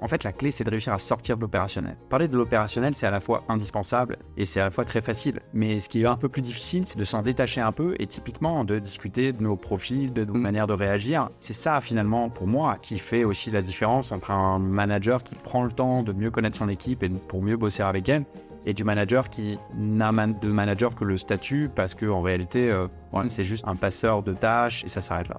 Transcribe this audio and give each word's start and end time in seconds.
En 0.00 0.08
fait, 0.08 0.24
la 0.24 0.32
clé, 0.32 0.50
c'est 0.50 0.64
de 0.64 0.70
réussir 0.70 0.92
à 0.92 0.98
sortir 0.98 1.36
de 1.36 1.42
l'opérationnel. 1.42 1.96
Parler 2.10 2.28
de 2.28 2.36
l'opérationnel, 2.36 2.94
c'est 2.94 3.06
à 3.06 3.10
la 3.10 3.20
fois 3.20 3.44
indispensable 3.48 4.18
et 4.36 4.44
c'est 4.44 4.60
à 4.60 4.64
la 4.64 4.70
fois 4.70 4.84
très 4.84 5.00
facile. 5.00 5.40
Mais 5.54 5.80
ce 5.80 5.88
qui 5.88 6.02
est 6.02 6.06
un 6.06 6.16
peu 6.16 6.28
plus 6.28 6.42
difficile, 6.42 6.86
c'est 6.86 6.98
de 6.98 7.04
s'en 7.04 7.22
détacher 7.22 7.60
un 7.60 7.72
peu 7.72 7.94
et 7.98 8.06
typiquement 8.06 8.64
de 8.64 8.78
discuter 8.78 9.32
de 9.32 9.42
nos 9.42 9.56
profils, 9.56 10.12
de 10.12 10.24
nos 10.24 10.34
Mm. 10.34 10.40
manières 10.40 10.66
de 10.66 10.74
réagir. 10.74 11.30
C'est 11.40 11.54
ça, 11.54 11.80
finalement, 11.80 12.28
pour 12.28 12.46
moi, 12.46 12.76
qui 12.76 12.98
fait 12.98 13.24
aussi 13.24 13.50
la 13.50 13.60
différence 13.62 14.12
entre 14.12 14.30
un 14.30 14.58
manager 14.58 15.22
qui 15.22 15.34
prend 15.34 15.64
le 15.64 15.72
temps 15.72 16.02
de 16.02 16.12
mieux 16.12 16.30
connaître 16.30 16.56
son 16.56 16.68
équipe 16.68 17.02
et 17.02 17.08
pour 17.08 17.42
mieux 17.42 17.56
bosser 17.56 17.82
avec 17.82 18.08
elle 18.08 18.24
et 18.66 18.74
du 18.74 18.84
manager 18.84 19.30
qui 19.30 19.58
n'a 19.76 20.10
de 20.12 20.48
manager 20.48 20.94
que 20.94 21.04
le 21.04 21.16
statut 21.16 21.70
parce 21.74 21.94
qu'en 21.94 22.20
réalité, 22.20 22.70
euh, 22.70 22.88
c'est 23.28 23.44
juste 23.44 23.64
un 23.66 23.76
passeur 23.76 24.22
de 24.22 24.32
tâches 24.32 24.84
et 24.84 24.88
ça 24.88 25.00
s'arrête 25.00 25.28
là. 25.28 25.38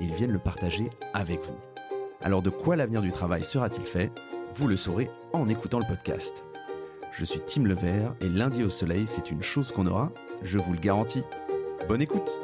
et 0.00 0.04
ils 0.04 0.14
viennent 0.14 0.32
le 0.32 0.38
partager 0.38 0.90
avec 1.14 1.40
vous. 1.40 1.58
Alors 2.22 2.42
de 2.42 2.50
quoi 2.50 2.76
l'avenir 2.76 3.02
du 3.02 3.12
travail 3.12 3.44
sera-t-il 3.44 3.86
fait? 3.86 4.10
Vous 4.54 4.68
le 4.68 4.76
saurez 4.76 5.10
en 5.32 5.48
écoutant 5.48 5.78
le 5.78 5.86
podcast. 5.86 6.44
Je 7.12 7.24
suis 7.24 7.40
Tim 7.46 7.64
Levert 7.64 8.14
et 8.20 8.28
lundi 8.28 8.62
au 8.62 8.68
soleil, 8.68 9.06
c'est 9.06 9.30
une 9.30 9.42
chose 9.42 9.72
qu'on 9.72 9.86
aura, 9.86 10.12
je 10.42 10.58
vous 10.58 10.72
le 10.72 10.78
garantis. 10.78 11.22
Bonne 11.88 12.02
écoute 12.02 12.40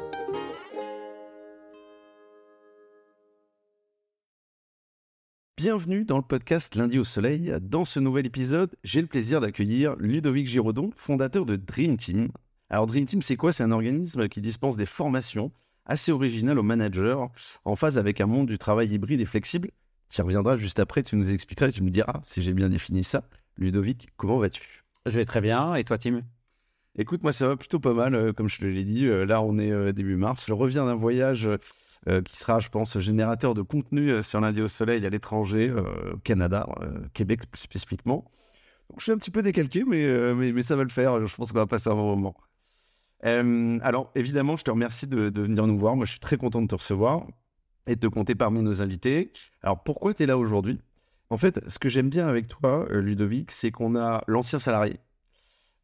Bienvenue 5.57 6.03
dans 6.03 6.17
le 6.17 6.23
podcast 6.23 6.75
Lundi 6.75 6.99
au 6.99 7.05
Soleil. 7.05 7.53
Dans 7.61 7.85
ce 7.85 8.01
nouvel 8.01 8.25
épisode, 8.25 8.75
j'ai 8.83 8.99
le 8.99 9.07
plaisir 9.07 9.39
d'accueillir 9.39 9.95
Ludovic 9.95 10.45
Giraudon, 10.45 10.91
fondateur 10.97 11.45
de 11.45 11.55
Dream 11.55 11.95
Team. 11.95 12.29
Alors 12.69 12.85
Dream 12.85 13.05
Team, 13.05 13.21
c'est 13.21 13.37
quoi? 13.37 13.53
C'est 13.53 13.63
un 13.63 13.71
organisme 13.71 14.27
qui 14.27 14.41
dispense 14.41 14.75
des 14.75 14.85
formations 14.85 15.53
assez 15.85 16.11
originales 16.11 16.59
aux 16.59 16.63
managers 16.63 17.17
en 17.65 17.75
phase 17.75 17.97
avec 17.97 18.21
un 18.21 18.25
monde 18.25 18.47
du 18.47 18.57
travail 18.57 18.93
hybride 18.93 19.21
et 19.21 19.25
flexible. 19.25 19.71
Tu 20.09 20.19
y 20.19 20.21
reviendras 20.21 20.55
juste 20.55 20.79
après, 20.79 21.01
tu 21.03 21.15
nous 21.15 21.31
expliqueras 21.31 21.69
et 21.69 21.71
tu 21.71 21.83
me 21.83 21.89
diras 21.89 22.19
si 22.23 22.41
j'ai 22.41 22.53
bien 22.53 22.69
défini 22.69 23.03
ça. 23.03 23.23
Ludovic, 23.57 24.09
comment 24.17 24.37
vas-tu? 24.37 24.83
Je 25.05 25.15
vais 25.17 25.25
très 25.25 25.41
bien. 25.41 25.75
Et 25.75 25.83
toi, 25.83 25.97
Tim? 25.97 26.21
Écoute, 26.95 27.23
moi 27.23 27.33
ça 27.33 27.47
va 27.47 27.55
plutôt 27.55 27.79
pas 27.79 27.93
mal, 27.93 28.13
euh, 28.13 28.33
comme 28.33 28.47
je 28.47 28.59
te 28.59 28.65
l'ai 28.65 28.83
dit. 28.83 29.07
Euh, 29.07 29.25
là, 29.25 29.41
on 29.41 29.57
est 29.57 29.71
euh, 29.71 29.91
début 29.91 30.15
mars. 30.15 30.45
Je 30.47 30.53
reviens 30.53 30.85
d'un 30.85 30.95
voyage 30.95 31.49
qui 32.25 32.35
sera, 32.35 32.59
je 32.59 32.67
pense, 32.67 32.99
générateur 32.99 33.53
de 33.53 33.61
contenu 33.61 34.21
sur 34.23 34.41
lundi 34.41 34.61
au 34.61 34.67
soleil 34.67 35.05
à 35.05 35.09
l'étranger, 35.09 35.71
au 35.71 36.17
Canada, 36.17 36.67
Québec 37.13 37.49
plus 37.49 37.61
spécifiquement. 37.61 38.29
Donc 38.89 38.99
je 38.99 39.03
suis 39.03 39.11
un 39.13 39.17
petit 39.17 39.31
peu 39.31 39.41
décalqué, 39.41 39.85
mais, 39.85 40.33
mais, 40.35 40.51
mais 40.51 40.63
ça 40.63 40.75
va 40.75 40.83
le 40.83 40.89
faire. 40.89 41.25
Je 41.25 41.33
pense 41.33 41.53
qu'on 41.53 41.59
va 41.59 41.65
passer 41.65 41.87
un 41.87 41.95
bon 41.95 42.13
moment. 42.17 42.35
Euh, 43.25 43.79
alors, 43.81 44.11
évidemment, 44.15 44.57
je 44.57 44.63
te 44.63 44.71
remercie 44.71 45.07
de, 45.07 45.31
venir 45.41 45.65
nous 45.67 45.77
voir. 45.77 45.95
Moi, 45.95 46.05
je 46.05 46.11
suis 46.11 46.19
très 46.19 46.37
content 46.37 46.61
de 46.61 46.67
te 46.67 46.75
recevoir 46.75 47.25
et 47.87 47.95
de 47.95 47.99
te 47.99 48.07
compter 48.07 48.35
parmi 48.35 48.61
nos 48.61 48.81
invités. 48.81 49.31
Alors, 49.61 49.83
pourquoi 49.83 50.13
tu 50.13 50.23
es 50.23 50.25
là 50.25 50.37
aujourd'hui? 50.37 50.79
En 51.29 51.37
fait, 51.37 51.59
ce 51.69 51.79
que 51.79 51.89
j'aime 51.89 52.09
bien 52.09 52.27
avec 52.27 52.47
toi, 52.47 52.85
euh, 52.91 53.01
Ludovic, 53.01 53.51
c'est 53.51 53.71
qu'on 53.71 53.95
a 53.95 54.21
l'ancien 54.27 54.59
salarié, 54.59 54.99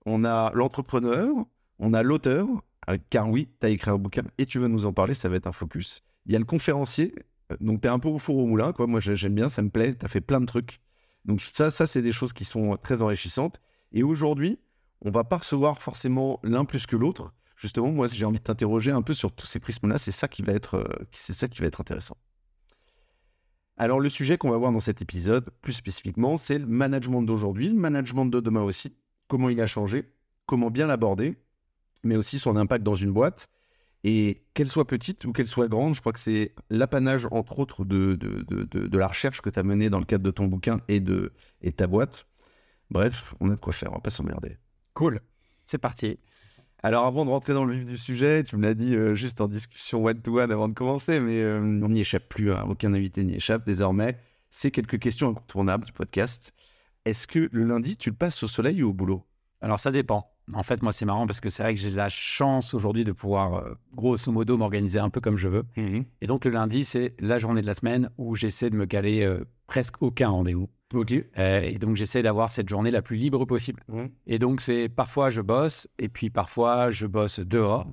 on 0.06 0.24
a 0.26 0.52
l'entrepreneur, 0.54 1.34
on 1.80 1.94
a 1.94 2.04
l'auteur, 2.04 2.48
euh, 2.90 2.98
car 3.10 3.30
oui, 3.30 3.50
tu 3.60 3.66
as 3.66 3.70
écrit 3.70 3.90
un 3.90 3.98
bouquin 3.98 4.24
et 4.38 4.46
tu 4.46 4.60
vas 4.60 4.68
nous 4.68 4.86
en 4.86 4.94
parler, 4.94 5.14
ça 5.14 5.30
va 5.30 5.38
être 5.38 5.48
un 5.48 5.52
focus. 5.52 6.02
Il 6.26 6.34
y 6.34 6.36
a 6.36 6.40
le 6.40 6.46
conférencier, 6.46 7.16
donc 7.62 7.82
tu 7.82 7.88
es 7.88 7.92
un 7.92 8.00
peu 8.00 8.10
au 8.10 8.20
four 8.20 8.38
au 8.38 8.46
moulin. 8.46 8.74
Moi, 8.78 9.00
j'ai- 9.00 9.16
j'aime 9.16 9.34
bien, 9.34 9.50
ça 9.50 9.62
me 9.62 9.70
plaît, 9.70 9.96
tu 9.96 10.06
as 10.06 10.10
fait 10.10 10.22
plein 10.22 10.42
de 10.42 10.46
trucs. 10.46 10.82
Donc, 11.26 11.42
ça, 11.42 11.72
ça 11.72 11.88
c'est 11.88 12.02
des 12.02 12.12
choses 12.12 12.34
qui 12.34 12.46
sont 12.46 12.76
très 12.78 13.02
enrichissantes. 13.02 13.60
Et 13.92 14.04
aujourd'hui, 14.04 14.60
on 15.02 15.12
va 15.12 15.24
pas 15.24 15.38
recevoir 15.38 15.82
forcément 15.82 16.40
l'un 16.44 16.66
plus 16.66 16.86
que 16.86 16.96
l'autre. 16.96 17.34
Justement, 17.60 17.92
moi, 17.92 18.08
j'ai 18.08 18.24
envie 18.24 18.40
de 18.40 18.44
t'interroger 18.44 18.92
un 18.92 19.02
peu 19.02 19.14
sur 19.14 19.34
tous 19.34 19.46
ces 19.46 19.60
prismes-là. 19.60 19.98
C'est 19.98 20.12
ça 20.12 20.30
qui 20.30 20.44
va 20.44 20.54
être, 20.54 20.76
euh, 20.76 21.06
c'est 21.12 21.34
ça 21.34 21.50
qui 21.50 21.60
va 21.60 21.68
être 21.68 21.82
intéressant. 21.82 22.16
Alors, 23.76 24.00
le 24.00 24.10
sujet 24.10 24.38
qu'on 24.38 24.50
va 24.50 24.56
voir 24.56 24.72
dans 24.72 24.80
cet 24.80 25.02
épisode, 25.02 25.50
plus 25.62 25.74
spécifiquement, 25.74 26.38
c'est 26.38 26.58
le 26.58 26.66
management 26.66 27.22
d'aujourd'hui, 27.22 27.68
le 27.68 27.76
management 27.76 28.26
de 28.28 28.40
demain 28.40 28.62
aussi. 28.62 28.96
Comment 29.28 29.50
il 29.50 29.60
a 29.60 29.68
changé, 29.68 30.10
comment 30.46 30.72
bien 30.72 30.88
l'aborder, 30.88 31.36
mais 32.06 32.16
aussi 32.16 32.40
son 32.40 32.56
impact 32.56 32.82
dans 32.82 32.96
une 32.96 33.12
boîte. 33.12 33.50
Et 34.06 34.46
qu'elle 34.54 34.70
soit 34.70 34.88
petite 34.88 35.26
ou 35.26 35.34
qu'elle 35.34 35.46
soit 35.46 35.68
grande, 35.68 35.96
je 35.96 36.00
crois 36.00 36.14
que 36.14 36.20
c'est 36.22 36.56
l'apanage, 36.70 37.28
entre 37.32 37.60
autres, 37.60 37.84
de, 37.84 38.14
de, 38.14 38.64
de, 38.64 38.98
la 38.98 39.10
recherche 39.10 39.42
que 39.42 39.50
tu 39.50 39.60
as 39.60 39.64
menée 39.64 39.90
dans 39.90 40.00
le 40.00 40.06
cadre 40.06 40.24
de 40.24 40.32
ton 40.32 40.46
bouquin 40.46 40.80
et 40.88 41.02
de, 41.02 41.34
et 41.62 41.74
ta 41.74 41.88
boîte. 41.88 42.26
Bref, 42.90 43.36
on 43.42 43.52
a 43.52 43.56
de 43.56 43.60
quoi 43.60 43.74
faire, 43.74 43.92
on 43.92 43.96
va 43.96 44.02
pas 44.02 44.12
s'emmerder. 44.12 44.56
Cool. 44.94 45.20
C'est 45.66 45.78
parti. 45.78 46.18
Alors 46.82 47.06
avant 47.06 47.26
de 47.26 47.30
rentrer 47.30 47.54
dans 47.54 47.66
le 47.66 47.74
vif 47.74 47.86
du 47.86 47.98
sujet, 47.98 48.44
tu 48.44 48.56
me 48.56 48.62
l'as 48.64 48.74
dit 48.74 48.96
euh, 48.96 49.14
juste 49.14 49.42
en 49.42 49.50
discussion 49.50 50.04
one-to-one 50.06 50.50
avant 50.50 50.70
de 50.70 50.74
commencer, 50.74 51.20
mais 51.20 51.42
euh, 51.42 51.60
on 51.60 51.90
n'y 51.90 52.00
échappe 52.00 52.30
plus, 52.30 52.54
hein, 52.54 52.66
aucun 52.70 52.94
invité 52.94 53.24
n'y 53.26 53.36
échappe 53.36 53.66
désormais. 53.66 54.18
C'est 54.50 54.72
quelques 54.72 54.98
questions 54.98 55.30
incontournables 55.30 55.86
du 55.86 55.92
podcast. 55.92 56.54
Est-ce 57.04 57.28
que 57.28 57.50
le 57.52 57.64
lundi, 57.66 57.98
tu 57.98 58.10
le 58.12 58.16
passes 58.16 58.42
au 58.44 58.48
soleil 58.48 58.82
ou 58.82 58.90
au 58.92 58.94
boulot? 58.94 59.26
Alors 59.60 59.80
ça 59.80 59.92
dépend. 59.92 60.32
En 60.54 60.64
fait, 60.64 60.82
moi, 60.82 60.94
c'est 60.94 61.06
marrant 61.06 61.28
parce 61.28 61.42
que 61.42 61.50
c'est 61.50 61.64
vrai 61.64 61.74
que 61.76 61.80
j'ai 61.80 61.92
la 61.92 62.10
chance 62.10 62.74
aujourd'hui 62.74 63.04
de 63.04 63.12
pouvoir, 63.12 63.56
euh, 63.56 63.74
grosso 63.94 64.32
modo, 64.32 64.58
m'organiser 64.58 65.00
un 65.00 65.10
peu 65.10 65.20
comme 65.20 65.36
je 65.36 65.50
veux. 65.50 65.66
Et 66.22 66.28
donc, 66.28 66.46
le 66.46 66.52
lundi, 66.52 66.86
c'est 66.86 67.14
la 67.20 67.38
journée 67.38 67.62
de 67.62 67.68
la 67.68 67.76
semaine 67.76 68.10
où 68.18 68.36
j'essaie 68.36 68.70
de 68.70 68.76
me 68.78 68.86
caler 68.86 69.30
presque 69.68 70.02
aucun 70.02 70.30
rendez-vous. 70.30 70.70
Ok. 70.94 71.14
Euh, 71.38 71.62
et 71.62 71.78
donc, 71.78 71.96
j'essaie 71.96 72.22
d'avoir 72.24 72.52
cette 72.52 72.68
journée 72.68 72.90
la 72.92 73.02
plus 73.02 73.16
libre 73.16 73.46
possible. 73.46 73.84
Et 74.26 74.40
donc, 74.40 74.60
c'est 74.62 74.90
parfois 74.90 75.30
je 75.30 75.42
bosse, 75.42 75.88
et 76.00 76.10
puis 76.10 76.30
parfois 76.30 76.90
je 76.90 77.06
bosse 77.06 77.40
dehors, 77.40 77.88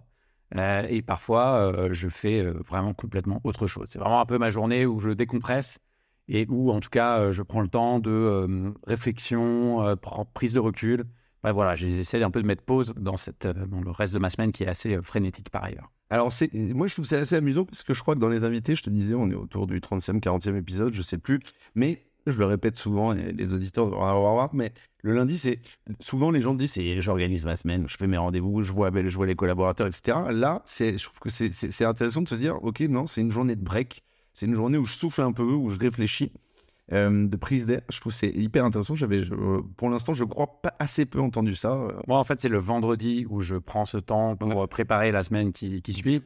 euh, 0.56 0.86
et 0.88 1.02
parfois 1.02 1.56
euh, 1.56 1.88
je 1.92 2.08
fais 2.08 2.42
vraiment 2.42 2.94
complètement 2.94 3.40
autre 3.44 3.66
chose. 3.66 3.88
C'est 3.90 3.98
vraiment 3.98 4.20
un 4.20 4.26
peu 4.26 4.38
ma 4.38 4.48
journée 4.50 4.86
où 4.86 4.98
je 4.98 5.10
décompresse 5.10 5.78
et 6.28 6.46
où, 6.48 6.70
en 6.70 6.80
tout 6.80 6.88
cas, 6.88 7.30
je 7.32 7.42
prends 7.42 7.60
le 7.60 7.68
temps 7.68 7.98
de 8.00 8.72
réflexion, 8.86 9.94
pr- 9.96 10.26
prise 10.32 10.52
de 10.52 10.58
recul. 10.58 11.04
Bref, 11.42 11.54
voilà, 11.54 11.74
j'essaie 11.74 12.22
un 12.22 12.30
peu 12.30 12.42
de 12.42 12.46
mettre 12.46 12.64
pause 12.64 12.92
dans, 12.96 13.16
cette, 13.16 13.46
dans 13.46 13.80
le 13.80 13.90
reste 13.90 14.14
de 14.14 14.18
ma 14.18 14.30
semaine 14.30 14.50
qui 14.52 14.64
est 14.64 14.68
assez 14.68 15.00
frénétique 15.02 15.50
par 15.50 15.62
ailleurs. 15.64 15.92
Alors, 16.10 16.32
c'est, 16.32 16.52
moi, 16.54 16.86
je 16.86 16.94
trouve 16.94 17.04
ça 17.04 17.16
assez 17.18 17.36
amusant 17.36 17.64
parce 17.64 17.82
que 17.82 17.94
je 17.94 18.00
crois 18.00 18.14
que 18.14 18.20
dans 18.20 18.28
les 18.28 18.42
invités, 18.44 18.74
je 18.74 18.82
te 18.82 18.90
disais, 18.90 19.14
on 19.14 19.30
est 19.30 19.34
autour 19.34 19.66
du 19.66 19.78
30e, 19.80 20.18
40e 20.20 20.56
épisode, 20.56 20.94
je 20.94 21.02
sais 21.02 21.18
plus. 21.18 21.40
Mais 21.74 22.06
je 22.30 22.38
le 22.38 22.46
répète 22.46 22.76
souvent, 22.76 23.12
et 23.12 23.32
les 23.32 23.52
auditeurs 23.52 23.86
vont 23.86 24.04
avoir 24.04 24.34
voir, 24.34 24.54
mais 24.54 24.72
le 25.02 25.14
lundi, 25.14 25.38
c'est 25.38 25.60
souvent 26.00 26.30
les 26.30 26.40
gens 26.40 26.54
disent, 26.54 26.72
c'est 26.72 27.00
j'organise 27.00 27.44
ma 27.44 27.56
semaine, 27.56 27.86
je 27.88 27.96
fais 27.96 28.06
mes 28.06 28.16
rendez-vous, 28.16 28.62
je 28.62 28.72
vois, 28.72 28.90
je 28.92 29.16
vois 29.16 29.26
les 29.26 29.36
collaborateurs, 29.36 29.86
etc. 29.86 30.18
Là, 30.30 30.62
je 30.68 31.02
trouve 31.02 31.18
que 31.20 31.30
c'est, 31.30 31.84
intéressant 31.84 32.22
de 32.22 32.28
se 32.28 32.34
dire, 32.34 32.62
ok, 32.62 32.80
non, 32.80 33.06
c'est 33.06 33.20
une 33.20 33.30
journée 33.32 33.56
de 33.56 33.62
break, 33.62 34.02
c'est 34.32 34.46
une 34.46 34.54
journée 34.54 34.78
où 34.78 34.84
je 34.84 34.96
souffle 34.96 35.22
un 35.22 35.32
peu, 35.32 35.44
où 35.44 35.68
je 35.70 35.78
réfléchis, 35.78 36.32
euh, 36.92 37.26
de 37.26 37.36
prise 37.36 37.66
d'air. 37.66 37.80
Je 37.88 38.00
trouve 38.00 38.12
que 38.12 38.18
c'est 38.18 38.30
hyper 38.30 38.64
intéressant. 38.64 38.94
J'avais, 38.94 39.22
pour 39.76 39.90
l'instant, 39.90 40.12
je 40.12 40.24
crois 40.24 40.60
pas 40.62 40.74
assez 40.78 41.04
peu 41.06 41.20
entendu 41.20 41.54
ça. 41.56 41.72
euh, 41.74 41.92
Moi, 42.06 42.18
en 42.18 42.24
fait, 42.24 42.40
c'est 42.40 42.48
le 42.48 42.58
vendredi 42.58 43.26
où 43.28 43.40
je 43.40 43.56
prends 43.56 43.84
ce 43.84 43.96
temps 43.98 44.36
pour 44.36 44.62
euh, 44.62 44.66
préparer 44.68 45.10
la 45.10 45.24
semaine 45.24 45.52
qui, 45.52 45.82
qui 45.82 45.92
suit. 45.92 46.22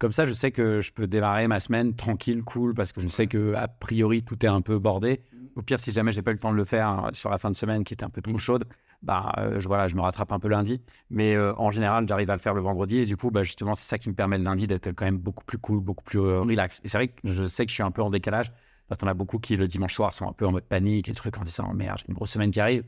Comme 0.00 0.12
ça, 0.12 0.24
je 0.24 0.32
sais 0.32 0.50
que 0.50 0.80
je 0.80 0.92
peux 0.92 1.06
démarrer 1.06 1.46
ma 1.46 1.60
semaine 1.60 1.94
tranquille, 1.94 2.42
cool, 2.42 2.72
parce 2.72 2.90
que 2.90 3.02
je 3.02 3.08
sais 3.08 3.26
que 3.26 3.52
a 3.52 3.68
priori 3.68 4.22
tout 4.22 4.46
est 4.46 4.48
un 4.48 4.62
peu 4.62 4.78
bordé. 4.78 5.20
Au 5.56 5.62
pire, 5.62 5.78
si 5.78 5.92
jamais 5.92 6.10
j'ai 6.10 6.22
pas 6.22 6.30
eu 6.30 6.34
le 6.34 6.40
temps 6.40 6.52
de 6.52 6.56
le 6.56 6.64
faire 6.64 6.88
hein, 6.88 7.10
sur 7.12 7.28
la 7.28 7.36
fin 7.36 7.50
de 7.50 7.54
semaine 7.54 7.84
qui 7.84 7.92
était 7.92 8.04
un 8.04 8.08
peu 8.08 8.22
trop 8.22 8.38
chaude, 8.38 8.64
bah 9.02 9.30
euh, 9.36 9.60
je, 9.60 9.68
voilà, 9.68 9.88
je 9.88 9.96
me 9.96 10.00
rattrape 10.00 10.32
un 10.32 10.38
peu 10.38 10.48
lundi. 10.48 10.80
Mais 11.10 11.34
euh, 11.34 11.52
en 11.58 11.70
général, 11.70 12.08
j'arrive 12.08 12.30
à 12.30 12.32
le 12.34 12.40
faire 12.40 12.54
le 12.54 12.62
vendredi 12.62 12.96
et 12.96 13.04
du 13.04 13.18
coup, 13.18 13.30
bah, 13.30 13.42
justement, 13.42 13.74
c'est 13.74 13.84
ça 13.84 13.98
qui 13.98 14.08
me 14.08 14.14
permet 14.14 14.38
le 14.38 14.44
lundi 14.44 14.66
d'être 14.66 14.90
quand 14.92 15.04
même 15.04 15.18
beaucoup 15.18 15.44
plus 15.44 15.58
cool, 15.58 15.80
beaucoup 15.80 16.04
plus 16.04 16.18
euh, 16.18 16.40
relax. 16.40 16.80
Et 16.82 16.88
c'est 16.88 16.96
vrai 16.96 17.08
que 17.08 17.20
je 17.24 17.44
sais 17.44 17.66
que 17.66 17.70
je 17.70 17.74
suis 17.74 17.82
un 17.82 17.90
peu 17.90 18.00
en 18.00 18.08
décalage. 18.08 18.50
Quand 18.88 19.02
on 19.02 19.06
a 19.06 19.14
beaucoup 19.14 19.38
qui 19.38 19.54
le 19.54 19.68
dimanche 19.68 19.92
soir 19.92 20.14
sont 20.14 20.26
un 20.26 20.32
peu 20.32 20.46
en 20.46 20.52
mode 20.52 20.64
panique 20.64 21.10
et 21.10 21.12
trucs 21.12 21.36
en 21.36 21.42
disant 21.42 21.68
oh, 21.70 21.74
merde, 21.74 21.98
j'ai 21.98 22.06
une 22.08 22.14
grosse 22.14 22.30
semaine 22.30 22.50
qui 22.50 22.60
arrive. 22.60 22.84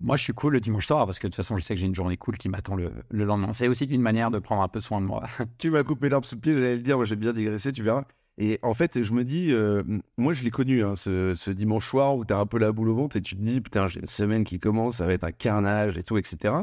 Moi, 0.00 0.16
je 0.16 0.22
suis 0.22 0.34
cool 0.34 0.52
le 0.52 0.60
dimanche 0.60 0.86
soir 0.86 1.06
parce 1.06 1.18
que 1.18 1.26
de 1.26 1.30
toute 1.30 1.36
façon, 1.36 1.56
je 1.56 1.62
sais 1.62 1.74
que 1.74 1.80
j'ai 1.80 1.86
une 1.86 1.94
journée 1.94 2.16
cool 2.16 2.36
qui 2.36 2.48
m'attend 2.48 2.74
le, 2.74 2.92
le 3.10 3.24
lendemain. 3.24 3.52
C'est 3.52 3.68
aussi 3.68 3.84
une 3.84 4.02
manière 4.02 4.30
de 4.30 4.38
prendre 4.38 4.62
un 4.62 4.68
peu 4.68 4.80
soin 4.80 5.00
de 5.00 5.06
moi. 5.06 5.24
Tu 5.58 5.70
m'as 5.70 5.84
coupé 5.84 6.08
l'arbre 6.08 6.26
sous 6.26 6.34
le 6.34 6.40
pied, 6.40 6.54
j'allais 6.54 6.76
le 6.76 6.82
dire, 6.82 6.96
moi 6.96 7.06
j'ai 7.06 7.16
bien 7.16 7.32
digressé, 7.32 7.72
tu 7.72 7.82
verras. 7.82 8.04
Et 8.38 8.58
en 8.62 8.74
fait, 8.74 9.02
je 9.02 9.12
me 9.12 9.24
dis, 9.24 9.52
euh, 9.52 9.82
moi 10.18 10.34
je 10.34 10.44
l'ai 10.44 10.50
connu, 10.50 10.84
hein, 10.84 10.94
ce, 10.96 11.50
dimanche 11.50 11.88
soir 11.88 12.16
où 12.16 12.24
t'as 12.24 12.38
un 12.38 12.44
peu 12.44 12.58
la 12.58 12.72
boule 12.72 12.90
au 12.90 12.94
ventre 12.94 13.16
et 13.16 13.22
tu 13.22 13.34
te 13.36 13.40
dis, 13.40 13.60
putain, 13.62 13.88
j'ai 13.88 14.00
une 14.00 14.06
semaine 14.06 14.44
qui 14.44 14.60
commence, 14.60 14.96
ça 14.96 15.06
va 15.06 15.14
être 15.14 15.24
un 15.24 15.32
carnage 15.32 15.96
et 15.96 16.02
tout, 16.02 16.18
etc. 16.18 16.54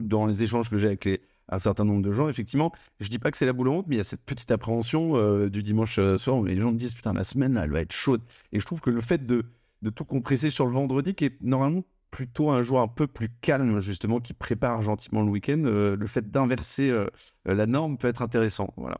Dans 0.00 0.26
les 0.26 0.42
échanges 0.42 0.68
que 0.68 0.76
j'ai 0.76 0.88
avec 0.88 1.06
un 1.48 1.58
certain 1.58 1.84
nombre 1.84 2.02
de 2.02 2.10
gens. 2.10 2.28
Effectivement, 2.28 2.72
je 3.00 3.08
dis 3.08 3.18
pas 3.18 3.30
que 3.30 3.36
c'est 3.36 3.46
la 3.46 3.52
boule 3.52 3.68
au 3.68 3.74
ventre, 3.74 3.88
mais 3.88 3.96
il 3.96 3.98
y 3.98 4.00
a 4.00 4.04
cette 4.04 4.22
petite 4.22 4.50
appréhension 4.50 5.16
euh, 5.16 5.48
du 5.48 5.62
dimanche 5.62 5.98
euh, 5.98 6.18
soir 6.18 6.36
où 6.36 6.44
les 6.44 6.58
gens 6.58 6.72
me 6.72 6.76
disent 6.76 6.94
putain 6.94 7.12
la 7.12 7.24
semaine 7.24 7.54
là, 7.54 7.64
elle 7.64 7.70
va 7.70 7.80
être 7.80 7.92
chaude. 7.92 8.22
Et 8.52 8.58
je 8.58 8.66
trouve 8.66 8.80
que 8.80 8.90
le 8.90 9.00
fait 9.00 9.24
de, 9.24 9.44
de 9.82 9.90
tout 9.90 10.04
compresser 10.04 10.50
sur 10.50 10.66
le 10.66 10.72
vendredi, 10.72 11.14
qui 11.14 11.26
est 11.26 11.36
normalement 11.42 11.84
plutôt 12.14 12.50
un 12.50 12.62
jour 12.62 12.80
un 12.80 12.86
peu 12.86 13.08
plus 13.08 13.28
calme 13.40 13.80
justement, 13.80 14.20
qui 14.20 14.34
prépare 14.34 14.80
gentiment 14.82 15.22
le 15.22 15.30
week-end, 15.30 15.60
euh, 15.64 15.96
le 15.96 16.06
fait 16.06 16.30
d'inverser 16.30 16.88
euh, 16.88 17.06
la 17.44 17.66
norme 17.66 17.98
peut 17.98 18.06
être 18.06 18.22
intéressant. 18.22 18.72
Voilà. 18.76 18.98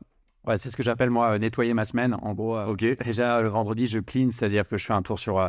Ouais, 0.48 0.58
c'est 0.58 0.68
ce 0.68 0.76
que 0.76 0.82
j'appelle 0.82 1.10
moi 1.10 1.34
euh, 1.34 1.38
nettoyer 1.38 1.74
ma 1.74 1.84
semaine. 1.84 2.16
En 2.22 2.34
gros, 2.34 2.56
euh, 2.56 2.74
déjà 2.74 3.40
le 3.40 3.48
vendredi, 3.48 3.86
je 3.86 4.00
clean, 4.00 4.30
c'est-à-dire 4.32 4.66
que 4.68 4.76
je 4.76 4.84
fais 4.84 4.94
un 4.94 5.02
tour 5.02 5.20
sur, 5.20 5.38
euh, 5.38 5.48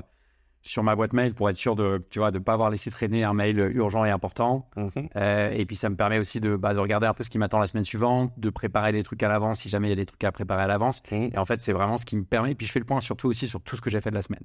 sur 0.62 0.84
ma 0.84 0.96
boîte 0.96 1.14
mail 1.14 1.34
pour 1.34 1.50
être 1.50 1.58
sûr 1.58 1.76
de 1.76 2.06
tu 2.12 2.20
vois 2.20 2.30
de 2.30 2.38
pas 2.38 2.54
avoir 2.54 2.70
laissé 2.70 2.92
traîner 2.92 3.24
un 3.24 3.34
mail 3.34 3.58
urgent 3.58 4.06
et 4.06 4.12
important. 4.12 4.70
Euh, 5.16 5.50
et 5.50 5.66
puis 5.66 5.76
ça 5.76 5.90
me 5.90 5.96
permet 5.96 6.20
aussi 6.20 6.40
de, 6.40 6.56
bah, 6.56 6.76
de 6.76 6.80
regarder 6.80 7.08
un 7.08 7.16
peu 7.16 7.24
ce 7.24 7.32
qui 7.32 7.40
m'attend 7.40 7.58
la 7.58 7.66
semaine 7.66 7.84
suivante, 7.84 8.32
de 8.38 8.52
préparer 8.52 8.92
des 8.92 9.02
trucs 9.02 9.24
à 9.24 9.28
l'avance 9.28 9.62
si 9.62 9.70
jamais 9.70 9.88
il 9.88 9.90
y 9.90 9.94
a 9.94 9.96
des 9.98 10.06
trucs 10.06 10.24
à 10.24 10.32
préparer 10.32 10.62
à 10.62 10.68
l'avance. 10.68 11.02
Et 11.32 11.36
en 11.36 11.46
fait, 11.46 11.62
c'est 11.62 11.74
vraiment 11.74 11.98
ce 11.98 12.06
qui 12.06 12.16
me 12.16 12.26
permet. 12.26 12.52
Et 12.52 12.56
puis 12.56 12.68
je 12.68 12.72
fais 12.72 12.80
le 12.80 12.86
point 12.86 13.02
surtout 13.02 13.28
aussi 13.28 13.48
sur 13.48 13.60
tout 13.62 13.76
ce 13.76 13.82
que 13.82 13.90
j'ai 13.90 14.02
fait 14.02 14.12
de 14.12 14.16
la 14.16 14.22
semaine. 14.22 14.44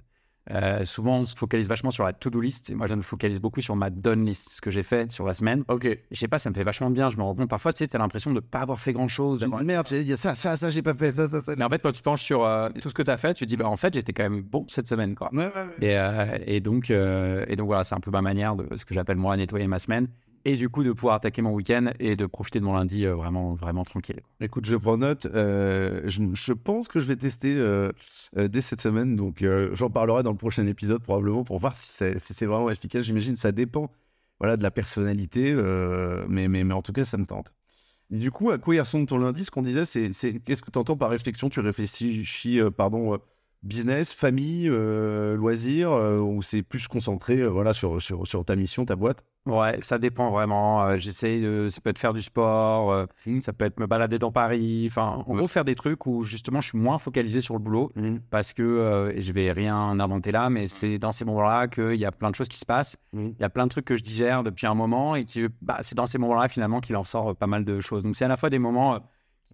Euh, 0.50 0.84
souvent, 0.84 1.18
on 1.18 1.24
se 1.24 1.36
focalise 1.36 1.68
vachement 1.68 1.90
sur 1.90 2.04
la 2.04 2.12
to-do 2.12 2.40
list. 2.40 2.70
Et 2.70 2.74
moi, 2.74 2.86
je 2.86 2.94
me 2.94 3.02
focalise 3.02 3.40
beaucoup 3.40 3.60
sur 3.60 3.76
ma 3.76 3.90
done 3.90 4.24
list, 4.24 4.50
ce 4.50 4.60
que 4.60 4.70
j'ai 4.70 4.82
fait 4.82 5.10
sur 5.10 5.26
la 5.26 5.32
semaine. 5.32 5.64
Ok. 5.68 5.84
Et 5.84 6.02
je 6.10 6.18
sais 6.18 6.28
pas, 6.28 6.38
ça 6.38 6.50
me 6.50 6.54
fait 6.54 6.64
vachement 6.64 6.90
bien. 6.90 7.10
Je 7.10 7.16
me 7.16 7.22
rends 7.22 7.34
compte 7.34 7.50
parfois, 7.50 7.72
tu 7.72 7.84
sais, 7.84 7.94
as 7.94 7.98
l'impression 7.98 8.30
de 8.30 8.36
ne 8.36 8.40
pas 8.40 8.60
avoir 8.60 8.80
fait 8.80 8.92
grand-chose. 8.92 9.46
Merde, 9.62 9.88
il 9.92 10.08
y 10.08 10.12
a 10.12 10.16
ça, 10.16 10.34
ça, 10.34 10.56
ça, 10.56 10.70
j'ai 10.70 10.82
pas 10.82 10.94
fait, 10.94 11.12
ça, 11.12 11.28
ça, 11.28 11.42
ça. 11.42 11.54
Mais 11.56 11.64
en 11.64 11.68
fait, 11.68 11.82
quand 11.82 11.92
tu 11.92 12.02
penches 12.02 12.22
sur 12.22 12.44
euh, 12.44 12.68
tout 12.80 12.88
ce 12.88 12.94
que 12.94 13.02
tu 13.02 13.10
as 13.10 13.16
fait, 13.16 13.34
tu 13.34 13.44
te 13.44 13.48
dis, 13.48 13.56
bah, 13.56 13.68
en 13.68 13.76
fait, 13.76 13.94
j'étais 13.94 14.12
quand 14.12 14.22
même 14.22 14.42
bon 14.42 14.64
cette 14.68 14.88
semaine. 14.88 15.14
Quoi. 15.14 15.30
Ouais, 15.32 15.44
ouais, 15.44 15.52
ouais. 15.54 15.86
Et, 15.86 15.98
euh, 15.98 16.38
et 16.46 16.60
donc, 16.60 16.90
et 16.90 17.56
donc 17.56 17.66
voilà, 17.66 17.84
c'est 17.84 17.94
un 17.94 18.00
peu 18.00 18.10
ma 18.10 18.22
manière 18.22 18.56
de 18.56 18.66
ce 18.76 18.84
que 18.84 18.94
j'appelle 18.94 19.16
moi 19.16 19.36
nettoyer 19.36 19.66
ma 19.66 19.78
semaine. 19.78 20.08
Et 20.44 20.56
du 20.56 20.70
coup, 20.70 20.82
de 20.82 20.92
pouvoir 20.92 21.16
attaquer 21.16 21.42
mon 21.42 21.52
week-end 21.52 21.90
et 21.98 22.16
de 22.16 22.24
profiter 22.24 22.60
de 22.60 22.64
mon 22.64 22.72
lundi 22.72 23.04
euh, 23.04 23.14
vraiment, 23.14 23.54
vraiment 23.54 23.84
tranquille. 23.84 24.20
Écoute, 24.40 24.64
je 24.64 24.76
prends 24.76 24.96
note. 24.96 25.26
Euh, 25.26 26.02
je, 26.06 26.52
pense 26.52 26.88
que 26.88 26.98
je 26.98 27.04
vais 27.04 27.16
tester 27.16 27.54
euh, 27.58 27.90
dès 28.34 28.62
cette 28.62 28.80
semaine. 28.80 29.16
Donc, 29.16 29.44
j'en 29.72 29.90
parlerai 29.90 30.22
dans 30.22 30.30
le 30.30 30.38
prochain 30.38 30.66
épisode 30.66 31.02
probablement 31.02 31.44
pour 31.44 31.58
voir 31.58 31.74
si 31.74 31.92
c'est 32.18 32.46
vraiment 32.46 32.70
efficace. 32.70 33.04
J'imagine 33.04 33.36
ça 33.36 33.52
dépend 33.52 33.90
voilà, 34.38 34.56
de 34.56 34.62
la 34.62 34.70
personnalité. 34.70 35.54
mais, 36.28 36.48
mais, 36.48 36.64
mais 36.64 36.74
en 36.74 36.82
tout 36.82 36.92
cas, 36.92 37.04
ça 37.04 37.18
me 37.18 37.26
tente. 37.26 37.52
Du 38.08 38.30
coup, 38.30 38.50
à 38.50 38.58
quoi 38.58 38.74
il 38.74 38.80
ressemble 38.80 39.06
ton 39.06 39.18
lundi? 39.18 39.44
Ce 39.44 39.50
qu'on 39.50 39.62
disait, 39.62 39.84
c'est 39.84 40.40
qu'est-ce 40.40 40.62
que 40.62 40.70
tu 40.70 40.78
entends 40.78 40.96
par 40.96 41.10
réflexion? 41.10 41.50
Tu 41.50 41.60
réfléchis, 41.60 42.60
pardon, 42.76 43.18
business, 43.62 44.12
famille, 44.14 44.68
euh, 44.68 45.36
loisirs, 45.36 45.92
euh, 45.92 46.18
ou 46.18 46.42
c'est 46.42 46.62
plus 46.62 46.88
concentré 46.88 47.38
euh, 47.40 47.48
voilà, 47.48 47.74
sur, 47.74 48.00
sur, 48.00 48.26
sur 48.26 48.44
ta 48.44 48.56
mission, 48.56 48.84
ta 48.84 48.96
boîte? 48.96 49.24
Ouais, 49.46 49.78
ça 49.80 49.98
dépend 49.98 50.30
vraiment. 50.30 50.84
Euh, 50.84 50.96
J'essaye 50.98 51.40
de. 51.40 51.68
Ça 51.68 51.80
peut 51.80 51.88
être 51.90 51.98
faire 51.98 52.12
du 52.12 52.20
sport, 52.20 53.06
Mhm. 53.26 53.40
ça 53.40 53.54
peut 53.54 53.64
être 53.64 53.80
me 53.80 53.86
balader 53.86 54.18
dans 54.18 54.30
Paris. 54.30 54.86
Enfin, 54.90 55.22
en 55.26 55.30
Ouais. 55.30 55.38
gros, 55.38 55.46
faire 55.48 55.64
des 55.64 55.74
trucs 55.74 56.04
où 56.06 56.24
justement 56.24 56.60
je 56.60 56.68
suis 56.68 56.78
moins 56.78 56.98
focalisé 56.98 57.40
sur 57.40 57.54
le 57.54 57.60
boulot 57.60 57.90
parce 58.30 58.52
que 58.52 59.12
et 59.14 59.20
je 59.22 59.32
vais 59.32 59.50
rien 59.52 59.74
inventer 59.98 60.30
là, 60.30 60.50
mais 60.50 60.68
c'est 60.68 60.98
dans 60.98 61.10
ces 61.12 61.24
moments-là 61.24 61.68
qu'il 61.68 61.94
y 61.94 62.04
a 62.04 62.10
plein 62.12 62.30
de 62.30 62.34
choses 62.34 62.48
qui 62.48 62.58
se 62.58 62.66
passent. 62.66 62.98
Mhm. 63.14 63.34
Il 63.38 63.40
y 63.42 63.44
a 63.44 63.48
plein 63.48 63.64
de 63.64 63.70
trucs 63.70 63.86
que 63.86 63.96
je 63.96 64.02
digère 64.02 64.42
depuis 64.42 64.66
un 64.66 64.74
moment 64.74 65.16
et 65.16 65.24
qui, 65.24 65.46
bah, 65.62 65.78
c'est 65.80 65.94
dans 65.94 66.06
ces 66.06 66.18
moments-là 66.18 66.48
finalement 66.48 66.80
qu'il 66.80 66.96
en 66.96 67.02
sort 67.02 67.34
pas 67.34 67.46
mal 67.46 67.64
de 67.64 67.80
choses. 67.80 68.02
Donc 68.04 68.16
c'est 68.16 68.26
à 68.26 68.28
la 68.28 68.36
fois 68.36 68.50
des 68.50 68.58
moments 68.58 69.00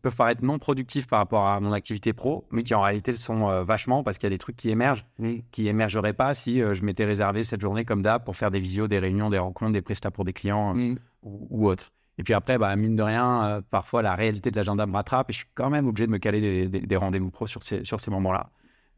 peuvent 0.06 0.14
paraître 0.16 0.44
non 0.44 0.58
productifs 0.60 1.08
par 1.08 1.18
rapport 1.18 1.46
à 1.48 1.58
mon 1.58 1.72
activité 1.72 2.12
pro, 2.12 2.46
mais 2.52 2.62
qui 2.62 2.74
en 2.74 2.80
réalité 2.80 3.10
le 3.10 3.16
sont 3.16 3.48
euh, 3.48 3.64
vachement 3.64 4.04
parce 4.04 4.18
qu'il 4.18 4.26
y 4.28 4.32
a 4.32 4.34
des 4.34 4.38
trucs 4.38 4.56
qui 4.56 4.70
émergent, 4.70 5.04
qui 5.50 5.66
émergeraient 5.66 6.12
pas 6.12 6.32
si 6.32 6.62
euh, 6.62 6.74
je 6.74 6.84
m'étais 6.84 7.04
réservé 7.04 7.42
cette 7.42 7.60
journée 7.60 7.84
comme 7.84 8.02
d'hab 8.02 8.22
pour 8.24 8.36
faire 8.36 8.52
des 8.52 8.60
visios, 8.60 8.86
des 8.86 9.00
réunions, 9.00 9.30
des 9.30 9.38
rencontres, 9.38 9.72
des 9.72 9.82
prestats 9.82 10.12
pour 10.12 10.24
des 10.24 10.32
clients 10.32 10.76
euh, 10.76 10.94
ou, 11.24 11.48
ou 11.50 11.68
autre. 11.68 11.90
Et 12.18 12.22
puis 12.22 12.34
après, 12.34 12.56
bah, 12.56 12.74
mine 12.76 12.94
de 12.94 13.02
rien, 13.02 13.44
euh, 13.44 13.60
parfois 13.68 14.00
la 14.00 14.14
réalité 14.14 14.52
de 14.52 14.56
l'agenda 14.56 14.86
me 14.86 14.92
rattrape 14.92 15.28
et 15.30 15.32
je 15.32 15.38
suis 15.38 15.46
quand 15.54 15.70
même 15.70 15.88
obligé 15.88 16.06
de 16.06 16.12
me 16.12 16.18
caler 16.18 16.40
des, 16.40 16.68
des- 16.68 16.86
des 16.86 16.96
rendez-vous 16.96 17.30
pro 17.32 17.48
sur 17.48 17.62
ces, 17.64 17.84
sur 17.84 17.98
ces 17.98 18.10
moments-là. 18.12 18.50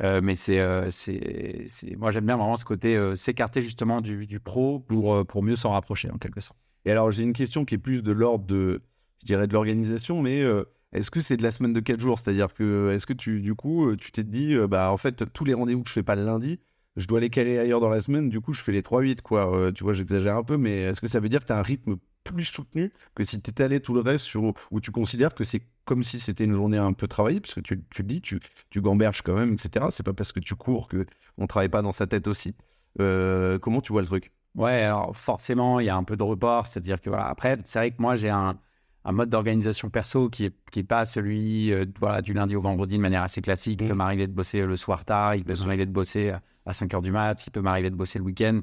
Euh, 0.03 0.21
mais 0.23 0.35
c'est, 0.37 0.61
euh, 0.61 0.91
c'est, 0.91 1.65
c'est- 1.69 1.97
moi 1.97 2.11
j'aime 2.11 2.27
bien 2.27 2.37
vraiment 2.37 2.57
ce 2.59 2.65
côté 2.67 2.97
euh, 2.97 3.15
s'écarter 3.15 3.63
justement 3.63 4.01
du, 4.03 4.27
du 4.27 4.41
pro 4.41 4.79
pour, 4.79 5.15
euh, 5.15 5.25
pour 5.25 5.43
mieux 5.43 5.57
s'en 5.57 5.71
rapprocher 5.71 6.11
en 6.11 6.19
quelque 6.19 6.41
sorte. 6.41 6.59
Et 6.85 6.91
alors, 6.91 7.11
j'ai 7.11 7.23
une 7.23 7.33
question 7.33 7.65
qui 7.65 7.75
est 7.77 7.79
plus 7.79 8.03
de 8.03 8.13
l'ordre 8.13 8.45
de, 8.47 8.83
je 9.21 9.27
dirais, 9.27 9.47
de 9.49 9.53
l'organisation, 9.55 10.23
mais 10.23 10.43
euh, 10.43 10.65
est-ce 10.93 11.11
que 11.11 11.21
c'est 11.21 11.37
de 11.37 11.43
la 11.43 11.51
semaine 11.51 11.73
de 11.73 11.81
4 11.81 12.01
jours? 12.01 12.19
C'est-à-dire 12.19 12.53
que, 12.55 12.91
est-ce 12.95 13.07
que 13.07 13.13
tu, 13.13 13.41
du 13.41 13.55
coup, 13.55 13.87
euh, 13.89 13.97
tu 13.97 14.11
t'es 14.11 14.25
dit, 14.25 14.55
euh, 14.55 14.67
bah, 14.67 14.91
en 14.91 14.97
fait, 14.97 15.25
tous 15.33 15.45
les 15.45 15.55
rendez-vous 15.55 15.83
que 15.83 15.89
je 15.89 15.93
fais 15.93 16.03
pas 16.03 16.17
le 16.17 16.25
lundi, 16.25 16.61
je 16.97 17.07
dois 17.07 17.21
les 17.21 17.31
caler 17.31 17.59
ailleurs 17.59 17.81
dans 17.81 17.91
la 17.91 18.01
semaine, 18.01 18.29
du 18.29 18.41
coup, 18.41 18.53
je 18.53 18.63
fais 18.63 18.73
les 18.73 18.83
3-8, 18.83 19.21
quoi. 19.23 19.55
Euh, 19.55 19.73
tu 19.73 19.85
vois, 19.85 19.93
j'exagère 19.93 20.37
un 20.37 20.43
peu, 20.43 20.57
mais 20.57 20.83
est-ce 20.83 21.01
que 21.01 21.07
ça 21.07 21.21
veut 21.21 21.29
dire 21.29 21.41
que 21.41 21.47
tu 21.47 21.53
as 21.53 21.59
un 21.59 21.63
rythme 21.63 21.97
plus 22.25 22.45
soutenu 22.45 22.93
que 23.15 23.25
si 23.25 23.41
tu 23.41 23.63
allé 23.63 23.81
tout 23.81 23.95
le 23.95 24.01
reste 24.01 24.25
sur, 24.25 24.53
où 24.71 24.81
tu 24.81 24.91
considères 24.91 25.35
que 25.35 25.45
c'est 25.45 25.63
comme 25.85 26.05
si 26.05 26.21
c'était 26.21 26.45
une 26.45 26.53
journée 26.53 26.79
un 26.79 26.93
peu 26.93 27.07
travaillée, 27.07 27.41
parce 27.41 27.55
que 27.55 27.61
tu, 27.61 27.83
tu 27.91 28.03
le 28.03 28.09
dis, 28.09 28.21
tu, 28.21 28.41
tu 28.71 28.81
gamberges 28.81 29.23
quand 29.23 29.35
même, 29.35 29.55
etc. 29.55 29.87
C'est 29.91 30.03
pas 30.03 30.13
parce 30.13 30.33
que 30.33 30.41
tu 30.41 30.55
cours 30.55 30.89
que 30.89 31.07
on 31.39 31.47
travaille 31.47 31.71
pas 31.71 31.83
dans 31.83 31.93
sa 31.93 32.07
tête 32.07 32.29
aussi. 32.29 32.55
Comment 32.99 33.81
tu 33.81 33.93
vois 33.93 34.03
le 34.03 34.09
truc? 34.09 34.33
Ouais, 34.55 34.83
alors 34.83 35.15
forcément, 35.15 35.79
il 35.79 35.87
y 35.87 35.89
a 35.89 35.97
un 35.97 36.03
peu 36.03 36.17
de 36.17 36.23
report, 36.23 36.67
c'est-à-dire 36.67 37.01
que 37.01 37.09
voilà, 37.09 37.29
après, 37.29 37.59
c'est 37.65 37.79
vrai 37.79 37.91
que 37.93 38.03
moi 38.03 38.17
j'ai 38.17 38.31
un, 38.31 38.59
un 39.05 39.13
mode 39.13 39.31
d'organisation 39.31 39.91
perso 39.91 40.29
qui 40.29 40.47
est, 40.47 40.55
qui 40.71 40.81
est 40.81 40.85
pas 40.85 41.07
celui 41.07 41.73
euh, 41.73 41.87
voilà, 41.99 42.21
du 42.23 42.33
lundi 42.33 42.57
au 42.57 42.61
vendredi 42.61 42.97
de 42.97 43.01
manière 43.03 43.23
assez 43.23 43.41
classique. 43.41 43.81
Il 43.83 43.89
peut 43.89 43.95
m'arriver 43.95 44.27
de 44.27 44.33
bosser 44.33 44.63
le 44.65 44.77
soir 44.77 45.05
tard, 45.05 45.35
il 45.35 45.45
peut 45.45 45.55
m'arriver 45.65 45.87
de 45.87 45.91
bosser 45.93 46.33
à 46.67 46.73
5 46.73 46.93
heures 46.95 47.03
du 47.03 47.11
mat, 47.13 47.47
il 47.47 47.51
peut 47.51 47.61
m'arriver 47.63 47.91
de 47.91 47.97
bosser 47.97 48.19
le 48.19 48.25
week-end. 48.25 48.61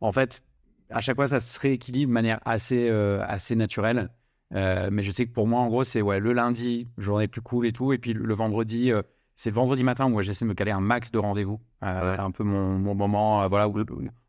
En 0.00 0.12
fait, 0.12 0.42
à 0.90 1.00
chaque 1.00 1.16
fois, 1.16 1.26
ça 1.28 1.40
se 1.40 1.58
rééquilibre 1.60 2.10
de 2.10 2.14
manière 2.14 2.40
assez, 2.44 2.88
euh, 2.90 3.22
assez 3.26 3.56
naturelle. 3.56 4.10
Euh, 4.54 4.90
mais 4.92 5.02
je 5.02 5.10
sais 5.10 5.26
que 5.26 5.32
pour 5.32 5.46
moi, 5.46 5.60
en 5.60 5.68
gros, 5.68 5.84
c'est 5.84 6.02
ouais, 6.02 6.20
le 6.20 6.32
lundi, 6.32 6.88
journée 6.98 7.28
plus 7.28 7.40
cool 7.40 7.66
et 7.66 7.72
tout. 7.72 7.92
Et 7.92 7.98
puis 7.98 8.12
le 8.12 8.34
vendredi, 8.34 8.92
euh, 8.92 9.02
c'est 9.36 9.50
vendredi 9.50 9.82
matin 9.82 10.10
où 10.12 10.20
j'essaie 10.22 10.44
de 10.44 10.48
me 10.50 10.54
caler 10.54 10.72
un 10.72 10.80
max 10.80 11.10
de 11.10 11.18
rendez-vous. 11.18 11.60
Euh, 11.82 12.02
Ouais. 12.10 12.16
C'est 12.16 12.20
un 12.22 12.30
peu 12.30 12.44
mon, 12.44 12.78
mon 12.78 12.94
moment, 12.94 13.42
euh, 13.42 13.46
voilà, 13.48 13.68
où- 13.68 13.82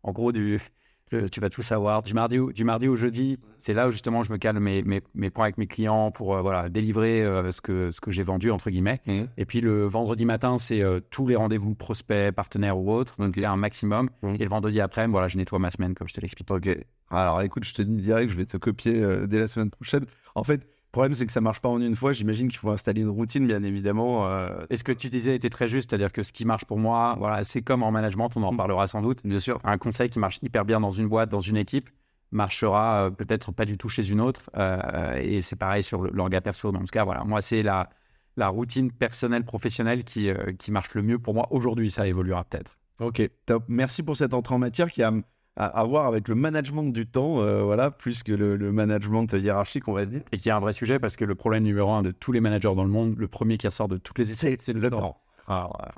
en 0.03 0.11
gros, 0.13 0.31
du, 0.31 0.59
le- 1.13 1.29
tu 1.29 1.39
vas 1.39 1.49
tout 1.49 1.61
savoir. 1.61 2.03
Du 2.03 2.13
mardi 2.13 2.39
au, 2.39 2.51
du 2.51 2.63
mardi 2.63 2.87
au 2.87 2.95
jeudi, 2.95 3.37
c'est 3.57 3.73
là 3.73 3.87
où 3.87 3.91
justement 3.91 4.23
je 4.23 4.31
me 4.31 4.37
cale 4.37 4.59
mes, 4.59 4.83
mes, 4.83 5.01
mes 5.15 5.29
points 5.29 5.45
avec 5.45 5.57
mes 5.57 5.67
clients 5.67 6.11
pour 6.11 6.35
euh, 6.35 6.41
voilà, 6.41 6.69
délivrer 6.69 7.23
euh, 7.23 7.51
ce 7.51 7.61
que, 7.61 7.91
ce 7.91 8.01
que 8.01 8.11
j'ai 8.11 8.23
vendu, 8.23 8.51
entre 8.51 8.69
guillemets. 8.69 9.01
Et 9.37 9.45
puis 9.45 9.61
le 9.61 9.85
vendredi 9.85 10.25
matin, 10.25 10.57
c'est 10.57 10.81
euh, 10.81 10.99
tous 11.09 11.27
les 11.27 11.35
rendez-vous 11.35 11.75
prospects, 11.75 12.31
partenaires 12.33 12.77
ou 12.77 12.91
autres. 12.91 13.15
Donc 13.19 13.33
il 13.37 13.43
y 13.43 13.45
a 13.45 13.51
un 13.51 13.57
maximum. 13.57 14.09
Mhm. 14.21 14.35
Et 14.35 14.43
le 14.43 14.49
vendredi 14.49 14.81
après, 14.81 15.07
voilà, 15.07 15.27
je 15.27 15.37
nettoie 15.37 15.59
ma 15.59 15.71
semaine, 15.71 15.93
comme 15.93 16.07
je 16.07 16.13
te 16.13 16.21
l'explique. 16.21 16.49
Ok. 16.51 16.69
Alors 17.09 17.41
écoute, 17.41 17.63
je 17.63 17.73
te 17.73 17.81
dis 17.81 17.97
direct, 17.97 18.31
je 18.31 18.35
vais 18.37 18.45
te 18.45 18.57
copier 18.57 19.01
dès 19.27 19.39
la 19.39 19.47
semaine 19.47 19.69
prochaine. 19.69 20.05
En 20.35 20.43
fait, 20.43 20.61
problème, 20.93 21.13
c'est 21.13 21.25
que 21.25 21.31
ça 21.33 21.41
marche 21.41 21.59
pas 21.59 21.67
en 21.69 21.81
une 21.81 21.95
fois. 21.95 22.13
J'imagine 22.13 22.47
qu'il 22.47 22.57
faut 22.59 22.69
installer 22.71 23.01
une 23.01 23.09
routine, 23.09 23.45
bien 23.45 23.61
évidemment. 23.63 24.25
euh, 24.27 24.65
Et 24.69 24.77
ce 24.77 24.83
que 24.85 24.93
tu 24.93 25.09
disais 25.09 25.35
était 25.35 25.49
très 25.49 25.67
juste, 25.67 25.89
c'est-à-dire 25.89 26.11
que 26.13 26.23
ce 26.23 26.31
qui 26.31 26.45
marche 26.45 26.63
pour 26.65 26.79
moi, 26.79 27.15
voilà, 27.19 27.43
c'est 27.43 27.61
comme 27.61 27.83
en 27.83 27.91
management, 27.91 28.29
on 28.37 28.43
en 28.43 28.51
Mhm. 28.51 28.57
parlera 28.57 28.87
sans 28.87 29.01
doute. 29.01 29.19
bien 29.25 29.39
sûr. 29.39 29.59
Un 29.65 29.77
conseil 29.77 30.09
qui 30.09 30.19
marche 30.19 30.39
hyper 30.41 30.63
bien 30.63 30.79
dans 30.79 30.89
une 30.91 31.07
boîte, 31.07 31.29
dans 31.29 31.41
une 31.41 31.57
équipe, 31.57 31.89
marchera 32.31 33.05
euh, 33.05 33.09
peut-être 33.11 33.51
pas 33.51 33.65
du 33.65 33.77
tout 33.77 33.89
chez 33.89 34.09
une 34.09 34.21
autre. 34.21 34.49
euh, 34.57 35.15
et 35.21 35.41
c'est 35.41 35.55
pareil 35.57 35.83
sur 35.83 36.03
l'orga 36.03 36.41
perso. 36.41 36.71
Mais 36.71 36.77
en 36.79 36.81
tout 36.81 36.87
cas, 36.91 37.03
voilà, 37.03 37.23
moi, 37.25 37.41
c'est 37.41 37.61
la, 37.63 37.89
la 38.37 38.47
routine 38.47 38.91
personnelle, 38.91 39.43
professionnelle 39.45 40.03
qui, 40.03 40.29
euh, 40.29 40.53
qui 40.57 40.71
marche 40.71 40.93
le 40.95 41.01
mieux 41.03 41.19
pour 41.19 41.33
moi 41.33 41.47
aujourd'hui. 41.51 41.91
Ça 41.91 42.07
évoluera 42.07 42.43
peut-être. 42.43 42.77
Ok, 42.99 43.21
top. 43.45 43.65
Merci 43.67 44.03
pour 44.03 44.15
cette 44.15 44.33
entrée 44.33 44.55
en 44.55 44.59
matière 44.59 44.91
qui 44.91 45.01
a 45.03 45.11
à, 45.55 45.65
à 45.65 45.83
voir 45.83 46.05
avec 46.07 46.27
le 46.27 46.35
management 46.35 46.91
du 46.91 47.05
temps, 47.05 47.39
euh, 47.41 47.63
voilà, 47.63 47.91
plus 47.91 48.23
que 48.23 48.31
le, 48.31 48.55
le 48.55 48.71
management 48.71 49.31
hiérarchique, 49.33 49.87
on 49.87 49.93
va 49.93 50.05
dire. 50.05 50.21
Et 50.31 50.37
qui 50.37 50.49
est 50.49 50.51
un 50.51 50.59
vrai 50.59 50.73
sujet 50.73 50.99
parce 50.99 51.15
que 51.15 51.25
le 51.25 51.35
problème 51.35 51.63
numéro 51.63 51.91
un 51.91 52.01
de 52.01 52.11
tous 52.11 52.31
les 52.31 52.39
managers 52.41 52.73
dans 52.75 52.83
le 52.83 52.89
monde, 52.89 53.15
le 53.17 53.27
premier 53.27 53.57
qui 53.57 53.67
ressort 53.67 53.87
de 53.87 53.97
toutes 53.97 54.17
les 54.19 54.31
essais, 54.31 54.57
c'est 54.59 54.73
le, 54.73 54.89
temps. 54.89 55.17
Alors, 55.47 55.79
euh, 55.85 55.89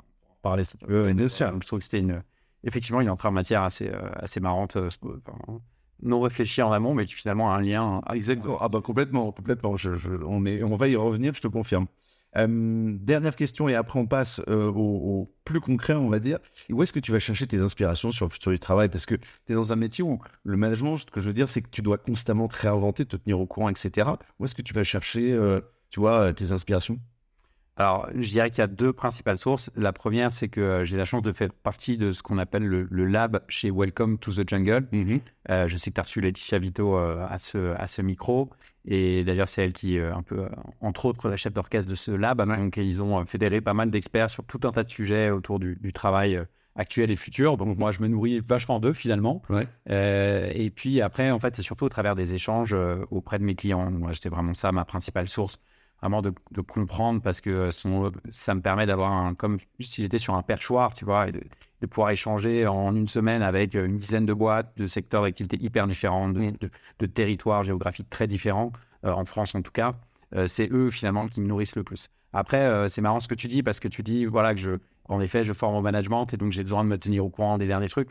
parler. 0.42 0.64
Ouais, 0.88 1.14
bien 1.14 1.28
sûr. 1.28 1.52
Je 1.60 1.66
trouve 1.66 1.78
que 1.78 1.84
c'était 1.84 2.00
une, 2.00 2.22
effectivement 2.64 3.00
une 3.00 3.10
entrée 3.10 3.28
en 3.28 3.32
matière 3.32 3.62
assez, 3.62 3.88
euh, 3.88 4.10
assez 4.16 4.40
marrante, 4.40 4.76
euh, 4.76 4.88
enfin, 5.04 5.60
non 6.02 6.20
réfléchie 6.20 6.60
en 6.60 6.72
amont, 6.72 6.94
mais 6.94 7.06
qui 7.06 7.14
finalement 7.14 7.50
a 7.52 7.56
un 7.56 7.60
lien. 7.62 8.02
Ah, 8.06 8.16
exactement. 8.16 8.58
Ah 8.60 8.68
bah 8.68 8.80
complètement, 8.82 9.32
complètement. 9.32 9.76
Je- 9.78 9.94
je- 9.94 10.10
on, 10.26 10.44
est, 10.44 10.62
on 10.62 10.76
va 10.76 10.88
y 10.88 10.96
revenir, 10.96 11.32
je 11.34 11.40
te 11.40 11.48
confirme. 11.48 11.86
Euh, 12.36 12.96
dernière 13.00 13.34
question 13.34 13.68
et 13.68 13.74
après 13.74 13.98
on 13.98 14.06
passe 14.06 14.40
euh, 14.48 14.70
au, 14.70 15.32
plus 15.44 15.60
concret, 15.60 15.94
on 15.94 16.08
va 16.08 16.18
dire. 16.18 16.38
Où 16.70 16.82
est-ce 16.82 16.92
que 16.92 17.00
tu 17.00 17.12
vas 17.12 17.18
chercher 17.18 17.46
tes 17.46 17.60
inspirations 17.60 18.10
sur 18.10 18.26
le 18.26 18.30
futur 18.30 18.52
du 18.52 18.58
travail? 18.58 18.88
Parce 18.88 19.06
que 19.06 19.14
tu 19.14 19.52
es 19.52 19.54
dans 19.54 19.72
un 19.72 19.76
métier 19.76 20.04
où 20.04 20.20
le 20.44 20.56
management, 20.56 20.96
ce 20.98 21.06
que 21.06 21.20
je 21.20 21.26
veux 21.26 21.32
dire, 21.32 21.48
c'est 21.48 21.62
que 21.62 21.70
tu 21.70 21.82
dois 21.82 21.98
constamment 21.98 22.48
te 22.48 22.58
réinventer, 22.58 23.06
te 23.06 23.16
tenir 23.16 23.40
au 23.40 23.46
courant, 23.46 23.68
etc. 23.68 24.10
Où 24.38 24.44
est-ce 24.44 24.54
que 24.54 24.62
tu 24.62 24.74
vas 24.74 24.84
chercher, 24.84 25.32
euh, 25.32 25.60
tu 25.90 26.00
vois, 26.00 26.32
tes 26.32 26.52
inspirations? 26.52 26.98
Alors, 27.78 28.08
je 28.14 28.28
dirais 28.30 28.48
qu'il 28.48 28.60
y 28.60 28.62
a 28.62 28.68
deux 28.68 28.94
principales 28.94 29.36
sources. 29.36 29.70
La 29.76 29.92
première, 29.92 30.32
c'est 30.32 30.48
que 30.48 30.60
euh, 30.60 30.84
j'ai 30.84 30.96
la 30.96 31.04
chance 31.04 31.22
de 31.22 31.30
faire 31.32 31.50
partie 31.52 31.98
de 31.98 32.10
ce 32.10 32.22
qu'on 32.22 32.38
appelle 32.38 32.64
le, 32.64 32.88
le 32.90 33.04
lab 33.04 33.42
chez 33.48 33.70
Welcome 33.70 34.18
to 34.18 34.32
the 34.32 34.48
Jungle. 34.48 34.88
Euh, 35.50 35.68
je 35.68 35.76
sais 35.76 35.90
que 35.90 35.96
tu 35.96 36.00
as 36.00 36.04
reçu 36.04 36.22
Laetitia 36.22 36.58
Vito 36.58 36.96
euh, 36.96 37.26
à, 37.28 37.38
ce, 37.38 37.74
à 37.74 37.86
ce 37.86 38.00
micro. 38.00 38.48
Et 38.86 39.24
d'ailleurs, 39.24 39.48
c'est 39.48 39.62
elle 39.62 39.74
qui, 39.74 39.98
euh, 39.98 40.14
un 40.14 40.22
peu, 40.22 40.48
entre 40.80 41.04
autres, 41.04 41.28
la 41.28 41.36
chef 41.36 41.52
d'orchestre 41.52 41.90
de 41.90 41.94
ce 41.94 42.10
lab. 42.10 42.42
Donc, 42.46 42.78
ils 42.78 43.02
ont 43.02 43.26
fédéré 43.26 43.60
pas 43.60 43.74
mal 43.74 43.90
d'experts 43.90 44.30
sur 44.30 44.44
tout 44.44 44.60
un 44.64 44.72
tas 44.72 44.82
de 44.82 44.88
sujets 44.88 45.30
autour 45.30 45.58
du, 45.58 45.76
du 45.76 45.92
travail 45.92 46.40
actuels 46.76 47.10
et 47.10 47.16
futurs. 47.16 47.56
Donc 47.56 47.78
moi, 47.78 47.90
je 47.90 48.00
me 48.00 48.08
nourris 48.08 48.40
vachement 48.40 48.80
d'eux 48.80 48.92
finalement. 48.92 49.42
Ouais. 49.48 49.66
Et 50.54 50.70
puis 50.70 51.00
après, 51.00 51.30
en 51.30 51.40
fait, 51.40 51.56
c'est 51.56 51.62
surtout 51.62 51.86
au 51.86 51.88
travers 51.88 52.14
des 52.14 52.34
échanges 52.34 52.76
auprès 53.10 53.38
de 53.38 53.44
mes 53.44 53.54
clients. 53.54 53.90
Moi, 53.90 54.12
c'était 54.12 54.28
vraiment 54.28 54.52
ça 54.52 54.72
ma 54.72 54.84
principale 54.84 55.26
source, 55.26 55.58
vraiment 56.00 56.22
de, 56.22 56.32
de 56.52 56.60
comprendre 56.60 57.20
parce 57.22 57.40
que 57.40 57.70
son, 57.70 58.12
ça 58.30 58.54
me 58.54 58.60
permet 58.60 58.86
d'avoir 58.86 59.12
un, 59.12 59.34
comme 59.34 59.58
si 59.80 60.02
j'étais 60.02 60.18
sur 60.18 60.34
un 60.34 60.42
perchoir, 60.42 60.94
tu 60.94 61.04
vois, 61.04 61.28
et 61.28 61.32
de, 61.32 61.40
de 61.80 61.86
pouvoir 61.86 62.10
échanger 62.10 62.66
en 62.66 62.94
une 62.94 63.06
semaine 63.06 63.42
avec 63.42 63.74
une 63.74 63.96
dizaine 63.96 64.26
de 64.26 64.34
boîtes, 64.34 64.76
de 64.76 64.86
secteurs 64.86 65.22
d'activité 65.22 65.56
hyper 65.60 65.86
différents, 65.86 66.28
de, 66.28 66.50
de, 66.50 66.70
de 66.98 67.06
territoires 67.06 67.64
géographiques 67.64 68.10
très 68.10 68.26
différents, 68.26 68.72
euh, 69.04 69.12
en 69.12 69.24
France 69.24 69.54
en 69.54 69.62
tout 69.62 69.72
cas. 69.72 69.94
Euh, 70.34 70.46
c'est 70.46 70.70
eux 70.72 70.90
finalement 70.90 71.28
qui 71.28 71.40
me 71.40 71.46
nourrissent 71.46 71.76
le 71.76 71.84
plus. 71.84 72.08
Après, 72.32 72.60
euh, 72.60 72.88
c'est 72.88 73.00
marrant 73.00 73.20
ce 73.20 73.28
que 73.28 73.34
tu 73.34 73.48
dis 73.48 73.62
parce 73.62 73.80
que 73.80 73.88
tu 73.88 74.02
dis 74.02 74.24
voilà 74.26 74.54
que 74.54 74.60
je, 74.60 74.72
en 75.08 75.20
effet, 75.20 75.42
je 75.42 75.52
forme 75.52 75.76
au 75.76 75.80
management 75.82 76.26
et 76.34 76.36
donc 76.36 76.52
j'ai 76.52 76.62
besoin 76.62 76.84
de 76.84 76.88
me 76.88 76.98
tenir 76.98 77.24
au 77.24 77.30
courant 77.30 77.58
des 77.58 77.66
derniers 77.66 77.88
trucs. 77.88 78.10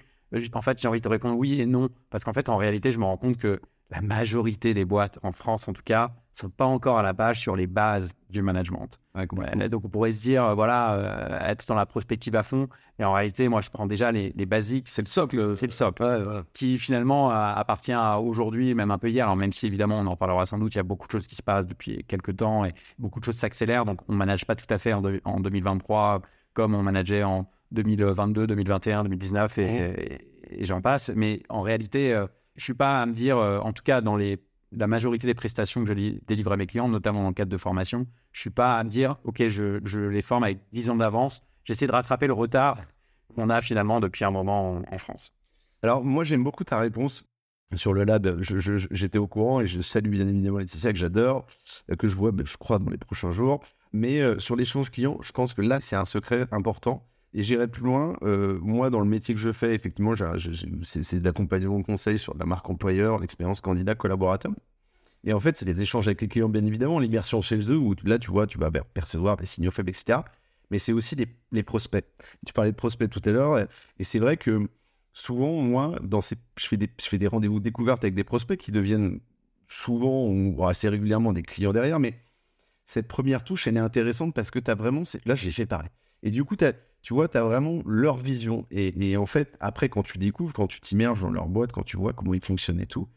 En 0.53 0.61
fait, 0.61 0.81
j'ai 0.81 0.87
envie 0.87 0.99
de 0.99 1.03
te 1.03 1.09
répondre 1.09 1.37
oui 1.37 1.61
et 1.61 1.65
non 1.65 1.89
parce 2.09 2.23
qu'en 2.23 2.33
fait, 2.33 2.49
en 2.49 2.55
réalité, 2.55 2.91
je 2.91 2.97
me 2.99 3.05
rends 3.05 3.17
compte 3.17 3.37
que 3.37 3.61
la 3.91 4.01
majorité 4.01 4.73
des 4.73 4.83
boîtes 4.83 5.19
en 5.21 5.31
France, 5.31 5.67
en 5.67 5.73
tout 5.73 5.83
cas, 5.85 6.11
sont 6.31 6.49
pas 6.49 6.65
encore 6.65 6.97
à 6.97 7.03
la 7.03 7.13
page 7.13 7.39
sur 7.39 7.55
les 7.55 7.67
bases 7.67 8.09
du 8.29 8.41
management. 8.41 8.99
Ouais, 9.13 9.27
complètement. 9.27 9.61
Ouais, 9.61 9.69
donc 9.69 9.85
on 9.85 9.89
pourrait 9.89 10.11
se 10.11 10.21
dire, 10.21 10.43
euh, 10.43 10.53
voilà, 10.55 10.93
euh, 10.95 11.39
être 11.51 11.65
dans 11.67 11.75
la 11.75 11.85
prospective 11.85 12.35
à 12.35 12.43
fond. 12.43 12.67
Et 12.99 13.05
en 13.05 13.13
réalité, 13.13 13.47
moi, 13.47 13.61
je 13.61 13.69
prends 13.69 13.85
déjà 13.85 14.11
les, 14.11 14.33
les 14.35 14.45
basiques. 14.45 14.87
C'est 14.87 15.03
le 15.03 15.07
socle, 15.07 15.55
c'est 15.55 15.67
le 15.67 15.71
socle 15.71 16.03
Ouais, 16.03 16.21
voilà. 16.23 16.43
qui 16.53 16.77
finalement 16.77 17.29
a- 17.29 17.53
appartient 17.55 17.93
à 17.93 18.19
aujourd'hui, 18.19 18.73
même 18.73 18.91
un 18.91 18.97
peu 18.97 19.09
hier. 19.09 19.25
Alors 19.25 19.35
même 19.37 19.53
si 19.53 19.67
évidemment 19.67 19.99
on 19.99 20.07
en 20.07 20.17
parlera 20.17 20.45
sans 20.45 20.57
doute, 20.57 20.73
il 20.73 20.77
y 20.77 20.81
a 20.81 20.83
beaucoup 20.83 21.05
de 21.07 21.11
choses 21.11 21.27
qui 21.27 21.35
se 21.35 21.43
passent 21.43 21.67
depuis 21.67 22.03
quelques 22.07 22.35
temps 22.37 22.65
et 22.65 22.73
beaucoup 22.97 23.19
de 23.19 23.25
choses 23.25 23.37
s'accélèrent. 23.37 23.85
Donc 23.85 23.99
on 24.09 24.13
ne 24.13 24.17
manage 24.17 24.45
pas 24.45 24.55
tout 24.55 24.71
à 24.73 24.77
fait 24.79 24.93
en, 24.93 25.01
de- 25.01 25.21
en 25.25 25.39
2023 25.39 26.21
comme 26.53 26.73
on 26.73 26.81
manageait 26.83 27.23
en 27.23 27.47
2022, 27.71 28.47
2021, 28.47 29.03
2019 29.03 29.57
et, 29.59 29.63
et- 29.63 30.61
et 30.61 30.65
j'en 30.65 30.81
passe. 30.81 31.11
Mais 31.15 31.41
en 31.49 31.61
réalité, 31.61 32.13
euh, 32.13 32.27
je 32.55 32.63
suis 32.63 32.73
pas 32.73 33.01
à 33.01 33.05
me 33.05 33.13
dire, 33.13 33.37
euh, 33.37 33.59
en 33.59 33.73
tout 33.73 33.83
cas 33.83 34.01
dans 34.01 34.17
la 34.17 34.87
majorité 34.87 35.27
des 35.27 35.33
prestations 35.33 35.81
que 35.81 35.87
je 35.87 35.93
li- 35.93 36.21
délivre 36.27 36.51
à 36.51 36.57
mes 36.57 36.67
clients, 36.67 36.87
notamment 36.89 37.21
dans 37.23 37.29
le 37.29 37.33
cadre 37.33 37.51
de 37.51 37.57
formation, 37.57 38.07
je 38.31 38.41
suis 38.41 38.49
pas 38.49 38.77
à 38.77 38.83
me 38.83 38.89
dire, 38.89 39.17
ok, 39.23 39.47
je, 39.47 40.07
les 40.07 40.21
forme 40.21 40.43
avec 40.43 40.59
10 40.71 40.89
ans 40.89 40.95
d'avance. 40.95 41.41
J'essaie 41.63 41.87
de 41.87 41.91
rattraper 41.91 42.27
le 42.27 42.33
retard 42.33 42.79
qu'on 43.35 43.49
a 43.49 43.61
finalement 43.61 43.99
depuis 43.99 44.23
un 44.25 44.31
moment 44.31 44.81
en- 44.91 44.97
France. 44.97 45.31
Alors, 45.83 46.03
moi, 46.03 46.23
j'aime 46.23 46.43
beaucoup 46.43 46.63
ta 46.63 46.79
réponse 46.79 47.23
sur 47.75 47.93
le 47.93 48.03
lab. 48.03 48.39
J'étais 48.91 49.17
au 49.17 49.27
courant 49.27 49.61
et 49.61 49.65
je 49.67 49.81
salue 49.81 50.09
bien 50.09 50.27
évidemment 50.27 50.57
Laetitia, 50.59 50.91
que 50.93 50.97
j'adore, 50.99 51.45
euh, 51.91 51.95
que 51.95 52.07
je 52.07 52.15
vois, 52.15 52.31
ben, 52.31 52.45
je 52.45 52.57
crois, 52.57 52.79
dans 52.79 52.89
les 52.91 52.97
prochains 52.97 53.31
jours. 53.31 53.61
Mais 53.93 54.21
euh, 54.21 54.39
sur 54.39 54.55
l'échange 54.55 54.91
client, 54.91 55.17
je 55.21 55.31
pense 55.31 55.53
que 55.53 55.61
là, 55.61 55.79
c'est 55.81 55.95
un 55.95 56.05
secret 56.05 56.47
important. 56.51 57.05
Et 57.37 57.43
j'irai 57.43 57.67
plus 57.67 57.83
loin. 57.83 58.15
Euh, 58.23 58.57
moi, 58.61 58.89
dans 58.89 59.01
le 59.01 59.05
métier 59.09 59.35
que 59.35 59.41
je 59.41 59.51
fais, 59.51 59.75
effectivement, 59.75 60.13
c'est 60.15 61.03
c'est 61.03 61.19
de 61.19 61.81
conseil 61.83 62.17
sur 62.17 62.33
la 62.37 62.45
marque 62.45 62.69
employeur, 62.69 63.19
l'expérience 63.19 63.59
candidat, 63.59 63.93
collaborateur. 63.93 64.53
Et 65.25 65.33
en 65.33 65.39
fait, 65.39 65.57
c'est 65.57 65.65
les 65.65 65.81
échanges 65.81 66.07
avec 66.07 66.21
les 66.21 66.29
clients, 66.29 66.47
bien 66.47 66.63
évidemment, 66.63 66.97
l'immersion 66.97 67.41
chez 67.41 67.57
eux, 67.69 67.77
où 67.77 67.93
là, 68.05 68.19
tu 68.19 68.31
vois, 68.31 68.47
tu 68.47 68.57
vas 68.57 68.71
percevoir 68.71 69.35
des 69.35 69.45
signaux 69.45 69.71
faibles, 69.71 69.89
etc. 69.89 70.19
Mais 70.71 70.79
c'est 70.79 70.93
aussi 70.93 71.15
les, 71.51 71.63
prospects. 71.63 72.05
Tu 72.45 72.53
parlais 72.53 72.71
de 72.71 72.77
prospects 72.77 73.09
tout 73.09 73.21
à 73.25 73.31
l'heure, 73.31 73.59
et- 73.59 74.03
c'est 74.03 74.19
vrai 74.19 74.37
que 74.37 74.69
souvent, 75.11 75.61
moi, 75.61 75.99
dans 76.03 76.21
ces, 76.21 76.35
je 76.57 76.67
fais 76.67 76.77
des, 76.77 76.89
des 77.17 77.27
rendez-vous 77.27 77.59
découvertes 77.59 78.03
avec 78.05 78.15
des 78.15 78.23
prospects 78.23 78.57
qui 78.59 78.71
deviennent 78.71 79.19
souvent 79.67 80.27
ou 80.27 80.65
assez 80.65 80.87
régulièrement 80.87 81.33
des 81.33 81.43
clients 81.43 81.73
derrière, 81.73 81.99
mais 81.99 82.13
cette 82.85 83.07
première 83.09 83.43
touche, 83.43 83.67
elle 83.67 83.77
est 83.77 83.79
intéressante 83.81 84.33
parce 84.33 84.51
que 84.51 84.59
tu 84.59 84.71
as 84.71 84.75
vraiment, 84.75 85.01
là, 85.25 85.35
je 85.35 85.45
les 85.45 85.51
fais 85.51 85.65
parler. 85.65 85.89
Et 86.23 86.31
du 86.31 86.45
coup, 86.45 86.55
t'as- 86.55 86.73
tu 87.05 87.13
vois, 87.13 87.27
tu 87.27 87.37
as 87.37 87.43
vraiment 87.43 87.83
leur 87.85 88.17
vision. 88.17 88.65
Et, 88.71 89.15
en 89.15 89.27
fait, 89.27 89.55
après, 89.59 89.89
quand 89.89 90.01
tu 90.01 90.17
découvres, 90.17 90.53
quand 90.53 90.65
tu 90.65 90.79
t'immerges 90.79 91.21
dans 91.21 91.29
leur 91.29 91.47
boîte, 91.47 91.71
quand 91.71 91.83
tu 91.83 91.97
vois 91.97 92.13
comment 92.13 92.33
ils 92.33 92.43
fonctionnent 92.43 92.81
et 92.81 92.87
tout, 92.87 93.07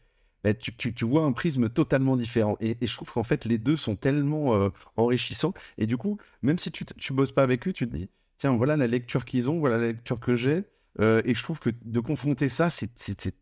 bah, 0.43 0.53
tu, 0.53 1.05
vois 1.05 1.23
un 1.23 1.31
prisme 1.31 1.69
totalement 1.69 2.15
différent. 2.15 2.55
Et, 2.59 2.77
je 2.79 2.95
trouve 2.95 3.11
qu'en 3.11 3.23
fait, 3.23 3.45
les 3.45 3.57
deux 3.57 3.75
sont 3.75 3.95
tellement 3.95 4.53
euh, 4.53 4.69
enrichissants. 4.95 5.55
Et 5.79 5.87
du 5.87 5.97
coup, 5.97 6.19
même 6.43 6.59
si 6.59 6.71
tu, 6.71 6.85
tu 6.85 7.13
bosses 7.13 7.31
pas 7.31 7.41
avec 7.41 7.67
eux, 7.67 7.73
tu 7.73 7.89
te 7.89 7.95
dis, 7.95 8.11
tiens, 8.37 8.55
voilà 8.55 8.77
la 8.77 8.85
lecture 8.85 9.25
qu'ils 9.25 9.49
ont, 9.49 9.57
voilà 9.57 9.79
la 9.79 9.87
lecture 9.87 10.19
que 10.19 10.35
j'ai. 10.35 10.65
Euh, 10.99 11.23
et 11.25 11.33
je 11.33 11.41
trouve 11.41 11.59
que 11.59 11.71
de 11.83 11.99
confronter 11.99 12.47
ça, 12.47 12.69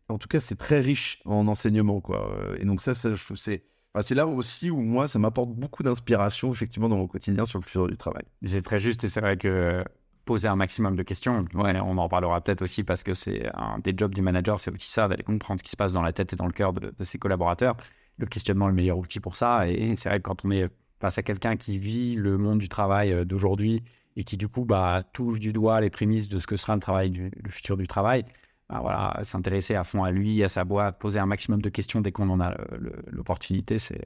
en 0.08 0.16
tout 0.16 0.28
cas, 0.28 0.40
c'est 0.40 0.56
très 0.56 0.80
riche 0.80 1.20
en 1.26 1.46
enseignement, 1.46 2.00
quoi. 2.00 2.32
Euh, 2.38 2.56
Et 2.58 2.64
donc 2.64 2.80
ça, 2.80 2.94
ça 2.94 3.10
c'est, 3.36 3.64
c'est 4.00 4.14
là 4.14 4.26
aussi 4.26 4.70
où 4.70 4.80
moi, 4.80 5.08
ça 5.08 5.18
m'apporte 5.18 5.50
beaucoup 5.50 5.82
d'inspiration, 5.82 6.50
effectivement, 6.50 6.88
dans 6.88 6.96
mon 6.96 7.06
quotidien 7.06 7.44
sur 7.44 7.58
le 7.58 7.64
futur 7.64 7.86
du 7.86 7.98
travail. 7.98 8.24
C'est 8.46 8.62
très 8.62 8.78
juste 8.78 9.04
et 9.04 9.08
c'est 9.08 9.20
vrai 9.20 9.36
que 9.36 9.84
poser 10.28 10.46
un 10.46 10.56
maximum 10.56 10.94
de 10.94 11.02
questions, 11.02 11.46
ouais, 11.54 11.80
on 11.80 11.96
en 11.96 12.06
parlera 12.06 12.38
peut-être 12.42 12.60
aussi 12.60 12.84
parce 12.84 13.02
que 13.02 13.14
c'est 13.14 13.48
un 13.54 13.78
des 13.78 13.94
jobs 13.96 14.14
du 14.14 14.20
manager, 14.20 14.60
c'est 14.60 14.70
aussi 14.70 14.90
ça, 14.90 15.08
d'aller 15.08 15.22
comprendre 15.22 15.58
ce 15.58 15.64
qui 15.64 15.70
se 15.70 15.76
passe 15.76 15.94
dans 15.94 16.02
la 16.02 16.12
tête 16.12 16.34
et 16.34 16.36
dans 16.36 16.44
le 16.44 16.52
cœur 16.52 16.74
de, 16.74 16.92
ses 17.02 17.18
collaborateurs. 17.18 17.78
Le 18.18 18.26
questionnement 18.26 18.66
est 18.66 18.72
le 18.72 18.74
meilleur 18.74 18.98
outil 18.98 19.20
pour 19.20 19.36
ça. 19.36 19.66
Et 19.70 19.96
c'est 19.96 20.10
vrai 20.10 20.18
que 20.18 20.24
quand 20.24 20.44
on 20.44 20.50
est 20.50 20.68
face 21.00 21.16
à 21.16 21.22
quelqu'un 21.22 21.56
qui 21.56 21.78
vit 21.78 22.14
le 22.14 22.36
monde 22.36 22.58
du 22.58 22.68
travail 22.68 23.10
euh, 23.10 23.24
d'aujourd'hui 23.24 23.82
et 24.16 24.24
qui 24.24 24.36
du 24.36 24.48
coup 24.48 24.66
bah, 24.66 25.02
touche 25.14 25.40
du 25.40 25.54
doigt 25.54 25.80
les 25.80 25.88
prémices 25.88 26.28
de 26.28 26.38
ce 26.38 26.46
que 26.46 26.56
sera 26.56 26.74
le 26.74 26.80
travail, 26.80 27.30
le 27.42 27.50
futur 27.50 27.78
du 27.78 27.86
travail, 27.86 28.26
bah, 28.68 28.80
voilà, 28.82 29.18
s'intéresser 29.22 29.76
à 29.76 29.84
fond 29.84 30.02
à 30.02 30.10
lui, 30.10 30.44
à 30.44 30.50
sa 30.50 30.64
boîte, 30.64 30.98
poser 30.98 31.20
un 31.20 31.26
maximum 31.26 31.62
de 31.62 31.70
questions 31.70 32.02
dès 32.02 32.12
qu'on 32.12 32.28
en 32.28 32.40
a 32.40 32.50
le- 32.78 33.02
l'opportunité, 33.06 33.78
c'est 33.78 34.04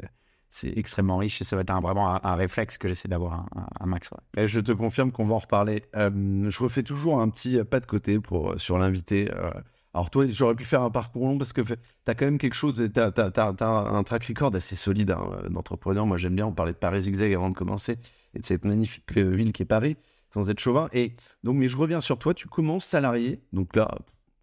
c'est 0.52 0.76
extrêmement 0.76 1.16
riche 1.16 1.40
et 1.40 1.44
ça 1.44 1.56
va 1.56 1.62
être 1.62 1.72
vraiment 1.80 2.22
un, 2.22 2.34
réflexe 2.34 2.76
que 2.76 2.86
j'essaie 2.86 3.08
d'avoir 3.08 3.46
un, 3.80 3.86
max. 3.86 4.10
je 4.36 4.60
te 4.60 4.72
confirme 4.72 5.10
qu'on 5.10 5.24
va 5.24 5.36
en 5.36 5.38
reparler. 5.38 5.82
Euh, 5.96 6.50
je 6.50 6.62
refais 6.62 6.82
toujours 6.82 7.22
un 7.22 7.30
petit 7.30 7.64
pas 7.64 7.80
de 7.80 7.86
côté 7.86 8.20
pour, 8.20 8.50
euh, 8.50 8.58
sur 8.58 8.76
l'invité. 8.76 9.30
euh. 9.34 9.50
alors 9.94 10.10
toi, 10.10 10.26
j'aurais 10.28 10.54
pu 10.54 10.64
faire 10.64 10.82
un 10.82 10.90
parcours 10.90 11.26
long 11.26 11.38
parce 11.38 11.54
que 11.54 11.62
tu 11.62 11.74
as 12.06 12.14
quand 12.14 12.26
même 12.26 12.36
quelque 12.36 12.52
chose, 12.52 12.86
tu 12.92 13.00
as, 13.00 13.12
un 13.16 14.02
track 14.02 14.24
record 14.26 14.54
assez 14.54 14.76
solide 14.76 15.12
hein, 15.12 15.48
d'entrepreneur. 15.48 16.04
Moi 16.04 16.18
j'aime 16.18 16.36
bien, 16.36 16.46
on 16.46 16.52
parlait 16.52 16.74
de 16.74 16.78
Paris 16.78 17.00
Zigzag 17.00 17.32
avant 17.32 17.48
de 17.48 17.56
commencer, 17.56 17.96
et 18.34 18.38
de 18.38 18.44
cette 18.44 18.66
magnifique 18.66 19.10
ville 19.16 19.52
qui 19.52 19.62
est 19.62 19.66
Paris, 19.66 19.96
sans 20.28 20.50
être 20.50 20.60
chauvin. 20.60 20.90
Et 20.92 21.14
donc, 21.44 21.56
mais 21.56 21.68
je 21.68 21.78
reviens 21.78 22.02
sur 22.02 22.18
toi, 22.18 22.34
tu 22.34 22.46
commences 22.46 22.84
salarié, 22.84 23.40
donc 23.54 23.74
là, 23.74 23.88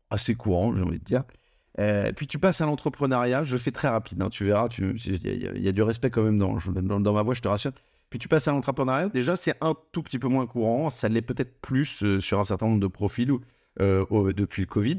assez 0.09 0.33
courant, 0.33 0.75
j'ai 0.75 0.81
envie 0.81 0.97
de 0.97 1.05
dire. 1.05 1.23
Euh, 1.79 2.11
puis 2.13 2.27
tu 2.27 2.39
passes 2.39 2.61
à 2.61 2.65
l'entrepreneuriat, 2.65 3.43
je 3.43 3.55
fais 3.57 3.71
très 3.71 3.87
rapide, 3.87 4.21
hein, 4.21 4.29
tu 4.29 4.43
verras, 4.43 4.67
il 4.79 5.61
y, 5.61 5.67
a- 5.67 5.71
du 5.71 5.81
respect 5.83 6.09
quand 6.09 6.23
même 6.23 6.37
dans, 6.37 7.13
ma 7.13 7.21
voix, 7.21 7.33
je 7.33 7.41
te 7.41 7.47
rassure. 7.47 7.71
Puis 8.09 8.17
tu 8.19 8.27
passes 8.27 8.47
à 8.47 8.51
l'entrepreneuriat, 8.51 9.09
déjà 9.09 9.35
c'est 9.35 9.55
un 9.61 9.75
tout 9.91 10.01
petit 10.01 10.17
peu 10.19 10.27
moins 10.27 10.47
courant, 10.47 10.89
ça 10.89 11.09
l'est 11.09 11.21
peut-être 11.21 11.61
plus 11.61 12.03
euh, 12.03 12.19
sur 12.19 12.39
un 12.39 12.43
certain 12.43 12.65
nombre 12.65 12.79
de 12.79 12.87
profils 12.87 13.31
euh, 13.79 14.33
depuis 14.33 14.63
le 14.63 14.67
Covid. 14.67 14.97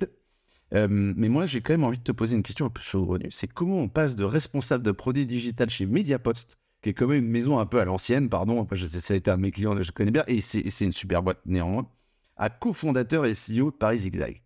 Mais 0.73 1.29
moi 1.29 1.47
j'ai 1.47 1.61
quand 1.61 1.73
même 1.73 1.85
envie 1.85 1.99
de 1.99 2.05
te 2.05 2.13
poser 2.13 2.37
une 2.37 2.43
question 2.45 2.67
un 2.67 2.71
peu 2.71 2.83
saugrenue, 2.83 3.31
c'est 3.31 3.49
comment 3.49 3.79
on 3.79 3.89
passe 3.89 4.15
de 4.15 4.25
responsable 4.25 4.85
de 4.85 4.93
produits 4.93 5.27
digital 5.27 5.69
chez 5.71 5.87
Mediapost, 5.87 6.57
qui 6.83 6.91
est 6.91 6.95
quand 6.95 7.09
même 7.09 7.25
une 7.25 7.31
maison 7.31 7.59
un 7.59 7.67
peu 7.67 7.81
à 7.81 7.85
l'ancienne, 7.85 8.29
pardon, 8.29 8.67
je- 8.73 8.87
ça 8.87 9.15
a 9.15 9.17
été 9.17 9.31
un 9.31 9.37
de 9.37 9.43
mes 9.43 9.51
clients, 9.51 9.81
je 9.83 9.91
connais 9.93 10.13
bien, 10.13 10.25
et 10.29 10.41
c'est 10.41 10.85
une 10.85 10.93
super 10.93 11.23
boîte 11.23 11.41
néanmoins, 11.47 11.89
à 12.37 12.49
cofondateur 12.49 13.27
et 13.27 13.35
CEO 13.35 13.71
de 13.73 13.77
Paris 13.77 13.99
Zigzag? 13.99 14.41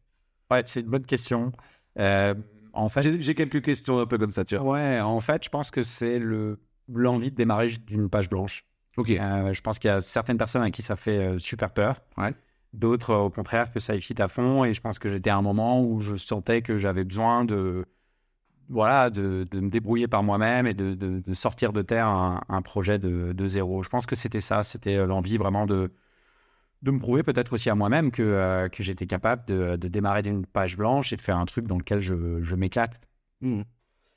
Ouais, 0.51 0.63
c'est 0.67 0.81
une 0.81 0.87
bonne 0.89 1.05
question. 1.07 1.53
Euh, 1.99 2.35
en 2.73 2.89
fait, 2.89 3.21
J'ai 3.23 3.35
quelques 3.35 3.63
questions 3.63 3.99
un 3.99 4.07
peu 4.07 4.19
comme 4.19 4.31
ça, 4.33 4.45
tu 4.45 4.57
vois. 4.57 4.73
ouais, 4.75 5.01
en 5.01 5.21
fait, 5.21 5.45
je 5.45 5.49
pense 5.49 5.71
que 5.71 5.83
c'est 5.83 6.19
le 6.19 6.59
l'envie 6.93 7.31
de 7.31 7.37
démarrer 7.37 7.69
d'une 7.87 8.11
page 8.11 8.29
blanche. 8.29 8.65
Ok. 8.97 9.11
Euh, 9.11 9.53
je 9.53 9.61
pense 9.63 9.79
qu'il 9.79 9.89
y 9.89 9.93
a 9.93 10.01
certaines 10.01 10.37
personnes 10.39 10.63
à 10.63 10.71
qui 10.71 10.83
ça 10.83 10.97
fait 10.97 11.19
euh, 11.19 11.39
super 11.39 11.71
peur. 11.73 12.01
Ouais. 12.19 12.35
D'autres, 12.73 13.15
au 13.15 13.31
contraire, 13.31 13.71
que 13.73 13.81
ça 13.81 13.95
excite 13.95 14.21
à 14.21 14.29
fond. 14.29 14.65
Et 14.65 14.75
je 14.75 14.81
pense 14.81 14.99
que 14.99 15.09
j'étais 15.09 15.31
à 15.31 15.37
un 15.37 15.43
moment 15.43 15.81
où 15.83 16.01
je 16.01 16.17
sentais 16.17 16.61
que 16.61 16.77
j'avais 16.77 17.05
besoin 17.05 17.45
de, 17.45 17.87
voilà, 18.69 19.11
de, 19.11 19.47
de 19.51 19.61
me 19.61 19.69
débrouiller 19.71 20.09
par 20.09 20.23
moi-même 20.23 20.67
et 20.67 20.75
de, 20.75 20.95
de- 20.95 21.21
de 21.21 21.35
sortir 21.35 21.73
de 21.73 21.83
terre 21.83 22.07
un, 22.07 22.41
un 22.49 22.63
projet 22.63 22.99
de, 22.99 23.33
de 23.33 23.47
zéro. 23.47 23.83
Je 23.83 23.89
pense 23.89 24.07
que 24.07 24.17
c'était 24.17 24.41
ça. 24.41 24.63
C'était 24.63 25.07
l'envie 25.07 25.37
vraiment 25.39 25.67
de, 25.67 25.91
de 26.85 26.91
me 26.91 26.99
prouver 26.99 27.23
peut-être 27.23 27.55
aussi 27.55 27.71
à 27.71 27.75
moi-même 27.75 28.11
que, 28.11 28.23
euh, 28.23 28.69
que 28.69 28.83
j'étais 28.83 29.07
capable 29.07 29.45
de, 29.47 29.77
de 29.77 29.89
démarrer 29.89 30.23
d'une 30.23 30.45
page 30.45 30.77
blanche 30.77 31.13
et 31.13 31.17
de 31.17 31.23
faire 31.23 31.39
un 31.39 31.47
truc 31.47 31.67
dans 31.67 31.79
lequel 31.79 32.01
je, 32.01 32.43
je 32.43 32.55
m'éclate. 32.55 33.01
Mhm. 33.41 33.65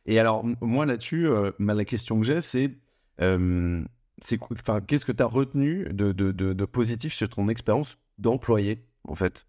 Et 0.05 0.19
alors, 0.19 0.45
moi 0.61 0.85
là-dessus, 0.85 1.27
euh, 1.27 1.51
la 1.59 1.85
question 1.85 2.19
que 2.19 2.25
j'ai, 2.25 2.41
c'est 2.41 2.71
euh, 3.21 3.83
qu'est-ce 4.87 5.05
que 5.05 5.11
tu 5.11 5.23
as 5.23 5.25
retenu 5.25 5.85
de, 5.91 6.11
de, 6.11 6.31
de, 6.31 6.65
positif 6.65 7.13
sur 7.13 7.27
ton 7.29 7.47
expérience 7.47 7.97
d'employé, 8.17 8.85
en 9.07 9.15
fait? 9.15 9.45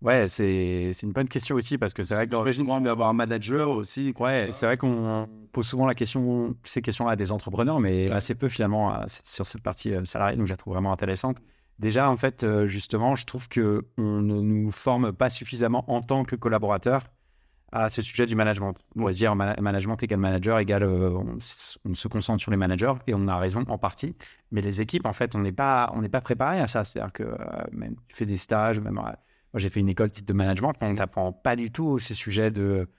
Ouais, 0.00 0.28
c'est 0.28 0.92
une 1.02 1.12
bonne 1.12 1.28
question 1.28 1.56
aussi 1.56 1.76
parce 1.76 1.92
que 1.92 2.02
c'est 2.02 2.14
vrai 2.14 2.26
que 2.26 2.34
J'imagine 2.34 2.66
quand 2.66 2.74
même 2.74 2.84
d'avoir 2.84 3.10
un 3.10 3.12
manager 3.12 3.68
aussi. 3.68 4.14
Ouais, 4.18 4.48
c'est 4.50 4.64
vrai 4.64 4.78
qu'on 4.78 5.28
pose 5.52 5.66
souvent 5.66 5.86
la 5.86 5.94
question, 5.94 6.56
ces 6.64 6.80
questions-là 6.80 7.12
à 7.12 7.16
des 7.16 7.32
entrepreneurs, 7.32 7.80
mais 7.80 8.10
assez 8.10 8.34
peu 8.34 8.48
finalement 8.48 8.90
à- 8.94 9.04
sur 9.24 9.46
cette 9.46 9.62
partie 9.62 9.92
euh, 9.92 10.04
salariée, 10.04 10.38
donc 10.38 10.46
je 10.46 10.52
la 10.52 10.56
trouve 10.56 10.72
vraiment 10.72 10.92
intéressante. 10.92 11.42
Déjà, 11.80 12.10
en 12.10 12.16
fait, 12.16 12.44
euh, 12.44 12.66
justement, 12.66 13.14
je 13.14 13.24
trouve 13.24 13.48
que 13.48 13.86
on 13.96 14.20
ne 14.20 14.42
nous 14.42 14.70
forme 14.70 15.12
pas 15.14 15.30
suffisamment 15.30 15.82
en 15.90 16.02
tant 16.02 16.24
que 16.24 16.36
collaborateur 16.36 17.04
à 17.72 17.88
ce 17.88 18.02
sujet 18.02 18.26
du 18.26 18.34
management. 18.34 18.74
On 18.96 19.04
va 19.04 19.12
dire 19.12 19.34
mana- 19.34 19.58
management 19.58 19.96
égale 20.02 20.18
manager 20.18 20.58
égale 20.58 20.82
euh, 20.82 21.10
on, 21.10 21.94
se 21.94 22.08
concentre 22.08 22.42
sur 22.42 22.50
les 22.50 22.58
managers 22.58 22.92
et 23.06 23.14
on 23.14 23.26
a 23.28 23.38
raison 23.38 23.64
en 23.68 23.78
partie. 23.78 24.14
Mais 24.50 24.60
les 24.60 24.82
équipes, 24.82 25.06
en 25.06 25.14
fait, 25.14 25.34
on 25.34 25.38
n'est 25.38 25.52
pas 25.52 25.90
on 25.94 26.02
n'est 26.02 26.10
pas 26.10 26.20
préparé 26.20 26.60
à 26.60 26.66
ça. 26.68 26.84
C'est-à-dire 26.84 27.12
que 27.14 27.22
euh, 27.22 27.36
même 27.72 27.96
tu 28.08 28.16
fais 28.16 28.26
des 28.26 28.36
stages, 28.36 28.78
même 28.78 28.94
Moi, 28.94 29.14
j'ai 29.54 29.70
fait 29.70 29.80
une 29.80 29.88
école 29.88 30.10
type 30.10 30.26
de 30.26 30.34
management, 30.34 30.74
on 30.82 30.92
n'apprend 30.92 31.32
pas 31.32 31.56
du 31.56 31.72
tout 31.72 31.98
ces 31.98 32.14
sujets 32.14 32.50
de 32.50 32.90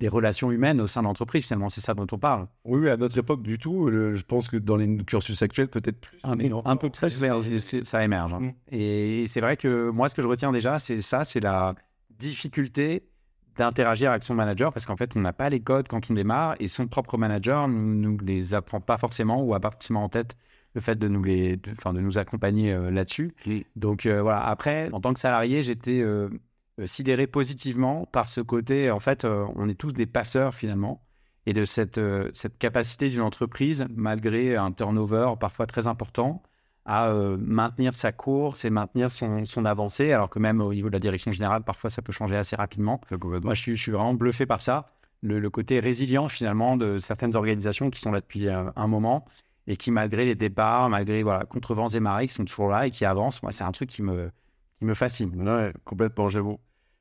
des 0.00 0.08
relations 0.08 0.50
humaines 0.50 0.80
au 0.80 0.86
sein 0.86 1.02
de 1.02 1.06
l'entreprise. 1.06 1.46
Finalement, 1.46 1.68
c'est 1.68 1.80
ça 1.80 1.94
dont 1.94 2.06
on 2.10 2.18
parle. 2.18 2.46
Oui, 2.64 2.88
à 2.88 2.96
notre 2.96 3.18
époque, 3.18 3.42
du 3.42 3.58
tout. 3.58 3.90
je 3.90 4.22
pense 4.22 4.48
que 4.48 4.56
dans 4.56 4.76
les 4.76 4.96
cursus 5.04 5.40
actuels, 5.42 5.68
peut-être 5.68 6.00
plus. 6.00 6.18
Un, 6.24 6.36
un 6.64 6.76
peu 6.76 6.90
plus, 6.90 7.84
ça 7.84 8.04
émerge. 8.04 8.34
Hein. 8.34 8.40
Mm. 8.40 8.52
Et 8.72 9.26
c'est 9.28 9.40
vrai 9.40 9.56
que 9.56 9.90
moi, 9.90 10.08
ce 10.08 10.14
que 10.14 10.22
je 10.22 10.28
retiens 10.28 10.52
déjà, 10.52 10.78
c'est 10.78 11.00
ça, 11.00 11.24
c'est 11.24 11.40
la 11.40 11.74
difficulté 12.18 13.08
d'interagir 13.56 14.10
avec 14.10 14.22
son 14.22 14.34
manager 14.34 14.72
parce 14.72 14.86
qu'en 14.86 14.96
fait, 14.96 15.12
on 15.16 15.20
n'a 15.20 15.32
pas 15.32 15.48
les 15.48 15.60
codes 15.60 15.88
quand 15.88 16.10
on 16.10 16.14
démarre 16.14 16.56
et 16.58 16.68
son 16.68 16.86
propre 16.86 17.16
manager 17.16 17.68
ne 17.68 17.74
nous, 17.74 18.18
les 18.18 18.54
apprend 18.54 18.80
pas 18.80 18.98
forcément 18.98 19.42
ou 19.42 19.54
a 19.54 19.60
pas 19.60 19.70
forcément 19.70 20.04
en 20.04 20.08
tête 20.08 20.36
le 20.74 20.80
fait 20.80 20.96
de 20.96 21.06
nous, 21.06 21.22
les, 21.22 21.56
de, 21.56 21.70
de 21.70 22.00
nous 22.00 22.18
accompagner 22.18 22.72
euh, 22.72 22.90
là-dessus. 22.90 23.34
Donc 23.76 24.06
euh, 24.06 24.22
voilà, 24.22 24.44
après, 24.44 24.90
en 24.92 25.00
tant 25.00 25.14
que 25.14 25.20
salarié, 25.20 25.62
j'étais 25.62 26.00
euh, 26.00 26.28
sidéré 26.84 27.26
positivement 27.26 28.06
par 28.06 28.28
ce 28.28 28.40
côté, 28.40 28.90
en 28.90 29.00
fait, 29.00 29.24
on 29.24 29.68
est 29.68 29.74
tous 29.74 29.92
des 29.92 30.06
passeurs 30.06 30.54
finalement 30.54 31.02
et 31.46 31.52
de 31.52 31.64
cette, 31.64 32.00
cette 32.32 32.58
capacité 32.58 33.08
d'une 33.08 33.20
entreprise, 33.20 33.86
malgré 33.90 34.56
un 34.56 34.72
turnover 34.72 35.34
parfois 35.38 35.66
très 35.66 35.86
important, 35.86 36.42
à 36.84 37.08
euh, 37.08 37.36
maintenir 37.40 37.94
sa 37.94 38.12
course 38.12 38.64
et 38.64 38.70
maintenir 38.70 39.10
son, 39.10 39.44
son, 39.44 39.64
avancée, 39.64 40.12
alors 40.12 40.28
que 40.28 40.38
même 40.38 40.60
au 40.60 40.72
niveau 40.72 40.88
de 40.88 40.92
la 40.92 41.00
direction 41.00 41.30
générale, 41.30 41.62
parfois 41.62 41.90
ça 41.90 42.02
peut 42.02 42.12
changer 42.12 42.36
assez 42.36 42.56
rapidement. 42.56 43.00
Moi, 43.22 43.54
je 43.54 43.60
suis, 43.60 43.76
je 43.76 43.80
suis, 43.80 43.92
vraiment 43.92 44.14
bluffé 44.14 44.44
par 44.46 44.60
ça, 44.60 44.86
le, 45.22 45.48
côté 45.48 45.80
résilient 45.80 46.28
finalement 46.28 46.76
de 46.76 46.98
certaines 46.98 47.36
organisations 47.36 47.90
qui 47.90 48.00
sont 48.00 48.12
là 48.12 48.20
depuis 48.20 48.48
euh, 48.48 48.70
un, 48.76 48.86
moment 48.86 49.24
et 49.66 49.76
qui, 49.76 49.90
malgré 49.90 50.26
les 50.26 50.34
départs, 50.34 50.90
malgré 50.90 51.22
voilà, 51.22 51.46
contre 51.46 51.74
vents 51.74 51.88
et 51.88 52.00
marées, 52.00 52.26
qui 52.26 52.34
sont 52.34 52.44
toujours 52.44 52.68
là 52.68 52.86
et 52.86 52.90
qui 52.90 53.06
avancent, 53.06 53.42
moi, 53.42 53.50
c'est 53.50 53.64
un 53.64 53.72
truc 53.72 53.88
qui 53.88 54.02
me, 54.02 54.30
qui 54.76 54.84
me 54.84 54.94
fascine. 54.94 55.48
Ouais, 55.48 55.72
complètement, 55.84 56.28
j'avoue. 56.28 56.58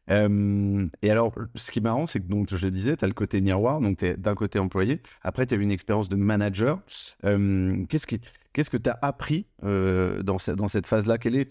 Euh, 0.10 0.86
et 1.01 1.10
alors, 1.12 1.34
ce 1.56 1.72
qui 1.72 1.80
est 1.80 1.82
marrant, 1.82 2.06
c'est 2.06 2.20
que 2.20 2.27
donc, 2.27 2.53
je 2.53 2.65
le 2.65 2.72
disais, 2.72 2.98
tu 2.98 3.06
as 3.06 3.08
le 3.08 3.13
côté 3.13 3.39
miroir, 3.42 3.80
donc 3.80 4.00
tu 4.00 4.06
es 4.06 4.18
d'un 4.18 4.36
côté 4.36 4.60
employé, 4.60 5.01
après 5.22 5.46
tu 5.46 5.53
as 5.53 5.58
eu 5.58 5.62
une 5.62 5.72
expérience 5.72 6.10
de 6.10 6.15
manager. 6.15 6.82
Qu'est-ce 7.22 8.08
qui 8.08 8.20
Qu'est-ce 8.53 8.70
que 8.70 8.77
tu 8.77 8.89
as 8.89 9.00
appris 9.01 9.48
euh, 9.63 10.22
dans, 10.22 10.38
cette, 10.38 10.56
dans 10.56 10.68
cette 10.68 10.86
phase-là? 10.86 11.18
Quel 11.18 11.36
est, 11.36 11.50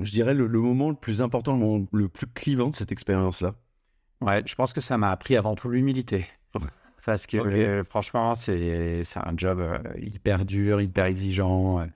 je 0.00 0.10
dirais, 0.10 0.32
le, 0.32 0.48
moment 0.48 0.88
le 0.88 0.96
plus 0.96 1.20
important, 1.20 1.52
le 1.52 1.58
moment 1.58 1.86
le 1.92 2.08
plus 2.08 2.26
clivant 2.26 2.70
de 2.70 2.74
cette 2.74 2.90
expérience-là? 2.90 3.54
Ouais, 4.22 4.42
je 4.46 4.54
pense 4.54 4.72
que 4.72 4.80
ça 4.80 4.96
m'a 4.96 5.10
appris 5.10 5.36
avant 5.36 5.54
tout 5.54 5.68
l'humilité. 5.68 6.26
Parce 7.06 7.26
que 7.26 7.36
euh, 7.36 7.84
franchement, 7.84 8.34
c'est 8.34 9.02
un 9.16 9.34
job 9.36 9.60
euh, 9.60 9.78
hyper 9.98 10.44
dur, 10.44 10.80
hyper 10.80 11.04
exigeant. 11.04 11.86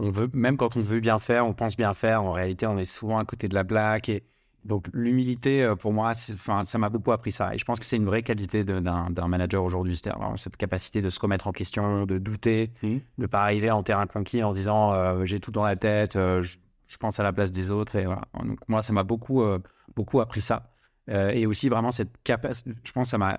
On 0.00 0.10
veut, 0.10 0.30
même 0.32 0.56
quand 0.56 0.76
on 0.76 0.80
veut 0.80 1.00
bien 1.00 1.18
faire, 1.18 1.46
on 1.46 1.52
pense 1.52 1.76
bien 1.76 1.92
faire, 1.92 2.22
en 2.22 2.32
réalité, 2.32 2.66
on 2.66 2.78
est 2.78 2.84
souvent 2.84 3.18
à 3.18 3.24
côté 3.24 3.48
de 3.48 3.54
la 3.54 3.64
blague. 3.64 4.08
Et, 4.08 4.24
donc 4.64 4.88
l'humilité, 4.92 5.62
euh, 5.62 5.74
pour 5.74 5.92
moi, 5.92 6.12
ça 6.14 6.78
m'a 6.78 6.88
beaucoup 6.88 7.12
appris 7.12 7.32
ça. 7.32 7.54
Et 7.54 7.58
je 7.58 7.64
pense 7.64 7.78
que 7.78 7.86
c'est 7.86 7.96
une 7.96 8.04
vraie 8.04 8.22
qualité 8.22 8.62
d'un 8.64 9.28
manager 9.28 9.62
aujourd'hui, 9.64 9.96
c'est-à-dire 9.96 10.32
cette 10.36 10.56
capacité 10.56 11.00
de 11.00 11.08
se 11.08 11.18
remettre 11.18 11.46
en 11.46 11.52
question, 11.52 12.04
de 12.04 12.18
douter, 12.18 12.70
mmh. 12.82 12.88
de 12.88 13.00
ne 13.18 13.26
pas 13.26 13.42
arriver 13.42 13.70
en 13.70 13.82
terrain 13.82 14.06
conquis 14.06 14.42
en 14.42 14.52
disant 14.52 14.92
euh, 14.92 15.24
j'ai 15.24 15.40
tout 15.40 15.50
dans 15.50 15.64
la 15.64 15.76
tête, 15.76 16.16
euh, 16.16 16.42
je, 16.42 16.96
pense 16.98 17.20
à 17.20 17.22
la 17.22 17.32
place 17.32 17.52
des 17.52 17.70
autres. 17.70 17.96
Et 17.96 18.04
voilà. 18.04 18.22
Donc 18.44 18.58
moi, 18.68 18.82
ça 18.82 18.92
m'a 18.92 19.04
beaucoup, 19.04 19.42
beaucoup 19.94 20.20
appris 20.20 20.40
ça. 20.40 20.72
et 21.08 21.46
aussi 21.46 21.68
vraiment 21.68 21.92
cette 21.92 22.10
capacité, 22.24 22.72
je 22.82 22.92
pense 22.92 23.06
que 23.06 23.10
ça 23.10 23.18
m'a 23.18 23.38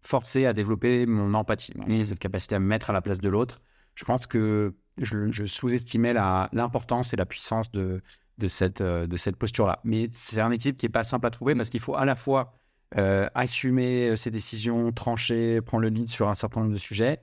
forcé 0.00 0.46
à 0.46 0.52
développer 0.52 1.04
mon 1.06 1.34
empathie, 1.34 1.74
mmh. 1.76 2.04
cette 2.04 2.20
capacité 2.20 2.54
à 2.54 2.60
me 2.60 2.66
mettre 2.66 2.90
à 2.90 2.92
la 2.92 3.02
place 3.02 3.18
de 3.18 3.28
l'autre. 3.28 3.60
Je 3.96 4.04
pense 4.04 4.26
que 4.26 4.74
je, 4.98 5.30
je 5.30 5.44
sous-estimais 5.44 6.12
l'importance 6.12 7.12
et 7.12 7.16
la 7.16 7.26
puissance 7.26 7.70
de, 7.72 8.02
de 8.38 8.48
cette, 8.48 8.80
euh, 8.80 9.06
de 9.06 9.16
cette 9.16 9.36
posture-là. 9.36 9.80
Mais 9.84 10.08
c'est 10.12 10.40
un 10.40 10.50
équilibre 10.50 10.78
qui 10.78 10.86
n'est 10.86 10.92
pas 10.92 11.04
simple 11.04 11.26
à 11.26 11.30
trouver 11.30 11.54
parce 11.54 11.70
qu'il 11.70 11.80
faut 11.80 11.96
à 11.96 12.04
la 12.04 12.14
fois 12.14 12.54
euh, 12.96 13.28
assumer 13.34 14.10
euh, 14.10 14.16
ses 14.16 14.30
décisions, 14.30 14.92
trancher, 14.92 15.60
prendre 15.60 15.82
le 15.82 15.88
lead 15.88 16.08
sur 16.08 16.28
un 16.28 16.34
certain 16.34 16.60
nombre 16.60 16.72
de 16.72 16.78
sujets, 16.78 17.20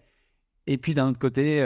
et 0.68 0.78
puis 0.78 0.94
d'un 0.94 1.10
autre 1.10 1.20
côté, 1.20 1.66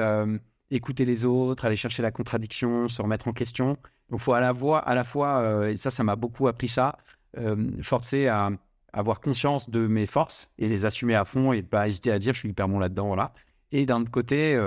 écouter 0.72 1.04
les 1.04 1.26
autres, 1.26 1.66
aller 1.66 1.76
chercher 1.76 2.02
la 2.02 2.12
contradiction, 2.12 2.88
se 2.88 3.02
remettre 3.02 3.28
en 3.28 3.34
question. 3.34 3.78
Donc 4.10 4.20
il 4.20 4.20
faut 4.20 4.32
à 4.32 4.40
la, 4.40 4.54
fois, 4.54 4.80
à 4.80 4.96
la 4.96 5.04
fois 5.04 5.70
et 5.70 5.76
ça, 5.76 5.90
ça 5.90 6.06
m'a 6.06 6.16
beaucoup 6.16 6.48
appris 6.48 6.70
ça, 6.70 6.98
forcer 7.82 8.28
à 8.28 8.50
avoir 8.94 9.20
conscience 9.20 9.70
de 9.70 9.88
mes 9.88 10.06
forces 10.06 10.52
et 10.58 10.70
les 10.70 10.86
assumer 10.86 11.16
à 11.16 11.26
fond 11.26 11.52
et 11.52 11.64
pas 11.64 11.90
hésiter 11.90 12.14
à 12.14 12.20
dire 12.20 12.34
je 12.34 12.40
suis 12.40 12.50
hyper 12.50 12.70
bon 12.70 12.80
là-dedans, 12.80 13.08
voilà. 13.08 13.34
Et 13.74 13.86
d'un 13.86 14.00
autre 14.04 14.12
côté, 14.12 14.58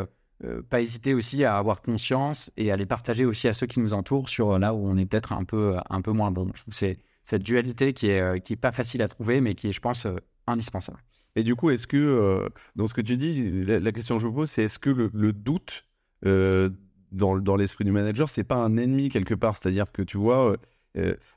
euh, 0.44 0.60
pas 0.62 0.82
hésiter 0.82 1.14
aussi 1.14 1.44
à 1.44 1.56
avoir 1.56 1.80
conscience 1.80 2.50
et 2.58 2.70
à 2.70 2.76
les 2.76 2.84
partager 2.84 3.24
aussi 3.24 3.48
à 3.48 3.54
ceux 3.54 3.66
qui 3.66 3.80
nous 3.80 3.94
entourent 3.94 4.28
sur 4.28 4.52
euh, 4.52 4.58
là 4.58 4.74
où 4.74 4.86
on 4.86 4.98
est 4.98 5.06
peut-être 5.06 5.32
un 5.32 5.44
peu, 5.44 5.76
un 5.88 6.02
peu 6.02 6.12
moins 6.12 6.30
bon. 6.30 6.50
C'est 6.68 6.98
cette 7.24 7.42
dualité 7.42 7.94
qui 7.94 8.08
est, 8.08 8.20
euh, 8.20 8.38
qui 8.38 8.52
est 8.52 8.56
pas 8.56 8.72
facile 8.72 9.00
à 9.00 9.08
trouver, 9.08 9.40
mais 9.40 9.54
qui 9.54 9.68
est, 9.68 9.72
je 9.72 9.80
pense, 9.80 10.06
indispensable. 10.46 10.98
Et 11.36 11.42
du 11.42 11.54
coup, 11.54 11.70
est-ce 11.70 11.86
que, 11.86 12.48
dans 12.76 12.86
ce 12.86 12.94
que 12.94 13.00
tu 13.00 13.16
dis, 13.16 13.64
la, 13.64 13.92
question 13.92 14.16
que 14.16 14.22
je 14.22 14.26
me 14.26 14.32
pose, 14.32 14.50
c'est 14.50 14.64
est-ce 14.64 14.78
que 14.78 14.90
le, 14.90 15.32
doute 15.32 15.84
dans, 16.22 17.38
dans 17.38 17.56
l'esprit 17.56 17.84
du 17.84 17.92
manager, 17.92 18.30
c'est 18.30 18.44
pas 18.44 18.56
un 18.56 18.78
ennemi 18.78 19.10
quelque 19.10 19.34
part? 19.34 19.56
C'est-à-dire 19.56 19.92
que 19.92 20.00
tu 20.00 20.16
vois, 20.16 20.56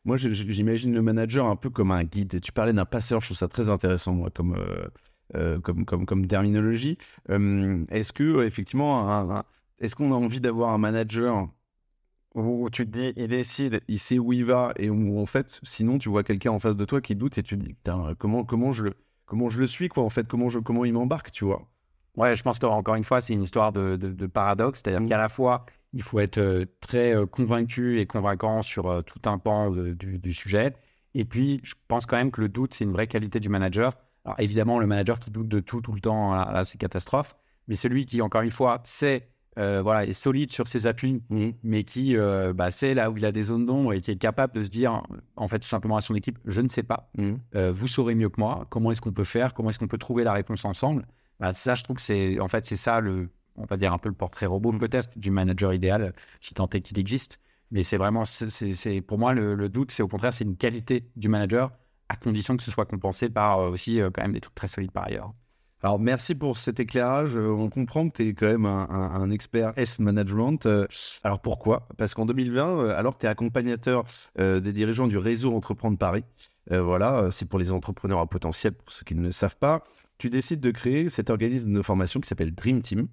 moi, 0.06 0.16
j'imagine 0.16 0.94
le 0.94 1.02
manager 1.02 1.48
un 1.48 1.58
peu 1.58 1.70
comme 1.70 1.92
un 1.92 2.06
guide. 2.06 2.40
tu 2.40 2.54
parlais 2.54 2.72
d'un 2.72 2.86
passeur, 2.86 3.20
je 3.20 3.28
trouve 3.28 3.38
ça 3.38 3.50
très 3.50 3.68
intéressant, 3.68 4.14
moi, 4.14 4.30
comme, 4.34 4.56
euh, 5.36 5.60
comme, 5.60 5.86
comme, 5.86 6.06
comme 6.06 6.26
terminologie. 6.26 6.98
Euh, 7.30 7.86
est-ce 7.90 8.12
que, 8.12 8.46
effectivement, 8.46 9.44
est-ce 9.80 9.96
qu'on 9.96 10.12
a 10.12 10.16
envie 10.16 10.42
d'avoir 10.42 10.74
un 10.74 10.80
manager 10.80 11.48
où 12.36 12.70
tu 12.70 12.86
te 12.86 12.92
dis, 12.92 13.14
il 13.16 13.28
décide, 13.28 13.82
il 13.88 14.00
sait 14.00 14.18
où 14.18 14.34
il 14.34 14.46
va, 14.46 14.74
et 14.78 14.90
où 14.90 15.20
en 15.20 15.26
fait, 15.26 15.60
sinon, 15.64 15.98
tu 15.98 16.10
vois 16.10 16.24
quelqu'un 16.24 16.52
en 16.52 16.60
face 16.60 16.78
de 16.78 16.86
toi 16.86 17.02
qui 17.02 17.16
doute 17.16 17.38
et 17.38 17.44
tu 17.44 17.58
te 17.58 17.64
dis, 17.64 17.76
comment, 18.18 18.44
comment, 18.44 18.72
je, 18.72 18.86
le, 18.86 18.94
comment 19.26 19.50
je 19.50 19.60
le 19.60 19.68
suis, 19.68 19.88
quoi, 19.88 20.04
en 20.04 20.10
fait, 20.10 20.28
comment, 20.28 20.50
je, 20.50 20.60
comment 20.60 20.86
il 20.86 20.94
m'embarque, 20.94 21.32
tu 21.32 21.46
vois? 21.46 21.68
Ouais, 22.16 22.36
je 22.36 22.44
pense 22.44 22.60
qu'encore 22.60 22.96
une 22.96 23.04
fois, 23.04 23.22
c'est 23.22 23.34
une 23.34 23.44
histoire 23.44 23.72
de, 23.72 23.98
de, 23.98 24.28
paradoxe, 24.28 24.82
c'est-à-dire 24.84 25.02
mmh. 25.02 25.10
qu'à 25.10 25.18
la 25.18 25.30
fois, 25.30 25.66
il 25.94 26.02
faut 26.02 26.20
être 26.20 26.38
euh, 26.38 26.66
très 26.82 27.14
convaincu 27.32 28.00
et 28.00 28.06
convaincant 28.06 28.62
sur 28.62 29.04
tout 29.04 29.30
un 29.30 29.38
pan 29.38 29.72
du, 29.72 30.20
du, 30.20 30.34
sujet, 30.34 30.74
et 31.14 31.26
puis, 31.26 31.60
je 31.64 31.74
pense 31.88 32.06
quand 32.06 32.18
même 32.18 32.32
que 32.32 32.42
le 32.42 32.50
doute, 32.50 32.74
c'est 32.74 32.84
une 32.84 32.92
vraie 32.92 33.08
qualité 33.08 33.40
du 33.40 33.50
manager. 33.50 33.94
Alors 34.30 34.40
évidemment, 34.40 34.78
le 34.78 34.86
manager 34.86 35.18
qui 35.18 35.32
doute 35.32 35.48
de 35.48 35.60
tout 35.60 35.82
tout 35.82 35.92
le 35.92 36.02
temps, 36.02 36.36
là, 36.36 36.64
c'est 36.64 36.78
catastrophe. 36.78 37.36
Mais 37.68 37.74
celui 37.74 38.06
qui, 38.06 38.22
encore 38.22 38.42
une 38.44 38.52
fois, 38.52 38.80
sait, 38.84 39.28
euh, 39.58 39.82
voilà, 39.82 40.06
est 40.06 40.14
solide 40.14 40.52
sur 40.52 40.68
ses 40.68 40.86
appuis, 40.86 41.24
mmh. 41.30 41.50
mais 41.64 41.84
qui 41.84 42.16
euh, 42.16 42.54
bah, 42.54 42.70
sait 42.70 42.94
là 42.94 43.10
où 43.10 43.18
il 43.18 43.26
a 43.26 43.32
des 43.32 43.42
zones 43.42 43.66
d'ombre 43.66 43.94
et 43.94 44.02
qui 44.02 44.12
est 44.12 44.18
capable 44.18 44.54
de 44.54 44.62
se 44.62 44.70
dire, 44.70 45.02
en 45.36 45.48
fait, 45.48 45.58
tout 45.58 45.68
simplement 45.68 45.98
à 45.98 46.02
son 46.02 46.14
équipe, 46.14 46.38
je 46.46 46.62
ne 46.62 46.68
sais 46.68 46.84
pas. 46.84 47.10
Mmh. 47.18 47.34
Euh, 47.56 47.72
vous 47.72 47.88
saurez 47.88 48.14
mieux 48.14 48.30
que 48.30 48.40
moi. 48.40 48.68
Comment 48.70 48.92
est-ce 48.92 49.02
qu'on 49.02 49.12
peut 49.12 49.24
faire? 49.24 49.56
Comment 49.56 49.70
est-ce 49.70 49.80
qu'on 49.80 49.88
peut 49.88 49.98
trouver 49.98 50.24
la 50.24 50.34
réponse 50.34 50.64
ensemble? 50.64 51.08
Bah, 51.40 51.56
Ça, 51.56 51.74
je 51.74 51.84
trouve 51.84 51.96
que 51.96 52.04
c'est, 52.04 52.40
en 52.40 52.48
fait, 52.48 52.68
c'est 52.68 52.76
ça 52.76 53.00
le, 53.00 53.30
on 53.56 53.66
va 53.66 53.78
dire 53.78 53.94
un 53.94 53.98
peu 53.98 54.10
le 54.10 54.16
portrait 54.16 54.46
robot 54.46 54.74
mmh. 54.74 54.80
peut-être 54.80 55.10
du 55.18 55.32
manager 55.32 55.74
idéal, 55.74 56.14
si 56.40 56.54
tant 56.54 56.70
est 56.70 56.82
qu'il 56.82 57.00
existe. 57.00 57.40
Mais 57.72 57.82
c'est 57.82 57.98
vraiment, 57.98 58.26
c'est, 58.26 59.02
pour 59.02 59.18
moi, 59.18 59.34
le, 59.34 59.56
le 59.56 59.70
doute, 59.70 59.90
c'est 59.90 60.04
au 60.04 60.08
contraire, 60.08 60.34
c'est 60.34 60.44
une 60.44 60.58
qualité 60.58 61.10
du 61.16 61.30
manager 61.30 61.72
à 62.10 62.16
condition 62.16 62.58
que 62.58 62.64
ce 62.64 62.72
soit 62.72 62.86
compensé 62.86 63.30
par 63.30 63.60
euh, 63.60 63.70
aussi 63.70 64.02
euh, 64.02 64.10
quand 64.12 64.24
même 64.24 64.34
des 64.34 64.42
trucs 64.42 64.56
très 64.56 64.68
solides 64.68 64.92
par 64.92 65.06
ailleurs. 65.06 65.32
Alors, 65.82 65.98
merci 65.98 66.36
pour 66.36 66.58
cet 66.58 66.82
éclairage. 66.82 67.38
Euh, 67.38 67.52
on 67.52 67.70
comprend 67.70 68.10
que 68.10 68.18
tu 68.18 68.28
es 68.28 68.34
quand 68.34 68.48
même 68.48 68.66
un, 68.66 69.32
expert 69.32 69.72
S-Management. 69.78 70.68
Alors, 71.24 71.40
pourquoi? 71.40 71.88
Parce 71.98 72.14
qu'en 72.14 72.26
2020, 72.26 72.90
alors 72.90 73.16
que 73.16 73.22
tu 73.22 73.26
es 73.28 73.30
accompagnateur 73.30 74.04
des 74.38 74.74
dirigeants 74.74 75.08
du 75.08 75.18
réseau 75.18 75.56
Entreprendre 75.56 75.98
Paris, 75.98 76.26
voilà, 76.70 77.32
c'est 77.32 77.48
pour 77.48 77.60
les 77.60 77.72
entrepreneurs 77.72 78.20
à 78.20 78.28
potentiel, 78.28 78.74
pour 78.74 78.92
ceux 78.92 79.06
qui 79.06 79.16
ne 79.16 79.22
le 79.22 79.32
savent 79.32 79.56
pas, 79.56 79.82
tu 80.18 80.30
décides 80.30 80.60
de 80.60 80.72
créer 80.72 81.08
cet 81.08 81.30
organisme 81.30 81.72
de 81.72 81.82
formation 81.82 82.20
qui 82.20 82.28
s'appelle 82.28 82.54
Dream 82.54 82.82
Team. 82.82 83.08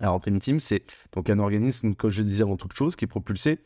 Alors, 0.00 0.20
Dream 0.20 0.38
Team, 0.38 0.60
c'est 0.60 0.84
donc 1.12 1.30
un 1.30 1.38
organisme, 1.38 1.94
comme 1.94 2.10
je 2.10 2.22
disais 2.22 2.42
avant 2.42 2.58
toute 2.58 2.74
chose, 2.74 2.94
qui 2.94 3.06
est 3.06 3.08
propulsé, 3.08 3.58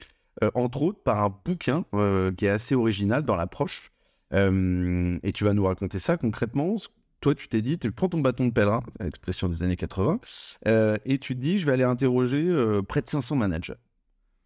entre 0.55 0.83
autres, 0.83 1.03
par 1.03 1.21
un 1.21 1.37
bouquin 1.45 1.85
qui 2.37 2.47
est 2.47 2.51
assez 2.51 2.77
original 2.77 3.25
dans 3.25 3.35
l'approche 3.35 3.91
euh, 4.35 5.19
et 5.23 5.33
tu 5.33 5.45
vas 5.45 5.55
nous 5.55 5.65
raconter 5.65 5.99
ça 5.99 6.17
concrètement. 6.17 6.77
Toi, 7.21 7.35
tu 7.35 7.49
t'es 7.49 7.63
dit, 7.63 7.79
tu 7.79 7.91
prends 7.91 8.09
ton 8.09 8.21
bâton 8.21 8.47
de 8.47 8.53
pèlerin, 8.53 8.83
expression 9.01 9.49
des 9.49 9.63
années 9.63 9.77
80, 9.77 10.21
euh, 10.67 10.99
et 11.07 11.19
tu 11.19 11.35
te 11.35 11.41
dis, 11.41 11.59
je 11.59 11.65
vais 11.65 11.73
aller 11.73 11.85
interroger 11.85 12.45
euh, 12.47 12.83
près 12.83 13.01
de 13.01 13.09
500 13.09 13.37
managers. 13.37 13.75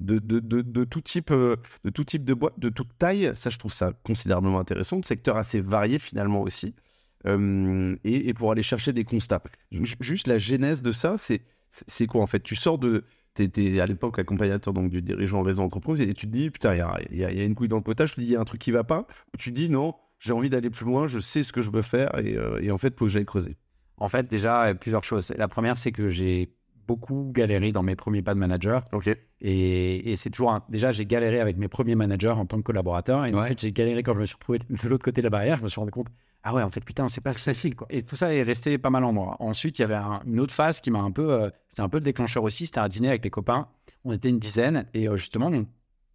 De, 0.01 0.21
de, 0.21 0.39
de, 0.39 0.85
tout 0.85 1.01
type, 1.01 1.33
de 1.33 1.91
tout 1.93 2.05
type 2.05 2.25
de 2.25 2.33
boîte, 2.33 2.57
de 2.61 2.69
toute 2.69 2.97
taille. 2.99 3.33
Ça, 3.35 3.51
je 3.51 3.59
trouve 3.59 3.73
ça 3.73 3.93
considérablement 4.05 4.61
intéressant. 4.61 5.01
De 5.01 5.05
secteurs 5.05 5.37
assez 5.37 5.61
variés 5.61 5.99
finalement 5.99 6.41
aussi. 6.43 6.77
et, 7.25 8.35
pour 8.35 8.53
aller 8.53 8.63
chercher 8.63 8.93
des 8.93 9.03
constats. 9.03 9.43
Juste 9.73 10.29
la 10.29 10.39
genèse 10.39 10.83
de 10.83 10.93
ça, 10.93 11.17
c'est 11.19 12.07
quoi 12.07 12.23
en 12.23 12.29
fait? 12.29 12.45
Tu 12.45 12.55
sors 12.55 12.79
de, 12.79 13.03
tu 13.47 13.81
à 13.81 13.87
l'époque 13.87 14.19
accompagnateur 14.19 14.75
donc, 14.75 14.91
du 14.91 15.03
dirigeant 15.03 15.43
réseau 15.43 15.63
entreprise 15.63 16.01
et 16.01 16.13
tu 16.15 16.27
te 16.27 16.33
dis, 16.33 16.51
putain, 16.51 16.75
il 17.11 17.17
y 17.17 17.25
a, 17.25 17.45
une 17.45 17.55
couille 17.55 17.69
dans 17.69 17.77
le 17.77 17.83
potage, 17.83 18.15
tu 18.15 18.21
dis, 18.21 18.27
il 18.27 18.33
y 18.33 18.37
a 18.37 18.41
un 18.41 18.45
truc 18.45 18.61
qui 18.61 18.73
va 18.73 18.85
pas, 18.85 19.07
tu 19.39 19.51
te 19.51 19.55
dis, 19.55 19.69
non, 19.69 19.95
j'ai 20.19 20.33
envie 20.33 20.51
d'aller 20.51 20.71
plus 20.71 20.85
loin, 20.85 21.07
je 21.07 21.21
sais 21.21 21.45
ce 21.45 21.53
que 21.53 21.63
je 21.63 21.71
veux 21.71 21.83
faire 21.83 22.11
et, 22.19 22.37
euh, 22.37 22.73
en 22.73 22.79
fait, 22.79 22.89
il 22.89 22.99
faut 22.99 23.05
que 23.05 23.11
j'aille 23.11 23.25
creuser. 23.25 23.57
En 23.99 24.09
fait, 24.09 24.29
déjà, 24.29 24.75
plusieurs 24.75 25.05
choses. 25.05 25.33
La 25.37 25.49
première, 25.49 25.77
c'est 25.77 25.93
que 25.93 26.09
j'ai 26.09 26.53
beaucoup 26.89 27.31
galéré 27.33 27.71
dans 27.71 27.83
mes 27.85 27.95
premiers 27.95 28.23
pas 28.23 28.35
de 28.35 28.39
manager. 28.41 28.85
Ok. 28.93 29.09
Et, 29.41 30.11
et 30.11 30.17
c'est 30.17 30.31
toujours. 30.31 30.51
un- 30.51 30.65
Déjà, 30.69 30.91
j'ai 30.91 31.07
galéré 31.07 31.39
avec 31.39 31.57
mes 31.57 31.69
premiers 31.69 31.95
managers 31.95 32.31
en 32.31 32.47
tant 32.47 32.57
que 32.57 32.63
collaborateur. 32.63 33.25
Et 33.27 33.35
en 33.35 33.45
fait, 33.45 33.61
j'ai 33.61 33.71
galéré 33.73 34.03
quand 34.03 34.15
je 34.15 34.21
me 34.21 34.27
suis 34.27 34.35
retrouvé 34.35 34.59
de 34.59 34.89
l'autre 34.89 35.05
côté 35.05 35.21
de 35.21 35.27
la 35.27 35.31
barrière. 35.31 35.57
Je 35.57 35.63
me 35.63 35.69
suis 35.69 35.79
rendu 35.79 35.93
compte. 35.93 36.09
Ah 36.43 36.55
ouais, 36.55 36.63
en 36.63 36.71
fait, 36.71 36.81
putain, 36.85 37.07
c'est 37.09 37.21
pas 37.21 37.33
facile, 37.35 37.77
quoi. 37.77 37.87
Et 37.91 38.03
tout 38.03 38.17
ça 38.17 38.33
est 38.35 38.43
resté 38.43 38.79
pas 38.79 38.91
mal 38.91 39.05
en 39.05 39.13
moi. 39.13 39.37
Ensuite, 39.39 39.79
il 39.79 39.83
y 39.83 39.85
avait 39.85 39.95
un- 39.95 40.23
une 40.27 40.41
autre 40.41 40.55
phase 40.55 40.81
qui 40.81 40.91
m'a 40.91 41.01
un 41.01 41.11
peu. 41.13 41.31
euh, 41.33 41.51
c'était 41.69 41.83
un 41.83 41.89
peu 41.89 41.99
le 41.99 42.05
déclencheur 42.05 42.43
aussi. 42.43 42.67
C'était 42.67 42.81
un 42.81 42.89
dîner 42.89 43.09
avec 43.09 43.23
les 43.23 43.31
copains. 43.31 43.69
On 44.05 44.13
était 44.13 44.31
une 44.31 44.39
dizaine. 44.39 44.87
Et 44.95 45.09
euh, 45.09 45.17
justement, 45.17 45.49
on- 45.53 45.67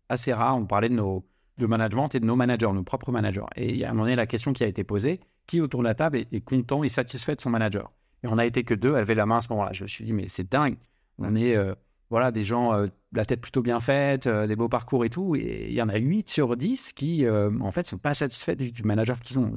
assez 0.09 0.33
rare, 0.33 0.57
on 0.57 0.65
parlait 0.65 0.89
de 0.89 0.95
nos 0.95 1.23
de 1.59 1.67
management 1.67 2.09
et 2.15 2.19
de 2.19 2.25
nos 2.25 2.35
managers, 2.35 2.71
nos 2.73 2.81
propres 2.81 3.11
managers. 3.11 3.45
Et 3.55 3.85
à 3.85 3.89
un 3.89 3.93
moment 3.93 4.05
donné, 4.05 4.15
la 4.15 4.25
question 4.25 4.53
qui 4.53 4.63
a 4.63 4.67
été 4.67 4.83
posée 4.83 5.19
qui 5.45 5.61
autour 5.61 5.81
de 5.81 5.85
la 5.85 5.93
table 5.93 6.17
est, 6.17 6.33
est 6.33 6.41
content 6.41 6.83
et 6.83 6.89
satisfait 6.89 7.35
de 7.35 7.41
son 7.41 7.51
manager? 7.51 7.91
Et 8.23 8.27
on 8.27 8.37
a 8.37 8.45
été 8.45 8.63
que 8.63 8.73
deux 8.73 8.95
à 8.95 8.99
lever 9.01 9.15
la 9.15 9.25
main 9.25 9.37
à 9.37 9.41
ce 9.41 9.49
moment-là. 9.49 9.71
Je 9.73 9.83
me 9.83 9.87
suis 9.87 10.03
dit, 10.05 10.13
mais 10.13 10.27
c'est 10.27 10.49
dingue. 10.51 10.77
On 11.19 11.35
est 11.35 11.55
euh, 11.55 11.73
voilà, 12.09 12.31
des 12.31 12.43
gens, 12.43 12.73
euh, 12.73 12.87
la 13.13 13.25
tête 13.25 13.41
plutôt 13.41 13.61
bien 13.61 13.79
faite, 13.79 14.27
euh, 14.27 14.47
des 14.47 14.55
beaux 14.55 14.69
parcours 14.69 15.03
et 15.05 15.09
tout. 15.09 15.35
Et 15.35 15.67
il 15.67 15.73
y 15.73 15.81
en 15.81 15.89
a 15.89 15.97
8 15.97 16.29
sur 16.29 16.55
10 16.55 16.93
qui, 16.93 17.25
euh, 17.25 17.51
en 17.59 17.71
fait, 17.71 17.85
sont 17.85 17.97
pas 17.97 18.13
satisfaits 18.13 18.55
du, 18.55 18.83
manager 18.83 19.19
qu'ils 19.19 19.39
ont. 19.39 19.51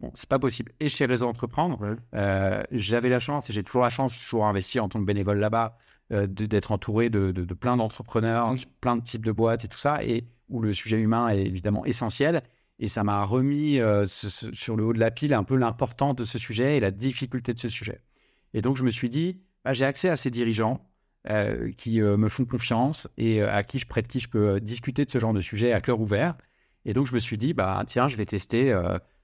Bon, 0.00 0.10
c'est 0.14 0.28
pas 0.28 0.38
possible. 0.38 0.72
Et 0.80 0.88
chez 0.88 1.06
Réseau 1.06 1.26
Entreprendre, 1.28 1.96
euh, 2.14 2.62
j'avais 2.72 3.08
la 3.08 3.18
chance, 3.20 3.48
et 3.50 3.52
j'ai 3.52 3.62
toujours 3.62 3.82
la 3.82 3.90
chance, 3.90 4.12
je 4.14 4.18
suis 4.18 4.26
toujours 4.26 4.46
investi 4.46 4.80
en 4.80 4.88
tant 4.88 4.98
que 5.00 5.04
bénévole 5.04 5.38
là-bas, 5.38 5.76
euh, 6.12 6.26
d'être 6.26 6.72
entouré 6.72 7.08
de, 7.10 7.30
de- 7.30 7.44
de 7.44 7.54
plein 7.54 7.76
d'entrepreneurs, 7.76 8.54
plein 8.80 8.96
de 8.96 9.02
types 9.02 9.24
de 9.24 9.32
boîtes 9.32 9.64
et 9.64 9.68
tout 9.68 9.78
ça, 9.78 10.02
et 10.02 10.24
où 10.48 10.60
le 10.60 10.72
sujet 10.72 10.98
humain 10.98 11.28
est 11.28 11.42
évidemment 11.44 11.84
essentiel. 11.84 12.42
Et 12.82 12.88
ça 12.88 13.04
m'a 13.04 13.22
remis 13.22 13.78
euh, 13.78 14.06
sur 14.06 14.74
le 14.74 14.84
haut 14.84 14.92
de 14.92 14.98
la 14.98 15.12
pile 15.12 15.34
un 15.34 15.44
peu 15.44 15.54
l'importance 15.54 16.16
de 16.16 16.24
ce 16.24 16.36
sujet 16.36 16.76
et 16.76 16.80
la 16.80 16.90
difficulté 16.90 17.54
de 17.54 17.58
ce 17.60 17.68
sujet. 17.68 18.02
Et 18.54 18.60
donc, 18.60 18.76
je 18.76 18.82
me 18.82 18.90
suis 18.90 19.08
dit, 19.08 19.40
bah, 19.64 19.72
j'ai 19.72 19.84
accès 19.84 20.08
à 20.08 20.16
ces 20.16 20.30
dirigeants 20.30 20.84
euh, 21.30 21.70
qui 21.76 22.02
euh, 22.02 22.16
me 22.16 22.28
font 22.28 22.44
confiance 22.44 23.06
et 23.16 23.40
à 23.40 23.62
qui 23.62 23.78
je 23.78 23.86
prête 23.86 24.08
qui 24.08 24.18
je 24.18 24.28
peux 24.28 24.58
discuter 24.58 25.04
de 25.04 25.10
ce 25.12 25.20
genre 25.20 25.32
de 25.32 25.40
sujet 25.40 25.72
à 25.72 25.80
cœur 25.80 26.00
ouvert. 26.00 26.34
Et 26.84 26.92
donc, 26.92 27.06
je 27.06 27.14
me 27.14 27.20
suis 27.20 27.38
dit, 27.38 27.54
bah, 27.54 27.84
tiens, 27.86 28.08
je 28.08 28.16
vais 28.16 28.26
tester, 28.26 28.76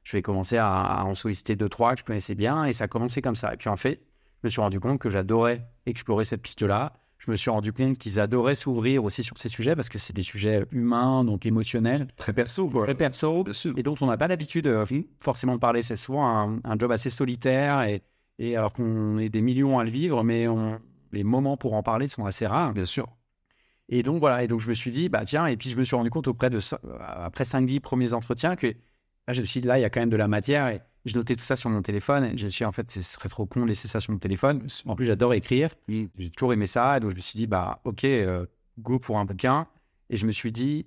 je 0.05 0.17
vais 0.17 0.23
commencer 0.23 0.57
à 0.57 1.05
en 1.05 1.17
solliciter 1.17 1.57
deux, 1.57 1.69
trois 1.69 1.95
que 1.95 2.01
je 2.03 2.05
connaissais 2.05 2.37
bien. 2.37 2.65
Et 2.65 2.73
ça 2.73 2.85
a 2.85 2.87
commencé 2.87 3.21
comme 3.23 3.35
ça. 3.35 3.53
Et 3.55 3.57
puis, 3.57 3.69
en 3.69 3.77
fait, 3.77 4.01
je 4.41 4.47
me 4.47 4.51
suis 4.51 4.61
rendu 4.61 4.79
compte 4.79 5.01
que 5.01 5.11
j'adorais 5.11 5.67
explorer 5.85 6.25
cette 6.25 6.43
piste-là. 6.43 6.93
Je 7.19 7.31
me 7.31 7.37
suis 7.37 7.51
rendu 7.51 7.73
compte 7.73 7.99
qu'ils 7.99 8.21
adoraient 8.21 8.55
s'ouvrir 8.55 9.03
aussi 9.05 9.25
sur 9.25 9.37
ces 9.37 9.49
sujets 9.49 9.75
parce 9.75 9.89
que 9.89 9.99
c'est 9.99 10.13
des 10.15 10.23
sujets 10.23 10.65
humains, 10.71 11.25
donc 11.25 11.47
émotionnels, 11.47 12.07
Très 12.17 12.33
perso, 12.33 12.69
quoi. 12.69 12.85
très 12.85 12.95
perso 12.95 13.45
et 13.77 13.83
dont 13.83 13.97
on 14.01 14.07
n'a 14.07 14.17
pas 14.17 14.29
l'habitude 14.29 14.69
euh, 14.69 14.85
forcément 15.21 15.55
de 15.55 15.59
parler. 15.61 15.83
C'est 15.83 15.97
souvent 15.97 16.27
un, 16.29 16.61
un 16.65 16.79
job 16.79 16.93
assez 16.93 17.11
solitaire 17.11 17.83
et, 17.83 18.03
et 18.39 18.57
alors 18.57 18.73
qu'on 18.73 19.19
est 19.19 19.29
des 19.31 19.43
millions 19.43 19.79
à 19.81 19.85
le 19.85 19.91
vivre, 19.91 20.23
mais 20.23 20.47
on- 20.49 20.79
les 21.11 21.25
moments 21.25 21.57
pour 21.57 21.73
en 21.75 21.83
parler 21.83 22.07
sont 22.07 22.25
assez 22.27 22.47
rares. 22.47 22.73
Bien 22.75 22.85
sûr. 22.85 23.09
Et 23.89 24.03
donc 24.03 24.21
voilà, 24.21 24.45
et 24.45 24.47
donc 24.47 24.61
je 24.61 24.69
me 24.69 24.75
suis 24.75 24.91
dit, 24.91 25.09
bah 25.09 25.25
tiens, 25.25 25.47
et 25.47 25.57
puis 25.57 25.71
je 25.71 25.77
me 25.77 25.85
suis 25.85 25.97
rendu 25.97 26.11
compte 26.11 26.29
auprès 26.29 26.51
de 26.51 26.59
après 27.01 27.45
5-10 27.45 27.81
premiers 27.81 28.13
entretiens 28.13 28.55
que 28.55 28.67
là, 29.27 29.33
je 29.33 29.41
me 29.41 29.47
suis 29.47 29.61
dit, 29.63 29.67
là, 29.67 29.79
il 29.79 29.83
y 29.83 29.85
a 29.85 29.91
quand 29.91 30.01
même 30.01 30.11
de 30.11 30.17
la 30.17 30.29
matière 30.29 30.69
et 30.69 30.83
je 31.09 31.17
notais 31.17 31.35
tout 31.37 31.45
ça 31.45 31.57
sur 31.57 31.71
mon 31.71 31.83
téléphone. 31.83 32.25
Et 32.25 32.39
je 32.39 32.45
me 32.45 32.49
suis 32.51 32.59
dit, 32.59 32.65
en 32.67 32.73
fait, 32.73 32.91
ce 32.91 33.03
serait 33.03 33.29
trop 33.29 33.47
con 33.47 33.63
de 33.63 33.67
laisser 33.67 33.89
ça 33.89 34.01
sur 34.01 34.13
mon 34.13 34.19
téléphone. 34.19 34.67
En 34.87 34.95
plus, 34.97 35.07
j'adore 35.07 35.35
écrire. 35.35 35.71
J'ai 36.19 36.31
toujours 36.31 36.53
aimé 36.53 36.67
ça. 36.67 36.97
Et 36.97 37.01
donc, 37.01 37.11
je 37.11 37.17
me 37.17 37.21
suis 37.21 37.37
dit, 37.37 37.47
bah, 37.47 37.81
ok, 37.85 38.05
euh, 38.05 38.47
go 38.79 38.99
pour 38.99 39.19
un 39.19 39.25
bouquin. 39.25 39.67
Et 40.11 40.17
je 40.17 40.27
me 40.27 40.33
suis 40.33 40.53
dit, 40.53 40.87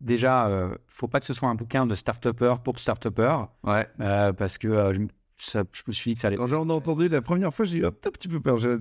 déjà, 0.00 0.46
euh, 0.48 0.74
faut 0.86 1.08
pas 1.08 1.20
que 1.20 1.26
ce 1.26 1.32
soit 1.34 1.48
un 1.48 1.54
bouquin 1.54 1.86
de 1.86 1.94
start-upper 1.94 2.54
pour 2.64 2.78
start-upper. 2.78 3.36
Ouais. 3.64 3.86
euh, 4.00 4.32
parce 4.32 4.58
que 4.58 4.68
euh, 4.68 4.94
je, 4.94 5.00
me- 5.00 5.08
ça- 5.36 5.64
je 5.72 5.82
me 5.86 5.92
suis 5.92 6.10
dit 6.10 6.14
que 6.14 6.20
ça 6.20 6.28
allait. 6.28 6.36
Quand 6.36 6.46
j'en 6.46 6.68
ai 6.68 6.72
entendu 6.72 7.08
la 7.08 7.22
première 7.22 7.52
fois, 7.54 7.64
j'ai 7.64 7.78
eu 7.78 7.86
un 7.86 7.90
tout 7.92 8.10
petit 8.10 8.28
peu 8.28 8.40
peur. 8.40 8.58
J'ai 8.58 8.76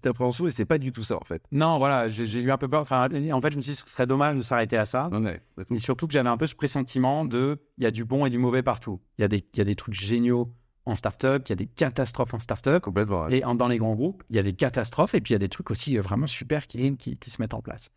petite 0.00 0.06
appréhension 0.10 0.46
et 0.46 0.50
c'est 0.50 0.64
pas 0.64 0.78
du 0.78 0.92
tout 0.92 1.02
ça, 1.04 1.16
en 1.16 1.24
fait. 1.24 1.42
Non, 1.52 1.78
voilà, 1.78 2.08
j'ai 2.08 2.40
eu 2.40 2.50
un 2.50 2.56
peu 2.58 2.68
peur. 2.68 2.80
Enfin, 2.80 3.08
en 3.32 3.40
fait, 3.40 3.50
je 3.52 3.56
me 3.56 3.62
suis 3.62 3.72
dit, 3.72 3.74
ce 3.76 3.88
serait 3.88 4.06
dommage 4.06 4.36
de 4.36 4.42
s'arrêter 4.42 4.76
à 4.76 4.84
ça. 4.84 5.08
Ouais. 5.08 5.40
Mais 5.70 5.78
surtout 5.78 6.06
que 6.06 6.12
j'avais 6.12 6.28
un 6.28 6.36
peu 6.36 6.46
ce 6.46 6.54
pressentiment 6.54 7.24
de 7.24 7.58
il 7.78 7.84
y 7.84 7.86
a 7.86 7.90
du 7.90 8.04
bon 8.04 8.26
et 8.26 8.30
du 8.30 8.38
mauvais 8.38 8.62
partout. 8.62 9.00
Il 9.18 9.22
y 9.22 9.24
a 9.24 9.28
des, 9.28 9.44
y 9.56 9.60
a 9.60 9.64
des 9.64 9.74
trucs 9.74 9.94
géniaux 9.94 10.52
en 10.86 10.94
start-up, 10.94 11.42
il 11.46 11.50
y 11.50 11.52
a 11.52 11.56
des 11.56 11.66
catastrophes 11.66 12.34
en 12.34 12.38
start-up. 12.38 12.82
Complètement. 12.82 13.24
ouais. 13.24 13.38
Et 13.38 13.44
en- 13.44 13.54
dans 13.54 13.68
les 13.68 13.76
grands 13.78 13.94
groupes, 13.94 14.22
il 14.30 14.36
y 14.36 14.38
a 14.38 14.42
des 14.42 14.54
catastrophes 14.54 15.14
et 15.14 15.20
puis 15.20 15.32
il 15.32 15.34
y 15.34 15.36
a 15.36 15.38
des 15.38 15.48
trucs 15.48 15.70
aussi 15.70 15.96
euh, 15.98 16.00
vraiment 16.00 16.26
super 16.26 16.66
qui, 16.66 16.96
qui, 16.96 17.16
qui 17.18 17.30
se 17.30 17.40
mettent 17.40 17.54
en 17.54 17.60
place. 17.60 17.90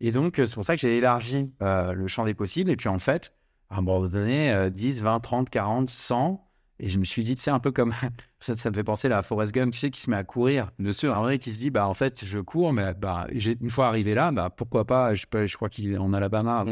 Et 0.00 0.12
donc, 0.12 0.38
euh, 0.38 0.46
c'est 0.46 0.54
pour 0.54 0.64
ça 0.64 0.74
que 0.76 0.80
j'ai 0.80 0.96
élargi 0.98 1.50
euh, 1.60 1.92
le 1.92 2.06
champ 2.06 2.24
des 2.24 2.34
possibles. 2.34 2.70
Et 2.70 2.76
puis, 2.76 2.88
en 2.88 2.98
fait, 2.98 3.32
à 3.68 3.78
un 3.78 3.80
moment 3.82 4.06
donné, 4.08 4.52
euh, 4.52 4.70
10, 4.70 5.02
20, 5.02 5.18
30, 5.20 5.50
40, 5.50 5.90
100. 5.90 6.47
Et 6.80 6.88
je 6.88 6.98
me 6.98 7.04
suis 7.04 7.24
dit, 7.24 7.34
c'est 7.36 7.50
un 7.50 7.58
peu 7.60 7.72
comme. 7.72 7.92
ça, 8.40 8.56
ça 8.56 8.70
me 8.70 8.74
fait 8.74 8.84
penser 8.84 9.08
là, 9.08 9.18
à 9.18 9.22
Forrest 9.22 9.52
Gump, 9.52 9.72
tu 9.72 9.78
sais, 9.80 9.90
qui 9.90 10.00
se 10.00 10.10
met 10.10 10.16
à 10.16 10.24
courir. 10.24 10.70
Bien 10.78 10.92
sûr. 10.92 11.16
Un 11.16 11.22
vrai 11.22 11.38
qui 11.38 11.52
se 11.52 11.58
dit, 11.58 11.70
bah, 11.70 11.88
en 11.88 11.94
fait, 11.94 12.24
je 12.24 12.38
cours, 12.38 12.72
mais 12.72 12.94
bah, 12.94 13.26
une 13.60 13.70
fois 13.70 13.88
arrivé 13.88 14.14
là, 14.14 14.30
bah, 14.30 14.50
pourquoi 14.50 14.84
pas, 14.84 15.12
je, 15.14 15.24
je 15.46 15.56
crois 15.56 15.68
qu'il 15.68 15.92
est 15.92 15.98
en 15.98 16.12
Alabama, 16.12 16.64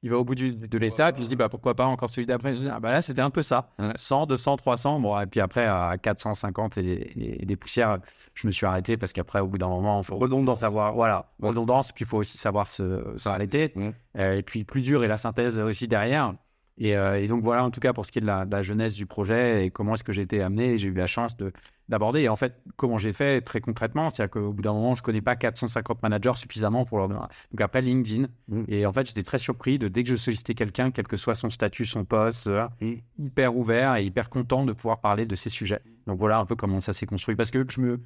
il 0.00 0.10
va 0.10 0.16
au 0.18 0.22
bout 0.24 0.36
du- 0.36 0.52
de 0.54 0.78
l'étape, 0.78 1.16
il 1.18 1.24
se 1.24 1.30
dit, 1.30 1.34
bah, 1.34 1.48
pourquoi 1.48 1.74
pas 1.74 1.84
encore 1.86 2.08
celui 2.08 2.24
d'après. 2.24 2.54
Ah, 2.70 2.78
bah, 2.78 2.90
là, 2.92 3.02
c'était 3.02 3.20
un 3.20 3.30
peu 3.30 3.42
ça. 3.42 3.70
Ouais. 3.80 3.90
100, 3.96 4.26
200, 4.26 4.56
300, 4.56 5.00
bon, 5.00 5.18
et 5.18 5.26
puis 5.26 5.40
après, 5.40 5.66
à 5.66 5.96
450 6.00 6.78
et, 6.78 6.82
et- 7.18 7.42
et 7.42 7.46
des 7.46 7.56
poussières, 7.56 7.98
je 8.34 8.46
me 8.46 8.52
suis 8.52 8.64
arrêté 8.64 8.96
parce 8.96 9.12
qu'après, 9.12 9.40
au 9.40 9.48
bout 9.48 9.58
d'un 9.58 9.66
moment, 9.68 10.00
il 10.00 10.04
faut 10.04 10.16
Redondance. 10.16 10.60
savoir, 10.60 10.92
voilà, 10.94 11.32
redondance, 11.42 11.90
puis 11.90 12.04
il 12.04 12.08
faut 12.08 12.18
aussi 12.18 12.38
savoir 12.38 12.68
se, 12.68 13.02
s'arrêter. 13.16 13.72
Euh, 14.18 14.36
et 14.36 14.42
puis, 14.44 14.62
plus 14.62 14.82
dur 14.82 15.02
est 15.02 15.08
la 15.08 15.16
synthèse 15.16 15.58
aussi 15.58 15.88
derrière. 15.88 16.32
Et, 16.78 16.96
euh, 16.96 17.20
et 17.20 17.26
donc 17.26 17.42
voilà, 17.42 17.64
en 17.64 17.70
tout 17.70 17.80
cas, 17.80 17.92
pour 17.92 18.06
ce 18.06 18.12
qui 18.12 18.18
est 18.18 18.22
de 18.22 18.26
la, 18.26 18.44
de 18.44 18.52
la 18.52 18.62
jeunesse 18.62 18.94
du 18.94 19.04
projet 19.06 19.66
et 19.66 19.70
comment 19.70 19.94
est-ce 19.94 20.04
que 20.04 20.12
j'ai 20.12 20.22
été 20.22 20.40
amené, 20.40 20.78
j'ai 20.78 20.88
eu 20.88 20.94
la 20.94 21.08
chance 21.08 21.36
de, 21.36 21.52
d'aborder. 21.88 22.20
Et 22.20 22.28
en 22.28 22.36
fait, 22.36 22.54
comment 22.76 22.98
j'ai 22.98 23.12
fait 23.12 23.40
très 23.40 23.60
concrètement, 23.60 24.08
c'est-à-dire 24.10 24.30
qu'au 24.30 24.52
bout 24.52 24.62
d'un 24.62 24.72
moment, 24.72 24.94
je 24.94 25.02
connais 25.02 25.20
pas 25.20 25.34
450 25.34 26.02
managers 26.02 26.34
suffisamment 26.36 26.84
pour 26.84 26.98
leur. 26.98 27.08
Donc 27.08 27.60
après 27.60 27.80
LinkedIn. 27.80 28.28
Mm. 28.48 28.64
Et 28.68 28.86
en 28.86 28.92
fait, 28.92 29.06
j'étais 29.06 29.22
très 29.22 29.38
surpris 29.38 29.78
de 29.78 29.88
dès 29.88 30.04
que 30.04 30.08
je 30.10 30.16
sollicitais 30.16 30.54
quelqu'un, 30.54 30.90
quel 30.90 31.08
que 31.08 31.16
soit 31.16 31.34
son 31.34 31.50
statut, 31.50 31.84
son 31.84 32.04
poste, 32.04 32.46
euh, 32.46 32.66
Mm. 32.80 32.94
hyper 33.18 33.56
ouvert 33.56 33.96
et 33.96 34.04
hyper 34.04 34.30
content 34.30 34.64
de 34.64 34.72
pouvoir 34.72 35.00
parler 35.00 35.24
de 35.24 35.34
ces 35.34 35.50
sujets. 35.50 35.80
Donc 36.06 36.18
voilà 36.18 36.38
un 36.38 36.46
peu 36.46 36.54
comment 36.56 36.80
ça 36.80 36.92
s'est 36.92 37.06
construit. 37.06 37.34
Parce 37.34 37.50
que 37.50 37.64
je 37.68 37.80
me, 37.80 38.00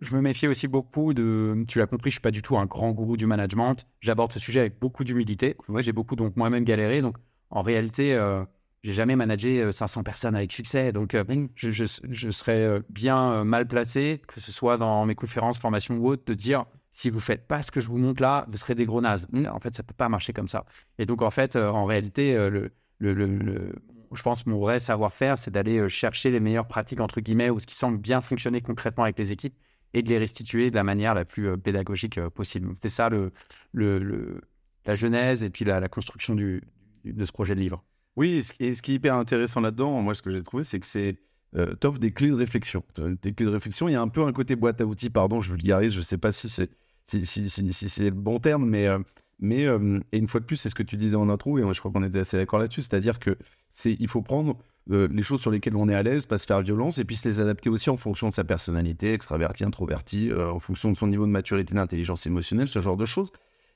je 0.00 0.14
me 0.14 0.20
méfiais 0.20 0.48
aussi 0.48 0.68
beaucoup 0.68 1.14
de. 1.14 1.64
Tu 1.68 1.78
l'as 1.78 1.86
compris, 1.86 2.10
je 2.10 2.14
suis 2.14 2.20
pas 2.20 2.30
du 2.30 2.42
tout 2.42 2.58
un 2.58 2.66
grand 2.66 2.90
gourou 2.92 3.16
du 3.16 3.26
management. 3.26 3.86
J'aborde 4.00 4.32
ce 4.32 4.38
sujet 4.38 4.60
avec 4.60 4.78
beaucoup 4.78 5.04
d'humilité. 5.04 5.56
Ouais, 5.68 5.82
j'ai 5.82 5.92
beaucoup 5.92 6.16
donc 6.16 6.36
moi-même 6.36 6.64
galéré. 6.64 7.00
Donc 7.02 7.16
en 7.50 7.62
réalité, 7.62 8.14
euh, 8.14 8.44
j'ai 8.82 8.92
jamais 8.92 9.16
managé 9.16 9.60
euh, 9.60 9.72
500 9.72 10.02
personnes 10.02 10.34
avec 10.36 10.52
succès. 10.52 10.92
Donc 10.92 11.14
euh, 11.14 11.24
je, 11.54 11.70
je, 11.70 11.84
je 12.08 12.30
serais 12.30 12.62
euh, 12.64 12.80
bien 12.88 13.32
euh, 13.32 13.44
mal 13.44 13.66
placé, 13.66 14.22
que 14.26 14.40
ce 14.40 14.52
soit 14.52 14.76
dans 14.76 15.04
mes 15.06 15.14
conférences, 15.14 15.58
formations 15.58 15.96
ou 15.96 16.08
autres, 16.08 16.24
de 16.26 16.34
dire 16.34 16.64
si 16.92 17.10
vous 17.10 17.20
faites 17.20 17.46
pas 17.46 17.62
ce 17.62 17.70
que 17.70 17.80
je 17.80 17.88
vous 17.88 17.98
montre 17.98 18.22
là, 18.22 18.46
vous 18.48 18.56
serez 18.56 18.74
des 18.74 18.86
gros 18.86 19.00
nazes. 19.00 19.28
En 19.52 19.60
fait, 19.60 19.74
ça 19.74 19.82
peut 19.82 19.94
pas 19.94 20.08
marcher 20.08 20.32
comme 20.32 20.48
ça. 20.48 20.64
Et 20.98 21.06
donc 21.06 21.22
en 21.22 21.30
fait, 21.30 21.56
euh, 21.56 21.68
en 21.70 21.84
réalité, 21.84 22.34
euh, 22.34 22.50
le, 22.50 22.72
le, 22.98 23.14
le- 23.14 23.26
le- 23.38 23.74
je 24.12 24.22
pense 24.22 24.44
mon 24.46 24.58
vrai 24.58 24.80
savoir-faire, 24.80 25.38
c'est 25.38 25.52
d'aller 25.52 25.78
euh, 25.78 25.88
chercher 25.88 26.30
les 26.30 26.40
meilleures 26.40 26.66
pratiques 26.66 27.00
entre 27.00 27.20
guillemets 27.20 27.50
ou 27.50 27.58
ce 27.60 27.66
qui 27.66 27.76
semble 27.76 27.98
bien 27.98 28.20
fonctionner 28.20 28.60
concrètement 28.60 29.04
avec 29.04 29.18
les 29.18 29.32
équipes 29.32 29.54
et 29.94 30.02
de 30.02 30.08
les 30.08 30.18
restituer 30.18 30.70
de 30.70 30.76
la 30.76 30.82
manière 30.84 31.14
la 31.14 31.24
plus 31.24 31.48
euh, 31.48 31.56
pédagogique 31.56 32.18
euh, 32.18 32.28
possible. 32.30 32.70
C'était 32.74 32.88
ça 32.88 33.08
le, 33.08 33.32
le, 33.72 33.98
le- 34.00 34.40
la 34.86 34.94
genèse 34.94 35.44
et 35.44 35.50
puis 35.50 35.64
la, 35.64 35.78
la 35.78 35.88
construction 35.88 36.34
du- 36.34 36.62
de 37.04 37.24
ce 37.24 37.32
projet 37.32 37.54
de 37.54 37.60
livre. 37.60 37.82
Oui, 38.16 38.42
et 38.58 38.74
ce 38.74 38.82
qui- 38.82 38.92
est 38.92 38.94
hyper 38.94 39.14
intéressant 39.14 39.60
là-dedans, 39.60 40.00
moi, 40.02 40.14
ce 40.14 40.22
que 40.22 40.30
j'ai 40.30 40.42
trouvé, 40.42 40.64
c'est 40.64 40.80
que 40.80 40.86
c'est 40.86 41.16
euh, 41.56 41.74
t'offres 41.74 41.98
des 41.98 42.12
clés 42.12 42.28
de 42.28 42.34
réflexion. 42.34 42.84
Des 43.22 43.32
clés 43.32 43.46
de 43.46 43.50
réflexion, 43.50 43.88
il 43.88 43.92
y 43.92 43.96
a 43.96 44.02
un 44.02 44.08
peu 44.08 44.22
un 44.24 44.32
côté 44.32 44.54
boîte 44.56 44.80
à 44.80 44.86
outils, 44.86 45.10
pardon, 45.10 45.40
je 45.40 45.50
vulgarise, 45.50 45.92
je 45.92 46.00
sais 46.00 46.18
pas 46.18 46.30
si 46.32 46.48
c'est 46.48 46.68
le 47.08 48.10
bon 48.10 48.38
terme, 48.38 48.68
mais, 48.68 48.86
euh, 48.86 48.98
mais 49.40 49.66
euh, 49.66 49.98
et 50.12 50.18
une 50.18 50.28
fois 50.28 50.40
de 50.40 50.44
plus, 50.44 50.56
c'est 50.56 50.68
ce 50.68 50.74
que 50.74 50.82
tu 50.84 50.96
disais 50.96 51.16
en 51.16 51.28
intro, 51.28 51.58
et 51.58 51.62
moi, 51.62 51.72
je 51.72 51.80
crois 51.80 51.90
qu'on 51.90 52.04
était 52.04 52.20
assez 52.20 52.36
d'accord 52.36 52.58
là-dessus, 52.60 52.82
c'est-à-dire 52.82 53.18
que 53.18 53.36
c'est 53.68 53.96
il 53.98 54.06
faut 54.08 54.22
prendre 54.22 54.56
euh, 54.90 55.08
les 55.10 55.22
choses 55.22 55.40
sur 55.40 55.50
lesquelles 55.50 55.76
on 55.76 55.88
est 55.88 55.94
à 55.94 56.02
l'aise, 56.02 56.26
pas 56.26 56.38
se 56.38 56.46
faire 56.46 56.62
violence, 56.62 56.98
et 56.98 57.04
puis 57.04 57.16
se 57.16 57.28
les 57.28 57.40
adapter 57.40 57.68
aussi 57.68 57.90
en 57.90 57.96
fonction 57.96 58.28
de 58.28 58.34
sa 58.34 58.44
personnalité, 58.44 59.12
extraverti, 59.12 59.64
introverti, 59.64 60.30
en 60.32 60.60
fonction 60.60 60.92
de 60.92 60.96
son 60.96 61.06
niveau 61.08 61.26
de 61.26 61.32
maturité, 61.32 61.74
d'intelligence 61.74 62.26
émotionnelle, 62.26 62.68
ce 62.68 62.80
genre 62.80 62.96
de 62.96 63.06
choses. 63.06 63.30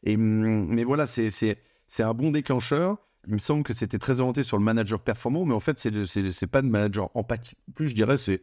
Et, 0.04 0.14
hum, 0.16 0.66
mais 0.68 0.84
voilà, 0.84 1.06
c'est 1.06 1.56
un 1.98 2.14
bon 2.14 2.30
déclencheur. 2.30 2.98
Il 3.26 3.34
me 3.34 3.38
semble 3.38 3.62
que 3.62 3.72
c'était 3.72 3.98
très 3.98 4.20
orienté 4.20 4.42
sur 4.42 4.58
le 4.58 4.64
manager 4.64 5.00
performant, 5.00 5.44
mais 5.44 5.54
en 5.54 5.60
fait, 5.60 5.78
c'est 5.78 6.46
pas 6.46 6.60
le 6.60 6.68
manager 6.68 7.10
empathique. 7.14 7.58
Plus, 7.74 7.88
je 7.88 7.94
dirais, 7.94 8.16
c'est 8.16 8.42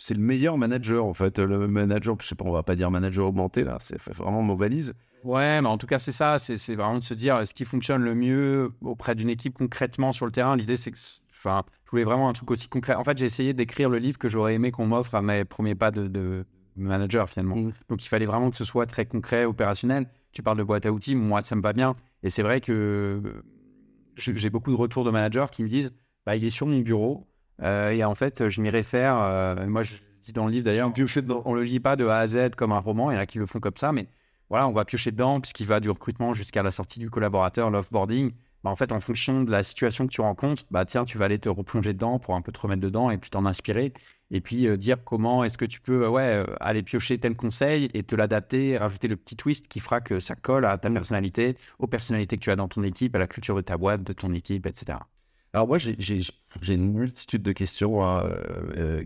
c'est 0.00 0.14
le 0.14 0.20
meilleur 0.20 0.56
manager, 0.56 1.04
en 1.04 1.12
fait. 1.12 1.38
Le 1.40 1.66
manager, 1.66 2.16
je 2.20 2.28
sais 2.28 2.34
pas, 2.36 2.44
on 2.44 2.52
va 2.52 2.62
pas 2.62 2.76
dire 2.76 2.90
manager 2.90 3.26
augmenté, 3.26 3.64
là, 3.64 3.78
c'est 3.80 4.00
vraiment 4.12 4.42
mot 4.42 4.56
valise. 4.56 4.94
Ouais, 5.24 5.60
mais 5.60 5.68
en 5.68 5.76
tout 5.76 5.88
cas, 5.88 5.98
c'est 5.98 6.12
ça. 6.12 6.38
C'est 6.38 6.74
vraiment 6.76 6.98
de 6.98 7.02
se 7.02 7.14
dire 7.14 7.44
ce 7.46 7.52
qui 7.52 7.64
fonctionne 7.64 8.02
le 8.02 8.14
mieux 8.14 8.72
auprès 8.80 9.16
d'une 9.16 9.28
équipe 9.28 9.54
concrètement 9.54 10.12
sur 10.12 10.24
le 10.24 10.32
terrain? 10.32 10.56
L'idée, 10.56 10.76
c'est 10.76 10.92
que, 10.92 10.98
enfin, 11.30 11.64
je 11.84 11.90
voulais 11.90 12.04
vraiment 12.04 12.28
un 12.28 12.32
truc 12.32 12.50
aussi 12.52 12.68
concret. 12.68 12.94
En 12.94 13.02
fait, 13.02 13.18
j'ai 13.18 13.26
essayé 13.26 13.52
d'écrire 13.52 13.88
le 13.88 13.98
livre 13.98 14.18
que 14.18 14.28
j'aurais 14.28 14.54
aimé 14.54 14.70
qu'on 14.70 14.86
m'offre 14.86 15.16
à 15.16 15.22
mes 15.22 15.44
premiers 15.44 15.74
pas 15.74 15.90
de, 15.90 16.06
de 16.06 16.46
manager, 16.76 17.28
finalement. 17.28 17.56
Mm. 17.56 17.72
Donc, 17.88 18.04
il 18.04 18.08
fallait 18.08 18.26
vraiment 18.26 18.50
que 18.50 18.56
ce 18.56 18.64
soit 18.64 18.86
très 18.86 19.06
concret, 19.06 19.44
opérationnel. 19.44 20.08
Tu 20.30 20.44
parles 20.44 20.58
de 20.58 20.62
boîte 20.62 20.86
à 20.86 20.92
outils, 20.92 21.16
moi, 21.16 21.42
ça 21.42 21.56
me 21.56 21.62
va 21.62 21.72
bien. 21.72 21.96
Et 22.22 22.30
c'est 22.30 22.42
vrai 22.42 22.60
que 22.60 23.20
j'ai 24.18 24.50
beaucoup 24.50 24.70
de 24.70 24.76
retours 24.76 25.04
de 25.04 25.10
managers 25.10 25.46
qui 25.50 25.62
me 25.62 25.68
disent 25.68 25.92
bah, 26.26 26.36
il 26.36 26.44
est 26.44 26.50
sur 26.50 26.66
mon 26.66 26.78
bureau. 26.80 27.26
Euh, 27.62 27.90
et 27.90 28.04
en 28.04 28.14
fait, 28.14 28.48
je 28.48 28.60
m'y 28.60 28.70
réfère. 28.70 29.16
euh, 29.18 29.66
moi, 29.66 29.82
je 29.82 29.94
dis 30.20 30.32
dans 30.32 30.46
le 30.46 30.52
livre 30.52 30.64
d'ailleurs, 30.64 30.92
on 31.44 31.54
le 31.54 31.62
lit 31.62 31.80
pas 31.80 31.96
de 31.96 32.06
A 32.06 32.18
à 32.18 32.26
Z 32.26 32.50
comme 32.56 32.72
un 32.72 32.78
roman. 32.78 33.10
Il 33.10 33.14
y 33.14 33.16
en 33.16 33.20
a 33.20 33.26
qui 33.26 33.38
le 33.38 33.46
font 33.46 33.60
comme 33.60 33.76
ça, 33.76 33.92
mais 33.92 34.08
voilà, 34.50 34.68
on 34.68 34.72
va 34.72 34.84
piocher 34.84 35.10
dedans 35.10 35.40
puisqu'il 35.40 35.66
va 35.66 35.80
du 35.80 35.90
recrutement 35.90 36.32
jusqu'à 36.34 36.62
la 36.62 36.70
sortie 36.70 36.98
du 36.98 37.10
collaborateur, 37.10 37.70
l'offboarding. 37.70 38.32
Bah, 38.64 38.70
en 38.70 38.76
fait, 38.76 38.92
en 38.92 39.00
fonction 39.00 39.42
de 39.44 39.50
la 39.50 39.62
situation 39.62 40.06
que 40.06 40.12
tu 40.12 40.20
rencontres, 40.20 40.64
bah 40.70 40.84
tiens, 40.84 41.04
tu 41.04 41.16
vas 41.18 41.26
aller 41.26 41.38
te 41.38 41.48
replonger 41.48 41.92
dedans 41.92 42.18
pour 42.18 42.34
un 42.34 42.42
peu 42.42 42.52
te 42.52 42.60
remettre 42.60 42.82
dedans 42.82 43.10
et 43.10 43.18
puis 43.18 43.30
t'en 43.30 43.46
inspirer. 43.46 43.92
Et 44.30 44.40
puis 44.40 44.66
euh, 44.66 44.76
dire 44.76 45.02
comment 45.04 45.42
est-ce 45.44 45.56
que 45.56 45.64
tu 45.64 45.80
peux 45.80 46.04
euh, 46.04 46.08
ouais, 46.08 46.44
euh, 46.44 46.54
aller 46.60 46.82
piocher 46.82 47.18
tel 47.18 47.34
conseil 47.34 47.88
et 47.94 48.02
te 48.02 48.14
l'adapter, 48.14 48.76
rajouter 48.76 49.08
le 49.08 49.16
petit 49.16 49.36
twist 49.36 49.68
qui 49.68 49.80
fera 49.80 50.00
que 50.00 50.20
ça 50.20 50.34
colle 50.34 50.66
à 50.66 50.76
ta 50.76 50.90
personnalité, 50.90 51.56
aux 51.78 51.86
personnalités 51.86 52.36
que 52.36 52.42
tu 52.42 52.50
as 52.50 52.56
dans 52.56 52.68
ton 52.68 52.82
équipe, 52.82 53.14
à 53.16 53.18
la 53.18 53.26
culture 53.26 53.56
de 53.56 53.62
ta 53.62 53.76
boîte, 53.76 54.02
de 54.02 54.12
ton 54.12 54.32
équipe, 54.32 54.66
etc. 54.66 54.98
Alors 55.54 55.66
moi, 55.66 55.78
j'ai- 55.78 55.96
une 56.68 56.92
multitude 56.92 57.42
de 57.42 57.52
questions 57.52 58.04
hein, 58.04 58.28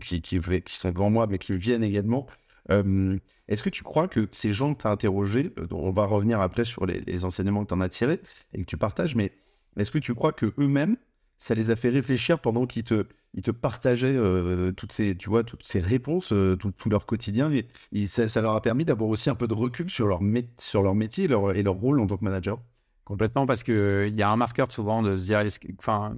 qui, 0.01 0.21
qui, 0.23 0.41
sont 0.69 0.91
devant 0.91 1.09
moi, 1.09 1.29
mais 1.29 1.39
qui 1.39 1.57
viennent 1.57 1.85
également. 1.85 2.27
Est-ce 2.69 3.63
que 3.63 3.71
tu 3.71 3.85
crois 3.85 4.09
que 4.09 4.29
ces 4.33 4.53
gens 4.53 4.75
que 4.75 4.83
tu 4.83 4.89
as 4.89 4.91
interrogés, 4.91 5.55
on 5.71 5.93
va 5.93 6.05
revenir 6.05 6.41
après 6.41 6.65
sur 6.65 6.85
les, 6.85 7.01
les 7.03 7.25
enseignements 7.25 7.63
que 7.63 7.69
tu 7.69 7.75
en 7.75 7.81
as 7.81 7.89
tirés 7.89 8.21
et 8.55 8.59
que 8.61 8.67
tu 8.67 8.77
partages, 8.77 9.15
mais 9.15 9.31
est-ce 9.77 9.93
que 9.93 9.99
tu 9.99 10.15
crois 10.15 10.33
que 10.33 10.53
eux-mêmes, 10.59 10.97
ça 11.43 11.55
les 11.55 11.71
a 11.71 11.77
fait 11.77 11.89
réfléchir 11.89 12.39
pendant 12.41 12.67
qu'ils 12.67 12.85
te, 12.85 13.07
ils 13.35 13.43
te 13.43 13.51
partageaient 13.51 14.15
euh, 14.17 14.71
toutes 14.73 14.93
ces, 14.93 15.17
tu 15.17 15.29
vois, 15.29 15.43
toutes 15.43 15.65
ces 15.65 15.81
réponses, 15.81 16.33
euh, 16.33 16.57
tout, 16.57 16.71
tout 16.71 16.89
leur 16.89 17.05
quotidien, 17.07 17.51
et, 17.53 17.67
et 17.93 18.07
ça, 18.07 18.29
ça 18.29 18.41
leur 18.41 18.55
a 18.55 18.63
permis 18.63 18.85
d'avoir 18.85 19.11
aussi 19.11 19.29
un 19.29 19.35
peu 19.35 19.49
de 19.49 19.55
recul 19.55 19.91
sur 19.91 20.07
leur, 20.07 20.23
mét- 20.23 20.61
sur 20.61 20.83
leur 20.83 20.95
métier 20.95 21.25
et 21.25 21.29
leur, 21.29 21.57
et 21.57 21.63
leur 21.63 21.75
rôle 21.75 22.01
en 22.01 22.07
tant 22.07 22.17
que 22.17 22.25
manager 22.25 22.59
Complètement, 23.05 23.47
parce 23.47 23.65
qu'il 23.65 24.15
y 24.17 24.23
a 24.23 24.31
un 24.31 24.37
marqueur 24.37 24.71
souvent 24.71 25.03
de 25.03 25.17
se 25.17 25.25
dire, 25.25 25.45
enfin, 25.79 26.15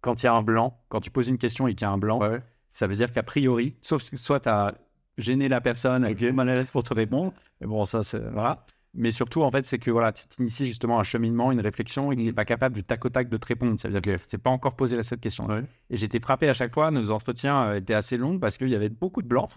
quand 0.00 0.22
il 0.22 0.26
y 0.26 0.28
a 0.28 0.32
un 0.34 0.42
blanc, 0.42 0.78
quand 0.88 1.00
tu 1.00 1.10
poses 1.10 1.28
une 1.28 1.38
question 1.38 1.66
et 1.66 1.74
qu'il 1.74 1.84
y 1.86 1.88
a 1.88 1.92
un 1.92 1.98
blanc, 1.98 2.20
Ouais. 2.20 2.40
ça 2.68 2.86
veut 2.86 2.94
dire 2.94 3.12
qu'a 3.12 3.22
priori, 3.22 3.74
sauf 3.80 4.02
soit 4.14 4.40
tu 4.40 4.48
as 4.48 4.74
gêné 5.18 5.48
la 5.48 5.60
personne, 5.60 6.04
elle 6.04 6.12
Ok. 6.12 6.22
est 6.22 6.32
mal 6.32 6.48
à 6.48 6.54
l'aise 6.54 6.70
pour 6.70 6.82
te 6.82 6.94
répondre, 6.94 7.32
mais 7.60 7.66
bon, 7.66 7.84
ça, 7.84 8.02
c'est. 8.02 8.20
Voilà. 8.30 8.64
Mais 8.92 9.12
surtout, 9.12 9.42
en 9.42 9.50
fait, 9.52 9.66
c'est 9.66 9.78
que 9.78 9.90
voilà, 9.90 10.12
tu 10.12 10.24
inities 10.40 10.66
justement 10.66 10.98
un 10.98 11.04
cheminement, 11.04 11.52
une 11.52 11.60
réflexion, 11.60 12.10
et 12.10 12.16
il 12.16 12.24
n'est 12.24 12.32
pas 12.32 12.44
capable 12.44 12.74
du 12.74 12.82
tac 12.82 13.04
au 13.04 13.08
tac 13.08 13.28
de 13.28 13.36
te 13.36 13.46
répondre. 13.46 13.78
Ça 13.78 13.88
veut 13.88 14.00
dire 14.00 14.16
que 14.16 14.22
c'est 14.26 14.38
pas 14.38 14.50
encore 14.50 14.74
posé 14.74 14.96
la 14.96 15.04
cette 15.04 15.20
question. 15.20 15.46
Ouais. 15.46 15.62
Et 15.90 15.96
j'étais 15.96 16.18
frappé 16.18 16.48
à 16.48 16.54
chaque 16.54 16.74
fois. 16.74 16.90
Nos 16.90 17.12
entretiens 17.12 17.68
euh, 17.68 17.76
étaient 17.76 17.94
assez 17.94 18.16
longs 18.16 18.38
parce 18.40 18.58
qu'il 18.58 18.68
y 18.68 18.74
avait 18.74 18.88
beaucoup 18.88 19.22
de 19.22 19.28
blancs. 19.28 19.48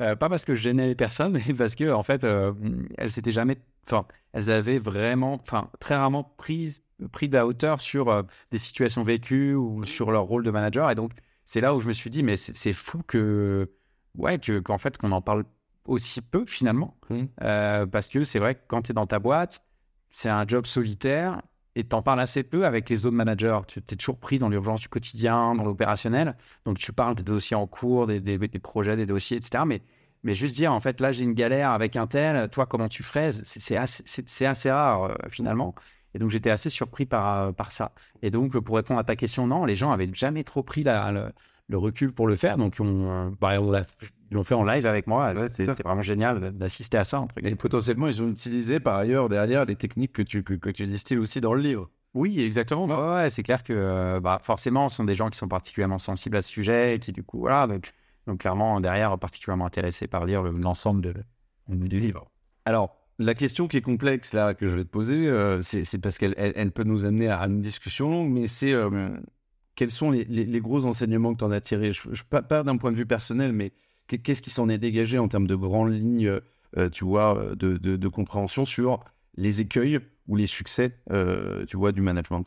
Euh, 0.00 0.16
pas 0.16 0.28
parce 0.28 0.44
que 0.44 0.54
je 0.54 0.60
gênais 0.60 0.88
les 0.88 0.94
personnes, 0.94 1.40
mais 1.46 1.54
parce 1.54 1.74
que 1.74 1.90
en 1.92 2.02
fait, 2.02 2.24
euh, 2.24 2.52
elles 2.98 3.10
s'étaient 3.10 3.30
jamais, 3.30 3.56
enfin, 3.86 4.06
elles 4.32 4.50
avaient 4.50 4.78
vraiment, 4.78 5.34
enfin, 5.40 5.70
très 5.80 5.94
rarement 5.96 6.24
pris, 6.36 6.82
pris 7.12 7.28
de 7.28 7.34
la 7.36 7.46
hauteur 7.46 7.80
sur 7.80 8.10
euh, 8.10 8.22
des 8.50 8.58
situations 8.58 9.02
vécues 9.02 9.54
ou 9.54 9.84
sur 9.84 10.10
leur 10.10 10.24
rôle 10.24 10.44
de 10.44 10.50
manager. 10.50 10.90
Et 10.90 10.94
donc, 10.94 11.12
c'est 11.44 11.60
là 11.60 11.74
où 11.74 11.80
je 11.80 11.86
me 11.86 11.92
suis 11.92 12.10
dit, 12.10 12.22
mais 12.22 12.36
c'est 12.36 12.72
fou 12.72 13.02
que, 13.06 13.70
ouais, 14.16 14.38
que 14.38 14.58
qu'en 14.60 14.78
fait, 14.78 14.96
qu'on 14.98 15.12
en 15.12 15.22
parle 15.22 15.44
aussi 15.86 16.20
peu 16.22 16.44
finalement, 16.46 16.96
Mhm. 17.10 17.28
Euh, 17.42 17.86
parce 17.86 18.08
que 18.08 18.22
c'est 18.24 18.38
vrai 18.38 18.54
que 18.56 18.60
quand 18.68 18.82
tu 18.82 18.90
es 18.92 18.94
dans 18.94 19.06
ta 19.06 19.18
boîte, 19.18 19.62
c'est 20.10 20.28
un 20.30 20.46
job 20.46 20.66
solitaire. 20.66 21.42
Et 21.76 21.82
t'en 21.82 22.02
parles 22.02 22.20
assez 22.20 22.44
peu 22.44 22.66
avec 22.66 22.88
les 22.88 23.04
autres 23.04 23.16
managers. 23.16 23.58
Tu 23.66 23.80
es 23.80 23.96
toujours 23.96 24.18
pris 24.20 24.38
dans 24.38 24.48
l'urgence 24.48 24.80
du 24.80 24.88
quotidien, 24.88 25.56
dans 25.56 25.64
l'opérationnel. 25.64 26.36
Donc, 26.64 26.78
tu 26.78 26.92
parles 26.92 27.16
des 27.16 27.24
dossiers 27.24 27.56
en 27.56 27.66
cours, 27.66 28.06
des, 28.06 28.20
des- 28.20 28.38
des 28.38 28.58
projets, 28.60 28.94
des 28.96 29.06
dossiers, 29.06 29.38
etc. 29.38 29.64
Mais, 29.66 29.82
mais 30.22 30.34
juste 30.34 30.54
dire, 30.54 30.72
en 30.72 30.78
fait, 30.78 31.00
là, 31.00 31.10
j'ai 31.10 31.24
une 31.24 31.32
galère 31.34 31.70
avec 31.72 31.96
un 31.96 32.06
tel, 32.06 32.48
toi, 32.50 32.66
comment 32.66 32.86
tu 32.86 33.02
ferais 33.02 33.32
C'est 33.32 33.76
assez, 33.76 34.46
assez 34.46 34.70
rare, 34.70 35.02
euh, 35.02 35.14
finalement. 35.28 35.74
Et 36.14 36.20
donc, 36.20 36.30
j'étais 36.30 36.50
assez 36.50 36.70
surpris 36.70 37.06
par, 37.06 37.40
euh, 37.48 37.50
par 37.52 37.72
ça. 37.72 37.90
Et 38.22 38.30
donc, 38.30 38.56
pour 38.60 38.76
répondre 38.76 39.00
à 39.00 39.04
ta 39.04 39.16
question, 39.16 39.48
non, 39.48 39.64
les 39.64 39.74
gens 39.74 39.90
avaient 39.90 40.06
jamais 40.14 40.44
trop 40.44 40.62
pris 40.62 40.84
la- 40.84 41.10
le, 41.10 41.32
le 41.74 41.78
recul 41.78 42.12
pour 42.12 42.26
le 42.26 42.36
faire. 42.36 42.56
Donc, 42.56 42.76
on, 42.80 43.32
bah, 43.40 43.60
on 43.60 43.72
ils 44.30 44.34
l'ont 44.34 44.44
fait 44.44 44.54
en 44.54 44.64
live 44.64 44.86
avec 44.86 45.06
moi. 45.06 45.32
Ouais, 45.32 45.48
C'était 45.48 45.66
c'est 45.74 45.82
vraiment 45.82 46.02
génial 46.02 46.52
d'assister 46.52 46.96
à 46.98 47.04
ça. 47.04 47.20
entre. 47.20 47.34
Et 47.42 47.54
potentiellement, 47.54 48.06
ils 48.08 48.22
ont 48.22 48.28
utilisé 48.28 48.80
par 48.80 48.96
ailleurs 48.96 49.28
derrière 49.28 49.64
les 49.64 49.76
techniques 49.76 50.12
que 50.12 50.22
tu, 50.22 50.42
que, 50.42 50.54
que 50.54 50.70
tu 50.70 50.86
distilles 50.86 51.18
aussi 51.18 51.40
dans 51.40 51.52
le 51.54 51.60
livre. 51.60 51.90
Oui, 52.14 52.40
exactement. 52.40 52.86
Ouais, 52.86 53.14
ouais, 53.22 53.28
c'est 53.28 53.42
clair 53.42 53.62
que 53.62 53.72
euh, 53.72 54.20
bah, 54.20 54.38
forcément, 54.42 54.88
ce 54.88 54.96
sont 54.96 55.04
des 55.04 55.14
gens 55.14 55.28
qui 55.30 55.38
sont 55.38 55.48
particulièrement 55.48 55.98
sensibles 55.98 56.36
à 56.36 56.42
ce 56.42 56.50
sujet 56.50 56.94
et 56.94 56.98
qui, 57.00 57.12
du 57.12 57.22
coup, 57.24 57.40
voilà, 57.40 57.66
donc, 57.66 57.92
donc 58.26 58.38
clairement, 58.40 58.80
derrière, 58.80 59.18
particulièrement 59.18 59.66
intéressés 59.66 60.06
par 60.06 60.24
lire 60.24 60.42
le- 60.42 60.52
l'ensemble 60.52 61.02
de- 61.02 61.14
du 61.68 61.98
livre. 62.00 62.30
Alors, 62.64 62.96
la 63.18 63.34
question 63.34 63.68
qui 63.68 63.76
est 63.78 63.82
complexe 63.82 64.32
là 64.32 64.54
que 64.54 64.66
je 64.68 64.76
vais 64.76 64.84
te 64.84 64.90
poser, 64.90 65.28
euh, 65.28 65.60
c'est 65.62 65.84
c'est 65.84 65.98
parce 65.98 66.18
qu'elle 66.18 66.34
elle, 66.36 66.52
elle 66.56 66.70
peut 66.72 66.82
nous 66.84 67.04
amener 67.04 67.28
à 67.28 67.40
une 67.46 67.60
discussion 67.60 68.08
longue, 68.08 68.30
mais 68.30 68.46
c'est 68.48 68.72
euh, 68.72 69.08
quels 69.74 69.90
sont 69.90 70.10
les, 70.10 70.24
les- 70.24 70.44
les 70.46 70.60
gros 70.60 70.84
enseignements 70.84 71.32
que 71.34 71.38
tu 71.38 71.44
en 71.44 71.50
as 71.50 71.60
tirés? 71.60 71.92
Je, 71.92 72.08
je- 72.12 72.22
Pas, 72.24 72.42
pas 72.42 72.62
d'un 72.62 72.76
point 72.76 72.92
de 72.92 72.96
vue 72.96 73.06
personnel, 73.06 73.52
mais 73.52 73.72
qu'est- 74.06 74.18
qu'est-ce 74.18 74.42
qui 74.42 74.50
s'en 74.50 74.68
est 74.68 74.78
dégagé 74.78 75.18
en 75.18 75.28
termes 75.28 75.46
de 75.46 75.54
grandes 75.56 75.92
lignes, 75.92 76.40
euh, 76.76 76.88
tu 76.90 77.04
vois, 77.04 77.54
de, 77.56 77.76
de- 77.78 77.96
de 77.96 78.08
compréhension 78.08 78.64
sur 78.64 79.04
les 79.36 79.60
écueils 79.60 79.98
ou 80.28 80.36
les 80.36 80.46
succès, 80.46 80.98
euh, 81.10 81.64
tu 81.66 81.76
vois, 81.76 81.92
du 81.92 82.00
management? 82.00 82.44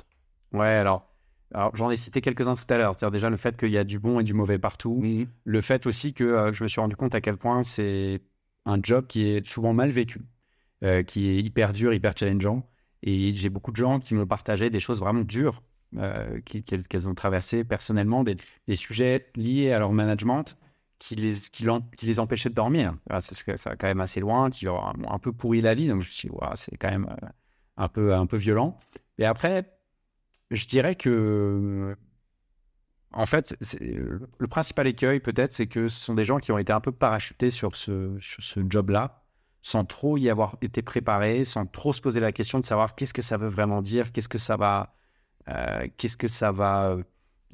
Ouais, 0.54 0.68
alors, 0.68 1.13
alors 1.54 1.76
j'en 1.76 1.90
ai 1.92 1.98
cité 1.98 2.22
quelques-uns 2.22 2.56
tout 2.56 2.63
à 2.70 2.78
l'heure. 2.78 2.94
C'est-à-dire 2.98 3.12
déjà 3.12 3.30
le 3.30 3.38
fait 3.38 3.58
qu'il 3.58 3.70
y 3.72 3.78
a 3.78 3.84
du 3.84 4.00
bon 4.00 4.20
et 4.20 4.24
du 4.24 4.34
mauvais 4.34 4.58
partout. 4.60 5.04
Le 5.46 5.62
fait 5.62 5.86
aussi 5.86 6.13
que 6.13 6.24
euh, 6.24 6.54
je 6.54 6.63
me 6.63 6.68
suis 6.68 6.80
rendu 6.82 6.96
compte 6.96 7.16
à 7.16 7.22
quel 7.22 7.38
point 7.38 7.63
c'est 7.63 8.22
un 8.66 8.80
job 8.82 9.08
qui 9.08 9.24
est 9.28 9.46
souvent 9.48 9.74
mal 9.74 9.90
vécu, 9.92 10.22
qui 11.08 11.28
est 11.30 11.38
hyper 11.38 11.74
dur, 11.74 11.94
hyper 11.94 12.13
challengeant. 12.18 12.68
Et 13.04 13.34
j'ai 13.34 13.50
beaucoup 13.50 13.72
de 13.72 13.78
gens 13.78 14.00
qui 14.00 14.16
me 14.16 14.26
partageaient 14.26 14.70
des 14.70 14.80
choses 14.80 15.00
vraiment 15.00 15.22
dures 15.24 15.62
euh, 15.95 16.41
qu'elles 16.41 17.08
ont 17.08 17.15
traversées 17.15 17.63
personnellement, 17.63 18.23
des, 18.23 18.36
sujets 18.76 19.28
liés 19.36 19.71
à 19.71 19.80
leur 19.80 19.93
management 19.93 20.58
qui 21.00 21.15
les, 21.15 21.36
qui 21.52 22.06
les 22.06 22.19
empêchaient 22.19 22.50
de 22.50 22.56
dormir. 22.56 22.95
C'est 23.19 23.58
ça 23.58 23.76
quand 23.76 23.88
même 23.88 24.02
assez 24.02 24.19
loin, 24.19 24.50
qui 24.50 24.65
leur 24.65 24.76
ont 24.76 25.12
un 25.12 25.19
peu 25.19 25.32
pourri 25.32 25.62
la 25.62 25.73
vie. 25.73 25.88
Donc 25.88 26.02
je 26.02 26.08
me 26.08 26.12
suis 26.12 26.30
dit, 26.30 26.36
c'est 26.56 26.78
quand 26.78 26.89
même 26.89 27.08
euh, 27.10 27.28
un, 27.78 27.88
peu, 27.88 28.13
un 28.15 28.26
peu 28.26 28.38
violent. 28.38 28.78
Et 29.17 29.26
après, 29.26 29.71
je 30.52 30.65
dirais 30.65 30.95
que 30.95 31.95
en 33.13 33.26
fait, 33.26 33.56
le 33.82 34.47
principal 34.47 34.86
écueil, 34.86 35.19
peut-être, 35.19 35.54
c'est 35.54 35.67
que 35.67 35.88
ce 35.88 36.00
sont 36.00 36.13
des 36.13 36.23
gens 36.23 36.38
qui 36.38 36.52
ont 36.52 36.58
été 36.58 36.73
un 36.73 36.82
peu 36.82 36.91
parachutés 36.91 37.50
sur 37.50 37.76
ce, 37.76 38.17
sur 38.19 38.43
ce 38.43 38.60
job-là, 38.69 39.23
sans 39.62 39.86
trop 39.86 40.17
y 40.17 40.30
avoir 40.30 40.58
été 40.62 40.82
préparés, 40.82 41.45
sans 41.45 41.65
trop 41.65 41.93
se 41.93 42.02
poser 42.02 42.19
la 42.19 42.32
question 42.32 42.60
de 42.60 42.65
savoir 42.65 42.95
qu'est-ce 42.95 43.13
que 43.13 43.21
ça 43.21 43.38
veut 43.38 43.47
vraiment 43.47 43.82
dire, 43.82 44.12
qu'est-ce 44.12 44.30
que 44.30 44.38
ça 44.38 44.56
va. 44.56 44.95
Euh, 45.50 45.88
qu'est-ce 45.98 46.18
que 46.18 46.28
ça 46.28 46.52
va. 46.52 46.90
euh, 46.92 47.04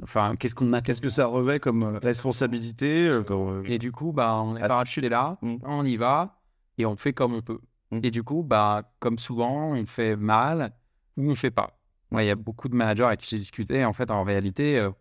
enfin, 0.01 0.35
qu'est-ce 0.39 0.55
qu'on 0.55 0.73
a. 0.73 0.81
Qu'est-ce 0.81 1.01
que 1.01 1.09
ça 1.09 1.25
revêt 1.27 1.59
comme 1.59 1.83
euh, 1.83 1.99
responsabilité 1.99 3.09
comme, 3.27 3.63
Et 3.65 3.77
du 3.79 3.91
coup, 3.91 4.11
bah, 4.11 4.35
on 4.41 4.55
est 4.55 4.67
parachuté 4.67 5.09
là, 5.09 5.37
Mm. 5.41 5.55
on 5.63 5.85
y 5.85 5.97
va, 5.97 6.39
et 6.77 6.85
on 6.85 6.95
fait 6.95 7.13
comme 7.13 7.33
on 7.35 7.41
peut. 7.41 7.59
Mm. 7.91 7.99
Et 8.03 8.11
du 8.11 8.23
coup, 8.23 8.43
bah, 8.43 8.91
comme 8.99 9.17
souvent, 9.19 9.71
on 9.73 9.85
fait 9.85 10.15
mal 10.15 10.73
ou 11.17 11.29
on 11.31 11.35
fait 11.35 11.51
pas. 11.51 11.77
Moi, 12.11 12.23
il 12.23 12.27
y 12.27 12.31
a 12.31 12.35
beaucoup 12.35 12.69
de 12.69 12.75
managers 12.75 13.03
avec 13.05 13.19
qui 13.21 13.29
j'ai 13.29 13.39
discuté. 13.39 13.85
En 13.85 13.93
fait, 13.93 14.11
en 14.11 14.23
réalité, 14.23 14.77
euh, 14.79 14.91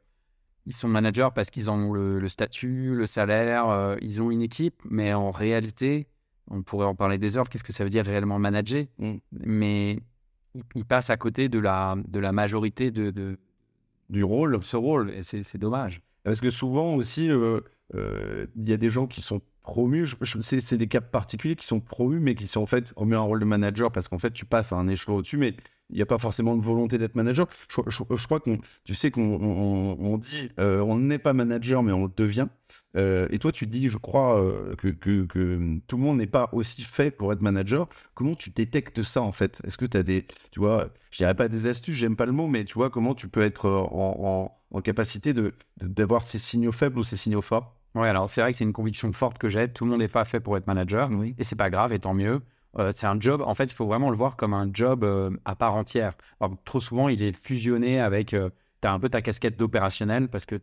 ils 0.67 0.75
sont 0.75 0.89
managers 0.89 1.29
parce 1.35 1.51
qu'ils 1.51 1.71
ont 1.71 1.93
le, 1.93 2.19
le 2.21 2.29
statut, 2.29 2.95
le 2.95 3.07
salaire, 3.07 3.69
euh, 3.69 3.97
ils 4.01 4.23
ont 4.23 4.31
une 4.31 4.43
équipe, 4.43 4.81
mais 4.89 5.13
en 5.13 5.31
réalité, 5.31 6.07
on 6.51 6.63
pourrait 6.63 6.87
en 6.87 6.95
parler 6.95 7.19
des 7.19 7.37
heures. 7.37 7.49
Qu'est-ce 7.49 7.65
que 7.65 7.73
ça 7.73 7.85
veut 7.85 7.91
dire 7.91 8.05
réellement 8.05 8.39
manager? 8.39 8.85
Mm. 8.99 9.15
Mais 9.33 9.99
ils 10.75 10.85
passent 10.85 11.11
à 11.11 11.17
côté 11.17 11.49
de 11.49 11.59
la, 11.59 11.97
de 12.09 12.19
la 12.19 12.33
majorité 12.33 12.91
de, 12.91 13.11
de 13.11 13.39
du 14.11 14.25
rôle 14.25 14.63
ce 14.63 14.77
rôle, 14.77 15.11
et 15.11 15.23
c'est 15.23 15.57
dommage. 15.57 16.03
Parce 16.23 16.41
que 16.41 16.51
souvent 16.51 16.95
aussi, 16.95 17.31
euh, 17.31 17.61
euh, 17.95 18.47
il 18.57 18.69
y 18.69 18.73
a 18.73 18.77
des 18.77 18.91
gens 18.91 19.07
qui 19.07 19.23
sont 19.23 19.41
promus, 19.63 20.15
c'est 20.41 20.61
c'est 20.61 20.77
des 20.77 20.87
cas 20.87 21.01
particuliers 21.01 21.57
qui 21.57 21.67
sont 21.67 21.81
promus, 21.81 22.21
mais 22.21 22.35
qui 22.35 22.47
sont 22.47 22.61
en 22.61 22.67
fait 22.67 22.93
remis 22.95 23.15
un 23.15 23.21
rôle 23.21 23.41
de 23.41 23.45
manager 23.45 23.91
parce 23.91 24.09
qu'en 24.09 24.19
fait, 24.19 24.33
tu 24.33 24.45
passes 24.45 24.73
à 24.73 24.77
un 24.77 24.87
échelon 24.87 25.17
au-dessus, 25.17 25.39
mais 25.39 25.57
il 25.93 25.97
n'y 25.97 26.03
a 26.03 26.07
pas 26.07 26.19
forcément 26.19 26.57
de 26.57 26.63
volonté 26.63 26.99
d'être 26.99 27.15
manager. 27.15 27.47
Je, 27.69 27.81
je- 27.89 28.17
je 28.17 28.27
crois 28.27 28.41
qu'on, 28.41 28.59
tu 28.85 28.95
sais 28.95 29.11
qu'on 29.11 29.23
on, 29.23 29.97
on 30.01 30.19
dit, 30.19 30.51
euh, 30.59 30.81
on 30.81 30.99
n'est 30.99 31.19
pas 31.19 31.33
manager, 31.33 31.83
mais 31.83 31.93
on 31.93 32.07
le 32.07 32.13
devient. 32.17 32.49
Euh, 32.97 33.27
et 33.31 33.39
toi, 33.39 33.53
tu 33.53 33.67
dis, 33.67 33.89
je 33.89 33.99
crois 33.99 34.41
euh, 34.43 34.75
que, 34.77 34.89
que, 34.89 35.25
que 35.27 35.79
tout 35.87 35.97
le 35.97 36.03
monde 36.03 36.19
n'est 36.19 36.27
pas 36.27 36.49
aussi 36.53 36.83
fait 36.83 37.11
pour 37.11 37.33
être 37.33 37.43
manager. 37.43 37.89
Comment 38.15 38.35
tu 38.35 38.51
détectes 38.51 39.03
ça 39.03 39.23
en 39.23 39.33
fait? 39.33 39.61
Est-ce 39.65 39.79
que 39.79 39.85
tu 39.87 39.97
as 39.97 40.03
des, 40.03 40.27
tu 40.51 40.61
vois, 40.61 40.89
je 41.11 41.19
dirais 41.19 41.35
pas 41.35 41.49
des 41.49 41.67
astuces, 41.67 41.95
j'aime 41.97 42.17
pas 42.17 42.27
le 42.27 42.33
mot, 42.33 42.47
mais 42.49 42.65
tu 42.65 42.75
vois 42.75 42.91
comment 42.91 43.15
tu 43.15 43.29
peux 43.29 43.41
être 43.43 43.69
en, 43.69 44.51
en, 44.73 44.77
en 44.77 44.81
capacité 44.81 45.33
de 45.35 45.55
de- 45.81 45.87
d'avoir 45.87 46.23
ces 46.23 46.39
signaux 46.39 46.73
faibles 46.73 46.99
ou 46.99 47.05
ces 47.05 47.17
signaux 47.17 47.43
forts? 47.43 47.77
Ouais, 47.95 48.09
alors 48.09 48.29
c'est 48.31 48.41
vrai 48.41 48.53
que 48.53 48.57
c'est 48.57 48.65
une 48.65 48.73
conviction 48.73 49.13
forte 49.13 49.37
que 49.39 49.49
j'ai. 49.51 49.69
Tout 49.71 49.85
le 49.85 49.91
monde 49.91 50.01
n'est 50.01 50.09
pas 50.09 50.25
fait 50.25 50.41
pour 50.41 50.57
être 50.57 50.67
manager. 50.67 51.11
Oui. 51.11 51.35
Et 51.39 51.45
c'est 51.45 51.57
pas 51.57 51.69
grave, 51.71 51.93
et 51.93 51.99
tant 51.99 52.15
mieux. 52.15 52.41
Euh, 52.79 52.93
c'est 52.95 53.07
un 53.07 53.19
job, 53.21 53.43
en 53.43 53.55
fait, 53.55 53.65
il 53.65 53.75
faut 53.75 53.87
vraiment 53.87 54.11
le 54.11 54.17
voir 54.17 54.37
comme 54.37 54.55
un 54.55 54.69
job 54.73 55.05
euh, 55.05 55.31
à 55.45 55.55
part 55.57 55.75
entière. 55.75 56.15
Alors, 56.41 56.57
trop 56.65 56.81
souvent, 56.81 57.09
il 57.09 57.23
est 57.23 57.33
fusionné 57.37 58.01
avec. 58.01 58.29
tu 58.29 58.37
as 58.89 58.93
un 58.93 58.99
peu 58.99 59.09
ta 59.09 59.21
casquette 59.23 59.59
d'opérationnel 59.59 60.29
parce 60.29 60.47
que 60.47 60.61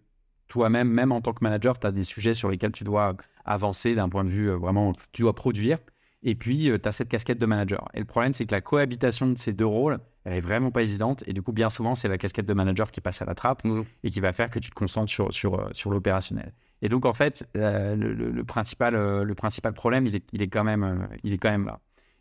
toi-même, 0.47 0.89
même 0.89 1.11
en 1.11 1.21
tant 1.21 1.33
que 1.33 1.43
manager, 1.43 1.79
tu 1.79 1.85
as 1.87 1.91
des 1.91 2.03
sujets 2.03 2.33
sur 2.33 2.49
lesquels 2.49 2.71
tu 2.71 2.83
dois 2.83 3.15
avancer 3.45 3.93
d'un 3.95 4.09
point 4.09 4.23
de 4.23 4.29
vue 4.29 4.49
euh, 4.49 4.55
vraiment. 4.57 4.93
Tu 5.11 5.21
dois 5.21 5.35
produire. 5.35 5.77
Et 6.23 6.35
puis, 6.35 6.71
tu 6.81 6.89
as 6.89 6.91
cette 6.91 7.07
casquette 7.07 7.39
de 7.39 7.45
manager. 7.45 7.87
Et 7.93 7.99
le 7.99 8.05
problème, 8.05 8.33
c'est 8.33 8.45
que 8.45 8.53
la 8.53 8.59
cohabitation 8.59 9.27
de 9.27 9.37
ces 9.37 9.53
deux 9.53 9.65
rôles, 9.65 9.99
elle 10.25 10.33
est 10.33 10.39
vraiment 10.41 10.69
pas 10.69 10.81
évidente. 10.81 11.23
Et 11.27 11.33
du 11.33 11.41
coup, 11.41 11.53
bien 11.53 11.69
souvent, 11.69 11.95
c'est 11.95 12.09
la 12.09 12.17
casquette 12.17 12.45
de 12.45 12.53
manager 12.53 12.91
qui 12.91 12.99
passe 12.99 13.21
à 13.21 13.25
la 13.25 13.35
trappe 13.35 13.63
Mmh. 13.63 13.83
et 14.03 14.09
qui 14.09 14.19
va 14.19 14.33
faire 14.33 14.49
que 14.49 14.59
tu 14.59 14.69
te 14.69 14.75
concentres 14.75 15.09
sur, 15.11 15.31
sur, 15.33 15.55
euh, 15.59 15.69
sur 15.71 15.91
l'opérationnel. 15.91 16.51
Et 16.81 16.89
donc, 16.89 17.05
en 17.05 17.13
fait, 17.13 17.47
euh, 17.55 17.95
le, 17.95 18.13
le- 18.13 18.31
le 18.31 18.43
principal, 18.43 18.95
euh, 18.95 19.23
le 19.23 19.33
principal 19.35 19.73
problème, 19.73 20.07
il 20.07 20.15
est, 20.15 20.25
il 20.33 20.41
est, 20.41 20.47
quand, 20.49 20.63
même, 20.65 20.83
euh, 20.83 20.97
il 21.23 21.31
est 21.31 21.37
quand 21.37 21.51
même 21.51 21.65
là. 21.67 21.79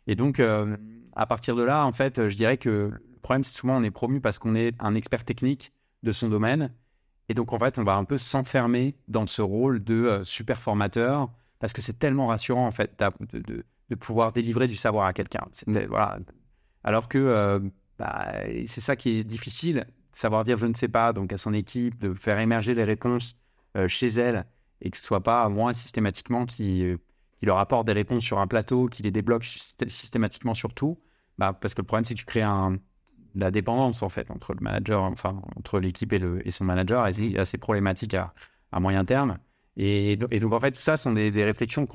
Et 0.09 0.15
donc, 0.15 0.39
euh, 0.39 0.75
à 1.15 1.27
partir 1.27 1.55
de 1.55 1.61
là, 1.61 1.85
en 1.85 1.91
fait, 1.91 2.27
je 2.27 2.35
dirais 2.35 2.57
que 2.57 2.69
le 2.91 3.19
problème, 3.21 3.43
c'est 3.43 3.55
souvent 3.55 3.77
on 3.77 3.83
est 3.83 3.91
promu 3.91 4.19
parce 4.19 4.39
qu'on 4.39 4.55
est 4.55 4.73
un 4.79 4.95
expert 4.95 5.23
technique 5.23 5.71
de 6.01 6.11
son 6.11 6.29
domaine. 6.29 6.73
Et 7.29 7.35
donc, 7.35 7.53
en 7.53 7.59
fait, 7.59 7.77
on 7.77 7.83
va 7.83 7.93
un 7.93 8.05
peu 8.05 8.17
s'enfermer 8.17 8.95
dans 9.07 9.27
ce 9.27 9.43
rôle 9.43 9.83
de 9.83 9.93
euh, 9.93 10.23
super 10.23 10.63
formateur 10.63 11.29
parce 11.59 11.73
que 11.73 11.81
c'est 11.83 11.99
tellement 11.99 12.25
rassurant, 12.25 12.65
en 12.65 12.71
fait, 12.71 12.99
de, 13.33 13.39
de, 13.39 13.63
de 13.89 13.95
pouvoir 13.95 14.31
délivrer 14.31 14.65
du 14.67 14.75
savoir 14.75 15.05
à 15.05 15.13
quelqu'un. 15.13 15.45
C'était- 15.51 15.85
Voilà. 15.85 16.17
Alors 16.83 17.07
que 17.07 17.19
euh, 17.19 17.59
bah, 17.99 18.33
c'est 18.65 18.81
ça 18.81 18.95
qui 18.95 19.19
est 19.19 19.23
difficile, 19.23 19.85
savoir 20.11 20.43
dire 20.43 20.57
je 20.57 20.65
ne 20.65 20.73
sais 20.73 20.87
pas, 20.87 21.13
donc 21.13 21.31
à 21.33 21.37
son 21.37 21.53
équipe, 21.53 21.99
de 21.99 22.15
faire 22.15 22.39
émerger 22.39 22.73
les 22.73 22.83
réponses 22.83 23.35
euh, 23.77 23.87
chez 23.87 24.07
elle 24.07 24.47
et 24.81 24.89
que 24.89 24.97
ce 24.97 25.03
soit 25.03 25.21
pas 25.21 25.47
moi 25.49 25.75
systématiquement 25.75 26.47
qui, 26.47 26.95
qui 27.39 27.45
leur 27.45 27.57
apporte 27.57 27.87
des 27.87 27.93
réponses 27.93 28.23
sur 28.23 28.39
un 28.39 28.47
plateau, 28.47 28.87
qui 28.87 29.01
les 29.01 29.11
débloque 29.11 29.43
systé- 29.43 29.89
systématiquement 29.89 30.53
sur 30.53 30.73
tout. 30.73 30.99
Bah, 31.37 31.53
parce 31.53 31.73
que 31.73 31.81
le 31.81 31.85
problème, 31.87 32.03
c'est 32.03 32.13
que 32.13 32.19
tu 32.19 32.25
crées 32.25 32.41
un, 32.41 32.77
la 33.35 33.49
dépendance 33.49 34.03
en 34.03 34.09
fait 34.09 34.29
entre 34.29 34.53
le 34.53 34.59
manager, 34.61 35.01
enfin 35.03 35.41
entre 35.55 35.79
l'équipe 35.79 36.11
et, 36.13 36.51
son 36.51 36.65
manager, 36.65 37.07
et 37.07 37.13
c'est 37.13 37.37
assez 37.39 37.57
problématique 37.57 38.13
à, 38.13 38.33
à 38.71 38.79
moyen 38.79 39.05
terme. 39.05 39.37
Et, 39.77 40.17
do- 40.17 40.27
et 40.31 40.39
donc 40.39 40.51
en 40.53 40.59
fait, 40.59 40.71
tout 40.73 40.81
ça 40.81 40.97
sont 40.97 41.13
des, 41.13 41.31
des 41.31 41.45
réflexions 41.45 41.87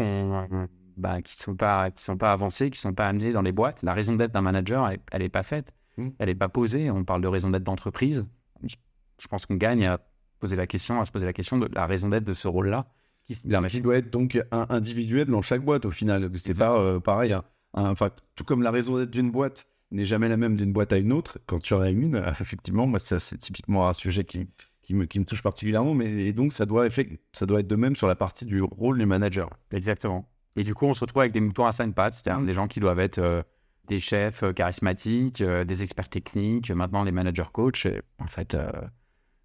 bah, 0.97 1.21
qui 1.23 1.35
sont 1.37 1.55
pas, 1.57 1.91
qui 1.91 2.03
sont 2.03 2.17
pas 2.17 2.33
avancées, 2.33 2.71
qui 2.71 2.79
sont 2.81 2.95
pas 2.95 3.09
amenées 3.09 3.33
dans 3.33 3.43
les 3.43 3.53
boîtes. 3.53 3.83
La 3.83 3.93
raison 3.93 4.15
d'être 4.15 4.33
d'un 4.33 4.41
manager, 4.43 4.89
elle, 4.89 4.95
est- 4.95 5.03
elle 5.13 5.23
est 5.23 5.29
pas 5.29 5.43
faite, 5.43 5.73
Mm. 5.97 6.09
elle 6.19 6.29
est 6.29 6.35
pas 6.35 6.49
posée. 6.49 6.91
On 6.91 7.05
parle 7.05 7.21
de 7.23 7.29
raison 7.29 7.51
d'être 7.51 7.63
d'entreprise. 7.63 8.27
Je, 8.65 8.75
je 9.21 9.29
pense 9.29 9.47
qu'on 9.47 9.55
gagne 9.55 9.87
à 9.87 10.01
poser 10.41 10.57
la 10.57 10.67
question, 10.67 11.01
à 11.01 11.05
se 11.05 11.13
poser 11.13 11.25
la 11.27 11.33
question 11.33 11.57
de 11.59 11.69
la 11.73 11.87
raison 11.87 12.09
d'être 12.09 12.25
de 12.25 12.33
ce 12.33 12.49
rôle-là. 12.49 12.87
Qui, 13.27 13.35
qui 13.71 13.81
doit 13.81 13.97
être 13.97 14.11
donc 14.11 14.39
un- 14.53 14.67
individuel 14.69 15.27
dans 15.29 15.43
chaque 15.43 15.63
boîte 15.65 15.85
au 15.87 15.91
final. 15.91 16.31
C'est 16.37 16.55
pas 16.55 16.79
euh, 16.79 17.01
pareil. 17.01 17.33
un- 17.33 17.45
Enfin, 17.77 18.11
tout 18.37 18.45
comme 18.45 18.63
la 18.63 18.71
raison 18.71 18.97
d'être 18.99 19.11
d'une 19.11 19.31
boîte 19.31 19.67
n'est 19.91 20.05
jamais 20.05 20.29
la 20.29 20.37
même 20.37 20.57
d'une 20.57 20.73
boîte 20.73 20.93
à 20.93 20.99
une 20.99 21.13
autre. 21.13 21.39
Quand 21.47 21.61
tu 21.61 21.75
en 21.75 21.81
as 21.81 21.91
une, 21.91 22.17
euh, 22.17 22.31
effectivement, 22.41 22.87
moi, 22.87 22.99
ça 22.99 23.19
c'est 23.19 23.39
typiquement 23.39 23.89
un 23.89 23.93
sujet 23.95 24.25
qui, 24.25 24.47
qui, 24.83 24.95
me, 24.95 25.07
qui 25.07 25.19
me 25.19 25.25
touche 25.25 25.43
particulièrement. 25.43 25.95
Mais 25.95 26.07
et 26.27 26.33
donc 26.33 26.53
ça 26.53 26.67
doit, 26.67 26.87
effect- 26.87 27.19
ça 27.33 27.47
doit 27.47 27.61
être 27.61 27.67
de 27.69 27.77
même 27.77 27.97
sur 27.97 28.07
la 28.07 28.15
partie 28.17 28.45
du 28.45 28.63
rôle 28.63 28.99
du 28.99 29.07
manager. 29.07 29.51
Exactement. 29.73 30.29
Et 30.57 30.63
du 30.63 30.75
coup, 30.75 30.87
on 30.87 30.93
se 30.93 31.01
retrouve 31.01 31.21
avec 31.23 31.33
des 31.33 31.41
moutons 31.41 31.67
à 31.67 31.73
cinq 31.73 31.95
pattes, 31.95 32.15
c'est-à-dire 32.15 32.45
des 32.45 32.53
gens 32.53 32.69
qui 32.69 32.79
doivent 32.79 33.01
être 33.01 33.19
euh, 33.19 33.43
des 33.89 33.99
chefs 33.99 34.45
charismatiques, 34.55 35.41
euh, 35.41 35.65
des 35.65 35.83
experts 35.83 36.09
techniques, 36.09 36.71
maintenant 36.71 37.03
les 37.03 37.11
managers 37.13 37.43
coachs. 37.53 37.87
Et 37.87 38.03
en 38.21 38.27
fait, 38.29 38.55
euh, 38.55 38.71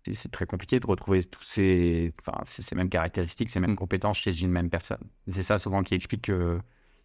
c'est- 0.03 0.31
très 0.31 0.45
compliqué 0.45 0.79
de 0.79 0.87
retrouver 0.87 1.23
tous 1.23 1.43
ces, 1.43 2.13
enfin, 2.19 2.39
ces, 2.43 2.75
mêmes 2.75 2.89
caractéristiques, 2.89 3.49
ces 3.49 3.59
mêmes 3.59 3.75
compétences 3.75 4.17
chez 4.19 4.41
une 4.41 4.51
même 4.51 4.69
personne. 4.69 5.01
C'est 5.27 5.43
ça 5.43 5.57
souvent 5.57 5.83
qui 5.83 5.95
explique 5.95 6.23
que, 6.23 6.59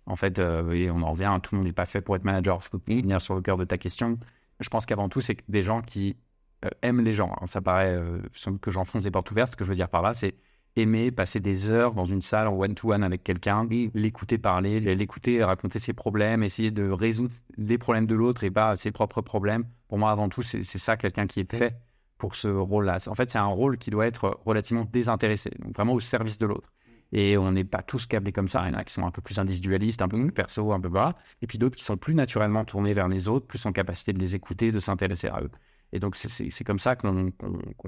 en 0.06 0.16
fait, 0.16 0.38
euh, 0.38 0.72
et 0.72 0.90
on 0.90 1.02
en 1.02 1.10
revient, 1.10 1.24
hein, 1.24 1.40
tout 1.40 1.54
le 1.54 1.58
monde 1.58 1.66
n'est 1.66 1.72
pas 1.72 1.86
fait 1.86 2.00
pour 2.00 2.16
être 2.16 2.24
manager. 2.24 2.58
Pour 2.58 2.80
venir 2.86 3.20
sur 3.20 3.34
le 3.34 3.42
cœur 3.42 3.56
de 3.56 3.64
ta 3.64 3.78
question, 3.78 4.18
je 4.60 4.68
pense 4.68 4.86
qu'avant 4.86 5.08
tout, 5.08 5.20
c'est 5.20 5.38
des 5.48 5.62
gens 5.62 5.80
qui 5.82 6.16
euh, 6.64 6.70
aiment 6.82 7.02
les 7.02 7.12
gens. 7.12 7.32
Alors, 7.32 7.48
ça 7.48 7.60
paraît 7.60 7.94
euh, 7.94 8.20
sans 8.32 8.52
doute 8.52 8.60
que 8.60 8.70
j'enfonce 8.70 9.02
des 9.02 9.10
portes 9.10 9.30
ouvertes. 9.30 9.52
Ce 9.52 9.56
que 9.56 9.64
je 9.64 9.70
veux 9.70 9.74
dire 9.74 9.88
par 9.88 10.02
là, 10.02 10.14
c'est 10.14 10.34
aimer 10.76 11.10
passer 11.10 11.40
des 11.40 11.70
heures 11.70 11.94
dans 11.94 12.04
une 12.04 12.22
salle 12.22 12.48
en 12.48 12.54
one-to-one 12.58 13.04
avec 13.04 13.22
quelqu'un, 13.22 13.66
l'écouter 13.94 14.38
parler, 14.38 14.80
l'écouter 14.80 15.42
raconter 15.44 15.78
ses 15.78 15.92
problèmes, 15.92 16.42
essayer 16.42 16.70
de 16.70 16.90
résoudre 16.90 17.34
les 17.56 17.78
problèmes 17.78 18.06
de 18.06 18.14
l'autre 18.14 18.44
et 18.44 18.50
pas 18.50 18.74
ses 18.74 18.90
propres 18.90 19.20
problèmes. 19.22 19.64
Pour 19.88 19.98
moi, 19.98 20.10
avant 20.10 20.28
tout, 20.28 20.42
c'est 20.42 20.64
ça 20.64 20.96
quelqu'un 20.96 21.26
qui 21.26 21.40
est 21.40 21.56
fait 21.56 21.76
pour 22.24 22.36
ce 22.36 22.48
rôle-là. 22.48 22.96
En 23.08 23.14
fait, 23.14 23.30
c'est 23.30 23.36
un 23.38 23.44
rôle 23.44 23.76
qui 23.76 23.90
doit 23.90 24.06
être 24.06 24.40
relativement 24.46 24.86
désintéressé, 24.90 25.50
donc 25.58 25.74
vraiment 25.76 25.92
au 25.92 26.00
service 26.00 26.38
de 26.38 26.46
l'autre. 26.46 26.72
Et 27.12 27.36
on 27.36 27.52
n'est 27.52 27.64
pas 27.64 27.82
tous 27.82 28.06
câblés 28.06 28.32
comme 28.32 28.48
ça. 28.48 28.62
Il 28.66 28.72
y 28.72 28.74
en 28.74 28.78
a 28.78 28.82
qui 28.82 28.94
sont 28.94 29.04
un 29.06 29.10
peu 29.10 29.20
plus 29.20 29.38
individualistes, 29.38 30.00
un 30.00 30.08
peu 30.08 30.18
plus 30.18 30.32
perso, 30.32 30.72
un 30.72 30.80
peu 30.80 30.88
voilà. 30.88 31.14
Et 31.42 31.46
puis 31.46 31.58
d'autres 31.58 31.76
qui 31.76 31.84
sont 31.84 31.98
plus 31.98 32.14
naturellement 32.14 32.64
tournés 32.64 32.94
vers 32.94 33.08
les 33.08 33.28
autres, 33.28 33.46
plus 33.46 33.66
en 33.66 33.72
capacité 33.72 34.14
de 34.14 34.18
les 34.18 34.34
écouter, 34.34 34.72
de 34.72 34.80
s'intéresser 34.80 35.28
à 35.28 35.42
eux. 35.42 35.50
Et 35.92 35.98
donc, 36.00 36.16
c'est- 36.16 36.64
comme 36.64 36.78
ça 36.78 36.96
qu'on 36.96 37.30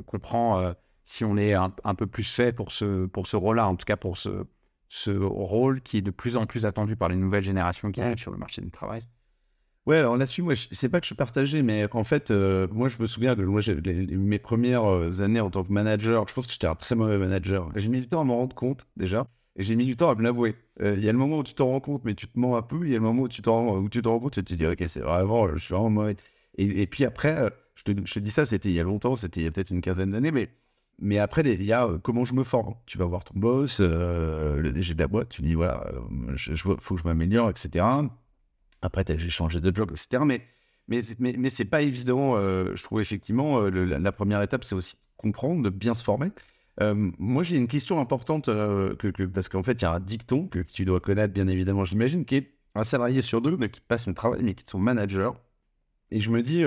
comprend 0.04 0.60
euh, 0.60 0.72
si 1.02 1.24
on 1.24 1.38
est 1.38 1.54
un, 1.54 1.72
un 1.82 1.94
peu 1.94 2.06
plus 2.06 2.30
fait 2.30 2.52
pour 2.52 2.72
ce, 2.72 3.06
pour 3.06 3.26
ce 3.26 3.36
rôle-là, 3.36 3.66
en 3.66 3.74
tout 3.76 3.86
cas 3.86 3.96
pour 3.96 4.18
ce, 4.18 4.44
ce 4.88 5.10
rôle 5.10 5.80
qui 5.80 5.96
est 5.96 6.02
de 6.02 6.10
plus 6.10 6.36
en 6.36 6.44
plus 6.44 6.66
attendu 6.66 6.94
par 6.94 7.08
les 7.08 7.16
nouvelles 7.16 7.42
générations 7.42 7.90
qui 7.90 8.02
arrivent 8.02 8.18
sur 8.18 8.32
le 8.32 8.38
marché 8.38 8.60
du 8.60 8.70
travail. 8.70 9.02
Ouais, 9.86 9.98
alors 9.98 10.16
là-dessus, 10.16 10.42
moi, 10.42 10.54
c'est 10.72 10.88
pas 10.88 11.00
que 11.00 11.06
je 11.06 11.14
partagé, 11.14 11.62
mais 11.62 11.86
en 11.92 12.02
fait, 12.02 12.32
euh, 12.32 12.66
moi, 12.72 12.88
je 12.88 12.96
me 13.00 13.06
souviens 13.06 13.36
que 13.36 13.42
moi, 13.42 13.60
mes 13.84 14.38
premières 14.40 14.84
euh, 14.84 15.20
années 15.22 15.38
en 15.40 15.48
tant 15.50 15.62
que 15.62 15.72
manager, 15.72 16.26
je 16.26 16.34
pense 16.34 16.46
que 16.46 16.52
j'étais 16.52 16.66
un 16.66 16.74
très 16.74 16.96
mauvais 16.96 17.18
manager. 17.18 17.70
J'ai 17.76 17.88
mis 17.88 18.00
du 18.00 18.08
temps 18.08 18.20
à 18.20 18.24
m'en 18.24 18.36
rendre 18.38 18.56
compte, 18.56 18.84
déjà, 18.96 19.28
et 19.54 19.62
j'ai 19.62 19.76
mis 19.76 19.86
du 19.86 19.94
temps 19.96 20.10
à 20.10 20.16
me 20.16 20.22
l'avouer. 20.24 20.56
Euh, 20.80 20.96
Il 20.98 21.04
y 21.04 21.08
a 21.08 21.12
le 21.12 21.18
moment 21.18 21.38
où 21.38 21.44
tu 21.44 21.54
t'en 21.54 21.68
rends 21.68 21.78
compte, 21.80 22.04
mais 22.04 22.14
tu 22.14 22.26
te 22.26 22.36
mens 22.36 22.56
un 22.56 22.62
peu, 22.62 22.84
il 22.84 22.90
y 22.90 22.94
a 22.94 22.98
le 22.98 23.04
moment 23.04 23.22
où 23.22 23.28
tu 23.28 23.42
t'en 23.42 23.76
où 23.78 23.88
tu 23.88 24.02
t'en 24.02 24.10
rends 24.14 24.18
compte 24.20 24.38
et 24.38 24.42
tu 24.42 24.54
te 24.56 24.58
dis, 24.58 24.66
ok, 24.66 24.84
c'est 24.88 25.00
vraiment, 25.00 25.46
je 25.54 25.58
suis 25.58 25.72
vraiment 25.72 25.90
mauvais. 25.90 26.16
Et, 26.58 26.86
puis 26.88 27.04
après, 27.04 27.48
je 27.76 27.84
te, 27.84 27.92
te 27.92 28.18
dis 28.18 28.30
ça, 28.32 28.44
c'était 28.44 28.70
il 28.70 28.74
y 28.74 28.80
a 28.80 28.82
longtemps, 28.82 29.14
c'était 29.14 29.40
il 29.40 29.44
y 29.44 29.46
a 29.46 29.50
peut-être 29.52 29.70
une 29.70 29.82
quinzaine 29.82 30.10
d'années, 30.10 30.32
mais, 30.32 30.50
mais 30.98 31.18
après, 31.18 31.42
il 31.42 31.62
y 31.62 31.72
a 31.72 31.88
comment 32.02 32.24
je 32.24 32.34
me 32.34 32.42
forme. 32.42 32.74
Tu 32.86 32.98
vas 32.98 33.04
voir 33.04 33.22
ton 33.24 33.38
boss, 33.38 33.78
le 33.80 34.70
DG 34.72 34.94
de 34.94 34.98
la 35.00 35.06
boîte, 35.06 35.28
tu 35.28 35.42
dis, 35.42 35.54
voilà, 35.54 35.84
veux- 35.92 36.76
faut 36.80 36.94
que 36.96 37.00
je 37.02 37.06
m'améliore, 37.06 37.50
etc. 37.50 38.02
Après, 38.82 39.04
j'ai 39.08 39.28
changé 39.28 39.60
de 39.60 39.74
job, 39.74 39.90
etc. 39.90 40.22
Mais, 40.26 40.42
mais, 40.88 41.02
mais, 41.18 41.34
mais 41.38 41.50
c'est 41.50 41.64
pas 41.64 41.82
évident. 41.82 42.36
euh, 42.36 42.74
je 42.74 42.82
trouve 42.82 43.00
effectivement, 43.00 43.62
euh, 43.62 43.70
la, 43.70 44.12
première 44.12 44.42
étape, 44.42 44.64
c'est 44.64 44.74
aussi 44.74 44.96
comprendre, 45.16 45.62
de 45.62 45.70
bien 45.70 45.94
se 45.94 46.04
former. 46.04 46.30
Euh, 46.80 46.94
moi, 47.18 47.42
j'ai 47.42 47.56
une 47.56 47.68
question 47.68 47.98
importante, 48.00 48.50
parce 49.34 49.48
qu'en 49.48 49.62
fait, 49.62 49.72
il 49.72 49.82
y 49.82 49.86
a 49.86 49.92
un 49.92 50.00
dicton 50.00 50.46
que 50.46 50.58
tu 50.60 50.84
dois 50.84 51.00
connaître, 51.00 51.32
bien 51.32 51.48
évidemment, 51.48 51.84
j'imagine, 51.84 52.24
qui 52.24 52.36
est 52.36 52.52
un 52.74 52.84
salarié 52.84 53.22
sur 53.22 53.40
deux, 53.40 53.56
qui 53.68 53.80
passe 53.80 54.04
son 54.04 54.14
travail, 54.14 54.40
mais 54.42 54.54
qui 54.54 54.62
est 54.62 54.70
son 54.70 54.78
manager. 54.78 55.34
Et 56.10 56.20
je 56.20 56.30
me 56.30 56.42
dis, 56.42 56.62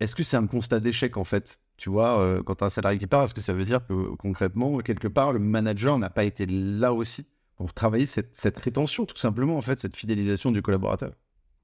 est-ce 0.00 0.14
que 0.14 0.24
c'est 0.24 0.36
un 0.36 0.46
constat 0.46 0.80
d'échec, 0.80 1.16
en 1.16 1.24
fait? 1.24 1.60
Tu 1.76 1.88
vois, 1.88 2.42
quand 2.44 2.60
as 2.62 2.66
un 2.66 2.70
salarié 2.70 2.98
qui 2.98 3.06
part, 3.06 3.24
est-ce 3.24 3.34
que 3.34 3.40
ça 3.40 3.52
veut 3.52 3.64
dire 3.64 3.86
que 3.86 4.14
concrètement, 4.16 4.78
quelque 4.78 5.08
part, 5.08 5.32
le 5.32 5.38
manager 5.38 5.96
n'a 5.98 6.10
pas 6.10 6.24
été 6.24 6.44
là 6.46 6.92
aussi? 6.92 7.24
Pour 7.60 7.74
travailler 7.74 8.06
cette, 8.06 8.34
cette 8.34 8.58
rétention, 8.58 9.04
tout 9.04 9.18
simplement, 9.18 9.58
en 9.58 9.60
fait, 9.60 9.78
cette 9.78 9.94
fidélisation 9.94 10.50
du 10.50 10.62
collaborateur 10.62 11.12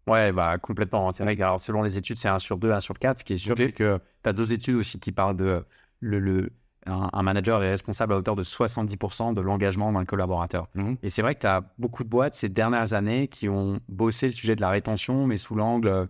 Ouais, 0.06 0.30
bah, 0.30 0.58
complètement. 0.58 1.10
C'est 1.12 1.24
vrai 1.24 1.34
que 1.36 1.42
alors, 1.42 1.58
selon 1.58 1.82
les 1.82 1.96
études, 1.96 2.18
c'est 2.18 2.28
1 2.28 2.36
sur 2.38 2.58
2, 2.58 2.70
1 2.70 2.80
sur 2.80 2.98
4. 2.98 3.20
Ce 3.20 3.24
qui 3.24 3.32
est 3.32 3.36
sûr, 3.38 3.54
c'est 3.56 3.72
que 3.72 3.98
tu 4.22 4.28
as 4.28 4.32
deux 4.34 4.52
études 4.52 4.76
aussi 4.76 5.00
qui 5.00 5.10
parlent 5.10 5.36
de 5.36 5.64
le, 6.00 6.18
le- 6.20 6.50
un, 6.84 7.08
un 7.12 7.22
manager 7.22 7.62
est 7.64 7.70
responsable 7.70 8.12
à 8.12 8.16
hauteur 8.18 8.36
de 8.36 8.42
70% 8.44 9.32
de 9.32 9.40
l'engagement 9.40 9.90
d'un 9.90 10.04
collaborateur. 10.04 10.68
Mhm. 10.74 10.98
Et 11.02 11.08
c'est 11.10 11.22
vrai 11.22 11.34
que 11.34 11.40
tu 11.40 11.46
as 11.46 11.64
beaucoup 11.78 12.04
de 12.04 12.08
boîtes 12.10 12.34
ces 12.34 12.50
dernières 12.50 12.92
années 12.92 13.26
qui 13.28 13.48
ont 13.48 13.80
bossé 13.88 14.26
le 14.26 14.32
sujet 14.32 14.54
de 14.54 14.60
la 14.60 14.68
rétention, 14.70 15.26
mais 15.26 15.38
sous 15.38 15.54
l'angle 15.56 15.88
euh, 15.88 16.06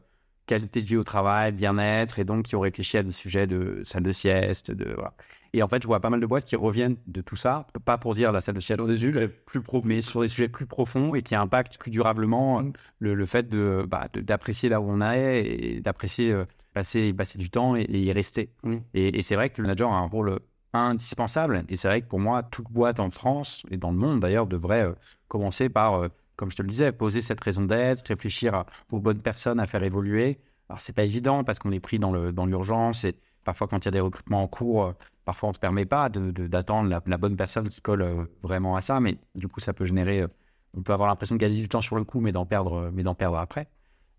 qualité 0.46 0.81
de 0.83 0.87
vie 0.87 0.96
au 0.96 1.05
travail, 1.05 1.53
bien-être, 1.53 2.18
et 2.18 2.25
donc 2.25 2.44
qui 2.46 2.57
ont 2.57 2.61
réfléchi 2.61 2.99
à 2.99 3.03
des 3.03 3.12
sujets 3.12 3.46
de 3.46 3.81
salle 3.85 4.03
de 4.03 4.12
sieste. 4.12 4.70
De, 4.70 4.92
voilà. 4.94 5.14
Et 5.52 5.62
en 5.62 5.68
fait, 5.68 5.82
je 5.82 5.87
vois 5.87 6.00
pas 6.00 6.11
mal 6.11 6.20
de 6.20 6.26
boîtes 6.26 6.44
qui 6.44 6.56
reviennent 6.56 6.96
de 7.06 7.20
tout 7.20 7.37
ça, 7.37 7.66
pas 7.85 7.98
pour 7.98 8.14
dire 8.14 8.32
la 8.32 8.40
salle 8.40 8.54
de 8.56 8.61
sieste, 8.61 8.80
Sur 8.80 8.88
des 8.88 8.98
sujets 8.98 9.28
plus 9.28 9.61
profonds. 9.62 9.87
mais 9.88 10.02
sur 10.02 10.20
des 10.20 10.28
sujets 10.28 10.48
plus 10.48 10.66
profonds 10.66 11.14
et 11.14 11.22
qui 11.22 11.35
impactent 11.35 11.78
plus 11.78 11.90
durablement 11.90 12.61
euh, 12.61 12.64
le, 12.98 13.14
le 13.14 13.24
fait 13.26 13.48
de, 13.48 13.85
bah, 13.88 14.09
de- 14.12 14.20
d'apprécier 14.20 14.68
là 14.68 14.80
où 14.80 14.85
on 14.90 15.00
est 15.00 15.44
et 15.46 15.80
d'apprécier 15.80 16.32
euh, 16.32 16.44
passer, 16.74 17.12
passer 17.14 17.38
du 17.38 17.48
temps 17.50 17.74
et, 17.76 17.82
et 17.82 17.98
y 18.00 18.12
rester. 18.12 18.50
Mm. 18.64 18.76
Et, 18.94 19.18
et 19.18 19.22
c'est 19.22 19.35
vrai 19.35 19.50
que 19.50 19.62
le 19.62 19.66
manager 19.68 19.90
a 19.92 19.96
un 19.96 20.06
rôle 20.06 20.38
indispensable. 20.72 21.64
Et 21.68 21.76
c'est 21.76 21.88
vrai 21.88 22.02
que 22.02 22.06
pour 22.06 22.20
moi, 22.20 22.42
toute 22.42 22.70
boîte 22.70 23.00
en 23.00 23.11
France 23.11 23.62
et 23.70 23.76
dans 23.76 23.90
le 23.90 23.96
monde 23.96 24.20
d'ailleurs 24.20 24.46
devrait 24.46 24.85
euh, 24.87 24.92
commencer 25.28 25.68
par, 25.68 25.94
euh, 26.02 26.09
comme 26.37 26.50
je 26.50 26.56
te 26.56 26.62
le 26.62 26.68
disais, 26.68 26.92
poser 26.92 27.22
cette 27.22 27.40
raison 27.40 27.62
d'être, 27.62 28.06
réfléchir 28.06 28.54
à- 28.54 28.66
aux 28.92 29.00
bonnes 29.00 29.22
personnes 29.22 29.59
à 29.61 29.66
faire 29.66 29.82
évoluer. 29.82 30.38
Alors 30.68 30.80
c'est 30.80 30.92
pas 30.92 31.04
évident 31.04 31.44
parce 31.44 31.59
qu'on 31.59 31.72
est 31.72 31.80
pris 31.80 31.98
dans, 31.98 32.12
le, 32.12 32.32
dans 32.32 32.44
l'urgence 32.46 33.04
et 33.04 33.14
parfois 33.46 33.68
quand 33.68 33.78
il 33.78 33.85
y 33.87 33.88
a 33.88 33.92
des 33.92 34.00
recrutements 34.00 34.42
en 34.42 34.48
cours, 34.48 34.85
euh, 34.85 34.92
parfois 35.24 35.48
on 35.48 35.50
ne 35.50 35.54
se 35.54 35.61
permet 35.61 35.87
pas 35.87 36.11
d'attendre 36.11 36.90
la, 36.90 37.16
bonne 37.16 37.37
personne 37.37 37.68
qui 37.68 37.80
colle 37.80 38.02
euh, 38.02 38.24
vraiment 38.42 38.76
à 38.76 38.82
ça. 38.82 39.00
Mais 39.00 39.16
du 39.35 39.48
coup, 39.48 39.61
ça 39.61 39.72
peut 39.72 39.87
générer 39.87 40.22
euh, 40.22 40.28
on 40.74 40.82
peut 40.82 40.92
avoir 40.92 41.09
l'impression 41.09 41.37
de 41.37 41.40
gagner 41.40 41.61
du 41.62 41.68
temps 41.68 41.80
sur 41.80 41.96
le 41.96 42.04
coup, 42.04 42.20
mais 42.20 42.32
d'en 42.32 42.44
perdre, 42.44 42.92
perdre 43.16 43.38
après. 43.38 43.66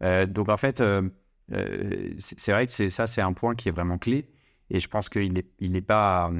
Donc 0.02 0.50
en 0.50 0.58
fait, 0.58 0.82
c'est 2.18 2.52
vrai 2.52 2.66
que 2.66 2.90
ça, 2.90 3.06
c'est 3.06 3.22
un 3.22 3.34
point 3.34 3.54
qui 3.54 3.70
est 3.70 3.72
vraiment 3.72 4.00
clé. 4.00 4.28
Et 4.72 4.80
je 4.80 4.88
pense 4.88 5.08
qu'il 5.08 5.34
n'est 5.34 5.46
il 5.60 5.76
est 5.76 5.82
pas, 5.82 6.32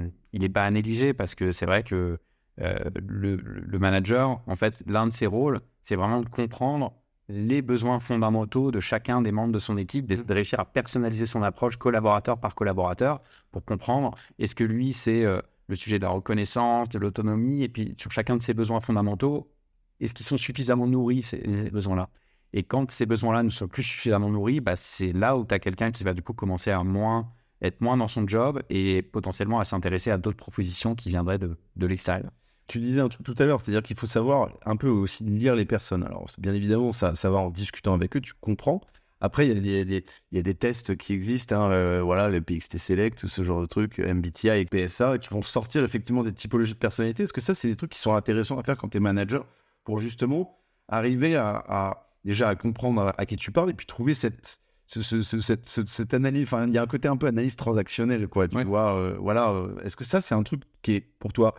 pas 0.56 0.66
à 0.66 0.72
négliger 0.72 1.14
parce 1.14 1.36
que 1.36 1.52
c'est 1.52 1.68
vrai 1.68 1.84
que 1.84 2.18
le, 2.58 3.36
le 3.36 3.78
manager, 3.80 4.42
en 4.48 4.56
fait, 4.56 4.82
l'un 4.88 5.06
de 5.06 5.14
ses 5.14 5.28
rôles, 5.28 5.62
c'est 5.84 5.96
vraiment 5.96 6.22
de 6.22 6.30
comprendre 6.30 6.94
les 7.30 7.62
besoins 7.62 8.00
fondamentaux 8.00 8.72
de 8.72 8.80
chacun 8.80 9.22
des 9.22 9.32
membres 9.32 9.54
de 9.54 9.60
son 9.60 9.78
équipe, 9.78 10.06
de 10.06 10.16
de 10.16 10.34
réussir 10.34 10.60
à 10.60 10.66
personnaliser 10.66 11.26
son 11.26 11.44
approche 11.44 11.78
collaborateur 11.78 12.40
par 12.40 12.56
collaborateur 12.56 13.22
pour 13.52 13.64
comprendre 13.66 14.16
est-ce 14.40 14.56
que 14.56 14.64
lui, 14.64 14.94
c'est 14.94 15.26
euh, 15.26 15.42
le 15.68 15.76
sujet 15.76 16.00
de 16.00 16.04
la 16.04 16.10
reconnaissance, 16.10 16.90
de 16.90 17.00
l'autonomie, 17.00 17.64
et 17.64 17.70
puis 17.70 17.96
sur 17.98 18.12
chacun 18.12 18.38
de 18.38 18.42
ses 18.42 18.54
besoins 18.54 18.80
fondamentaux, 18.80 19.52
est-ce 20.00 20.14
qu'ils 20.14 20.26
sont 20.26 20.38
suffisamment 20.38 20.88
nourris, 20.88 21.24
ces, 21.24 21.42
ces 21.42 21.70
besoins-là? 21.72 22.10
Et 22.54 22.64
quand 22.64 22.90
ces 22.92 23.06
besoins-là 23.06 23.44
ne 23.44 23.50
sont 23.50 23.68
plus 23.68 23.84
suffisamment 23.84 24.30
nourris, 24.30 24.62
bah, 24.62 24.76
c'est 24.76 25.12
là 25.12 25.38
où 25.38 25.46
tu 25.46 25.54
as 25.54 25.60
quelqu'un 25.60 25.92
qui 25.92 26.04
va 26.04 26.14
du 26.14 26.22
coup 26.22 26.34
commencer 26.34 26.72
à 26.72 26.84
moins, 26.84 27.32
être 27.62 27.82
moins 27.82 27.98
dans 27.98 28.08
son 28.08 28.28
job 28.28 28.62
et 28.70 29.02
potentiellement 29.02 29.60
à 29.60 29.66
s'intéresser 29.66 30.12
à 30.12 30.18
d'autres 30.18 30.38
propositions 30.38 30.96
qui 30.96 31.10
viendraient 31.10 31.40
de, 31.40 31.58
de 31.76 31.88
l'extérieur. 31.88 32.32
Tu 32.68 32.80
disais 32.80 33.02
un 33.02 33.10
truc 33.10 33.26
tout 33.26 33.36
à 33.38 33.46
l'heure, 33.46 33.62
c'est-à-dire 33.62 33.84
qu'il 33.84 33.98
faut 33.98 34.06
savoir 34.06 34.50
un 34.66 34.76
peu 34.76 34.90
aussi 34.90 35.24
lire 35.24 35.56
les 35.56 35.66
personnes. 35.66 36.04
Alors, 36.04 36.28
bien 36.38 36.54
évidemment, 36.54 36.92
ça, 36.92 37.16
ça 37.16 37.30
va 37.30 37.38
en 37.38 37.50
discutant 37.50 37.94
avec 37.94 38.16
eux, 38.18 38.22
tu 38.22 38.34
comprends. 38.40 38.82
Après, 39.20 39.48
il 39.48 39.66
y, 39.66 39.80
a 39.80 39.84
des, 39.84 40.06
il 40.32 40.38
y 40.38 40.40
a 40.40 40.44
des 40.44 40.54
tests 40.54 40.96
qui 40.96 41.14
existent, 41.14 41.60
hein, 41.60 41.72
euh, 41.72 42.02
voilà, 42.04 42.28
le 42.28 42.40
PXT 42.40 42.78
Select, 42.78 43.26
ce 43.26 43.44
genre 43.44 43.62
de 43.62 43.66
trucs, 43.66 43.98
MBTI 43.98 44.50
et 44.50 44.66
PSA, 44.66 45.18
qui 45.18 45.30
vont 45.30 45.42
sortir 45.42 45.84
effectivement 45.84 46.24
des 46.24 46.34
typologies 46.34 46.74
de 46.74 46.78
personnalité. 46.78 47.24
Est-ce 47.24 47.34
que 47.34 47.42
ça, 47.42 47.56
c'est 47.56 47.68
des 47.68 47.76
trucs 47.76 47.92
qui 47.92 48.00
sont 48.00 48.14
intéressants 48.14 48.60
à 48.60 48.64
faire 48.64 48.78
quand 48.78 48.90
tu 48.90 48.98
es 48.98 49.00
manager 49.00 49.46
pour 49.84 50.00
justement 50.00 50.60
arriver 50.88 51.36
à, 51.36 52.06
déjà 52.26 52.50
à 52.50 52.56
comprendre 52.56 53.12
à, 53.18 53.26
qui 53.26 53.38
tu 53.38 53.52
parles 53.52 53.72
et 53.72 53.74
puis 53.74 53.88
trouver 53.88 54.14
cette, 54.14 54.62
cette, 54.86 56.14
analyse. 56.14 56.44
Enfin, 56.44 56.68
il 56.68 56.74
y 56.74 56.78
a 56.78 56.84
un 56.84 56.88
côté 56.88 57.08
un 57.08 57.18
peu 57.18 57.26
analyse 57.26 57.56
transactionnelle, 57.56 58.28
quoi. 58.28 58.48
Tu 58.48 58.64
vois, 58.64 58.96
euh, 58.96 59.18
voilà. 59.20 59.50
Euh, 59.50 59.80
est-ce 59.84 59.96
que 59.96 60.04
ça, 60.04 60.22
c'est 60.22 60.36
un 60.36 60.44
truc 60.44 60.62
qui 60.84 60.94
est 60.94 61.02
pour 61.02 61.34
toi 61.34 61.56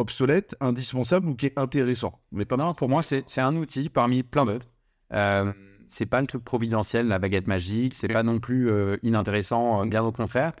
obsolète, 0.00 0.56
indispensable 0.60 1.28
ou 1.28 1.34
qui 1.34 1.46
est 1.46 1.58
intéressant 1.58 2.20
Mais 2.32 2.44
pas 2.44 2.56
non, 2.56 2.74
pour 2.74 2.88
moi, 2.88 3.02
c'est 3.02 3.38
un 3.38 3.54
outil 3.56 3.88
parmi 3.88 4.22
plein 4.22 4.44
d'autres. 4.44 4.68
Euh, 5.12 5.52
c'est 5.90 6.06
pas 6.06 6.20
le 6.20 6.26
truc 6.26 6.44
providentiel, 6.44 7.08
la 7.08 7.18
baguette 7.18 7.48
magique. 7.48 7.94
C'est 7.94 8.08
pas 8.08 8.22
non 8.22 8.38
plus 8.38 8.70
euh, 8.70 8.96
inintéressant, 9.02 9.82
euh, 9.82 9.86
bien 9.86 10.04
au 10.04 10.12
contraire. 10.12 10.52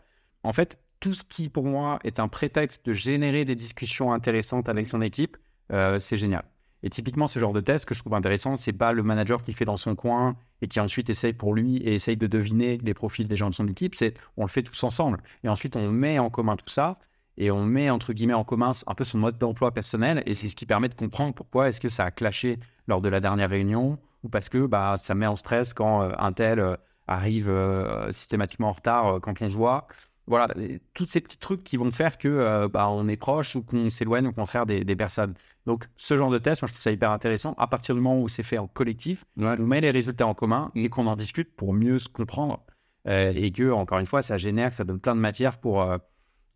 En 0.42 0.52
fait, 0.52 0.78
tout 0.98 1.14
ce 1.14 1.22
qui, 1.22 1.48
pour 1.48 1.64
moi, 1.64 2.00
est 2.02 2.18
un 2.18 2.28
prétexte 2.28 2.84
de 2.86 2.92
générer 2.92 3.44
des 3.44 3.54
discussions 3.54 4.12
intéressantes 4.12 4.68
avec 4.68 4.86
son 4.86 5.00
équipe, 5.00 5.36
euh, 5.72 6.00
c'est 6.00 6.16
génial. 6.16 6.44
Et 6.82 6.90
typiquement, 6.90 7.28
ce 7.28 7.38
genre 7.38 7.52
de 7.52 7.60
test 7.60 7.84
que 7.84 7.94
je 7.94 8.00
trouve 8.00 8.14
intéressant, 8.14 8.56
c'est 8.56 8.72
pas 8.72 8.92
le 8.92 9.02
manager 9.02 9.42
qui 9.42 9.52
fait 9.52 9.64
dans 9.64 9.76
son 9.76 9.94
coin 9.94 10.36
et 10.62 10.66
qui 10.66 10.80
ensuite 10.80 11.10
essaye 11.10 11.32
pour 11.32 11.54
lui 11.54 11.76
et 11.76 11.94
essaye 11.94 12.16
de 12.16 12.26
deviner 12.26 12.78
les 12.78 12.94
profils 12.94 13.28
des 13.28 13.36
gens 13.36 13.50
de 13.50 13.54
son 13.54 13.68
équipe. 13.68 13.94
C'est 13.94 14.14
on 14.36 14.42
le 14.42 14.48
fait 14.48 14.62
tous 14.62 14.82
ensemble. 14.82 15.22
Et 15.44 15.48
ensuite, 15.48 15.76
on 15.76 15.90
met 15.90 16.18
en 16.18 16.30
commun 16.30 16.56
tout 16.56 16.68
ça 16.68 16.98
et 17.40 17.50
on 17.50 17.64
met 17.64 17.88
entre 17.90 18.12
guillemets 18.12 18.34
en 18.34 18.44
commun 18.44 18.70
un 18.86 18.94
peu 18.94 19.02
son 19.02 19.18
mode 19.18 19.38
d'emploi 19.38 19.72
personnel. 19.72 20.22
Et 20.26 20.34
c'est 20.34 20.48
ce 20.48 20.54
qui 20.54 20.66
permet 20.66 20.90
de 20.90 20.94
comprendre 20.94 21.34
pourquoi 21.34 21.68
est-ce 21.68 21.80
que 21.80 21.88
ça 21.88 22.04
a 22.04 22.10
clashé 22.10 22.60
lors 22.86 23.00
de 23.00 23.08
la 23.08 23.18
dernière 23.18 23.48
réunion 23.48 23.98
ou 24.22 24.28
parce 24.28 24.50
que 24.50 24.66
bah, 24.66 24.96
ça 24.98 25.14
met 25.14 25.26
en 25.26 25.36
stress 25.36 25.72
quand 25.72 26.02
euh, 26.02 26.12
un 26.18 26.32
tel 26.32 26.60
euh, 26.60 26.76
arrive 27.08 27.48
euh, 27.48 28.12
systématiquement 28.12 28.68
en 28.68 28.72
retard 28.72 29.20
quand 29.22 29.40
on 29.40 29.48
se 29.48 29.56
voit. 29.56 29.88
Voilà, 30.26 30.48
tous 30.94 31.06
ces 31.06 31.20
petits 31.22 31.38
trucs 31.38 31.64
qui 31.64 31.76
vont 31.76 31.90
faire 31.90 32.18
que 32.18 32.68
bah, 32.68 32.88
on 32.88 33.08
est 33.08 33.16
proche 33.16 33.56
ou 33.56 33.62
qu'on 33.62 33.90
s'éloigne 33.90 34.28
au 34.28 34.32
contraire 34.32 34.64
des, 34.64 34.84
personnes. 34.94 35.34
Donc, 35.66 35.88
ce 35.96 36.16
genre 36.16 36.30
de 36.30 36.38
test, 36.38 36.62
moi, 36.62 36.68
je 36.68 36.72
trouve 36.74 36.82
ça 36.82 36.92
hyper 36.92 37.10
intéressant. 37.10 37.54
À 37.58 37.66
partir 37.66 37.96
du 37.96 38.00
moment 38.00 38.20
où 38.20 38.28
c'est 38.28 38.44
fait 38.44 38.58
en 38.58 38.68
collectif, 38.68 39.24
on 39.36 39.56
met 39.56 39.80
les 39.80 39.90
résultats 39.90 40.28
en 40.28 40.34
commun 40.34 40.70
et 40.76 40.88
qu'on 40.88 41.08
en 41.08 41.16
discute 41.16 41.56
pour 41.56 41.72
mieux 41.72 41.98
se 41.98 42.08
comprendre. 42.08 42.64
et 43.06 43.50
que, 43.50 43.72
encore 43.72 43.98
une 43.98 44.06
fois, 44.06 44.22
ça 44.22 44.36
génère, 44.36 44.72
ça 44.72 44.84
donne 44.84 45.00
plein 45.00 45.16
de 45.16 45.20
matière 45.20 45.58
pour, 45.58 45.84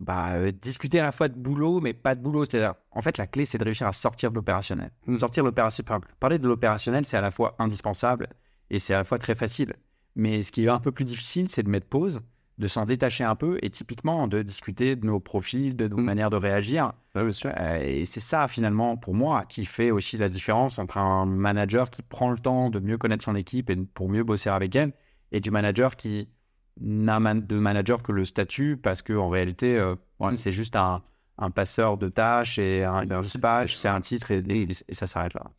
bah, 0.00 0.32
euh, 0.34 0.52
discuter 0.52 1.00
à 1.00 1.04
la 1.04 1.12
fois 1.12 1.28
de 1.28 1.38
boulot, 1.38 1.80
mais 1.80 1.92
pas 1.92 2.14
de 2.14 2.20
boulot. 2.20 2.44
C'est-à-dire, 2.44 2.74
en 2.90 3.02
fait, 3.02 3.18
la 3.18 3.26
clé, 3.26 3.44
c'est 3.44 3.58
de 3.58 3.64
réussir 3.64 3.86
à 3.86 3.92
sortir 3.92 4.30
de 4.30 4.36
l'opérationnel. 4.36 4.90
Sortir 5.16 5.44
l'opérationnel, 5.44 6.00
parler 6.20 6.38
de 6.38 6.48
l'opérationnel, 6.48 7.04
c'est 7.04 7.16
à 7.16 7.20
la 7.20 7.30
fois 7.30 7.54
indispensable 7.58 8.28
et 8.70 8.78
c'est 8.78 8.94
à 8.94 8.98
la 8.98 9.04
fois 9.04 9.18
très 9.18 9.34
facile. 9.34 9.74
Mais 10.16 10.42
ce 10.42 10.52
qui 10.52 10.64
est 10.64 10.68
un 10.68 10.80
peu 10.80 10.92
plus 10.92 11.04
difficile, 11.04 11.48
c'est 11.50 11.62
de 11.62 11.68
mettre 11.68 11.88
pause, 11.88 12.20
de 12.58 12.66
s'en 12.68 12.84
détacher 12.84 13.24
un 13.24 13.34
peu 13.34 13.58
et 13.62 13.70
typiquement 13.70 14.28
de 14.28 14.42
discuter 14.42 14.94
de 14.94 15.06
nos 15.06 15.18
profils, 15.18 15.74
de 15.74 15.88
nos 15.88 15.96
mmh. 15.96 16.04
manières 16.04 16.30
de 16.30 16.36
réagir. 16.36 16.92
Euh, 17.16 17.78
et 17.80 18.04
c'est 18.04 18.20
ça, 18.20 18.46
finalement, 18.48 18.96
pour 18.96 19.14
moi, 19.14 19.44
qui 19.44 19.64
fait 19.64 19.90
aussi 19.90 20.18
la 20.18 20.28
différence 20.28 20.78
entre 20.78 20.98
un 20.98 21.26
manager 21.26 21.90
qui 21.90 22.02
prend 22.02 22.30
le 22.30 22.38
temps 22.38 22.70
de 22.70 22.78
mieux 22.78 22.98
connaître 22.98 23.24
son 23.24 23.34
équipe 23.34 23.70
et 23.70 23.76
pour 23.76 24.08
mieux 24.08 24.24
bosser 24.24 24.50
avec 24.50 24.74
elle 24.76 24.92
et 25.32 25.40
du 25.40 25.50
manager 25.50 25.96
qui 25.96 26.28
de 26.80 27.58
manager 27.58 28.02
que 28.02 28.12
le 28.12 28.24
statut 28.24 28.76
parce 28.76 29.02
qu'en 29.02 29.28
réalité, 29.28 29.78
euh, 29.78 29.94
mm. 30.20 30.36
c'est 30.36 30.52
juste 30.52 30.76
un, 30.76 31.02
passeur 31.54 31.98
de 31.98 32.08
tâches 32.08 32.58
et 32.58 32.84
un, 32.84 33.02
dispatch, 33.20 33.74
c'est 33.74 33.88
un 33.88 34.00
titre 34.00 34.30
et, 34.30 34.68
ça 34.90 35.06
s'arrête 35.06 35.34
là. 35.34 35.50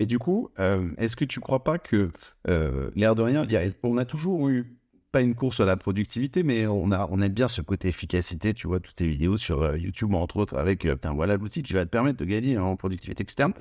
Et 0.00 0.06
du 0.06 0.18
coup, 0.18 0.50
euh, 0.58 0.90
est-ce 0.98 1.16
que 1.16 1.24
tu 1.24 1.40
crois 1.40 1.62
pas 1.62 1.78
que 1.78 2.10
euh, 2.48 2.90
l'air 2.96 3.14
de 3.14 3.22
rien, 3.22 3.42
on 3.82 3.96
a 3.96 4.04
toujours 4.04 4.48
eu 4.48 4.76
pas 5.12 5.20
une 5.20 5.36
course 5.36 5.60
à 5.60 5.64
la 5.64 5.76
productivité, 5.76 6.42
mais 6.42 6.66
on 6.66 6.90
a 6.90 7.06
on 7.08 7.20
aime 7.20 7.32
bien 7.32 7.46
ce 7.46 7.62
côté 7.62 7.86
efficacité. 7.86 8.52
Tu 8.52 8.66
vois 8.66 8.80
toutes 8.80 8.96
tes 8.96 9.06
vidéos 9.06 9.36
sur 9.36 9.76
YouTube 9.76 10.12
entre 10.14 10.38
autres 10.38 10.56
avec 10.56 10.86
voilà 10.86 11.36
l'outil 11.36 11.62
qui 11.62 11.72
va 11.72 11.84
te 11.84 11.90
permettre 11.90 12.18
de 12.18 12.24
gagner 12.24 12.58
en 12.58 12.74
productivité 12.74 13.22
externe. 13.22 13.52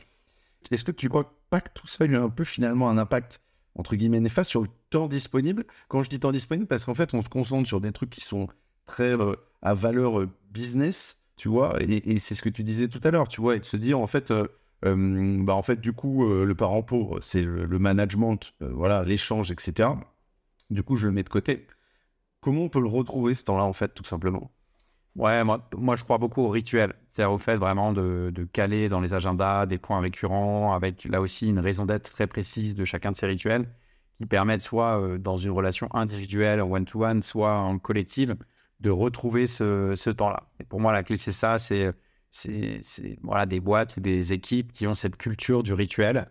Est-ce 0.71 0.83
que 0.83 0.91
tu 0.91 1.09
crois 1.09 1.31
pas 1.51 1.61
que 1.61 1.69
tout 1.75 1.85
ça 1.85 2.05
a 2.05 2.07
eu 2.07 2.15
un 2.15 2.29
peu 2.29 2.43
finalement 2.43 2.89
un 2.89 2.97
impact 2.97 3.39
entre 3.75 3.95
guillemets 3.95 4.19
néfaste 4.19 4.49
sur 4.49 4.61
le 4.61 4.67
temps 4.89 5.07
disponible. 5.07 5.65
Quand 5.87 6.01
je 6.01 6.09
dis 6.09 6.19
temps 6.19 6.31
disponible, 6.31 6.67
parce 6.67 6.85
qu'en 6.85 6.93
fait, 6.93 7.13
on 7.13 7.21
se 7.21 7.29
concentre 7.29 7.67
sur 7.67 7.81
des 7.81 7.91
trucs 7.91 8.09
qui 8.09 8.21
sont 8.21 8.47
très 8.85 9.19
euh, 9.19 9.33
à 9.61 9.73
valeur 9.73 10.19
euh, 10.19 10.29
business, 10.51 11.17
tu 11.35 11.49
vois, 11.49 11.75
et, 11.81 12.19
c'est 12.19 12.35
ce 12.35 12.41
que 12.41 12.49
tu 12.49 12.63
disais 12.63 12.87
tout 12.87 13.01
à 13.03 13.11
l'heure, 13.11 13.27
tu 13.27 13.41
vois, 13.41 13.55
et 13.55 13.59
de 13.59 13.65
se 13.65 13.77
dire, 13.77 13.99
en 13.99 14.07
fait, 14.07 14.31
euh, 14.31 14.47
bah, 14.83 15.55
en 15.55 15.61
fait, 15.63 15.81
du 15.81 15.93
coup, 15.93 16.29
le 16.29 16.55
parent 16.55 16.83
pauvre, 16.83 17.19
c'est 17.21 17.41
le, 17.41 17.79
management, 17.79 18.53
voilà, 18.59 19.03
l'échange, 19.03 19.51
etc. 19.51 19.89
Du 20.69 20.83
coup, 20.83 20.95
je 20.95 21.07
le 21.07 21.13
mets 21.13 21.23
de 21.23 21.29
côté. 21.29 21.67
Comment 22.41 22.63
on 22.63 22.69
peut 22.69 22.81
le 22.81 22.87
retrouver, 22.87 23.33
ce 23.33 23.45
temps-là, 23.45 23.63
en 23.63 23.73
fait, 23.73 23.93
tout 23.95 24.03
simplement? 24.03 24.51
Ouais, 25.15 25.43
moi, 25.43 25.69
moi, 25.77 25.95
je 25.95 26.03
crois 26.03 26.17
beaucoup 26.17 26.41
au 26.41 26.49
rituel. 26.49 26.95
C'est-à-dire 27.09 27.31
au 27.33 27.37
fait 27.37 27.55
vraiment 27.55 27.93
de, 27.93 28.31
caler 28.51 28.89
dans 28.89 28.99
les 28.99 29.13
agendas 29.13 29.65
des 29.67 29.77
points 29.77 29.99
récurrents, 29.99 30.73
avec 30.73 31.05
là 31.05 31.21
aussi 31.21 31.47
une 31.49 31.59
raison 31.59 31.85
d'être 31.85 32.09
très 32.11 32.25
précise 32.25 32.73
de 32.73 32.83
chacun 32.83 33.11
de 33.11 33.15
ces 33.15 33.27
rituels, 33.27 33.67
qui 34.17 34.25
permettent 34.25 34.63
soit 34.63 34.99
euh, 34.99 35.17
dans 35.19 35.37
une 35.37 35.51
relation 35.51 35.87
individuelle, 35.93 36.61
one-to-one, 36.61 37.21
soit 37.21 37.55
en 37.55 37.77
collective, 37.77 38.35
de 38.79 38.89
retrouver 38.89 39.45
ce, 39.47 39.93
ce 39.95 40.09
temps-là. 40.09 40.49
Et 40.59 40.63
pour 40.63 40.79
moi, 40.79 40.91
la 40.91 41.03
clé, 41.03 41.17
c'est 41.17 41.31
ça, 41.31 41.57
c'est 41.59 41.91
voilà, 43.21 43.45
des 43.45 43.59
boîtes 43.59 43.97
ou 43.97 43.99
des 44.01 44.33
équipes 44.33 44.71
qui 44.71 44.87
ont 44.87 44.95
cette 44.95 45.17
culture 45.17 45.63
du 45.63 45.73
rituel. 45.73 46.27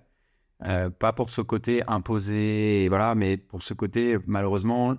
Euh, 0.65 0.91
pas 0.91 1.13
pour 1.13 1.31
ce 1.31 1.41
côté 1.41 1.83
imposé, 1.89 2.87
voilà, 2.89 3.15
mais 3.15 3.37
pour 3.37 3.63
ce 3.63 3.75
côté, 3.75 4.19
malheureusement, 4.27 4.97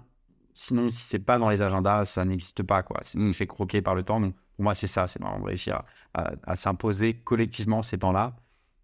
sinon, 0.53 0.89
si 0.89 1.01
c'est 1.01 1.19
pas 1.19 1.37
dans 1.37 1.49
les 1.49 1.61
agendas, 1.61 2.05
ça 2.05 2.25
n'existe 2.25 2.63
pas. 2.63 2.83
Quoi. 2.83 2.99
C'est 3.01 3.33
fait 3.33 3.47
croquer 3.47 3.81
par 3.81 3.95
le 3.95 4.03
temps. 4.03 4.19
Donc, 4.19 4.35
pour 4.55 4.63
moi, 4.63 4.75
c'est 4.75 4.87
ça. 4.87 5.07
C'est 5.07 5.21
vraiment 5.21 5.43
réussir 5.43 5.83
à, 6.13 6.55
s'imposer 6.55 7.15
collectivement 7.15 7.81
ces 7.81 7.97
temps-là 7.97 8.35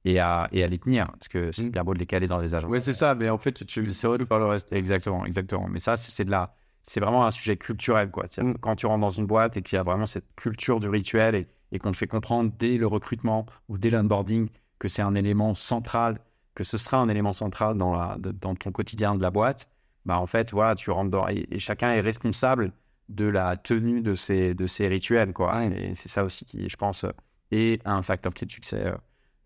et 0.06 0.20
à, 0.20 0.48
et 0.52 0.64
à 0.64 0.68
les 0.68 0.78
tenir. 0.78 1.08
Parce 1.12 1.28
que 1.28 1.52
c'est 1.52 1.64
mm. 1.64 1.72
bien 1.72 1.84
beau 1.84 1.94
de 1.94 2.00
les 2.00 2.06
caler 2.06 2.28
dans 2.28 2.40
les 2.40 2.56
agendas. 2.56 2.72
Oui, 2.72 2.82
c'est 2.82 2.94
ça. 2.94 3.16
Mais 3.16 3.30
en 3.30 3.38
fait, 3.38 3.66
tu 3.66 3.82
le 3.82 4.26
par 4.26 4.40
le 4.40 4.46
reste. 4.46 4.72
Exactement, 4.72 5.26
exactement. 5.26 5.68
Mais 5.70 5.80
ça, 5.80 5.96
c'est 5.96 6.26
de 6.26 6.32
la. 6.32 6.56
C'est 6.82 7.02
vraiment 7.02 7.26
un 7.26 7.32
sujet 7.32 7.58
culturel. 7.58 8.10
Quoi. 8.10 8.26
Mm. 8.38 8.54
Quand 8.62 8.76
tu 8.76 8.86
rentres 8.86 9.02
dans 9.02 9.10
une 9.10 9.26
boîte 9.26 9.58
et 9.58 9.62
qu'il 9.62 9.76
y 9.76 9.80
a 9.80 9.84
vraiment 9.84 10.06
cette 10.06 10.34
culture 10.36 10.80
du 10.80 10.90
rituel 10.90 11.36
et, 11.36 11.48
et 11.72 11.80
qu'on 11.80 11.92
te 11.92 11.98
fait 11.98 12.08
comprendre 12.08 12.52
dès 12.58 12.78
le 12.78 12.88
recrutement 12.88 13.46
ou 13.68 13.78
dès 13.78 13.90
l'onboarding 13.90 14.50
que 14.80 14.88
c'est 14.88 15.02
un 15.02 15.14
élément 15.14 15.54
central, 15.54 16.20
que 16.56 16.64
ce 16.64 16.78
sera 16.78 16.98
un 16.98 17.10
élément 17.10 17.34
central 17.34 17.78
dans, 17.78 17.96
la, 17.96 18.18
dans 18.18 18.56
ton 18.56 18.72
quotidien 18.72 19.16
de 19.16 19.22
la 19.22 19.30
boîte, 19.30 19.70
bah 20.10 20.20
en 20.20 20.26
fait, 20.26 20.54
voilà, 20.54 20.74
tu 20.74 20.90
rentres 20.90 21.12
dans 21.12 21.28
et, 21.28 21.60
chacun 21.60 21.92
est 21.94 22.02
responsable 22.02 22.74
de 23.10 23.26
la 23.26 23.56
tenue 23.58 24.02
de 24.02 24.16
ces 24.16 24.88
rituels, 24.88 25.34
quoi. 25.34 25.64
Et 25.66 25.94
c'est 25.94 26.10
ça 26.10 26.24
aussi 26.24 26.46
qui, 26.46 26.68
je 26.68 26.78
pense, 26.78 27.06
est 27.52 27.80
un 27.86 28.02
facteur 28.02 28.34
clé 28.34 28.48
de 28.48 28.52
succès 28.52 28.88
euh, 28.88 28.96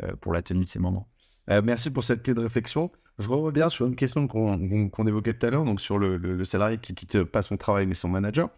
euh, 0.04 0.16
pour 0.22 0.32
la 0.32 0.42
tenue 0.42 0.64
de 0.64 0.70
ces 0.70 0.80
moments. 0.80 1.10
Euh, 1.50 1.62
merci 1.62 1.90
pour 1.90 2.06
cette 2.06 2.24
clé 2.24 2.34
de 2.34 2.40
réflexion. 2.40 2.94
Je 3.20 3.28
reviens 3.28 3.68
sur 3.68 3.86
une 3.86 3.98
question 3.98 4.26
qu'on 4.30 5.06
évoquait 5.06 5.34
tout 5.34 5.46
à 5.46 5.50
l'heure, 5.50 5.66
donc 5.66 5.82
sur 5.82 6.00
le, 6.00 6.46
salarié 6.46 6.78
qui 6.78 6.96
quitte 6.96 7.26
pas 7.26 7.42
son 7.42 7.58
travail 7.58 7.86
mais 7.86 7.94
son 7.94 8.08
manager. 8.08 8.50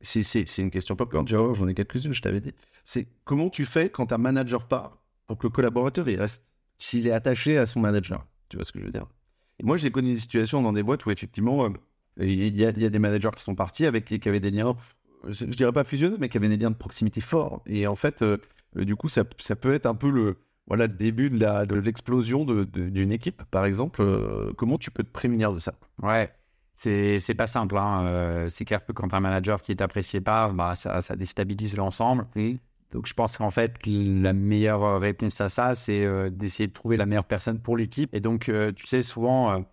C'est 0.00 0.58
une 0.58 0.72
question 0.72 0.96
populaire, 0.96 1.24
vois, 1.24 1.54
j'en 1.54 1.68
ai 1.68 1.74
quelques-unes, 1.74 2.12
je 2.12 2.20
t'avais 2.20 2.40
dit. 2.40 2.52
C'est 2.82 3.06
comment 3.22 3.48
tu 3.48 3.64
fais 3.64 3.90
quand 3.90 4.10
un 4.10 4.18
manager 4.18 4.66
part 4.66 4.98
pour 5.28 5.38
que 5.38 5.46
le 5.46 5.52
collaborateur 5.52 6.08
il 6.08 6.18
reste, 6.18 6.52
s'il 6.78 7.06
est 7.06 7.12
attaché 7.12 7.58
à 7.58 7.66
son 7.66 7.78
manager? 7.78 8.26
Tu 8.48 8.56
vois 8.56 8.64
ce 8.64 8.72
que 8.72 8.80
je 8.80 8.86
veux 8.86 8.90
dire? 8.90 9.06
Moi, 9.62 9.76
j'ai 9.76 9.90
connu 9.90 10.14
des 10.14 10.20
situations 10.20 10.62
dans 10.62 10.72
des 10.72 10.82
boîtes 10.82 11.06
où 11.06 11.10
effectivement, 11.10 11.64
euh, 11.64 11.70
il 12.18 12.56
y, 12.56 12.64
a, 12.64 12.72
des 12.72 12.98
managers 12.98 13.30
qui 13.36 13.42
sont 13.42 13.54
partis 13.54 13.86
avec 13.86 14.04
qui 14.04 14.28
avaient 14.28 14.40
des 14.40 14.50
liens, 14.50 14.74
je 15.26 15.44
dirais 15.46 15.72
pas 15.72 15.84
fusionnés, 15.84 16.16
mais 16.18 16.28
qui 16.28 16.36
avaient 16.36 16.48
des 16.48 16.56
liens 16.56 16.70
de 16.70 16.76
proximité 16.76 17.20
forts. 17.20 17.62
Et 17.66 17.86
en 17.86 17.94
fait, 17.94 18.22
euh, 18.22 18.38
euh, 18.76 18.84
du 18.84 18.96
coup, 18.96 19.08
ça, 19.08 19.24
peut 19.24 19.72
être 19.72 19.86
un 19.86 19.94
peu 19.94 20.10
le, 20.10 20.38
voilà, 20.66 20.86
le 20.86 20.92
début 20.92 21.30
de 21.30 21.74
l'explosion 21.74 22.44
de 22.44 22.64
d'une 22.64 23.12
équipe, 23.12 23.42
par 23.50 23.64
exemple. 23.64 24.04
comment 24.56 24.78
tu 24.78 24.90
peux 24.90 25.02
te 25.02 25.10
prémunir 25.10 25.52
de 25.52 25.58
ça? 25.58 25.74
Ouais. 26.02 26.32
C'est 26.74 27.34
pas 27.36 27.46
simple. 27.46 27.76
Hein. 27.76 28.46
c'est 28.48 28.64
clair 28.64 28.84
que 28.84 28.92
quand 28.92 29.12
un 29.14 29.20
manager 29.20 29.60
qui 29.60 29.72
est 29.72 29.82
apprécié 29.82 30.20
part, 30.20 30.54
bah, 30.54 30.74
ça, 30.74 31.00
ça 31.00 31.16
déstabilise 31.16 31.76
l'ensemble. 31.76 32.26
Donc 32.92 33.06
je 33.06 33.14
pense 33.14 33.36
qu'en 33.38 33.50
fait, 33.50 33.74
la 33.86 34.32
meilleure 34.32 34.84
euh, 34.84 34.98
réponse 34.98 35.40
à 35.40 35.48
ça, 35.48 35.74
c'est 35.74 36.04
euh, 36.04 36.30
d'essayer 36.30 36.66
de 36.66 36.72
trouver 36.72 36.96
la 36.96 37.06
meilleure 37.06 37.24
personne 37.24 37.58
pour 37.58 37.76
l'équipe. 37.76 38.14
Et 38.14 38.20
donc, 38.20 38.48
euh, 38.48 38.70
tu 38.72 38.86
sais, 38.86 39.02
souvent, 39.02 39.64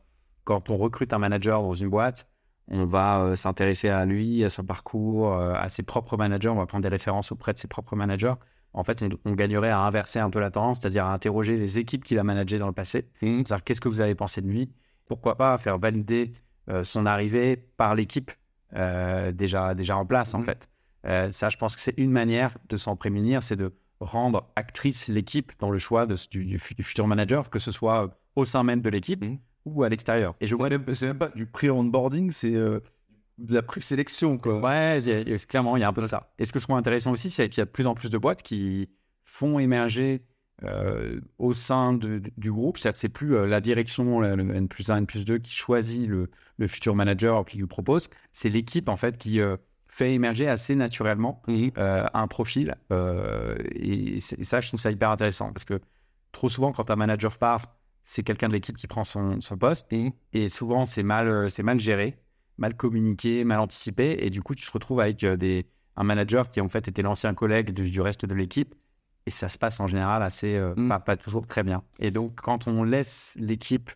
quand 0.46 0.70
on 0.70 0.78
recrute 0.78 1.14
un 1.14 1.20
manager 1.20 1.62
dans 1.62 1.74
une 1.74 1.90
boîte, 1.90 2.28
on 2.70 2.86
va 2.86 3.36
s'intéresser 3.36 3.90
à 3.90 4.06
lui, 4.06 4.44
à 4.44 4.50
son 4.50 4.64
parcours, 4.64 5.34
à 5.36 5.68
ses 5.70 5.84
propres 5.84 6.18
managers. 6.18 6.50
On 6.50 6.56
va 6.56 6.66
prendre 6.66 6.84
des 6.84 6.90
références 6.90 7.32
auprès 7.32 7.54
de 7.54 7.58
ses 7.58 7.68
propres 7.68 7.96
managers 7.96 8.34
en 8.72 8.84
fait, 8.84 9.02
on, 9.02 9.10
on 9.26 9.34
gagnerait 9.34 9.72
à 9.72 9.80
inverser 9.80 10.20
un 10.20 10.30
peu 10.30 10.40
la 10.40 10.52
tendance, 10.52 10.78
c'est-à-dire 10.80 11.04
à 11.04 11.12
interroger 11.12 11.58
les 11.58 11.80
équipes 11.80 12.04
qu'il 12.04 12.20
a 12.20 12.24
managées 12.24 12.60
dans 12.60 12.68
le 12.68 12.74
passé. 12.74 13.10
Mhm. 13.24 13.44
C'est-à-dire, 13.44 13.64
qu'est-ce 13.64 13.82
que 13.82 13.90
vous 13.90 14.00
avez 14.00 14.14
pensé 14.14 14.42
de 14.42 14.48
lui? 14.48 14.72
Pourquoi 15.08 15.36
pas 15.38 15.58
faire 15.58 15.80
valider 15.80 16.34
son 16.84 17.08
arrivée 17.08 17.58
par 17.58 17.96
l'équipe 17.96 18.32
déjà, 19.34 19.74
déjà 19.74 19.98
en 19.98 20.06
place, 20.06 20.36
en 20.36 20.40
Mhm. 20.40 20.46
fait. 20.46 20.70
Euh, 21.06 21.32
ça, 21.32 21.50
je 21.50 21.58
pense 21.58 21.76
que 21.76 21.82
c'est 21.82 21.94
une 21.98 22.12
manière 22.12 22.56
de 22.70 22.78
s'en 22.78 22.96
prémunir, 22.96 23.44
c'est 23.44 23.56
de 23.56 23.74
rendre 24.00 24.50
actrice 24.56 25.08
l'équipe 25.08 25.52
dans 25.60 25.70
le 25.72 25.78
choix 25.78 26.06
de, 26.06 26.16
du, 26.32 26.46
du 26.46 26.60
fu- 26.60 26.74
du 26.76 26.84
futur 26.84 27.08
manager, 27.08 27.50
que 27.50 27.60
ce 27.60 27.72
soit 27.72 28.06
euh, 28.06 28.08
au 28.36 28.46
sein 28.46 28.64
même 28.64 28.82
de 28.82 28.90
l'équipe 28.90 29.22
Mhm. 29.24 29.40
ou 29.66 29.84
à 29.84 29.90
l'extérieur. 29.90 30.36
Et 30.42 30.48
je 30.48 30.56
C'est 30.56 30.58
vois 30.58 30.70
même, 30.70 30.94
c'est 30.94 31.08
même 31.08 31.18
pas 31.18 31.30
du 31.30 31.46
pré-onboarding, 31.46 32.32
c'est 32.32 32.56
euh, 32.56 32.80
de 33.38 33.54
la 33.54 33.62
présélection, 33.62 34.38
quoi. 34.38 34.60
Ouais, 34.60 35.00
il 35.00 35.08
y 35.08 35.12
a- 35.12 35.20
il 35.22 35.30
y 35.30 35.34
a- 35.34 35.38
clairement, 35.38 35.78
il 35.78 35.82
y 35.82 35.84
a 35.84 35.88
un 35.88 35.94
peu 35.94 36.02
de 36.02 36.08
ça. 36.08 36.34
Et 36.40 36.46
ce 36.46 36.52
que 36.52 36.60
je 36.60 36.66
trouve 36.66 36.78
intéressant 36.78 37.12
aussi, 37.12 37.30
c'est 37.30 37.48
qu'il 37.50 37.60
y 37.60 37.62
a 37.62 37.66
de 37.66 37.72
plus 37.72 37.88
en 37.88 37.96
plus 37.96 38.10
de 38.10 38.18
boîtes 38.18 38.44
qui 38.44 38.90
font 39.26 39.60
émerger 39.60 40.24
euh, 40.64 41.22
au 41.38 41.54
sein 41.54 41.94
de- 41.94 42.22
du 42.36 42.52
groupe. 42.52 42.78
C'est-à-dire 42.78 42.94
que 42.96 43.00
c'est 43.00 43.08
plus 43.10 43.34
euh, 43.36 43.48
la 43.48 43.62
direction, 43.62 44.20
le 44.20 44.36
le 44.36 44.54
N 44.56 44.68
plus 44.68 44.90
1, 44.90 44.98
N 44.98 45.06
plus 45.08 45.24
2 45.24 45.38
qui 45.38 45.54
choisit 45.54 46.06
le, 46.08 46.30
le 46.58 46.68
futur 46.68 46.96
manager 46.96 47.46
qui 47.46 47.58
lui 47.58 47.66
propose. 47.68 48.10
C'est 48.34 48.50
l'équipe, 48.50 48.90
en 48.90 48.98
fait, 48.98 49.18
qui 49.18 49.40
euh, 49.40 49.56
fait 49.90 50.14
émerger 50.14 50.48
assez 50.48 50.76
naturellement 50.76 51.42
Mhm. 51.48 51.72
euh, 51.78 52.06
un 52.14 52.28
profil. 52.28 52.76
euh, 52.92 53.58
et, 53.72 54.20
ça, 54.20 54.60
je 54.62 54.68
trouve 54.70 54.80
ça 54.80 54.92
hyper 54.92 55.10
intéressant 55.10 55.52
parce 55.52 55.66
que 55.66 55.82
trop 56.32 56.48
souvent, 56.48 56.72
quand 56.72 56.90
un 56.92 56.96
manager 56.96 57.38
part, 57.38 57.76
c'est 58.04 58.24
quelqu'un 58.24 58.48
de 58.48 58.54
l'équipe 58.54 58.78
qui 58.78 58.88
prend 58.88 59.04
son, 59.04 59.42
son 59.42 59.58
poste. 59.58 59.92
Mhm. 59.92 60.12
Et 60.34 60.48
souvent, 60.50 60.86
c'est 60.86 61.04
mal, 61.04 61.28
euh, 61.28 61.50
c'est 61.50 61.64
mal 61.64 61.80
géré, 61.80 62.18
mal 62.58 62.76
communiqué, 62.76 63.44
mal 63.44 63.60
anticipé. 63.60 64.18
Et 64.26 64.30
du 64.30 64.42
coup, 64.42 64.56
tu 64.56 64.66
te 64.66 64.72
retrouves 64.72 65.00
avec 65.02 65.26
des, 65.26 65.66
un 65.96 66.04
manager 66.04 66.50
qui, 66.50 66.62
en 66.62 66.70
fait, 66.70 66.88
était 66.88 67.02
l'ancien 67.02 67.34
collègue 67.34 67.72
du, 67.72 67.90
du 67.90 68.02
reste 68.02 68.26
de 68.26 68.34
l'équipe. 68.36 68.76
Et 69.26 69.32
ça 69.32 69.50
se 69.50 69.58
passe 69.58 69.80
en 69.80 69.88
général 69.88 70.24
assez, 70.24 70.56
euh, 70.56 70.74
Mm. 70.76 70.88
pas, 70.90 71.00
pas 71.00 71.18
toujours 71.18 71.46
très 71.46 71.62
bien. 71.64 71.84
Et 72.00 72.10
donc, 72.12 72.36
quand 72.42 72.68
on 72.68 72.84
laisse 72.84 73.36
l'équipe 73.40 73.90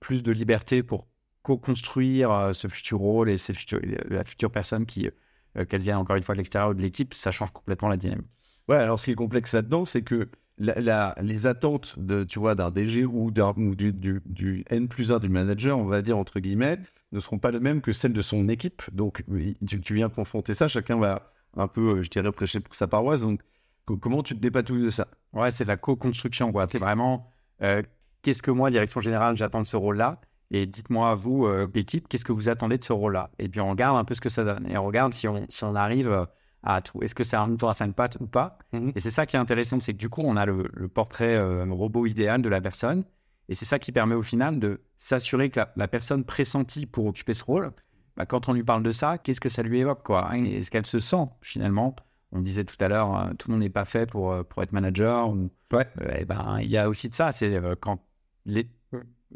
plus 0.00 0.22
de 0.22 0.32
liberté 0.32 0.82
pour 0.82 1.08
co-construire 1.48 2.30
euh, 2.30 2.52
ce 2.52 2.68
futur 2.68 2.98
rôle 2.98 3.30
et 3.30 3.36
ces 3.38 3.54
futurs- 3.54 3.80
la 4.10 4.24
future 4.24 4.50
personne 4.50 4.86
qui, 4.86 5.08
euh, 5.56 5.64
qu'elle 5.64 5.80
vienne 5.82 5.96
encore 5.96 6.16
une 6.16 6.22
fois 6.22 6.34
de 6.34 6.38
l'extérieur 6.38 6.74
de 6.74 6.82
l'équipe, 6.82 7.14
ça 7.14 7.30
change 7.30 7.50
complètement 7.52 7.88
la 7.88 7.96
dynamique. 7.96 8.26
Ouais, 8.68 8.76
alors 8.76 8.98
ce 9.00 9.06
qui 9.06 9.10
est 9.12 9.14
complexe 9.14 9.52
là-dedans, 9.54 9.84
c'est 9.84 10.02
que 10.02 10.28
la, 10.58 10.78
la- 10.80 11.14
les 11.22 11.46
attentes 11.46 11.98
de, 11.98 12.24
tu 12.24 12.38
vois, 12.38 12.54
d'un 12.54 12.70
DG 12.70 13.04
ou, 13.04 13.30
d'un, 13.30 13.54
ou 13.56 13.74
du, 13.74 13.92
du, 13.92 14.20
du 14.26 14.64
N 14.68 14.88
plus 14.88 15.12
1 15.12 15.18
du 15.20 15.28
manager, 15.28 15.78
on 15.78 15.86
va 15.86 16.02
dire 16.02 16.18
entre 16.18 16.40
guillemets, 16.40 16.78
ne 17.12 17.20
seront 17.20 17.38
pas 17.38 17.50
les 17.50 17.60
mêmes 17.60 17.80
que 17.80 17.92
celles 17.92 18.12
de 18.12 18.20
son 18.20 18.48
équipe. 18.48 18.82
Donc, 18.92 19.24
tu, 19.66 19.80
tu 19.80 19.94
viens 19.94 20.08
confronter 20.10 20.54
ça, 20.54 20.68
chacun 20.68 20.98
va 20.98 21.32
un 21.56 21.68
peu, 21.68 21.98
euh, 21.98 22.02
je 22.02 22.10
dirais, 22.10 22.30
prêcher 22.32 22.60
pour 22.60 22.74
sa 22.74 22.86
paroisse. 22.88 23.22
Donc, 23.22 23.40
co- 23.86 23.96
comment 23.96 24.22
tu 24.22 24.34
te 24.34 24.40
dépatouilles 24.40 24.82
de 24.84 24.90
ça? 24.90 25.08
Ouais, 25.32 25.50
c'est 25.50 25.64
de 25.64 25.68
la 25.68 25.76
co-construction, 25.76 26.52
quoi. 26.52 26.66
C'est 26.66 26.78
vraiment 26.78 27.30
euh, 27.62 27.82
qu'est-ce 28.22 28.42
que 28.42 28.50
moi, 28.50 28.70
direction 28.70 29.00
générale, 29.00 29.36
j'attends 29.36 29.62
de 29.62 29.66
ce 29.66 29.76
rôle-là? 29.76 30.20
Et 30.50 30.64
dites-moi, 30.66 31.14
vous, 31.14 31.46
euh, 31.46 31.68
l'équipe, 31.74 32.08
qu'est-ce 32.08 32.24
que 32.24 32.32
vous 32.32 32.48
attendez 32.48 32.78
de 32.78 32.84
ce 32.84 32.92
rôle-là? 32.92 33.30
Et 33.38 33.48
puis 33.48 33.60
on 33.60 33.70
regarde 33.70 33.96
un 33.98 34.04
peu 34.04 34.14
ce 34.14 34.20
que 34.20 34.30
ça 34.30 34.44
donne. 34.44 34.66
Et 34.70 34.78
on 34.78 34.84
regarde 34.86 35.12
si 35.12 35.28
on, 35.28 35.44
si 35.48 35.62
on 35.64 35.74
arrive 35.74 36.10
euh, 36.10 36.24
à 36.62 36.80
tout. 36.80 37.02
Est-ce 37.02 37.14
que 37.14 37.22
c'est 37.24 37.36
un 37.36 37.46
mouton 37.46 37.68
à 37.68 37.74
cinq 37.74 37.94
pattes 37.94 38.16
ou 38.20 38.26
pas? 38.26 38.58
Mhm. 38.72 38.92
Et 38.96 39.00
c'est 39.00 39.10
ça 39.10 39.26
qui 39.26 39.36
est 39.36 39.38
intéressant, 39.38 39.78
c'est 39.78 39.92
que 39.92 39.98
du 39.98 40.08
coup, 40.08 40.22
on 40.24 40.36
a 40.36 40.46
le, 40.46 40.64
le 40.72 40.88
portrait 40.88 41.34
euh, 41.36 41.66
robot 41.68 42.06
idéal 42.06 42.40
de 42.40 42.48
la 42.48 42.60
personne. 42.62 43.04
Et 43.50 43.54
c'est 43.54 43.64
ça 43.66 43.78
qui 43.78 43.92
permet 43.92 44.14
au 44.14 44.22
final 44.22 44.58
de 44.58 44.80
s'assurer 44.96 45.50
que 45.50 45.60
la, 45.60 45.72
la 45.76 45.88
personne 45.88 46.24
pressentie 46.24 46.86
pour 46.86 47.06
occuper 47.06 47.34
ce 47.34 47.44
rôle, 47.44 47.72
bah, 48.16 48.24
quand 48.26 48.48
on 48.48 48.52
lui 48.54 48.64
parle 48.64 48.82
de 48.82 48.90
ça, 48.90 49.18
qu'est-ce 49.18 49.40
que 49.40 49.48
ça 49.48 49.62
lui 49.62 49.78
évoque 49.80 50.02
quoi? 50.02 50.30
Et 50.36 50.58
Est-ce 50.58 50.70
qu'elle 50.70 50.86
se 50.86 50.98
sent 50.98 51.26
finalement? 51.42 51.94
On 52.32 52.40
disait 52.40 52.64
tout 52.64 52.76
à 52.80 52.88
l'heure, 52.88 53.16
euh, 53.16 53.32
tout 53.38 53.48
le 53.48 53.52
monde 53.54 53.62
n'est 53.62 53.70
pas 53.70 53.84
fait 53.86 54.04
pour, 54.10 54.34
pour 54.46 54.62
être 54.62 54.72
manager. 54.72 55.28
Ou, 55.30 55.50
Ouais. 55.72 55.86
euh, 56.00 56.16
eh 56.18 56.24
ben, 56.24 56.58
il 56.60 56.70
y 56.70 56.78
a 56.78 56.88
aussi 56.88 57.08
de 57.10 57.14
ça. 57.14 57.32
C'est 57.32 57.58
quand 57.80 58.00
les, 58.46 58.68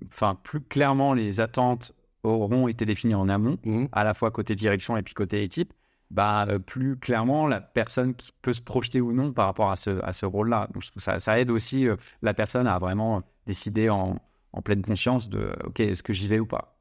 enfin, 0.06 0.36
plus 0.42 0.60
clairement 0.60 1.14
les 1.14 1.40
attentes 1.40 1.92
auront 2.22 2.68
été 2.68 2.86
définies 2.86 3.14
en 3.14 3.28
amont, 3.28 3.58
à 3.92 4.04
la 4.04 4.14
fois 4.14 4.30
côté 4.30 4.54
direction 4.54 4.96
et 4.96 5.02
puis 5.02 5.14
côté 5.14 5.42
équipe, 5.42 5.72
bah, 6.10 6.46
euh, 6.48 6.58
plus 6.58 6.96
clairement 6.96 7.46
la 7.46 7.60
personne 7.60 8.14
qui 8.14 8.32
peut 8.42 8.52
se 8.52 8.60
projeter 8.60 9.00
ou 9.00 9.12
non 9.12 9.32
par 9.32 9.46
rapport 9.46 9.70
à 9.70 9.76
ce, 9.76 10.02
à 10.04 10.12
ce 10.12 10.26
rôle-là. 10.26 10.68
Donc, 10.72 10.82
ça, 10.96 11.18
ça 11.18 11.40
aide 11.40 11.50
aussi 11.50 11.88
euh, 11.88 11.96
la 12.20 12.34
personne 12.34 12.66
à 12.66 12.78
vraiment 12.78 13.22
décider 13.46 13.88
en, 13.88 14.20
en 14.52 14.62
pleine 14.62 14.82
conscience 14.82 15.28
de 15.28 15.52
OK, 15.64 15.80
est-ce 15.80 16.02
que 16.02 16.12
j'y 16.12 16.28
vais 16.28 16.38
ou 16.38 16.46
pas 16.46 16.76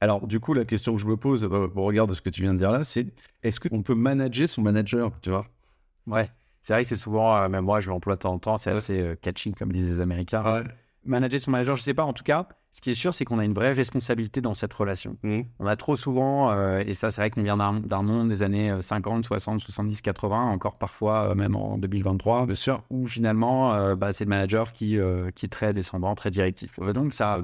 Alors, 0.00 0.26
du 0.26 0.40
coup, 0.40 0.52
la 0.52 0.64
question 0.64 0.94
que 0.94 1.00
je 1.00 1.06
me 1.06 1.16
pose 1.16 1.44
euh, 1.44 1.68
au 1.74 1.82
regard 1.84 2.06
de 2.06 2.14
ce 2.14 2.20
que 2.20 2.30
tu 2.30 2.42
viens 2.42 2.52
de 2.52 2.58
dire 2.58 2.70
là, 2.70 2.84
c'est 2.84 3.06
est-ce 3.42 3.60
qu'on 3.60 3.82
peut 3.82 3.94
manager 3.94 4.48
son 4.48 4.62
manager, 4.62 5.12
tu 5.22 5.30
vois? 5.30 5.46
Ouais. 6.06 6.28
C'est 6.62 6.72
vrai 6.74 6.82
que 6.82 6.88
c'est 6.88 6.96
souvent, 6.96 7.36
euh, 7.36 7.48
même 7.48 7.64
moi 7.64 7.80
je 7.80 7.88
l'emploie 7.88 8.16
de 8.16 8.20
temps 8.20 8.34
en 8.34 8.38
temps, 8.38 8.56
c'est 8.56 8.70
assez 8.70 9.00
euh, 9.00 9.14
catching 9.14 9.54
comme 9.54 9.72
disent 9.72 9.90
les 9.92 10.00
Américains. 10.00 10.64
Manager 11.04 11.40
son 11.40 11.50
manager, 11.50 11.76
je 11.76 11.82
sais 11.82 11.94
pas. 11.94 12.04
En 12.04 12.12
tout 12.12 12.24
cas, 12.24 12.46
ce 12.72 12.80
qui 12.80 12.90
est 12.90 12.94
sûr, 12.94 13.12
c'est 13.12 13.24
qu'on 13.24 13.38
a 13.38 13.44
une 13.44 13.52
vraie 13.52 13.72
responsabilité 13.72 14.40
dans 14.40 14.54
cette 14.54 14.72
relation. 14.72 15.16
Mhm. 15.22 15.44
On 15.58 15.66
a 15.66 15.76
trop 15.76 15.96
souvent, 15.96 16.52
euh, 16.52 16.82
et 16.86 16.94
ça 16.94 17.10
c'est 17.10 17.20
vrai 17.20 17.30
qu'on 17.30 17.42
vient 17.42 17.56
d'un 17.56 17.80
d'un 17.80 18.02
monde 18.02 18.28
des 18.28 18.42
années 18.42 18.70
euh, 18.70 18.80
50, 18.80 19.24
60, 19.24 19.60
70, 19.60 20.02
80, 20.02 20.42
encore 20.50 20.78
parfois 20.78 21.30
euh, 21.30 21.34
même 21.34 21.56
en 21.56 21.78
2023, 21.78 22.46
Bien 22.46 22.54
sûr. 22.54 22.82
où 22.90 23.06
finalement 23.06 23.74
euh, 23.74 23.96
bah, 23.96 24.12
c'est 24.12 24.24
le 24.24 24.28
manager 24.30 24.72
qui, 24.72 24.98
qui 25.34 25.46
est 25.46 25.50
très 25.50 25.72
descendant, 25.72 26.14
très 26.14 26.30
directif. 26.30 26.78
Donc 26.78 27.12
ça, 27.12 27.40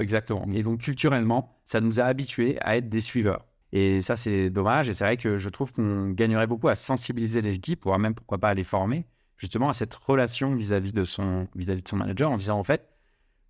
exactement. 0.00 0.46
Et 0.52 0.62
donc 0.62 0.80
culturellement, 0.80 1.54
ça 1.64 1.80
nous 1.80 2.00
a 2.00 2.04
habitués 2.04 2.58
à 2.60 2.76
être 2.76 2.88
des 2.88 3.00
suiveurs. 3.00 3.44
Et 3.72 4.00
ça 4.02 4.16
c'est 4.16 4.50
dommage, 4.50 4.88
et 4.88 4.92
c'est 4.92 5.04
vrai 5.04 5.16
que 5.16 5.36
je 5.36 5.48
trouve 5.48 5.72
qu'on 5.72 6.10
gagnerait 6.10 6.46
beaucoup 6.46 6.68
à 6.68 6.74
sensibiliser 6.74 7.42
les 7.42 7.54
équipes, 7.54 7.84
voire 7.84 7.98
même 7.98 8.14
pourquoi 8.14 8.38
pas 8.38 8.48
à 8.50 8.54
les 8.54 8.62
former, 8.62 9.04
justement 9.36 9.68
à 9.68 9.72
cette 9.72 9.94
relation 9.94 10.54
vis-à-vis 10.54 10.92
de 10.92 11.02
son 11.04 11.48
vis-à-vis 11.56 11.82
de 11.82 11.88
son 11.88 11.96
manager, 11.96 12.30
en 12.30 12.36
disant 12.36 12.58
en 12.58 12.62
fait, 12.62 12.88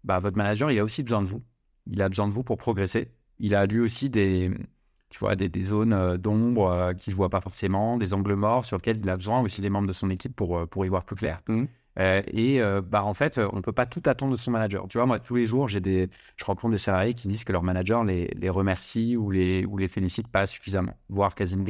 bah, 0.04 0.18
votre 0.18 0.36
manager, 0.36 0.70
il 0.70 0.78
a 0.78 0.84
aussi 0.84 1.02
besoin 1.02 1.22
de 1.22 1.26
vous. 1.26 1.42
Il 1.86 2.00
a 2.02 2.08
besoin 2.08 2.28
de 2.28 2.32
vous 2.32 2.44
pour 2.44 2.56
progresser. 2.56 3.10
Il 3.38 3.54
a 3.54 3.66
lui 3.66 3.80
aussi 3.80 4.10
des, 4.10 4.50
tu 5.10 5.18
vois, 5.18 5.34
des, 5.34 5.48
des 5.48 5.62
zones 5.62 5.92
euh, 5.92 6.16
d'ombre 6.16 6.70
euh, 6.70 6.92
qu'il 6.94 7.12
ne 7.12 7.16
voit 7.16 7.30
pas 7.30 7.40
forcément, 7.40 7.98
des 7.98 8.14
angles 8.14 8.34
morts 8.34 8.64
sur 8.64 8.76
lesquels 8.76 8.98
il 8.98 9.10
a 9.10 9.16
besoin 9.16 9.40
aussi 9.40 9.60
des 9.60 9.70
membres 9.70 9.88
de 9.88 9.92
son 9.92 10.10
équipe 10.10 10.36
pour, 10.36 10.58
euh, 10.58 10.66
pour 10.66 10.84
y 10.84 10.88
voir 10.88 11.04
plus 11.04 11.16
clair. 11.16 11.40
Euh, 11.98 12.22
et 12.26 12.60
euh, 12.60 12.82
bah, 12.82 13.04
en 13.04 13.14
fait, 13.14 13.38
on 13.38 13.56
ne 13.56 13.60
peut 13.60 13.72
pas 13.72 13.86
tout 13.86 14.02
attendre 14.06 14.32
de 14.32 14.36
son 14.36 14.50
manager. 14.50 14.86
Tu 14.88 14.98
vois, 14.98 15.06
moi, 15.06 15.20
tous 15.20 15.36
les 15.36 15.46
jours, 15.46 15.68
j'ai 15.68 15.80
des, 15.80 16.10
je 16.36 16.44
rencontre 16.44 16.72
des 16.72 16.78
salariés 16.78 17.14
qui 17.14 17.28
disent 17.28 17.44
que 17.44 17.52
leur 17.52 17.62
manager 17.62 18.02
les, 18.04 18.26
les 18.36 18.50
remercie 18.50 19.16
ou 19.16 19.30
les, 19.30 19.64
ou 19.64 19.78
les 19.78 19.88
félicite 19.88 20.28
pas 20.28 20.46
suffisamment, 20.46 20.94
voire 21.08 21.34
quasiment. 21.34 21.64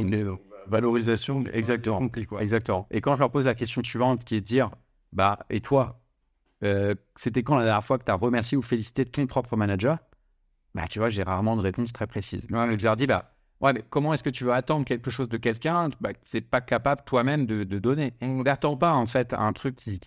Valorisation. 0.67 1.45
Exactement. 1.53 1.99
Compris, 1.99 2.25
quoi. 2.25 2.43
Exactement. 2.43 2.87
Et 2.91 3.03
quand 3.03 3.15
je 3.15 3.21
leur 3.21 3.31
pose 3.31 3.45
la 3.45 3.55
question 3.55 3.83
suivante, 3.83 4.25
qui 4.25 4.37
est 4.37 4.41
de 4.41 4.47
dire, 4.47 4.71
bah, 5.13 5.41
et 5.51 5.61
toi, 5.61 6.01
euh, 6.63 6.95
c'était 7.15 7.43
quand 7.43 7.57
la 7.57 7.65
dernière 7.65 7.85
fois 7.85 7.99
que 7.99 8.05
tu 8.05 8.11
as 8.11 8.15
remercié 8.15 8.57
ou 8.57 8.63
félicité 8.63 9.05
ton 9.05 9.27
propre 9.27 9.57
manager? 9.57 9.99
Bah, 10.75 10.85
tu 10.89 10.99
vois, 10.99 11.09
j'ai 11.09 11.23
rarement 11.23 11.57
de 11.57 11.63
réponse 11.63 11.93
très 11.93 12.07
précise. 12.07 12.47
Je 12.49 12.85
leur 12.85 12.97
dis, 12.97 13.07
bah, 13.07 13.35
ouais, 13.61 13.73
mais 13.73 13.85
comment 13.89 14.13
est-ce 14.13 14.23
que 14.23 14.31
tu 14.31 14.45
veux 14.45 14.53
attendre 14.53 14.85
quelque 14.85 15.11
chose 15.11 15.29
de 15.29 15.37
quelqu'un? 15.37 15.89
Bah, 16.01 16.13
que 16.13 16.19
tu 16.25 16.37
n'es 16.37 16.41
pas 16.41 16.61
capable 16.61 17.03
toi-même 17.05 17.47
de, 17.47 17.65
donner 17.79 18.15
On 18.21 18.43
n'attend 18.43 18.77
pas, 18.77 18.93
en 18.93 19.07
fait, 19.07 19.35
un 19.35 19.53
truc 19.53 19.77
qui, 19.77 20.01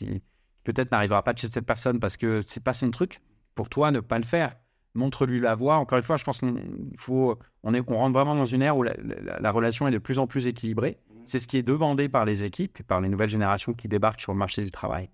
peut-être 0.63 0.91
n'arrivera 0.91 1.23
pas 1.23 1.33
de 1.33 1.39
chez 1.39 1.47
cette 1.47 1.65
personne 1.65 1.99
parce 1.99 2.17
que 2.17 2.41
c'est 2.41 2.63
pas 2.63 2.73
son 2.73 2.91
truc. 2.91 3.21
Pour 3.55 3.69
toi, 3.69 3.91
ne 3.91 4.01
pas 4.01 4.19
le 4.19 4.25
faire. 4.25 4.55
Montre-lui 4.93 5.39
la 5.39 5.55
voie. 5.55 5.75
Encore 5.77 5.97
une 5.97 6.03
fois, 6.03 6.17
je 6.17 6.23
pense 6.23 6.39
qu'on 6.39 6.55
faut, 6.97 7.37
on, 7.63 7.73
est, 7.73 7.81
on 7.87 7.97
rentre 7.97 8.13
vraiment 8.13 8.35
dans 8.35 8.45
une 8.45 8.61
ère 8.61 8.75
où 8.77 8.83
la- 8.83 8.95
la 9.39 9.51
relation 9.51 9.87
est 9.87 9.91
de 9.91 9.99
plus 9.99 10.19
en 10.19 10.27
plus 10.27 10.47
équilibrée. 10.47 10.97
C'est 11.23 11.39
ce 11.39 11.47
qui 11.47 11.57
est 11.57 11.63
demandé 11.63 12.09
par 12.09 12.25
les 12.25 12.43
équipes 12.43 12.79
et 12.79 12.83
par 12.83 12.99
les 13.01 13.09
nouvelles 13.09 13.29
générations 13.29 13.73
qui 13.73 13.87
débarquent 13.87 14.21
sur 14.21 14.31
le 14.33 14.39
marché 14.39 14.63
du 14.63 14.71
travail. 14.71 15.09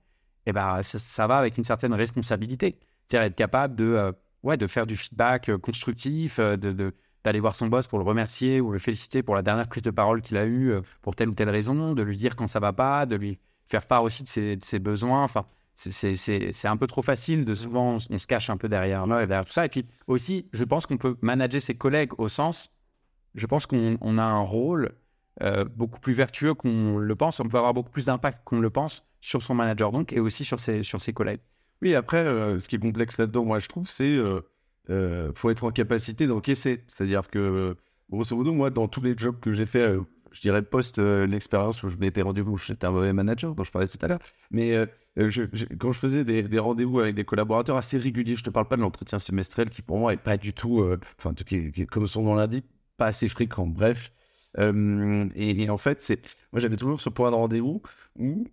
Et 0.45 0.53
ben, 0.53 0.81
ça, 0.81 0.97
ça 0.97 1.27
va 1.27 1.37
avec 1.37 1.57
une 1.57 1.63
certaine 1.63 1.93
responsabilité. 1.93 2.77
C'est-à-dire 3.07 3.27
être 3.27 3.35
capable 3.35 3.75
de, 3.75 3.85
euh, 3.85 4.11
ouais, 4.43 4.57
de 4.57 4.67
faire 4.67 4.85
du 4.85 4.95
feedback 4.97 5.49
euh, 5.49 5.57
constructif, 5.57 6.39
euh, 6.39 6.57
de, 6.57 6.93
d'aller 7.23 7.39
voir 7.39 7.55
son 7.55 7.67
boss 7.67 7.87
pour 7.87 7.99
le 7.99 8.05
remercier 8.05 8.59
ou 8.61 8.71
le 8.71 8.79
féliciter 8.79 9.23
pour 9.23 9.35
la 9.35 9.41
dernière 9.41 9.67
prise 9.67 9.83
de 9.83 9.91
parole 9.91 10.21
qu'il 10.21 10.37
a 10.37 10.45
eue 10.45 10.73
pour 11.01 11.15
telle 11.15 11.29
ou 11.29 11.33
telle 11.33 11.49
raison, 11.49 11.93
de 11.93 12.03
lui 12.03 12.17
dire 12.17 12.35
quand 12.35 12.47
ça 12.47 12.59
va 12.59 12.73
pas, 12.73 13.05
de 13.05 13.15
lui 13.15 13.39
faire 13.67 13.85
part 13.87 14.03
aussi 14.03 14.23
de 14.23 14.27
ses, 14.27 14.57
de 14.57 14.63
ses 14.63 14.79
besoins. 14.79 15.23
Enfin, 15.23 15.45
c'est- 15.73 16.67
un 16.67 16.77
peu 16.77 16.87
trop 16.87 17.01
facile 17.01 17.45
de 17.45 17.53
souvent, 17.53 17.93
on, 17.93 17.99
se- 17.99 18.07
on 18.11 18.17
se 18.17 18.27
cache 18.27 18.49
un 18.49 18.57
peu 18.57 18.67
derrière, 18.67 19.07
derrière 19.07 19.45
tout 19.45 19.53
ça. 19.53 19.65
Et 19.65 19.69
puis 19.69 19.85
aussi, 20.07 20.47
je 20.53 20.63
pense 20.65 20.85
qu'on 20.85 20.97
peut 20.97 21.15
manager 21.21 21.61
ses 21.61 21.75
collègues 21.75 22.11
au 22.17 22.27
sens, 22.27 22.69
je 23.35 23.47
pense 23.47 23.65
qu'on 23.65 23.97
on 24.01 24.17
a 24.17 24.23
un 24.23 24.41
rôle 24.41 24.91
euh, 25.41 25.65
beaucoup 25.65 25.99
plus 25.99 26.13
vertueux 26.13 26.53
qu'on 26.53 26.97
le 26.97 27.15
pense. 27.15 27.39
On 27.39 27.47
peut 27.47 27.57
avoir 27.57 27.73
beaucoup 27.73 27.91
plus 27.91 28.05
d'impact 28.05 28.43
qu'on 28.43 28.59
le 28.59 28.69
pense 28.69 29.03
sur 29.19 29.41
son 29.41 29.55
manager 29.55 29.91
donc 29.91 30.13
et 30.13 30.19
aussi 30.19 30.43
sur 30.43 30.59
ses, 30.59 30.83
sur 30.83 31.01
ses 31.01 31.13
collègues. 31.13 31.39
Oui, 31.83 31.95
après, 31.95 32.23
euh, 32.25 32.59
ce 32.59 32.69
qui 32.69 32.77
est 32.77 32.79
complexe 32.79 33.17
là-dedans, 33.17 33.43
moi, 33.43 33.59
je 33.59 33.67
trouve, 33.67 33.89
c'est 33.89 34.15
euh, 34.15 34.39
euh, 34.89 35.33
faut 35.35 35.49
être 35.49 35.65
en 35.65 35.71
capacité 35.71 36.27
d'encaisser. 36.27 36.81
C'est-à-dire 36.87 37.27
que, 37.29 37.75
grosso 38.09 38.33
modo, 38.37 38.53
moi, 38.53 38.69
dans 38.69 38.87
tous 38.87 39.01
les 39.01 39.17
jobs 39.17 39.37
que 39.37 39.51
j'ai 39.51 39.65
fait, 39.65 39.97
je 40.31 40.39
dirais 40.39 40.61
post 40.61 40.97
l'expérience 40.97 41.83
où 41.83 41.89
je 41.89 41.97
m'étais 41.97 42.21
rendu 42.21 42.41
compte 42.41 42.59
que 42.59 42.65
j'étais 42.65 42.87
un 42.87 42.91
mauvais 42.91 43.11
manager, 43.11 43.53
dont 43.53 43.65
je 43.65 43.71
parlais 43.71 43.89
tout 43.89 43.97
à 44.01 44.07
l'heure, 44.07 44.19
mais 44.49 44.73
quand 45.17 45.91
je 45.91 45.99
faisais 45.99 46.23
des, 46.23 46.43
des 46.43 46.59
rendez-vous 46.59 47.01
avec 47.01 47.15
des 47.15 47.25
collaborateurs 47.25 47.75
assez 47.75 47.97
réguliers, 47.97 48.35
je 48.35 48.43
te 48.43 48.49
parle 48.49 48.67
pas 48.69 48.77
de 48.77 48.81
l'entretien 48.81 49.19
semestriel 49.19 49.69
qui, 49.69 49.81
pour 49.81 49.97
moi, 49.97 50.13
est 50.13 50.17
pas 50.17 50.37
du 50.37 50.53
tout, 50.53 50.85
enfin, 51.19 51.33
comme 51.91 52.07
son 52.07 52.23
nom 52.23 52.35
l'indique, 52.35 52.65
pas 52.95 53.07
assez 53.07 53.27
fréquent. 53.27 53.67
Bref, 53.67 54.13
Et, 54.57 55.69
en 55.69 55.77
fait, 55.77 56.01
c'est 56.01 56.21
moi 56.51 56.59
j'avais 56.59 56.77
toujours 56.77 57.01
ce 57.01 57.09
point 57.09 57.31
de 57.31 57.35
rendez-vous 57.35 57.81
où 58.17 58.45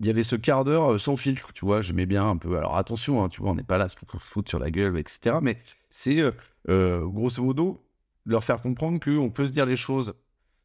il 0.00 0.06
y 0.06 0.10
avait 0.10 0.22
ce 0.22 0.36
quart 0.36 0.64
d'heure 0.64 0.92
euh, 0.92 0.98
sans 0.98 1.16
filtre, 1.16 1.52
tu 1.52 1.64
vois, 1.64 1.80
j'aimais 1.80 2.06
bien 2.06 2.28
un 2.28 2.36
peu. 2.36 2.56
Alors 2.56 2.76
attention, 2.76 3.22
hein, 3.22 3.28
tu 3.28 3.40
vois, 3.40 3.50
on 3.50 3.54
n'est 3.54 3.62
pas 3.62 3.78
là 3.78 3.86
pour 4.06 4.22
foutre 4.22 4.48
sur 4.48 4.58
la 4.58 4.70
gueule, 4.70 4.96
etc. 4.98 5.36
Mais 5.42 5.58
c'est 5.90 6.20
euh, 6.20 6.30
euh, 6.68 7.04
grosso 7.06 7.42
modo 7.42 7.82
leur 8.24 8.44
faire 8.44 8.60
comprendre 8.60 9.00
qu'on 9.00 9.30
peut 9.30 9.44
se 9.44 9.50
dire 9.50 9.66
les 9.66 9.76
choses 9.76 10.14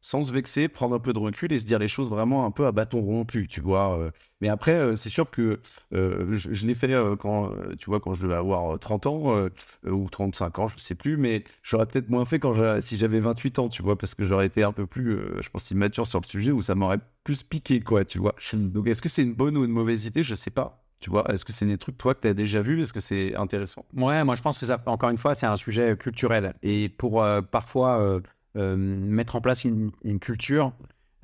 sans 0.04 0.22
se 0.22 0.32
vexer, 0.34 0.68
prendre 0.68 0.94
un 0.94 0.98
peu 0.98 1.14
de 1.14 1.18
recul 1.18 1.50
et 1.50 1.58
se 1.58 1.64
dire 1.64 1.78
les 1.78 1.88
choses 1.88 2.10
vraiment 2.10 2.44
un 2.44 2.50
peu 2.50 2.66
à 2.66 2.72
bâton 2.72 3.00
rompu, 3.00 3.48
tu 3.48 3.62
vois. 3.62 3.98
euh. 3.98 4.10
Mais 4.42 4.50
après, 4.50 4.72
euh, 4.72 4.96
c'est 4.96 5.08
sûr 5.08 5.30
que 5.30 5.60
euh, 5.94 6.34
je, 6.34 6.66
l'ai 6.66 6.74
fait 6.74 6.92
quand, 7.18 7.50
tu 7.78 7.86
vois, 7.86 8.00
quand 8.00 8.12
je 8.12 8.24
devais 8.24 8.34
avoir 8.34 8.74
euh, 8.74 8.76
30 8.76 9.06
ans 9.06 9.48
ou 9.86 10.10
35 10.10 10.58
ans, 10.58 10.68
je 10.68 10.76
sais 10.76 10.94
plus, 10.94 11.16
mais 11.16 11.44
j'aurais 11.62 11.86
peut-être 11.86 12.10
moins 12.10 12.26
fait 12.26 12.38
quand 12.38 12.52
si 12.82 12.98
j'avais 12.98 13.20
28 13.20 13.58
ans, 13.60 13.68
tu 13.70 13.82
vois, 13.82 13.96
parce 13.96 14.14
que 14.14 14.24
j'aurais 14.24 14.44
été 14.44 14.62
un 14.62 14.72
peu 14.72 14.86
plus, 14.86 15.18
je 15.40 15.48
pense, 15.48 15.70
immature 15.70 16.06
sur 16.06 16.20
le 16.20 16.26
sujet 16.26 16.50
où 16.50 16.60
ça 16.60 16.74
m'aurait 16.74 17.00
plus 17.24 17.42
piqué, 17.42 17.80
quoi, 17.80 18.04
tu 18.04 18.18
vois. 18.18 18.34
Donc, 18.52 18.86
est-ce 18.86 19.00
que 19.00 19.08
c'est 19.08 19.22
une 19.22 19.32
bonne 19.32 19.56
ou 19.56 19.64
une 19.64 19.72
mauvaise 19.72 20.04
idée? 20.04 20.22
Je 20.22 20.34
sais 20.34 20.50
pas. 20.50 20.84
Tu 21.00 21.08
vois, 21.08 21.24
est-ce 21.32 21.46
que 21.46 21.52
c'est 21.52 21.66
des 21.66 21.78
trucs, 21.78 21.96
toi, 21.96 22.14
que 22.14 22.20
tu 22.20 22.28
as 22.28 22.34
déjà 22.34 22.60
vu 22.60 22.80
Est-ce 22.80 22.92
que 22.92 23.00
c'est 23.00 23.34
intéressant? 23.36 23.86
Ouais, 23.94 24.22
moi 24.24 24.34
je 24.34 24.42
pense 24.42 24.58
que 24.58 24.66
ça, 24.66 24.82
encore 24.84 25.08
une 25.08 25.18
fois, 25.18 25.34
c'est 25.34 25.46
un 25.46 25.56
sujet 25.56 25.96
culturel. 25.96 26.54
Et 26.62 26.90
pour 26.90 27.24
parfois 27.50 28.20
mettre 28.54 29.36
en 29.36 29.40
place 29.40 29.64
une, 29.64 29.90
une 30.04 30.18
culture, 30.20 30.72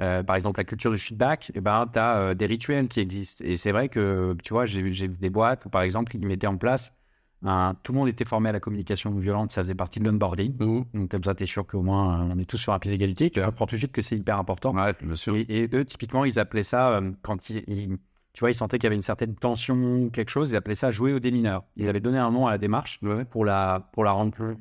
euh, 0.00 0.22
par 0.22 0.36
exemple 0.36 0.58
la 0.60 0.64
culture 0.64 0.90
du 0.90 0.98
feedback, 0.98 1.52
eh 1.54 1.60
ben, 1.60 1.86
tu 1.92 1.98
as 1.98 2.34
des 2.34 2.46
rituels 2.46 2.88
qui 2.88 3.00
existent. 3.00 3.44
Et 3.46 3.56
c'est 3.56 3.72
vrai 3.72 3.88
que, 3.88 4.34
tu 4.42 4.52
vois, 4.52 4.64
j'ai 4.64 4.80
vu 4.82 5.08
des 5.08 5.30
boîtes 5.30 5.64
où, 5.66 5.68
par 5.68 5.82
exemple, 5.82 6.14
ils 6.16 6.26
mettaient 6.26 6.46
en 6.46 6.56
place, 6.56 6.92
un, 7.42 7.74
tout 7.82 7.92
le 7.92 7.98
monde 7.98 8.08
était 8.08 8.24
formé 8.26 8.50
à 8.50 8.52
la 8.52 8.60
communication 8.60 9.10
non 9.10 9.18
violente, 9.18 9.50
ça 9.50 9.62
faisait 9.62 9.74
partie 9.74 9.98
de 9.98 10.04
l'onboarding. 10.04 10.56
Donc 10.56 11.08
comme 11.10 11.24
ça, 11.24 11.34
tu 11.34 11.44
es 11.44 11.46
sûr 11.46 11.66
qu'au 11.66 11.82
moins, 11.82 12.20
euh, 12.28 12.32
on 12.34 12.38
est 12.38 12.44
tous 12.44 12.58
sur 12.58 12.72
un 12.74 12.78
pied 12.78 12.90
d'égalité. 12.90 13.30
Tu 13.30 13.40
apprends 13.40 13.66
tout 13.66 13.76
de 13.76 13.78
suite 13.78 13.92
que 13.92 14.02
c'est 14.02 14.16
hyper 14.16 14.38
important. 14.38 14.74
Ouais, 14.74 14.92
bien 15.02 15.14
sûr. 15.14 15.34
Et, 15.36 15.46
et 15.48 15.68
eux, 15.74 15.84
typiquement, 15.84 16.24
ils 16.26 16.38
appelaient 16.38 16.62
ça, 16.62 16.90
euh, 16.96 17.12
quand 17.22 17.48
ils, 17.48 17.64
ils- 17.66 17.96
tu 18.32 18.40
vois, 18.40 18.50
ils 18.50 18.54
sentaient 18.54 18.78
qu'il 18.78 18.84
y 18.84 18.88
avait 18.88 18.96
une 18.96 19.00
certaine 19.02 19.34
tension 19.34 19.74
ou 19.74 20.10
quelque 20.10 20.28
chose, 20.28 20.50
ils 20.50 20.56
appelaient 20.56 20.74
ça 20.74 20.90
jouer 20.90 21.12
au 21.14 21.18
démineur. 21.18 21.64
Ils 21.76 21.88
avaient 21.88 22.00
donné 22.00 22.18
un 22.18 22.30
nom 22.30 22.46
à 22.46 22.50
la 22.50 22.58
démarche 22.58 23.00
Ouais. 23.02 23.24
pour 23.24 23.44
la, 23.46 23.88
pour 23.92 24.04
la 24.04 24.12
rendre 24.12 24.32
plus, 24.32 24.56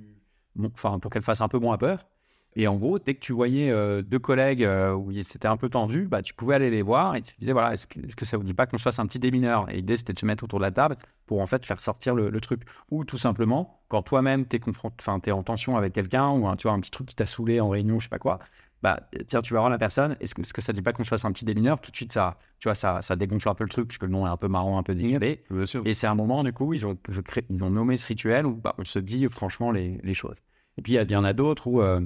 bon, 0.56 0.70
pour 0.70 1.12
qu'elle 1.12 1.22
fasse 1.22 1.42
un 1.42 1.48
peu 1.50 1.60
moins 1.60 1.78
peur. 1.78 2.08
Et 2.56 2.68
en 2.68 2.76
gros, 2.76 3.00
dès 3.00 3.14
que 3.14 3.20
tu 3.20 3.32
voyais 3.32 3.70
euh, 3.72 4.02
deux 4.02 4.20
collègues 4.20 4.64
euh, 4.64 4.94
où 4.94 5.12
c'était 5.22 5.48
un 5.48 5.58
peu 5.58 5.70
tendu, 5.70 6.08
bah, 6.08 6.22
tu 6.22 6.34
pouvais 6.34 6.56
aller 6.56 6.70
les 6.70 6.82
voir 6.82 7.16
et 7.16 7.22
tu 7.22 7.34
disais, 7.38 7.52
voilà, 7.54 7.74
est-ce 7.74 7.88
que, 7.88 8.00
est-ce 8.00 8.16
que 8.16 8.26
ça 8.26 8.38
vous 8.38 8.44
dit 8.44 8.54
pas 8.54 8.66
qu'on 8.66 8.78
se 8.78 8.84
fasse 8.84 9.00
un 9.00 9.06
petit 9.06 9.20
démineur? 9.20 9.70
Et 9.70 9.76
l'idée, 9.76 9.98
c'était 9.98 10.14
de 10.14 10.18
se 10.20 10.26
mettre 10.26 10.44
autour 10.44 10.60
de 10.60 10.66
la 10.66 10.72
table 10.72 10.98
pour 11.26 11.42
en 11.42 11.46
fait 11.46 11.66
faire 11.66 11.80
sortir 11.80 12.16
le, 12.16 12.30
le 12.30 12.42
truc. 12.42 12.64
Ou 12.90 13.06
tout 13.06 13.18
simplement, 13.18 13.82
quand 13.88 14.02
toi-même, 14.02 14.48
tu 14.48 14.56
es, 14.58 15.20
t'es 15.22 15.32
en 15.32 15.44
tension 15.44 15.78
avec 15.78 15.94
quelqu'un 15.94 16.30
ou 16.32 16.56
tu 16.56 16.68
vois, 16.68 16.74
un 16.74 16.80
petit 16.80 16.92
truc 16.92 17.08
qui 17.08 17.16
t'a 17.16 17.26
saoulé 17.26 17.60
en 17.60 17.70
réunion, 17.70 18.00
je 18.00 18.04
sais 18.06 18.10
pas 18.10 18.20
quoi, 18.20 18.40
bah, 18.82 19.02
tiens, 19.28 19.42
tu 19.42 19.54
vas 19.54 19.60
voir 19.60 19.70
la 19.70 19.78
personne, 19.78 20.16
est-ce 20.22 20.34
que, 20.34 20.42
est-ce 20.42 20.54
que 20.54 20.62
ça 20.62 20.72
dit 20.72 20.82
pas 20.82 20.94
qu'on 20.94 21.04
se 21.04 21.10
fasse 21.10 21.26
un 21.26 21.32
petit 21.32 21.44
démineur? 21.46 21.82
Tout 21.82 21.92
de 21.92 21.96
suite, 21.96 22.14
ça, 22.14 22.38
tu 22.60 22.68
vois, 22.68 22.76
ça, 22.76 23.02
ça 23.02 23.16
dégonfle 23.16 23.50
un 23.50 23.54
peu 23.54 23.66
le 23.66 23.70
truc, 23.70 23.88
parce 23.88 23.98
que 23.98 24.06
le 24.06 24.12
nom 24.12 24.26
est 24.26 24.30
un 24.30 24.38
peu 24.38 24.48
marrant, 24.48 24.78
un 24.78 24.84
peu 24.84 24.96
décalé. 24.96 25.44
Bien 25.50 25.66
sûr. 25.66 25.82
Et 25.86 25.94
c'est 25.94 26.08
un 26.08 26.16
moment, 26.16 26.44
du 26.44 26.54
coup, 26.54 26.74
ils 26.74 26.88
ont, 26.88 26.98
je 27.10 27.20
crée- 27.22 27.46
ils 27.50 27.64
ont 27.64 27.70
nommé 27.70 27.98
ce 27.98 28.08
rituel 28.08 28.46
où 28.46 28.56
bah, 28.56 28.76
on 28.78 28.86
se 28.86 29.00
dit 29.00 29.28
franchement 29.30 29.72
les, 29.72 30.00
les 30.04 30.14
choses. 30.14 30.38
Et 30.78 30.82
puis, 30.82 30.94
il 30.94 31.10
y 31.10 31.14
y, 31.14 31.16
en 31.18 31.26
a 31.26 31.34
d'autres 31.34 31.68
où 31.68 31.82
euh, 31.82 32.00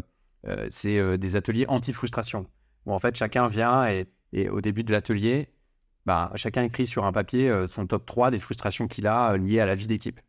c'est 0.70 0.98
euh, 1.00 1.18
des 1.18 1.36
ateliers 1.36 1.66
anti-frustration, 1.68 2.46
où 2.86 2.94
en 2.94 3.00
fait, 3.00 3.16
chacun 3.16 3.48
vient 3.48 3.88
et, 3.88 4.08
et 4.34 4.50
au 4.50 4.62
début 4.62 4.84
de 4.84 4.92
l'atelier, 4.92 5.50
bah, 6.06 6.32
chacun 6.36 6.64
écrit 6.64 6.86
sur 6.88 7.06
un 7.06 7.12
papier 7.14 7.50
euh, 7.50 7.68
son 7.68 7.88
top 7.88 8.06
3 8.06 8.30
des 8.32 8.40
frustrations 8.40 8.88
qu'il 8.88 9.08
a 9.08 9.32
euh, 9.34 9.38
liées 9.38 9.60
à 9.62 9.66
la 9.66 9.76
vie 9.76 9.88
d'équipe. 9.88 10.20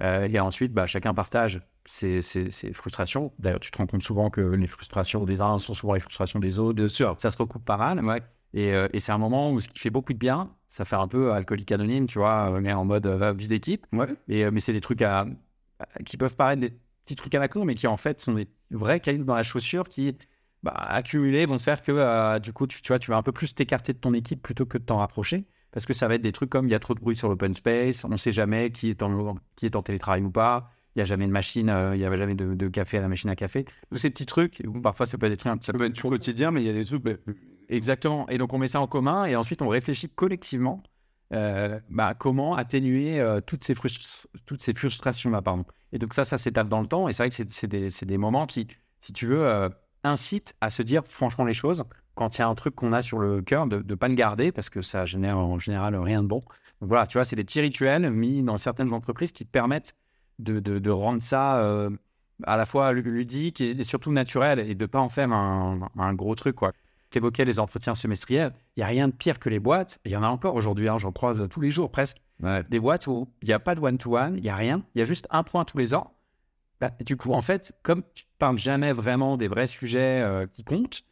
Euh, 0.00 0.28
et 0.30 0.38
ensuite, 0.40 0.72
bah, 0.72 0.86
chacun 0.86 1.12
partage 1.12 1.60
ses, 1.84 2.22
ses- 2.22 2.50
ses 2.50 2.72
frustrations. 2.72 3.32
D'ailleurs, 3.38 3.60
tu 3.60 3.70
te 3.70 3.78
rends 3.78 3.86
compte 3.86 4.02
souvent 4.02 4.30
que 4.30 4.40
les 4.40 4.66
frustrations 4.66 5.24
des 5.24 5.40
uns 5.42 5.58
sont 5.58 5.74
souvent 5.74 5.94
les 5.94 6.00
frustrations 6.00 6.38
des 6.38 6.58
autres. 6.58 6.76
Bien 6.76 6.88
sûr. 6.88 7.14
Ça 7.18 7.30
se 7.30 7.36
recoupe 7.36 7.64
pas 7.64 7.76
mal. 7.76 8.04
Ouais. 8.04 8.22
Et, 8.54 8.72
euh, 8.72 8.88
et 8.92 9.00
c'est 9.00 9.12
un 9.12 9.18
moment 9.18 9.52
où 9.52 9.60
ce 9.60 9.68
qui 9.68 9.78
fait 9.78 9.90
beaucoup 9.90 10.12
de 10.14 10.18
bien, 10.18 10.50
ça 10.68 10.84
fait 10.86 10.96
un 10.96 11.08
peu 11.08 11.32
alcoolique 11.32 11.72
anonyme, 11.72 12.06
tu 12.06 12.18
vois, 12.18 12.58
est 12.64 12.72
en 12.72 12.84
mode 12.84 13.06
euh, 13.06 13.32
vie 13.32 13.48
d'équipe. 13.48 13.86
Ouais. 13.92 14.06
Et, 14.28 14.44
euh, 14.44 14.50
mais 14.50 14.60
c'est 14.60 14.72
des 14.72 14.80
trucs 14.80 15.02
à, 15.02 15.26
à- 15.80 16.02
qui 16.04 16.16
peuvent 16.16 16.36
paraître 16.36 16.60
des 16.60 16.72
petits 17.08 17.16
trucs 17.16 17.34
à 17.34 17.38
la 17.38 17.48
con, 17.48 17.64
mais 17.64 17.74
qui 17.74 17.86
en 17.86 17.96
fait 17.96 18.20
sont 18.20 18.34
des 18.34 18.48
vrais 18.70 19.00
cailloux 19.00 19.24
dans 19.24 19.34
la 19.34 19.42
chaussure 19.42 19.84
qui, 19.84 20.16
bah, 20.62 20.72
accumulés, 20.72 21.46
vont 21.46 21.58
faire 21.58 21.82
que 21.82 21.92
euh, 21.92 22.38
du 22.38 22.52
coup, 22.52 22.66
tu, 22.66 22.80
tu 22.82 22.88
vois, 22.88 22.98
tu 22.98 23.10
vas 23.10 23.16
un 23.16 23.22
peu 23.22 23.32
plus 23.32 23.54
t'écarter 23.54 23.92
de 23.92 23.98
ton 23.98 24.12
équipe 24.14 24.42
plutôt 24.42 24.66
que 24.66 24.78
de 24.78 24.84
t'en 24.84 24.98
rapprocher. 24.98 25.46
Parce 25.70 25.84
que 25.84 25.92
ça 25.92 26.08
va 26.08 26.14
être 26.14 26.22
des 26.22 26.32
trucs 26.32 26.50
comme 26.50 26.66
il 26.66 26.70
y 26.70 26.74
a 26.74 26.78
trop 26.78 26.94
de 26.94 27.00
bruit 27.00 27.16
sur 27.16 27.28
l'open 27.28 27.52
space, 27.52 28.04
on 28.04 28.08
ne 28.08 28.16
sait 28.16 28.32
jamais 28.32 28.70
qui 28.70 28.90
est 28.90 29.02
en, 29.02 29.36
qui 29.56 29.66
est 29.66 29.76
en 29.76 29.82
télétravail 29.82 30.22
ou 30.22 30.30
pas, 30.30 30.70
il 30.94 30.98
n'y 30.98 31.02
a 31.02 31.04
jamais 31.04 31.26
de 31.26 31.32
machine, 31.32 31.68
euh, 31.68 31.94
il 31.94 31.98
n'y 31.98 32.06
a 32.06 32.16
jamais 32.16 32.34
de, 32.34 32.54
de 32.54 32.68
café 32.68 32.98
à 32.98 33.02
la 33.02 33.08
machine 33.08 33.28
à 33.28 33.36
café. 33.36 33.66
Tous 33.90 33.98
ces 33.98 34.10
petits 34.10 34.26
trucs, 34.26 34.62
parfois 34.82 35.04
ça 35.04 35.18
peut 35.18 35.26
être 35.26 35.32
des 35.32 35.36
trucs 35.36 35.52
un 35.52 35.58
petit 35.58 35.66
Ça 35.66 35.72
peu 35.72 35.78
peut 35.78 35.84
être 35.84 35.92
du 35.92 36.02
quotidien, 36.02 36.50
mais 36.50 36.62
il 36.62 36.66
y 36.66 36.70
a 36.70 36.72
des 36.72 36.84
trucs. 36.84 37.04
Exactement. 37.68 38.26
Et 38.28 38.38
donc, 38.38 38.52
on 38.52 38.58
met 38.58 38.68
ça 38.68 38.80
en 38.80 38.86
commun 38.86 39.26
et 39.26 39.36
ensuite, 39.36 39.62
on 39.62 39.68
réfléchit 39.68 40.08
collectivement 40.08 40.82
euh, 41.34 41.78
bah, 41.90 42.14
comment 42.14 42.56
atténuer 42.56 43.20
euh, 43.20 43.40
toutes 43.40 43.64
ces, 43.64 43.74
frustrations-là. 43.74 45.42
Pardon. 45.42 45.64
Et 45.92 45.98
donc, 45.98 46.14
ça, 46.14 46.24
ça 46.24 46.38
s'étale 46.38 46.68
dans 46.68 46.80
le 46.80 46.86
temps. 46.86 47.08
Et 47.08 47.12
c'est 47.12 47.22
vrai 47.22 47.28
que 47.30 47.34
c'est- 47.34 47.66
des, 47.66 47.88
des 47.90 48.18
moments 48.18 48.46
qui, 48.46 48.68
si 48.98 49.12
tu 49.12 49.26
veux, 49.26 49.46
euh, 49.46 49.68
incitent 50.04 50.54
à 50.60 50.70
se 50.70 50.82
dire 50.82 51.02
franchement 51.06 51.44
les 51.44 51.54
choses. 51.54 51.84
Quand 52.14 52.36
il 52.36 52.40
y 52.40 52.44
a 52.44 52.48
un 52.48 52.54
truc 52.54 52.74
qu'on 52.74 52.92
a 52.92 53.02
sur 53.02 53.18
le 53.18 53.42
cœur, 53.42 53.66
de 53.66 53.82
ne 53.86 53.94
pas 53.94 54.08
le 54.08 54.14
garder 54.14 54.50
parce 54.52 54.70
que 54.70 54.80
ça 54.82 55.04
génère 55.04 55.38
en 55.38 55.58
général 55.58 55.94
rien 55.96 56.22
de 56.22 56.28
bon. 56.28 56.42
Donc 56.80 56.88
voilà, 56.88 57.06
tu 57.06 57.18
vois, 57.18 57.24
c'est 57.24 57.36
des 57.36 57.44
petits 57.44 57.60
rituels 57.60 58.10
mis 58.10 58.42
dans 58.42 58.56
certaines 58.56 58.92
entreprises 58.92 59.30
qui 59.32 59.44
te 59.46 59.50
permettent 59.50 59.94
de, 60.40 60.58
de- 60.60 60.90
rendre 60.90 61.22
ça 61.22 61.88
à 62.44 62.56
la 62.56 62.66
fois 62.66 62.92
lu- 62.92 63.02
ludique 63.02 63.60
et, 63.60 63.70
et 63.70 63.84
surtout 63.84 64.12
naturel 64.12 64.58
et 64.60 64.74
de 64.74 64.86
pas 64.86 64.98
en 65.00 65.08
faire 65.08 65.30
un, 65.32 65.88
un 65.96 66.14
gros 66.14 66.34
truc. 66.34 66.56
quoi. 66.56 66.72
Tu 67.10 67.18
évoquais 67.18 67.44
les 67.44 67.58
entretiens 67.58 67.94
semestriels. 67.94 68.52
Il 68.76 68.80
n'y 68.80 68.84
a 68.84 68.86
rien 68.88 69.08
de 69.08 69.12
pire 69.14 69.38
que 69.38 69.48
les 69.48 69.58
boîtes. 69.60 69.98
Il 70.04 70.10
y 70.12 70.16
en 70.16 70.22
a 70.22 70.28
encore 70.28 70.54
aujourd'hui, 70.54 70.88
hein, 70.88 70.98
j'en 70.98 71.12
croise 71.12 71.46
tous 71.50 71.60
les 71.60 71.70
jours 71.70 71.90
presque. 71.90 72.18
Ouais. 72.42 72.62
Des 72.68 72.78
boîtes 72.80 73.06
où 73.06 73.28
il 73.42 73.48
n'y 73.48 73.54
a 73.54 73.58
pas 73.58 73.74
de 73.74 73.80
one-to-one, 73.80 74.36
il 74.36 74.42
n'y 74.42 74.48
a 74.50 74.56
rien. 74.56 74.82
Il 74.94 74.98
y 74.98 75.02
a 75.02 75.04
juste 75.04 75.26
un 75.30 75.42
point 75.42 75.64
tous 75.64 75.78
les 75.78 75.94
ans. 75.94 76.12
Bah, 76.80 76.90
du 77.04 77.16
coup, 77.16 77.32
en 77.32 77.40
fait, 77.40 77.72
comme 77.82 78.02
tu 78.14 78.24
ne 78.24 78.38
parles 78.38 78.58
jamais 78.58 78.92
vraiment 78.92 79.36
des 79.36 79.48
vrais 79.48 79.66
sujets 79.66 80.20
euh, 80.22 80.46
qui 80.46 80.62
comptent, 80.62 81.02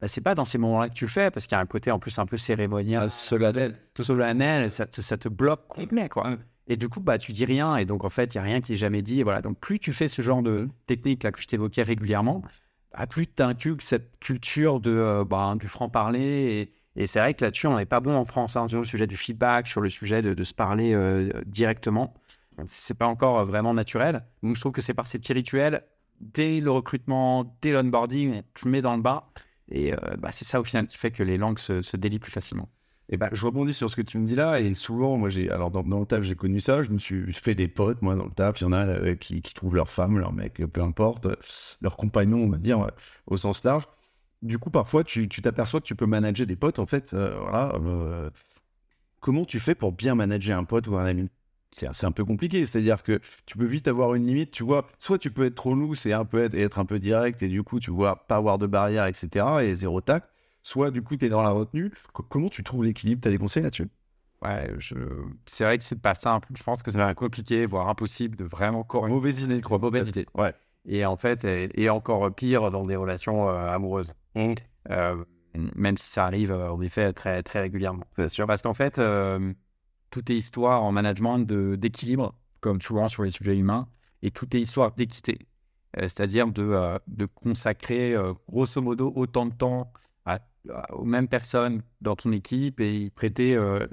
bah, 0.00 0.08
c'est 0.08 0.20
pas 0.20 0.34
dans 0.34 0.44
ces 0.44 0.58
moments-là 0.58 0.90
que 0.90 0.94
tu 0.94 1.04
le 1.06 1.10
fais 1.10 1.30
parce 1.30 1.46
qu'il 1.46 1.56
y 1.56 1.58
a 1.58 1.62
un 1.62 1.66
côté 1.66 1.90
en 1.90 1.98
plus 1.98 2.18
un 2.18 2.26
peu 2.26 2.36
cérémonial, 2.36 3.04
Ah, 3.06 3.08
solennel. 3.08 3.78
tout 3.94 4.02
solennel, 4.02 4.70
ça, 4.70 4.84
te- 4.84 5.00
ça 5.00 5.16
te 5.16 5.28
bloque 5.30 5.66
complet, 5.68 6.08
quoi. 6.10 6.36
Et 6.66 6.76
du 6.76 6.88
coup, 6.90 7.00
bah, 7.00 7.16
tu 7.16 7.32
dis 7.32 7.44
rien, 7.46 7.76
et 7.76 7.84
donc 7.86 8.04
en 8.04 8.10
fait, 8.10 8.34
il 8.34 8.38
n'y 8.38 8.40
a 8.40 8.44
rien 8.44 8.60
qui 8.60 8.72
est 8.72 8.76
jamais 8.76 9.00
dit. 9.00 9.20
Et 9.20 9.22
voilà. 9.22 9.40
Donc, 9.40 9.58
plus 9.58 9.78
tu 9.78 9.92
fais 9.94 10.08
ce 10.08 10.20
genre 10.20 10.42
de 10.42 10.68
technique 10.86 11.22
là 11.22 11.32
que 11.32 11.40
je 11.40 11.46
t'évoquais 11.46 11.82
régulièrement, 11.82 12.42
bah, 12.96 13.06
plus 13.06 13.26
tu 13.26 13.42
inculques 13.42 13.82
cette 13.82 14.18
culture 14.18 14.80
de, 14.80 14.90
euh, 14.90 15.24
bah, 15.24 15.54
du 15.58 15.68
franc-parler. 15.68 16.70
Et, 16.96 17.06
c'est 17.06 17.18
vrai 17.18 17.34
que 17.34 17.44
là-dessus, 17.44 17.66
on 17.66 17.76
n'est 17.76 17.84
pas 17.84 18.00
bon 18.00 18.16
en 18.16 18.24
France 18.24 18.56
hein, 18.56 18.68
sur 18.68 18.78
le 18.78 18.84
sujet 18.86 19.06
du 19.06 19.18
feedback, 19.18 19.66
sur 19.68 19.82
le 19.82 19.90
sujet 19.90 20.22
de, 20.22 20.44
se 20.44 20.54
parler 20.54 20.94
euh, 20.94 21.30
directement. 21.44 22.14
C'est 22.64 22.96
pas 22.96 23.06
encore 23.06 23.40
euh, 23.40 23.44
vraiment 23.44 23.74
naturel. 23.74 24.24
Donc, 24.42 24.56
je 24.56 24.60
trouve 24.60 24.72
que 24.72 24.80
c'est 24.80 24.94
par 24.94 25.06
ces 25.06 25.18
petits 25.18 25.34
rituels, 25.34 25.82
dès 26.20 26.58
le 26.60 26.70
recrutement, 26.70 27.54
dès 27.60 27.72
l'onboarding, 27.72 28.42
tu 28.54 28.68
mets 28.68 28.80
dans 28.80 28.96
le 28.96 29.02
bas. 29.02 29.28
Et 29.68 29.92
bah, 30.18 30.30
c'est 30.30 30.44
ça 30.44 30.60
au 30.60 30.64
final 30.64 30.86
qui 30.86 30.96
fait 30.96 31.10
que 31.10 31.24
les 31.24 31.36
langues 31.36 31.58
se, 31.58 31.82
se 31.82 31.96
délient 31.96 32.20
plus 32.20 32.30
facilement. 32.30 32.68
Et 33.08 33.16
ben, 33.16 33.28
je 33.32 33.46
rebondis 33.46 33.72
sur 33.72 33.88
ce 33.88 33.94
que 33.94 34.02
tu 34.02 34.18
me 34.18 34.26
dis 34.26 34.34
là, 34.34 34.60
et 34.60 34.74
souvent, 34.74 35.16
moi, 35.16 35.28
j'ai, 35.28 35.48
alors 35.50 35.70
dans, 35.70 35.82
le 35.82 36.06
taf, 36.06 36.22
j'ai 36.22 36.34
connu 36.34 36.60
ça. 36.60 36.82
Je 36.82 36.90
me 36.90 36.98
suis 36.98 37.32
fait 37.32 37.54
des 37.54 37.68
potes, 37.68 38.02
moi, 38.02 38.16
dans 38.16 38.24
le 38.24 38.32
taf. 38.32 38.60
Il 38.60 38.64
y 38.64 38.66
en 38.66 38.72
a 38.72 38.84
euh, 38.84 39.14
qui, 39.14 39.40
trouvent 39.42 39.76
leur 39.76 39.88
femme, 39.90 40.18
leur 40.18 40.32
mec, 40.32 40.54
peu 40.54 40.82
importe, 40.82 41.26
euh, 41.26 41.36
leur 41.80 41.96
compagnon, 41.96 42.38
on 42.38 42.48
va 42.48 42.58
dire, 42.58 42.80
euh, 42.80 42.90
au 43.28 43.36
sens 43.36 43.62
large. 43.62 43.84
Du 44.42 44.58
coup, 44.58 44.70
parfois, 44.70 45.04
tu, 45.04 45.28
t'aperçois 45.28 45.80
que 45.80 45.86
tu 45.86 45.94
peux 45.94 46.06
manager 46.06 46.46
des 46.46 46.56
potes, 46.56 46.78
en 46.80 46.86
fait. 46.86 47.14
euh, 47.14 47.38
voilà. 47.40 47.72
euh, 47.76 48.30
comment 49.20 49.44
tu 49.44 49.60
fais 49.60 49.74
pour 49.74 49.92
bien 49.92 50.14
manager 50.14 50.58
un 50.58 50.64
pote 50.64 50.88
ou 50.88 50.96
un 50.96 51.04
ami? 51.04 51.28
C'est, 51.72 52.04
un 52.04 52.12
peu 52.12 52.24
compliqué, 52.24 52.64
c'est-à-dire 52.64 53.02
que 53.02 53.20
tu 53.44 53.58
peux 53.58 53.66
vite 53.66 53.86
avoir 53.86 54.14
une 54.14 54.26
limite, 54.26 54.50
tu 54.50 54.64
vois. 54.64 54.88
Soit 54.98 55.18
tu 55.18 55.30
peux 55.30 55.44
être 55.44 55.56
trop 55.56 55.74
loose 55.74 56.06
et 56.06 56.12
un 56.12 56.24
peu 56.24 56.42
être, 56.44 56.54
être 56.54 56.78
un 56.78 56.86
peu 56.86 56.98
direct, 56.98 57.42
et 57.42 57.48
du 57.48 57.62
coup, 57.62 57.80
tu 57.80 57.90
vois, 57.90 58.26
pas 58.26 58.36
avoir 58.36 58.58
de 58.58 58.66
barrière, 58.66 59.06
etc., 59.06 59.46
et 59.62 59.74
zéro 59.74 60.00
tact. 60.00 60.28
Soit, 60.66 60.90
du 60.90 61.00
coup, 61.00 61.16
tu 61.16 61.26
es 61.26 61.28
dans 61.28 61.44
la 61.44 61.50
retenue. 61.50 61.92
Co- 62.12 62.24
comment 62.24 62.48
tu 62.48 62.64
trouves 62.64 62.82
l'équilibre? 62.82 63.22
Tu 63.22 63.28
as 63.28 63.30
des 63.30 63.38
conseils 63.38 63.62
là-dessus? 63.62 63.88
Ouais, 64.42 64.68
je... 64.78 64.96
c'est 65.46 65.62
vrai 65.62 65.78
que 65.78 65.84
c'est 65.84 66.02
pas 66.02 66.16
simple. 66.16 66.48
Je 66.58 66.62
pense 66.64 66.82
que 66.82 66.90
c'est 66.90 67.14
compliqué, 67.14 67.66
voire 67.66 67.88
impossible 67.88 68.36
de 68.36 68.42
vraiment 68.42 68.82
corriger 68.82 69.14
Mauvaise 69.14 69.42
idée, 69.44 69.62
quoi. 69.62 69.78
mauvaise 69.78 70.08
idée. 70.08 70.26
Ouais. 70.34 70.52
Et 70.84 71.06
en 71.06 71.16
fait, 71.16 71.44
et, 71.44 71.70
et 71.80 71.88
encore 71.88 72.34
pire 72.34 72.72
dans 72.72 72.84
des 72.84 72.96
relations 72.96 73.48
euh, 73.48 73.68
amoureuses. 73.68 74.12
Euh, 74.90 75.24
même 75.54 75.96
si 75.96 76.10
ça 76.10 76.24
arrive 76.24 76.50
euh, 76.50 76.72
en 76.72 76.80
effet 76.80 77.12
très, 77.12 77.44
très 77.44 77.60
régulièrement. 77.60 78.02
Bien 78.18 78.28
sûr. 78.28 78.48
Parce 78.48 78.62
qu'en 78.62 78.74
fait, 78.74 78.98
euh, 78.98 79.52
tout 80.10 80.32
est 80.32 80.36
histoire 80.36 80.82
en 80.82 80.90
management 80.90 81.38
d'équilibre, 81.38 82.34
comme 82.58 82.80
souvent 82.80 83.06
sur 83.06 83.22
les 83.22 83.30
sujets 83.30 83.56
humains, 83.56 83.86
et 84.22 84.32
tout 84.32 84.56
est 84.56 84.60
histoire 84.60 84.90
d'équité. 84.96 85.46
C'est-à-dire 85.96 86.48
de, 86.48 86.98
de 87.06 87.26
consacrer 87.26 88.16
grosso 88.48 88.82
modo 88.82 89.12
autant 89.14 89.46
de 89.46 89.54
temps 89.54 89.92
aux 90.90 91.04
mêmes 91.04 91.28
personnes 91.28 91.82
dans 92.00 92.16
ton 92.16 92.32
équipe 92.32 92.80
et 92.80 93.10
prêter 93.10 93.54
euh, 93.54 93.86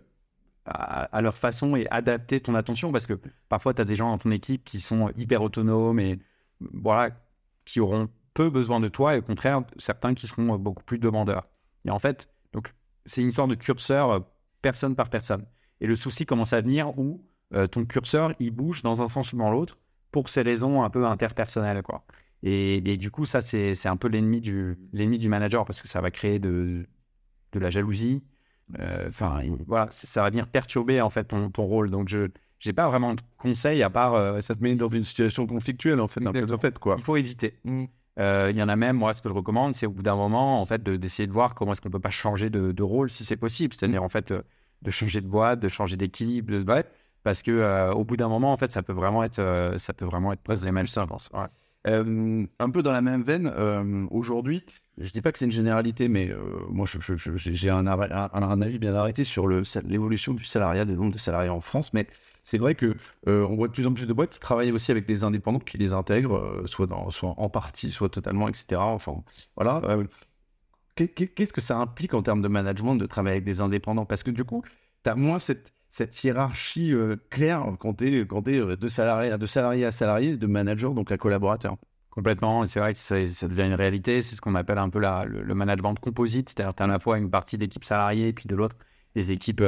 à, 0.66 1.04
à 1.04 1.22
leur 1.22 1.36
façon 1.36 1.76
et 1.76 1.88
adapter 1.90 2.40
ton 2.40 2.56
attention 2.56 2.92
parce 2.92 3.08
que 3.08 3.20
parfois 3.50 3.74
tu 3.74 3.82
as 3.82 3.86
des 3.86 3.96
gens 3.96 4.10
dans 4.10 4.18
ton 4.18 4.32
équipe 4.32 4.64
qui 4.64 4.80
sont 4.80 5.12
hyper 5.18 5.42
autonomes 5.42 6.00
et 6.00 6.20
voilà 6.60 7.12
qui 7.66 7.80
auront 7.80 8.10
peu 8.34 8.50
besoin 8.50 8.80
de 8.80 8.88
toi 8.88 9.16
et 9.16 9.20
au 9.20 9.22
contraire, 9.22 9.62
certains 9.78 10.14
qui 10.14 10.28
seront 10.28 10.58
beaucoup 10.58 10.84
plus 10.84 11.00
demandeurs. 11.00 11.48
Et 11.86 11.92
en 11.92 12.00
fait, 12.00 12.30
donc, 12.52 12.74
c'est 13.06 13.22
une 13.22 13.32
sorte 13.32 13.50
de 13.50 13.56
curseur 13.56 14.12
euh, 14.12 14.20
personne 14.62 14.96
par 14.96 15.10
personne. 15.10 15.46
Et 15.82 15.88
le 15.88 15.96
souci 15.96 16.26
commence 16.26 16.54
à 16.54 16.62
venir 16.62 16.98
où 16.98 17.26
euh, 17.54 17.68
ton 17.68 17.86
curseur, 17.86 18.34
il 18.40 18.52
bouge 18.52 18.82
dans 18.82 19.02
un 19.02 19.08
sens 19.08 19.34
ou 19.34 19.38
dans 19.38 19.52
l'autre 19.52 19.78
pour 20.12 20.30
ces 20.30 20.42
raisons 20.42 20.84
un 20.84 20.90
peu 20.90 21.06
interpersonnelles. 21.06 21.82
Quoi. 21.84 22.06
Et, 22.44 22.98
du 22.98 23.10
coup, 23.10 23.26
ça, 23.26 23.42
c'est 23.42 23.88
un 23.88 23.96
peu 23.96 24.10
l'ennemi 24.10 24.42
du, 24.42 24.78
du 24.92 25.30
manager 25.30 25.64
parce 25.66 25.82
que 25.82 25.88
ça 25.88 26.02
va 26.02 26.12
créer 26.12 26.40
de, 26.40 26.86
de 27.54 27.60
la 27.60 27.70
jalousie. 27.70 28.22
Euh, 28.80 29.08
enfin, 29.08 29.42
voilà, 29.66 29.88
ça 29.92 30.24
va 30.24 30.30
venir 30.30 30.48
perturber 30.48 31.00
en 31.02 31.10
fait 31.10 31.24
ton, 31.26 31.50
ton 31.50 31.64
rôle. 31.64 31.90
Donc, 31.90 32.10
je 32.10 32.28
n'ai 32.66 32.74
pas 32.74 32.88
vraiment 32.88 33.16
de 33.16 33.22
conseils 33.38 33.82
à 33.82 33.90
part. 33.90 34.42
ça 34.44 34.56
te 34.56 34.62
met 34.62 34.76
dans 34.76 34.90
une 34.90 35.04
situation 35.04 35.48
conflictuelle 35.48 36.02
en 36.02 36.08
fait, 36.08 36.26
un 36.26 36.34
peu 36.34 36.46
de 36.46 36.58
fait. 36.58 36.78
Quoi. 36.80 36.96
Il 36.98 37.04
faut 37.04 37.16
éviter. 37.16 37.56
Mmh. 37.64 37.86
Euh, 38.20 38.50
il 38.52 38.58
y 38.58 38.64
en 38.64 38.70
a 38.70 38.76
même, 38.76 38.98
moi, 38.98 39.14
ce 39.14 39.22
que 39.22 39.30
je 39.30 39.34
recommande, 39.34 39.76
c'est 39.76 39.86
au 39.86 39.92
bout 39.92 40.04
d'un 40.04 40.16
moment, 40.16 40.62
en 40.62 40.66
fait, 40.66 40.84
d'essayer 40.84 41.28
de, 41.28 41.34
voir 41.34 41.56
comment 41.56 41.72
est-ce 41.72 41.82
qu'on 41.82 41.90
peut 41.90 42.00
pas 42.00 42.10
changer 42.10 42.50
de, 42.50 42.84
rôle 42.84 43.10
si 43.10 43.26
c'est 43.26 43.38
possible. 43.38 43.74
C'est-à-dire, 43.74 44.04
en 44.04 44.10
fait, 44.10 44.32
euh, 44.32 44.42
de 44.82 44.92
changer 44.92 45.22
de 45.22 45.28
boîte, 45.28 45.60
de 45.60 45.68
changer 45.68 45.98
d'équipe. 45.98 46.52
De... 46.52 46.64
Parce 47.24 47.42
que 47.42 47.52
euh, 47.52 47.94
au 47.94 48.04
bout 48.04 48.18
d'un 48.18 48.28
moment, 48.28 48.52
en 48.52 48.58
fait, 48.58 48.72
ça 48.72 48.84
peut 48.84 48.94
vraiment 48.94 49.24
être, 49.24 49.76
ça 49.78 49.94
peut 49.94 50.06
vraiment 50.06 50.34
être 50.34 50.44
très 50.44 50.56
je 50.58 51.06
pense. 51.06 51.30
Un 51.86 52.70
peu 52.70 52.82
dans 52.82 52.92
la 52.92 53.02
même 53.02 53.24
veine, 53.24 53.48
aujourd'hui, 54.12 54.64
je 54.98 55.12
dis 55.12 55.22
pas 55.22 55.32
que 55.32 55.40
c'est 55.40 55.46
une 55.46 55.52
généralité, 55.52 56.08
mais 56.08 56.32
moi, 56.70 56.88
j'ai 57.36 57.70
un, 57.70 57.88
avis 57.88 58.80
bien 58.80 58.96
arrêté 58.96 59.24
sur 59.24 59.48
l'évolution 59.48 60.34
du 60.34 60.44
salariat, 60.44 60.86
des 60.86 60.96
nombres 60.96 61.14
de 61.14 61.18
salariés 61.18 61.50
en 61.50 61.62
France, 61.62 61.94
mais 61.94 62.08
c'est 62.44 62.58
vrai 62.58 62.76
que 62.76 62.96
on 63.26 63.56
voit 63.56 63.68
de 63.68 63.74
plus 63.74 63.88
en 63.88 63.94
plus 63.94 64.08
de 64.08 64.14
boîtes 64.14 64.30
qui 64.30 64.40
travaillent 64.40 64.72
aussi 64.72 64.92
avec 64.92 65.06
des 65.06 65.24
indépendants 65.24 65.60
qui 65.60 65.78
les 65.78 65.94
intègrent, 65.94 66.64
soit, 66.66 66.88
en 66.92 67.50
partie, 67.50 67.90
soit 67.90 68.10
totalement, 68.10 68.48
etc. 68.48 68.82
Enfin, 68.82 69.24
voilà. 69.56 69.82
Qu'est-ce 70.96 71.54
que 71.54 71.62
ça 71.62 71.78
implique 71.78 72.14
en 72.14 72.22
termes 72.22 72.42
de 72.42 72.48
management 72.48 72.96
de 72.96 73.06
travailler 73.06 73.38
avec 73.38 73.46
des 73.46 73.62
indépendants? 73.62 74.06
Parce 74.06 74.24
que 74.24 74.32
du 74.32 74.44
coup, 74.44 74.64
tu 75.04 75.10
as 75.10 75.16
moins 75.16 75.40
cette, 75.40 75.74
cette 75.94 76.24
hiérarchie 76.24 76.94
claire 77.30 77.66
quand 77.80 77.94
tu 77.96 78.22
es, 78.22 78.26
quand 78.26 78.48
es 78.48 78.76
de, 78.76 78.88
salarié, 78.88 79.32
à 79.86 79.92
salarié, 79.92 80.38
de 80.38 80.48
manager, 80.48 80.94
donc 80.94 81.12
à 81.12 81.18
collaborateur. 81.18 81.76
Complètement, 82.10 82.66
c'est 82.66 82.80
vrai 82.80 82.94
que 82.94 83.00
ça, 83.00 83.16
devient 83.48 83.66
une 83.66 83.76
réalité. 83.76 84.22
C'est 84.22 84.36
ce 84.36 84.42
qu'on 84.42 84.56
appelle 84.56 84.80
un 84.80 84.90
peu 84.90 85.00
la, 85.00 85.26
le, 85.26 85.54
management 85.54 85.96
composite, 86.00 86.50
c'est-à-dire 86.50 86.74
tu 86.74 86.82
as 86.82 86.86
à 86.86 86.90
la 86.90 87.00
fois 87.00 87.18
une 87.18 87.30
partie 87.30 87.58
d'équipe 87.58 87.84
salariée 87.84 88.30
et 88.30 88.34
puis 88.34 88.48
de 88.48 88.56
l'autre 88.56 88.76
des 89.14 89.32
équipes 89.32 89.64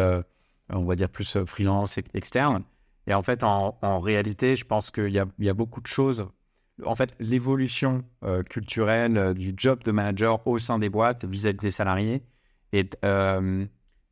on 0.69 0.86
va 0.86 0.95
dire 0.95 1.09
plus 1.09 1.36
euh, 1.36 1.45
freelance 1.45 1.97
externe. 2.13 2.63
Et 3.07 3.13
en 3.13 3.21
fait, 3.21 3.43
en, 3.43 3.99
réalité, 3.99 4.55
je 4.55 4.65
pense 4.65 4.89
qu'il 4.89 5.09
y, 5.09 5.19
a, 5.19 5.53
beaucoup 5.53 5.80
de 5.80 5.88
choses. 5.88 6.28
En 6.84 6.95
fait, 6.95 7.15
l'évolution 7.19 8.03
euh, 8.23 8.41
culturelle 8.41 9.17
euh, 9.17 9.34
du 9.36 9.53
job 9.55 9.84
de 9.84 9.91
manager 9.91 10.45
au 10.47 10.57
sein 10.57 10.80
des 10.80 10.89
boîtes 10.89 11.23
vis-à-vis 11.23 11.59
des 11.59 11.71
salariés 11.71 12.23
est 12.73 12.97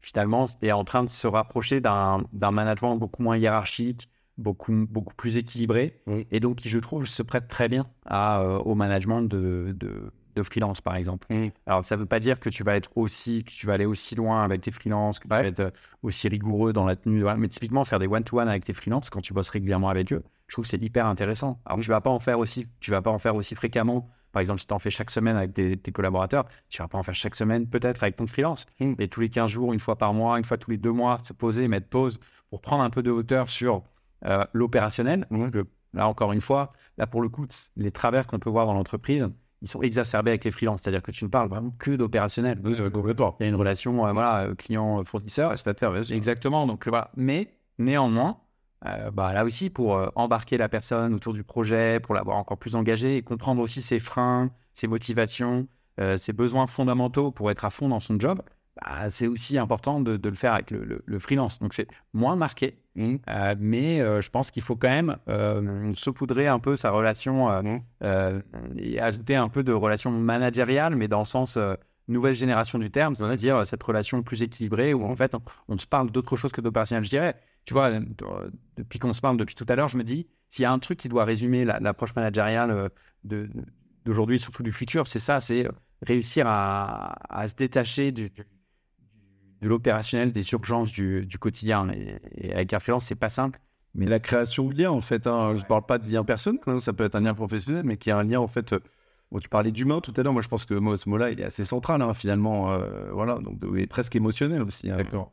finalement 0.03 0.45
est 0.61 0.71
en 0.71 0.83
train 0.83 1.03
de 1.03 1.09
se 1.09 1.25
rapprocher 1.25 1.81
d'un 1.81 2.51
management 2.51 2.97
beaucoup 2.97 3.23
moins 3.23 3.37
hiérarchique, 3.37 4.09
beaucoup, 4.37 4.85
beaucoup 4.87 5.15
plus 5.15 5.37
équilibré, 5.37 5.99
et 6.29 6.39
donc 6.39 6.57
qui, 6.57 6.69
je 6.69 6.77
trouve, 6.77 7.07
se 7.07 7.23
prête 7.23 7.47
très 7.47 7.69
bien 7.69 7.83
à, 8.05 8.43
au 8.43 8.75
management 8.75 9.23
de, 9.23 9.75
de 9.75 10.11
de 10.35 10.43
freelance, 10.43 10.81
par 10.81 10.95
exemple. 10.95 11.27
Alors, 11.65 11.85
ça 11.85 11.95
ne 11.95 12.01
veut 12.01 12.05
pas 12.07 12.19
dire 12.19 12.39
que 12.39 12.49
tu 12.49 12.63
vas 12.63 12.75
être 12.75 12.89
aussi, 12.95 13.43
que 13.43 13.51
tu 13.51 13.67
vas 13.67 13.73
aller 13.73 13.85
aussi 13.85 14.15
loin 14.15 14.43
avec 14.43 14.61
tes 14.61 14.71
freelances, 14.71 15.19
que 15.19 15.23
tu 15.23 15.29
vas 15.29 15.43
être 15.43 15.59
euh, 15.59 15.69
aussi 16.01 16.27
rigoureux 16.27 16.73
dans 16.73 16.85
la 16.85 16.95
tenue. 16.95 17.23
Mais 17.37 17.47
typiquement, 17.47 17.83
faire 17.83 17.99
des 17.99 18.07
one-to-one 18.07 18.47
avec 18.47 18.65
tes 18.65 18.73
freelances 18.73 19.09
quand 19.09 19.21
tu 19.21 19.33
bosses 19.33 19.49
régulièrement 19.49 19.89
avec 19.89 20.11
eux, 20.11 20.23
je 20.47 20.55
trouve 20.55 20.65
que 20.65 20.69
c'est 20.69 20.81
hyper 20.81 21.05
intéressant. 21.05 21.61
Alors, 21.65 21.79
tu 21.79 21.89
vas 21.89 22.01
pas 22.01 22.09
en 22.09 22.19
faire 22.19 22.39
aussi, 22.39 22.67
tu 22.79 22.91
vas 22.91 23.01
pas 23.01 23.11
en 23.11 23.19
faire 23.19 23.35
aussi 23.35 23.55
fréquemment. 23.55 24.09
Par 24.33 24.41
exemple, 24.41 24.59
si 24.59 24.67
tu 24.67 24.73
en 24.73 24.79
fais 24.79 24.89
chaque 24.89 25.11
semaine 25.11 25.37
avec 25.37 25.53
tes, 25.53 25.91
collaborateurs, 25.93 26.45
tu 26.67 26.81
vas 26.81 26.87
pas 26.89 26.97
en 26.97 27.03
faire 27.03 27.15
chaque 27.15 27.35
semaine 27.35 27.67
peut-être 27.67 28.03
avec 28.03 28.17
ton 28.17 28.27
freelance. 28.27 28.65
Mm. 28.79 28.95
Mais 28.97 29.07
tous 29.07 29.21
les 29.21 29.29
15 29.29 29.49
jours, 29.49 29.71
une 29.71 29.79
fois 29.79 29.95
par 29.95 30.13
mois, 30.13 30.37
une 30.37 30.43
fois 30.43 30.57
tous 30.57 30.71
les 30.71 30.77
deux 30.77 30.91
mois, 30.91 31.19
se 31.19 31.31
poser, 31.31 31.67
mettre 31.69 31.87
pause 31.87 32.19
pour 32.49 32.59
prendre 32.59 32.83
un 32.83 32.89
peu 32.89 33.03
de 33.03 33.11
hauteur 33.11 33.49
sur 33.49 33.83
euh, 34.25 34.43
l'opérationnel. 34.51 35.25
Mm. 35.29 35.49
là, 35.93 36.07
encore 36.07 36.33
une 36.33 36.41
fois, 36.41 36.73
là, 36.97 37.07
pour 37.07 37.21
le 37.21 37.29
coup, 37.29 37.45
les 37.77 37.91
travers 37.91 38.27
qu'on 38.27 38.39
peut 38.39 38.49
voir 38.49 38.65
dans 38.65 38.73
l'entreprise, 38.73 39.29
ils 39.61 39.67
sont 39.67 39.81
exacerbés 39.81 40.31
avec 40.31 40.43
les 40.43 40.51
freelances. 40.51 40.81
C'est-à-dire 40.81 41.03
que 41.03 41.11
tu 41.11 41.23
ne 41.23 41.29
parles 41.29 41.47
vraiment 41.47 41.71
que 41.77 41.91
d'opérationnel. 41.91 42.59
Oui, 42.63 42.75
complètement. 42.91 43.37
Il 43.39 43.43
y 43.43 43.45
a 43.45 43.49
une 43.49 43.55
relation 43.55 44.05
euh, 44.05 44.11
voilà, 44.11 44.45
euh, 44.45 44.55
client-fournisseur. 44.55 45.51
Exactement. 46.11 46.67
Donc, 46.67 46.87
voilà. 46.87 47.11
Mais 47.15 47.53
néanmoins, 47.77 48.39
euh, 48.85 49.11
bah, 49.11 49.33
là 49.33 49.45
aussi, 49.45 49.69
pour 49.69 50.11
embarquer 50.15 50.57
la 50.57 50.69
personne 50.69 51.13
autour 51.13 51.33
du 51.33 51.43
projet, 51.43 51.99
pour 51.99 52.15
l'avoir 52.15 52.37
encore 52.37 52.57
plus 52.57 52.75
engagée 52.75 53.17
et 53.17 53.21
comprendre 53.21 53.61
aussi 53.61 53.81
ses 53.81 53.99
freins, 53.99 54.51
ses 54.73 54.87
motivations, 54.87 55.67
ses 56.17 56.33
besoins 56.33 56.65
fondamentaux 56.65 57.31
pour 57.31 57.51
être 57.51 57.65
à 57.65 57.69
fond 57.69 57.87
dans 57.87 57.99
son 57.99 58.19
job, 58.19 58.41
bah, 58.81 59.09
c'est 59.09 59.27
aussi 59.27 59.57
important 59.57 59.99
de, 59.99 60.19
le 60.23 60.35
faire 60.35 60.53
avec 60.53 60.71
le, 60.71 61.19
freelance. 61.19 61.59
Donc 61.59 61.73
c'est 61.73 61.87
moins 62.13 62.35
marqué, 62.35 62.79
mmh. 62.95 63.15
euh, 63.29 63.55
mais 63.59 64.01
euh, 64.01 64.19
je 64.19 64.29
pense 64.29 64.49
qu'il 64.49 64.63
faut 64.63 64.75
quand 64.75 64.89
même 64.89 65.17
euh, 65.29 65.93
saupoudrer 65.95 66.47
un 66.47 66.59
peu 66.59 66.75
sa 66.75 66.89
relation 66.89 67.49
mmh. 67.49 67.79
et 68.77 68.99
ajouter 68.99 69.35
un 69.35 69.49
peu 69.49 69.63
de 69.63 69.73
relation 69.73 70.11
managériale, 70.11 70.95
mais 70.95 71.07
dans 71.07 71.19
le 71.19 71.25
sens 71.25 71.59
nouvelle 72.07 72.33
génération 72.33 72.79
du 72.79 72.89
terme, 72.89 73.15
c'est-à-dire 73.15 73.65
cette 73.65 73.83
relation 73.83 74.23
plus 74.23 74.41
équilibrée 74.41 74.93
où 74.93 75.05
en 75.05 75.15
fait 75.15 75.35
on, 75.67 75.77
se 75.77 75.85
parle 75.85 76.11
d'autre 76.11 76.35
chose 76.35 76.51
que 76.51 76.59
d'opérationnel. 76.59 77.03
Je 77.03 77.09
dirais, 77.09 77.35
tu 77.65 77.73
vois, 77.73 77.91
depuis 78.77 78.99
qu'on 78.99 79.13
se 79.13 79.21
parle 79.21 79.37
depuis 79.37 79.55
tout 79.55 79.65
à 79.69 79.75
l'heure, 79.75 79.87
je 79.87 79.97
me 79.97 80.03
dis, 80.03 80.27
s'il 80.49 80.63
y 80.63 80.65
a 80.65 80.71
un 80.71 80.79
truc 80.79 80.99
qui 80.99 81.09
doit 81.09 81.25
résumer 81.25 81.65
l'approche 81.65 82.15
managériale 82.15 82.89
d'aujourd'hui, 83.23 84.39
surtout 84.39 84.63
du 84.63 84.71
futur, 84.71 85.07
c'est 85.07 85.19
ça, 85.19 85.39
c'est 85.39 85.67
réussir 86.01 86.45
à, 86.47 87.15
se 87.47 87.55
détacher 87.55 88.11
du 88.11 88.31
de 89.63 89.69
l'opérationnel, 89.69 90.31
des 90.31 90.51
urgences 90.51 90.91
du, 90.91 91.37
quotidien. 91.39 91.87
Et, 92.35 92.53
avec 92.53 92.73
un 92.73 92.79
freelance, 92.79 93.05
c'est 93.05 93.15
pas 93.15 93.29
simple. 93.29 93.59
Mais 93.95 94.05
la 94.05 94.19
création 94.19 94.67
de 94.67 94.75
lien, 94.75 94.91
en 94.91 95.01
fait, 95.01 95.25
hein, 95.25 95.55
je 95.55 95.61
ne 95.61 95.67
parle 95.67 95.85
pas 95.85 95.97
de 95.97 96.09
lien 96.09 96.23
personnel, 96.23 96.59
hein, 96.67 96.79
ça 96.79 96.93
peut 96.93 97.03
être 97.03 97.15
un 97.15 97.21
lien 97.21 97.33
professionnel, 97.33 97.83
mais 97.85 97.97
qui 97.97 98.11
a 98.11 98.17
un 98.17 98.23
lien, 98.23 98.39
en 98.39 98.47
fait. 98.47 98.73
Euh, 98.73 98.79
tu 99.41 99.49
parlais 99.49 99.71
d'humain 99.71 99.99
tout 99.99 100.13
à 100.15 100.21
l'heure, 100.21 100.33
moi 100.33 100.43
je 100.43 100.47
pense 100.47 100.63
que 100.65 100.75
ce 100.95 101.09
mot-là, 101.09 101.31
il 101.31 101.41
est 101.41 101.45
assez 101.45 101.65
central, 101.65 102.03
hein, 102.03 102.13
finalement. 102.13 102.71
Euh, 102.71 103.09
voilà, 103.11 103.35
donc 103.39 103.57
est 103.75 103.87
presque 103.87 104.15
émotionnel 104.15 104.61
aussi. 104.61 104.89
D'accord. 104.89 105.31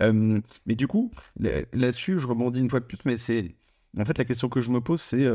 Euh, 0.00 0.40
mais 0.66 0.74
du 0.74 0.86
coup, 0.86 1.10
là-dessus, 1.38 2.18
je 2.18 2.26
rebondis 2.26 2.60
une 2.60 2.70
fois 2.70 2.80
de 2.80 2.84
plus, 2.86 2.98
mais 3.04 3.16
c'est. 3.16 3.54
En 3.98 4.04
fait, 4.04 4.18
la 4.18 4.24
question 4.24 4.48
que 4.48 4.60
je 4.60 4.70
me 4.70 4.80
pose, 4.80 5.00
c'est 5.00 5.26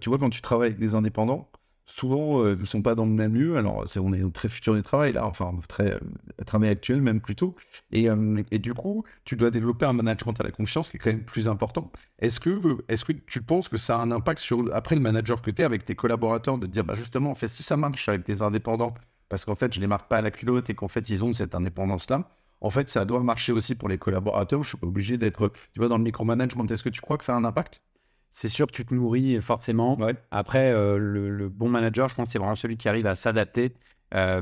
tu 0.00 0.08
vois, 0.08 0.18
quand 0.18 0.30
tu 0.30 0.40
travailles 0.42 0.68
avec 0.68 0.78
des 0.78 0.94
indépendants, 0.94 1.50
souvent 1.84 2.42
euh, 2.42 2.54
ils 2.54 2.60
ne 2.60 2.64
sont 2.64 2.82
pas 2.82 2.94
dans 2.94 3.04
le 3.04 3.12
même 3.12 3.34
lieu. 3.34 3.56
Alors, 3.56 3.84
on 4.00 4.12
est 4.12 4.32
très 4.32 4.48
futur 4.48 4.74
du 4.74 4.82
travail 4.82 5.12
là, 5.12 5.26
enfin 5.26 5.52
très 5.68 5.94
euh, 5.94 5.98
travail 6.46 6.70
actuel 6.70 7.00
même 7.02 7.20
plutôt. 7.20 7.54
Et, 7.90 8.08
euh, 8.08 8.42
du 8.52 8.74
coup, 8.74 9.04
tu 9.24 9.36
dois 9.36 9.50
développer 9.50 9.86
un 9.86 9.92
management 9.92 10.38
à 10.40 10.44
la 10.44 10.50
confiance 10.50 10.90
qui 10.90 10.96
est 10.96 11.00
quand 11.00 11.10
même 11.10 11.24
plus 11.24 11.48
important. 11.48 11.90
Est-ce 12.18 12.40
que, 12.40 12.60
est-ce 12.88 13.04
que 13.04 13.12
tu 13.12 13.42
penses 13.42 13.68
que 13.68 13.76
ça 13.76 13.98
a 13.98 14.02
un 14.02 14.10
impact 14.10 14.40
sur 14.40 14.64
après 14.74 14.94
le 14.94 15.00
manager 15.00 15.42
que 15.42 15.50
tu 15.50 15.62
es 15.62 15.64
avec 15.64 15.84
tes 15.84 15.94
collaborateurs 15.94 16.58
de 16.58 16.66
dire 16.66 16.84
bah 16.84 16.94
justement 16.94 17.30
en 17.30 17.34
fait 17.34 17.48
si 17.48 17.62
ça 17.62 17.76
marche 17.76 18.08
avec 18.08 18.24
des 18.26 18.42
indépendants 18.42 18.94
parce 19.28 19.44
qu'en 19.44 19.54
fait 19.54 19.72
je 19.74 19.80
les 19.80 19.86
marque 19.86 20.08
pas 20.08 20.18
à 20.18 20.22
la 20.22 20.30
culotte 20.30 20.70
et 20.70 20.74
qu'en 20.74 20.88
fait 20.88 21.08
ils 21.10 21.24
ont 21.24 21.32
cette 21.32 21.54
indépendance 21.54 22.08
là. 22.10 22.28
En 22.62 22.70
fait, 22.70 22.88
ça 22.88 23.04
doit 23.04 23.20
marcher 23.20 23.52
aussi 23.52 23.74
pour 23.74 23.88
les 23.88 23.98
collaborateurs. 23.98 24.62
Je 24.62 24.68
suis 24.68 24.78
pas 24.78 24.86
obligé 24.86 25.18
d'être, 25.18 25.52
tu 25.72 25.80
vois, 25.80 25.88
dans 25.88 25.98
le 25.98 26.04
micromanagement. 26.04 26.64
Est-ce 26.66 26.84
que 26.84 26.88
tu 26.88 27.00
crois 27.00 27.18
que 27.18 27.24
ça 27.24 27.34
a 27.34 27.36
un 27.36 27.44
impact? 27.44 27.82
C'est 28.30 28.48
sûr 28.48 28.68
que 28.68 28.72
tu 28.72 28.86
te 28.86 28.94
nourris 28.94 29.40
forcément. 29.40 29.98
Après, 30.30 30.72
euh, 30.72 30.96
le, 30.96 31.48
bon 31.48 31.68
manager, 31.68 32.08
je 32.08 32.14
pense, 32.14 32.30
c'est 32.30 32.38
vraiment 32.38 32.54
celui 32.54 32.76
qui 32.76 32.88
arrive 32.88 33.06
à 33.06 33.16
s'adapter 33.16 33.74
euh, 34.14 34.40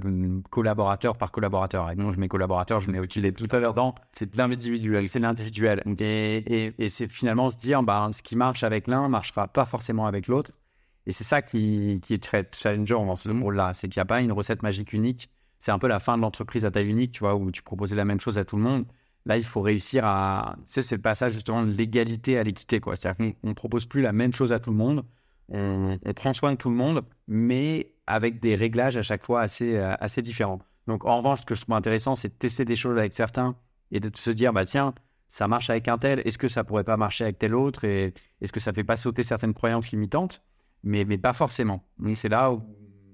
collaborateur 0.50 1.16
par 1.16 1.32
collaborateur. 1.32 1.90
Et 1.90 1.96
non, 1.96 2.12
je 2.12 2.20
mets 2.20 2.28
collaborateur, 2.28 2.78
je 2.78 2.90
mets 2.90 2.98
utile 2.98 3.32
tout 3.32 3.48
à 3.50 3.58
l'heure 3.58 3.72
dans. 3.72 3.94
C'est 4.12 4.36
l'individuel. 4.36 5.08
C'est 5.08 5.18
l'individuel. 5.18 5.82
Et, 5.98 6.74
et, 6.78 6.88
c'est 6.90 7.08
finalement 7.08 7.48
se 7.48 7.56
dire, 7.56 7.82
bah, 7.82 8.10
ce 8.12 8.22
qui 8.22 8.36
marche 8.36 8.64
avec 8.64 8.86
l'un 8.86 9.04
ne 9.04 9.08
marchera 9.08 9.48
pas 9.48 9.64
forcément 9.64 10.06
avec 10.06 10.28
l'autre. 10.28 10.52
Et 11.06 11.12
c'est 11.12 11.24
ça 11.24 11.40
qui, 11.40 12.00
qui, 12.02 12.12
est 12.12 12.22
très 12.22 12.46
challengeant 12.54 13.06
dans 13.06 13.16
ce 13.16 13.30
mmh. 13.30 13.42
rôle-là. 13.42 13.72
C'est 13.72 13.88
qu'il 13.88 13.98
n'y 13.98 14.02
a 14.02 14.06
pas 14.06 14.20
une 14.20 14.32
recette 14.32 14.62
magique 14.62 14.92
unique. 14.92 15.30
C'est 15.60 15.70
un 15.70 15.78
peu 15.78 15.86
la 15.86 16.00
fin 16.00 16.16
de 16.16 16.22
l'entreprise 16.22 16.64
à 16.64 16.70
taille 16.70 16.88
unique, 16.88 17.12
tu 17.12 17.20
vois, 17.20 17.36
où 17.36 17.50
tu 17.52 17.62
proposais 17.62 17.94
la 17.94 18.06
même 18.06 18.18
chose 18.18 18.38
à 18.38 18.44
tout 18.44 18.56
le 18.56 18.62
monde. 18.62 18.86
Là, 19.26 19.36
il 19.36 19.44
faut 19.44 19.60
réussir 19.60 20.04
à. 20.06 20.56
Tu 20.64 20.72
sais, 20.72 20.82
c'est 20.82 20.96
le 20.96 21.02
passage 21.02 21.32
justement 21.32 21.62
de 21.62 21.70
l'égalité 21.70 22.38
à 22.38 22.42
l'équité. 22.42 22.80
quoi. 22.80 22.96
C'est-à-dire 22.96 23.34
qu'on 23.42 23.48
ne 23.48 23.52
propose 23.52 23.84
plus 23.84 24.00
la 24.00 24.12
même 24.12 24.32
chose 24.32 24.52
à 24.52 24.58
tout 24.58 24.70
le 24.70 24.76
monde. 24.76 25.04
On, 25.50 25.98
prend 26.16 26.32
soin 26.32 26.52
de 26.52 26.56
tout 26.56 26.70
le 26.70 26.76
monde, 26.76 27.02
mais 27.28 27.92
avec 28.06 28.40
des 28.40 28.54
réglages 28.54 28.96
à 28.96 29.02
chaque 29.02 29.24
fois 29.24 29.42
assez, 29.42 29.76
euh, 29.76 29.94
assez 30.00 30.22
différents. 30.22 30.60
Donc, 30.86 31.04
en 31.04 31.18
revanche, 31.18 31.40
ce 31.40 31.46
que 31.46 31.54
je 31.54 31.62
trouve 31.62 31.74
intéressant, 31.74 32.14
c'est 32.16 32.28
de 32.28 32.34
tester 32.34 32.64
des 32.64 32.76
choses 32.76 32.96
avec 32.96 33.12
certains 33.12 33.56
et 33.90 34.00
de 34.00 34.10
se 34.16 34.30
dire, 34.30 34.52
bah 34.52 34.64
tiens, 34.64 34.94
ça 35.28 35.46
marche 35.46 35.68
avec 35.68 35.88
un 35.88 35.98
tel, 35.98 36.22
est-ce 36.24 36.38
que 36.38 36.48
ça 36.48 36.64
pourrait 36.64 36.84
pas 36.84 36.96
marcher 36.96 37.24
avec 37.24 37.38
tel 37.38 37.54
autre 37.54 37.84
Et 37.84 38.14
est-ce 38.40 38.52
que 38.52 38.60
ça 38.60 38.72
fait 38.72 38.84
pas 38.84 38.96
sauter 38.96 39.22
certaines 39.22 39.54
croyances 39.54 39.90
limitantes? 39.90 40.42
Mais, 40.82 41.04
mais 41.04 41.18
pas 41.18 41.32
forcément. 41.32 41.84
Donc, 41.98 42.16
c'est 42.16 42.28
là 42.28 42.52
où 42.52 42.62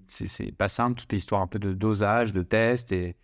c'est 0.07 0.53
pas 0.53 0.69
simple, 0.69 1.01
toute 1.01 1.13
l'histoire 1.13 1.41
un 1.43 1.47
peu 1.47 1.59
de 1.59 1.73
dosage, 1.73 2.33
de 2.33 2.43
test 2.43 2.93
et 2.93 3.17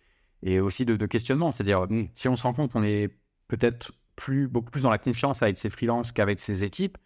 et 0.45 0.59
aussi 0.59 0.83
de, 0.83 1.05
questionnement. 1.05 1.51
C'est-à-dire, 1.51 1.83
hmm, 1.89 2.07
si 2.13 2.27
on 2.27 2.35
se 2.35 2.43
rend 2.43 2.51
compte 2.53 2.73
qu'on 2.73 2.83
est 2.83 3.09
peut-être 3.47 3.93
plus, 4.17 4.49
beaucoup 4.49 4.71
plus 4.71 4.81
dans 4.83 4.89
la 4.89 4.97
confiance 4.97 5.41
avec 5.41 5.57
ses 5.57 5.69
freelances 5.69 6.11
qu'avec 6.11 6.37
ses 6.37 6.65
équipes, 6.65 6.97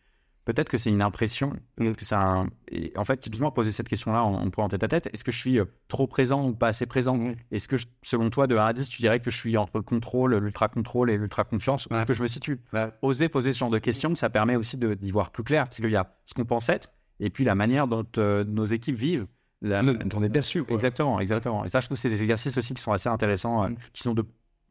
peut-être 0.46 0.70
que 0.70 0.80
c'est 0.80 0.90
une 0.90 1.04
impression, 1.04 1.54
que 1.78 1.94
c'est 2.04 2.16
un... 2.16 2.48
Et 2.72 2.94
en 2.98 3.04
fait, 3.04 3.18
typiquement, 3.18 3.52
poser 3.52 3.72
cette 3.72 3.90
question-là 3.90 4.24
en, 4.24 4.34
en 4.42 4.50
point 4.50 4.68
tête 4.70 4.84
à 4.84 4.88
tête, 4.88 5.10
est-ce 5.14 5.24
que 5.24 5.32
je 5.32 5.38
suis 5.38 5.60
euh, 5.60 5.66
trop 5.88 6.08
présent 6.08 6.48
ou 6.50 6.54
pas 6.56 6.70
assez 6.70 6.88
présent? 6.88 7.20
Est-ce 7.52 7.68
que, 7.68 7.78
je- 7.78 7.86
selon 8.02 8.32
toi, 8.32 8.48
de 8.48 8.56
1 8.58 8.66
à 8.66 8.74
10, 8.74 8.90
tu 8.90 9.04
dirais 9.04 9.20
que 9.20 9.30
je 9.30 9.38
suis 9.38 9.56
entre 9.56 9.78
le 9.78 9.84
contrôle, 9.84 10.36
l'ultra-contrôle 10.38 11.12
et 11.12 11.18
l'ultra-confiance 11.18 11.86
Où 11.86 11.90
Ouais. 11.94 11.98
est-ce 12.00 12.08
que 12.08 12.14
je 12.14 12.24
me 12.24 12.28
situe? 12.28 12.60
Ouais. 12.74 12.88
Oser 13.04 13.30
poser 13.30 13.54
ce 13.54 13.60
genre 13.60 13.70
de 13.70 13.78
questions, 13.78 14.16
ça 14.16 14.32
permet 14.32 14.56
aussi 14.56 14.78
d'y 14.78 15.12
voir 15.12 15.30
plus 15.32 15.44
clair, 15.44 15.66
parce 15.66 15.78
qu'il 15.78 15.92
y 15.92 15.96
a 15.96 16.18
ce 16.26 16.34
qu'on 16.34 16.46
pense 16.46 16.70
être, 16.70 16.90
et 17.20 17.30
puis 17.30 17.44
la 17.44 17.54
manière 17.54 17.88
dont 17.88 18.08
euh, 18.18 18.44
nos 18.46 18.66
équipes 18.66 18.96
vivent. 18.96 19.28
La- 19.62 19.82
On 20.16 20.24
est 20.24 20.30
perçu. 20.30 20.64
quoi. 20.64 20.76
Exactement, 20.76 21.20
exactement. 21.20 21.66
Et 21.66 21.68
ça, 21.68 21.80
je 21.80 21.86
trouve 21.88 21.96
que 21.96 22.02
c'est 22.02 22.10
des 22.10 22.22
exercices 22.22 22.58
aussi 22.58 22.74
qui 22.74 22.82
sont 22.82 22.92
assez 22.92 23.10
intéressants, 23.10 23.64
euh, 23.64 23.70
Mm. 23.70 23.76
qui 23.94 24.04
sont 24.04 24.14
de, 24.14 24.24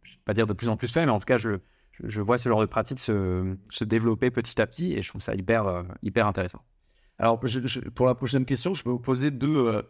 je 0.03 0.13
vais 0.13 0.19
pas 0.25 0.35
dire 0.35 0.47
de 0.47 0.53
plus 0.53 0.69
en 0.69 0.77
plus 0.77 0.93
faits, 0.93 1.05
mais 1.07 1.11
en 1.13 1.19
tout 1.19 1.25
cas, 1.25 1.39
je, 1.39 1.59
je, 2.05 2.21
vois 2.21 2.39
ce 2.39 2.49
genre 2.49 2.61
de 2.61 2.67
pratique 2.67 2.99
se, 3.01 3.57
se 3.71 3.85
développer 3.85 4.31
petit 4.31 4.61
à 4.61 4.67
petit, 4.67 4.93
et 4.93 5.03
je 5.03 5.09
trouve 5.09 5.21
ça 5.21 5.35
hyper, 5.35 5.67
euh, 5.67 5.83
hyper 6.03 6.27
intéressant. 6.27 6.63
Alors, 7.19 7.41
je- 7.47 7.67
je- 7.67 7.81
pour 7.81 8.07
la 8.07 8.15
prochaine 8.15 8.45
question, 8.45 8.75
je 8.75 8.83
peux 8.85 8.91
vous 8.91 8.99
poser 9.01 9.31
deux, 9.31 9.83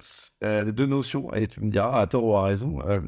euh, 0.45 0.73
deux 0.73 0.87
notions 0.87 1.33
et 1.35 1.47
tu 1.47 1.61
me 1.61 1.71
diras 1.71 2.01
à 2.01 2.07
tort 2.07 2.25
ou 2.25 2.35
à 2.37 2.45
raison. 2.45 2.81
Euh, 2.89 3.01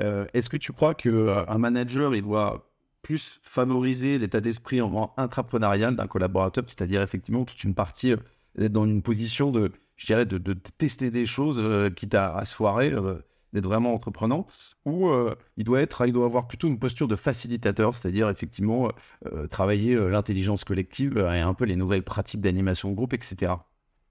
euh, 0.00 0.24
Est-ce 0.34 0.48
que 0.48 0.56
tu 0.56 0.72
crois 0.72 0.94
qu'un 0.94 1.58
manager, 1.58 2.14
il 2.14 2.22
doit 2.22 2.70
plus 3.02 3.40
favoriser 3.42 4.18
l'état 4.18 4.40
d'esprit 4.40 4.80
en 4.80 4.92
en 4.94 5.12
intrapreneurial 5.16 5.96
d'un 5.96 6.06
collaborateur, 6.06 6.64
c'est-à-dire 6.68 7.02
effectivement 7.02 7.44
toute 7.44 7.62
une 7.64 7.74
partie 7.74 8.14
d'être 8.56 8.72
dans 8.72 8.84
une 8.84 9.02
position 9.02 9.50
de, 9.50 9.72
je 9.96 10.06
dirais, 10.06 10.26
de, 10.26 10.38
de 10.38 10.52
tester 10.54 11.10
des 11.10 11.26
choses, 11.26 11.58
euh, 11.60 11.90
quitte 11.90 12.14
à, 12.14 12.36
à 12.36 12.44
se 12.44 12.54
foirer, 12.54 12.92
euh, 12.92 13.16
d'être 13.52 13.66
vraiment 13.66 13.94
entreprenant, 13.94 14.46
ou 14.84 15.08
euh, 15.08 15.34
il 15.56 15.64
doit 15.64 15.80
être, 15.80 16.06
il 16.06 16.12
doit 16.12 16.26
avoir 16.26 16.46
plutôt 16.46 16.68
une 16.68 16.78
posture 16.78 17.08
de 17.08 17.16
facilitateur, 17.16 17.94
c'est-à-dire 17.96 18.28
effectivement 18.28 18.90
euh, 19.26 19.46
travailler 19.46 19.94
l'intelligence 19.96 20.64
collective 20.64 21.16
et 21.18 21.40
un 21.40 21.54
peu 21.54 21.64
les 21.64 21.76
nouvelles 21.76 22.02
pratiques 22.02 22.40
d'animation 22.40 22.90
de 22.90 22.94
groupe, 22.94 23.14
etc. 23.14 23.52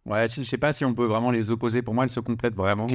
Ouais, 0.05 0.27
je, 0.29 0.41
je 0.41 0.47
sais 0.47 0.57
pas 0.57 0.73
si 0.73 0.86
on 0.86 0.93
peut 0.93 1.05
vraiment 1.05 1.31
les 1.31 1.51
opposer. 1.51 1.81
Pour 1.81 1.93
moi, 1.93 2.03
elles 2.05 2.09
se 2.09 2.19
complètent 2.19 2.55
vraiment. 2.55 2.88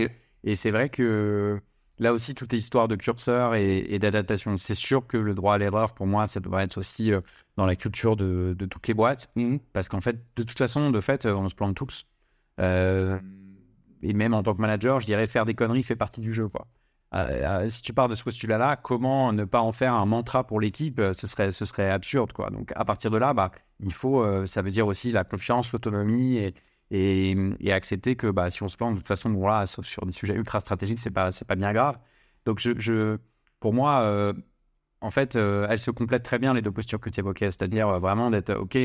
Et 0.45 0.57
c'est 0.57 0.71
vrai 0.71 0.89
que 0.89 1.61
là 1.99 2.13
aussi, 2.13 2.35
tout 2.35 2.53
est 2.55 2.59
histoire 2.59 2.89
de 2.89 2.97
curseur 2.97 3.55
et, 3.55 3.79
et 3.81 3.99
d'adaptation. 3.99 4.57
C'est 4.57 4.75
sûr 4.75 5.07
que 5.07 5.17
le 5.17 5.35
droit 5.35 5.55
à 5.55 5.59
l'erreur, 5.59 5.93
pour 5.95 6.07
moi, 6.07 6.27
ça 6.27 6.41
devrait 6.41 6.65
être 6.65 6.79
aussi 6.79 7.13
dans 7.57 7.67
la 7.67 7.77
culture 7.77 8.17
de, 8.17 8.55
de 8.59 8.67
toutes 8.67 8.89
les 8.89 8.95
boîtes. 8.95 9.31
Parce 9.73 9.89
qu'en 9.89 10.01
fait, 10.01 10.17
de 10.37 10.43
toute 10.43 10.59
façon, 10.59 10.91
de 10.91 11.01
fait, 11.01 11.27
on 11.27 11.49
se 11.49 11.55
plante 11.55 11.77
tous. 11.77 12.07
Euh, 12.61 13.19
et 14.03 14.13
même 14.13 14.35
en 14.35 14.43
tant 14.43 14.55
que 14.55 14.61
manager, 14.61 15.01
je 15.01 15.07
dirais 15.07 15.27
faire 15.27 15.45
des 15.45 15.55
conneries 15.55 15.83
fait 15.83 15.97
partie 15.97 16.21
du 16.21 16.33
jeu. 16.33 16.49
Euh, 17.13 17.19
euh, 17.65 17.69
si 17.69 17.83
tu 17.83 17.93
pars 17.93 18.09
de 18.09 18.15
ce 18.15 18.23
postulat-là, 18.23 18.77
comment 18.77 19.33
ne 19.33 19.45
pas 19.45 19.61
en 19.61 19.73
faire 19.73 19.95
un 19.95 20.07
mantra 20.07 20.47
pour 20.47 20.61
l'équipe 20.61 21.01
ce 21.13 21.27
serait, 21.27 21.91
absurde. 21.91 22.33
Donc 22.53 22.73
à 22.77 22.85
partir 22.85 23.11
de 23.11 23.19
là, 23.19 23.35
bah, 23.35 23.51
il 23.81 23.93
faut, 23.93 24.47
ça 24.47 24.63
veut 24.63 24.71
dire 24.71 24.87
aussi 24.87 25.11
la 25.11 25.25
confiance, 25.25 25.73
l'autonomie 25.73 26.53
et, 26.91 27.37
accepter 27.73 28.17
que 28.17 28.29
bah, 28.29 28.51
si 28.51 28.63
on 28.63 28.69
se 28.69 28.77
plante, 28.77 28.95
de 28.95 28.99
toute 28.99 29.07
façon, 29.07 29.31
bon, 29.31 29.47
là, 29.47 29.67
sauf 29.67 29.87
sur 29.87 30.05
des 30.07 30.13
sujets 30.13 30.35
ultra 30.35 30.61
stratégiques, 30.61 30.99
c'est 30.99 31.11
pas, 31.11 31.31
pas 31.47 31.57
bien 31.57 31.73
grave. 31.73 31.99
Donc 32.47 32.61
pour 33.59 33.75
moi, 33.75 34.33
en 35.01 35.11
fait, 35.11 35.35
elles 35.37 35.79
se 35.79 35.91
complètent 35.91 36.25
très 36.25 36.39
bien 36.39 36.55
les 36.55 36.63
deux 36.63 36.73
postures 36.73 37.01
que 37.01 37.11
tu 37.11 37.21
évoquais, 37.21 37.47
c'est-à-dire 37.47 37.99
vraiment 37.99 38.31
d'être 38.31 38.55
OK. 38.55 38.79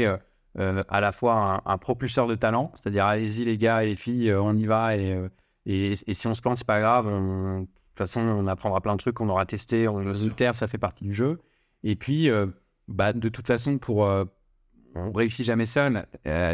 Euh, 0.59 0.83
à 0.89 1.01
la 1.01 1.11
fois 1.11 1.61
un, 1.65 1.71
un 1.73 1.77
propulseur 1.77 2.27
de 2.27 2.35
talent, 2.35 2.71
c'est-à-dire 2.75 3.05
allez-y 3.05 3.43
les 3.45 3.57
gars 3.57 3.83
et 3.83 3.87
les 3.87 3.95
filles, 3.95 4.29
euh, 4.29 4.41
on 4.41 4.55
y 4.55 4.65
va 4.65 4.95
et, 4.95 5.13
euh, 5.13 5.29
et, 5.65 5.91
et 6.07 6.13
si 6.13 6.27
on 6.27 6.33
se 6.35 6.41
plante, 6.41 6.57
c'est 6.57 6.67
pas 6.67 6.79
grave. 6.79 7.07
on- 7.07 7.61
de 7.61 7.65
toute 7.65 8.07
façon, 8.09 8.21
on 8.21 8.45
apprendra 8.47 8.81
plein 8.81 8.93
de 8.93 8.99
trucs, 8.99 9.21
on 9.21 9.29
aura 9.29 9.45
testé, 9.45 9.87
on 9.87 10.13
se 10.13 10.25
taire, 10.27 10.53
ça 10.53 10.67
fait 10.67 10.77
partie 10.77 11.05
du 11.05 11.13
jeu. 11.13 11.39
Et 11.83 11.95
puis, 11.95 12.29
euh, 12.29 12.47
bah, 12.89 13.13
de 13.13 13.29
toute 13.29 13.47
façon, 13.47 13.77
pour 13.77 14.05
euh, 14.05 14.25
on 14.95 15.11
réussit 15.13 15.45
jamais 15.45 15.65
seul 15.65 16.05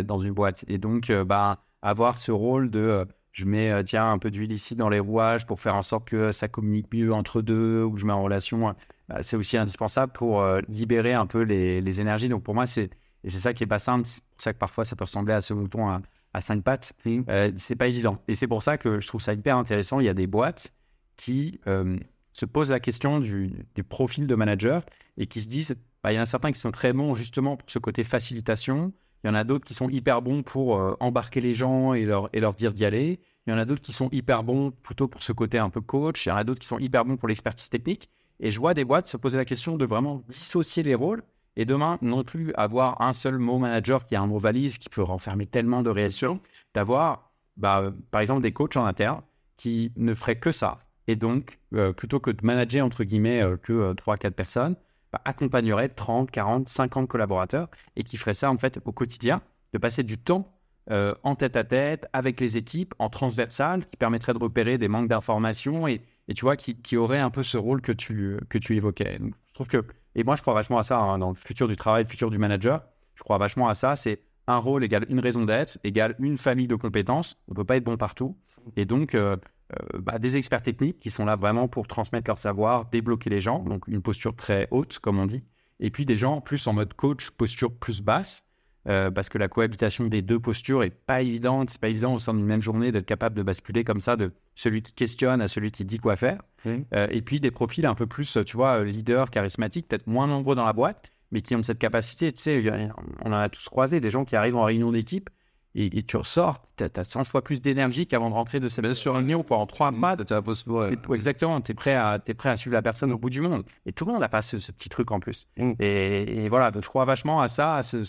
dans 0.05 0.19
une 0.19 0.33
boîte. 0.33 0.65
Et 0.67 0.77
donc, 0.77 1.11
bah, 1.11 1.63
avoir 1.81 2.19
ce 2.19 2.31
rôle 2.31 2.69
de 2.69 3.05
je 3.31 3.45
mets 3.45 3.83
tiens 3.85 4.11
un 4.11 4.19
peu 4.19 4.29
d'huile 4.29 4.51
ici 4.51 4.75
dans 4.75 4.89
les 4.89 4.99
rouages 4.99 5.45
pour 5.47 5.59
faire 5.59 5.75
en 5.75 5.81
sorte 5.81 6.05
que 6.07 6.31
ça 6.31 6.47
communique 6.47 6.93
mieux 6.93 7.11
entre 7.13 7.41
deux 7.41 7.83
ou 7.83 7.91
que 7.93 7.99
je 7.99 8.05
mets 8.05 8.13
en 8.13 8.21
relation, 8.23 8.75
bah, 9.09 9.23
c'est 9.23 9.35
aussi 9.35 9.57
indispensable 9.57 10.11
pour 10.11 10.43
libérer 10.67 11.13
un 11.13 11.25
peu 11.25 11.41
les, 11.41 11.81
les 11.81 12.01
énergies. 12.01 12.29
Donc 12.29 12.43
pour 12.43 12.53
moi, 12.53 12.65
c'est 12.67 12.89
et 13.23 13.29
c'est 13.29 13.39
ça 13.39 13.53
qui 13.53 13.63
est 13.63 13.67
pas 13.67 13.79
simple. 13.79 14.07
C'est 14.07 14.23
pour 14.23 14.41
ça 14.41 14.53
que 14.53 14.57
parfois 14.57 14.85
ça 14.85 14.95
peut 14.95 15.03
ressembler 15.03 15.33
à 15.33 15.41
ce 15.41 15.53
mouton 15.53 15.87
à, 15.89 16.01
à 16.33 16.41
cinq 16.41 16.63
pattes. 16.63 16.93
Euh, 17.05 17.51
c'est 17.57 17.75
pas 17.75 17.87
évident. 17.87 18.21
Et 18.27 18.35
c'est 18.35 18.47
pour 18.47 18.63
ça 18.63 18.77
que 18.77 18.99
je 18.99 19.07
trouve 19.07 19.21
ça 19.21 19.33
hyper 19.33 19.57
intéressant. 19.57 19.99
Il 19.99 20.05
y 20.05 20.09
a 20.09 20.13
des 20.13 20.27
boîtes 20.27 20.73
qui 21.17 21.59
euh, 21.67 21.97
se 22.33 22.45
posent 22.45 22.71
la 22.71 22.79
question 22.79 23.19
du, 23.19 23.51
du 23.75 23.83
profil 23.83 24.27
de 24.27 24.35
manager 24.35 24.83
et 25.17 25.27
qui 25.27 25.41
se 25.41 25.47
disent 25.47 25.75
bah, 26.03 26.11
il 26.11 26.15
y 26.15 26.19
en 26.19 26.23
a 26.23 26.25
certains 26.25 26.51
qui 26.51 26.59
sont 26.59 26.71
très 26.71 26.93
bons 26.93 27.13
justement 27.13 27.57
pour 27.57 27.69
ce 27.69 27.79
côté 27.79 28.03
facilitation. 28.03 28.93
Il 29.23 29.27
y 29.27 29.29
en 29.29 29.35
a 29.35 29.43
d'autres 29.43 29.65
qui 29.65 29.75
sont 29.75 29.89
hyper 29.89 30.23
bons 30.23 30.41
pour 30.41 30.77
euh, 30.77 30.95
embarquer 30.99 31.41
les 31.41 31.53
gens 31.53 31.93
et 31.93 32.05
leur, 32.05 32.29
et 32.33 32.39
leur 32.39 32.55
dire 32.55 32.73
d'y 32.73 32.85
aller. 32.85 33.19
Il 33.45 33.51
y 33.51 33.53
en 33.53 33.57
a 33.59 33.65
d'autres 33.65 33.81
qui 33.81 33.93
sont 33.93 34.09
hyper 34.11 34.43
bons 34.43 34.71
plutôt 34.71 35.07
pour 35.07 35.21
ce 35.21 35.31
côté 35.31 35.59
un 35.59 35.69
peu 35.69 35.81
coach. 35.81 36.25
Il 36.25 36.29
y 36.29 36.31
en 36.31 36.37
a 36.37 36.43
d'autres 36.43 36.59
qui 36.59 36.67
sont 36.67 36.79
hyper 36.79 37.05
bons 37.05 37.17
pour 37.17 37.27
l'expertise 37.27 37.69
technique. 37.69 38.09
Et 38.39 38.49
je 38.49 38.59
vois 38.59 38.73
des 38.73 38.83
boîtes 38.83 39.05
se 39.05 39.17
poser 39.17 39.37
la 39.37 39.45
question 39.45 39.77
de 39.77 39.85
vraiment 39.85 40.23
dissocier 40.27 40.81
les 40.81 40.95
rôles 40.95 41.23
et 41.55 41.65
demain, 41.65 41.97
non 42.01 42.23
plus 42.23 42.53
avoir 42.55 43.01
un 43.01 43.13
seul 43.13 43.37
mot 43.37 43.57
manager 43.57 44.05
qui 44.05 44.15
a 44.15 44.21
un 44.21 44.27
mot 44.27 44.37
valise 44.37 44.77
qui 44.77 44.89
peut 44.89 45.03
renfermer 45.03 45.45
tellement 45.45 45.81
de 45.81 45.89
réactions, 45.89 46.39
d'avoir 46.73 47.31
bah, 47.57 47.91
par 48.11 48.21
exemple 48.21 48.41
des 48.41 48.53
coachs 48.53 48.77
en 48.77 48.85
interne 48.85 49.21
qui 49.57 49.91
ne 49.97 50.13
feraient 50.13 50.39
que 50.39 50.51
ça. 50.51 50.79
Et 51.07 51.15
donc, 51.15 51.59
euh, 51.73 51.93
plutôt 51.93 52.19
que 52.19 52.31
de 52.31 52.45
manager 52.45 52.85
entre 52.85 53.03
guillemets 53.03 53.43
euh, 53.43 53.57
que 53.57 53.93
3-4 53.93 54.31
personnes, 54.31 54.75
bah, 55.11 55.21
accompagnerait 55.25 55.89
30, 55.89 56.31
40, 56.31 56.69
50 56.69 57.07
collaborateurs 57.07 57.69
et 57.95 58.03
qui 58.03 58.17
ferait 58.17 58.33
ça 58.33 58.49
en 58.49 58.57
fait 58.57 58.79
au 58.85 58.91
quotidien, 58.91 59.41
de 59.73 59.77
passer 59.77 60.03
du 60.03 60.17
temps 60.17 60.57
euh, 60.89 61.13
en 61.23 61.35
tête 61.35 61.55
à 61.55 61.63
tête 61.63 62.07
avec 62.13 62.39
les 62.39 62.57
équipes, 62.57 62.93
en 62.97 63.09
transversal, 63.09 63.85
qui 63.85 63.97
permettrait 63.97 64.33
de 64.33 64.39
repérer 64.39 64.77
des 64.77 64.87
manques 64.87 65.09
d'informations 65.09 65.87
et, 65.87 66.01
et 66.27 66.33
tu 66.33 66.45
vois, 66.45 66.55
qui, 66.55 66.75
qui 66.81 66.97
aurait 66.97 67.19
un 67.19 67.29
peu 67.29 67.43
ce 67.43 67.57
rôle 67.57 67.81
que 67.81 67.91
tu, 67.91 68.37
que 68.49 68.57
tu 68.57 68.75
évoquais. 68.75 69.19
Donc, 69.19 69.33
je 69.45 69.53
trouve 69.53 69.67
que, 69.67 69.85
et 70.15 70.23
moi 70.23 70.35
je 70.35 70.41
crois 70.41 70.53
vachement 70.53 70.77
à 70.77 70.83
ça 70.83 70.99
hein, 70.99 71.17
dans 71.17 71.29
le 71.29 71.35
futur 71.35 71.67
du 71.67 71.75
travail, 71.75 72.03
le 72.03 72.09
futur 72.09 72.29
du 72.29 72.37
manager, 72.37 72.83
je 73.15 73.23
crois 73.23 73.37
vachement 73.37 73.67
à 73.67 73.73
ça, 73.73 73.95
c'est 73.95 74.21
un 74.47 74.57
rôle 74.57 74.83
égale 74.83 75.05
une 75.09 75.19
raison 75.19 75.45
d'être, 75.45 75.77
égale 75.83 76.15
une 76.19 76.37
famille 76.37 76.67
de 76.67 76.75
compétences, 76.75 77.37
on 77.47 77.51
ne 77.51 77.55
peut 77.55 77.63
pas 77.63 77.77
être 77.77 77.83
bon 77.83 77.97
partout. 77.97 78.37
Et 78.75 78.85
donc, 78.85 79.15
euh, 79.15 79.37
euh, 79.73 79.99
bah, 79.99 80.19
des 80.19 80.35
experts 80.35 80.61
techniques 80.61 80.99
qui 80.99 81.09
sont 81.09 81.25
là 81.25 81.35
vraiment 81.35 81.67
pour 81.67 81.87
transmettre 81.87 82.29
leur 82.29 82.37
savoir, 82.37 82.85
débloquer 82.85 83.29
les 83.29 83.39
gens, 83.39 83.59
donc 83.59 83.87
une 83.87 84.01
posture 84.01 84.35
très 84.35 84.67
haute, 84.71 84.99
comme 84.99 85.19
on 85.19 85.25
dit. 85.25 85.43
Et 85.79 85.89
puis 85.89 86.05
des 86.05 86.17
gens 86.17 86.41
plus 86.41 86.67
en 86.67 86.73
mode 86.73 86.93
coach, 86.93 87.31
posture 87.31 87.73
plus 87.73 88.01
basse, 88.01 88.45
euh, 88.87 89.11
parce 89.11 89.29
que 89.29 89.37
la 89.37 89.47
cohabitation 89.47 90.05
des 90.07 90.21
deux 90.21 90.39
postures 90.39 90.83
est 90.83 90.89
pas 90.89 91.21
évidente. 91.21 91.69
C'est 91.69 91.81
pas 91.81 91.89
évident 91.89 92.15
au 92.15 92.19
sein 92.19 92.33
d'une 92.33 92.45
même 92.45 92.61
journée 92.61 92.91
d'être 92.91 93.05
capable 93.05 93.35
de 93.35 93.43
basculer 93.43 93.83
comme 93.83 93.99
ça 93.99 94.15
de 94.15 94.31
celui 94.55 94.81
qui 94.81 94.93
questionne 94.93 95.41
à 95.41 95.47
celui 95.47 95.71
qui 95.71 95.85
dit 95.85 95.99
quoi 95.99 96.15
faire. 96.15 96.41
Euh, 96.65 97.07
et 97.09 97.21
puis 97.21 97.39
des 97.39 97.51
profils 97.51 97.85
un 97.85 97.95
peu 97.95 98.07
plus, 98.07 98.37
tu 98.45 98.57
vois, 98.57 98.79
euh, 98.79 98.83
leaders, 98.83 99.29
charismatiques, 99.29 99.87
peut-être 99.87 100.07
moins 100.07 100.27
nombreux 100.27 100.55
dans 100.55 100.65
la 100.65 100.73
boîte, 100.73 101.11
mais 101.31 101.41
qui 101.41 101.55
ont 101.55 101.63
cette 101.63 101.79
capacité. 101.79 102.31
Tu 102.31 102.41
sais, 102.41 102.89
on 103.23 103.31
en 103.31 103.37
a 103.37 103.49
tous 103.49 103.69
croisé, 103.69 103.99
des 103.99 104.09
gens 104.09 104.25
qui 104.25 104.35
arrivent 104.35 104.57
en 104.57 104.63
réunion 104.63 104.91
d'équipe 104.91 105.29
et, 105.75 105.97
et 105.97 106.03
tu 106.03 106.17
ressors, 106.17 106.63
tu 106.77 106.83
as, 106.83 107.03
100 107.03 107.23
fois 107.23 107.43
plus 107.43 107.61
d'énergie 107.61 108.07
qu'avant 108.07 108.29
de 108.29 108.35
rentrer 108.35 108.59
de 108.59 108.67
cette 108.67 108.93
sur 108.93 109.15
réunion 109.15 109.43
quoi, 109.43 109.57
en 109.57 109.65
trois 109.65 109.91
mois. 109.91 110.17
Tu 110.17 110.33
as 110.33 110.41
posé- 110.41 110.69
ouais. 110.69 110.93
Et- 110.93 111.07
ouais, 111.07 111.15
exactement, 111.15 111.61
tu 111.61 111.71
es, 111.71 111.75
prêt 111.75 111.95
à- 111.95 112.19
t'es 112.19 112.33
prêt 112.33 112.49
à 112.49 112.55
suivre 112.57 112.73
la 112.73 112.81
personne 112.81 113.11
au 113.11 113.17
bout 113.17 113.29
du 113.29 113.41
monde. 113.41 113.63
Et 113.85 113.93
tout 113.93 114.05
le 114.05 114.11
monde 114.11 114.21
n'a 114.21 114.29
pas 114.29 114.41
ce, 114.41 114.57
ce 114.57 114.71
petit 114.71 114.89
truc 114.89 115.11
en 115.11 115.19
plus. 115.19 115.47
Mm. 115.57 115.71
Et, 115.79 116.43
et 116.45 116.49
voilà, 116.49 116.71
donc 116.71 116.83
je 116.83 116.89
crois 116.89 117.05
vachement 117.05 117.41
à 117.41 117.47
ça, 117.47 117.75
à 117.75 117.83
ce, 117.83 118.03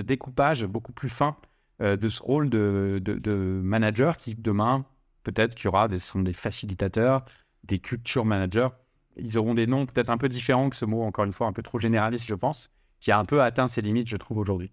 découpage 0.00 0.64
beaucoup 0.64 0.92
plus 0.92 1.08
fin 1.08 1.36
euh, 1.82 1.96
de 1.96 2.08
ce 2.08 2.22
rôle 2.22 2.50
de, 2.50 3.00
de- 3.02 3.14
de 3.18 3.60
manager 3.62 4.16
qui, 4.16 4.34
demain, 4.34 4.84
peut-être 5.24 5.54
qu'il 5.54 5.66
y 5.66 5.68
aura 5.68 5.88
des, 5.88 5.98
sont 5.98 6.20
des 6.22 6.32
facilitateurs, 6.32 7.24
des 7.64 7.78
culture 7.78 8.24
managers. 8.24 8.68
Ils 9.16 9.36
auront 9.38 9.54
des 9.54 9.66
noms 9.66 9.86
peut-être 9.86 10.10
un 10.10 10.18
peu 10.18 10.28
différents 10.28 10.70
que 10.70 10.76
ce 10.76 10.84
mot, 10.84 11.02
encore 11.02 11.24
une 11.24 11.32
fois, 11.32 11.48
un 11.48 11.52
peu 11.52 11.62
trop 11.62 11.78
généraliste, 11.78 12.26
je 12.26 12.34
pense, 12.34 12.70
qui 13.00 13.10
a 13.10 13.18
un 13.18 13.24
peu 13.24 13.42
atteint 13.42 13.66
ses 13.66 13.80
limites, 13.80 14.08
je 14.08 14.16
trouve, 14.16 14.38
aujourd'hui. 14.38 14.72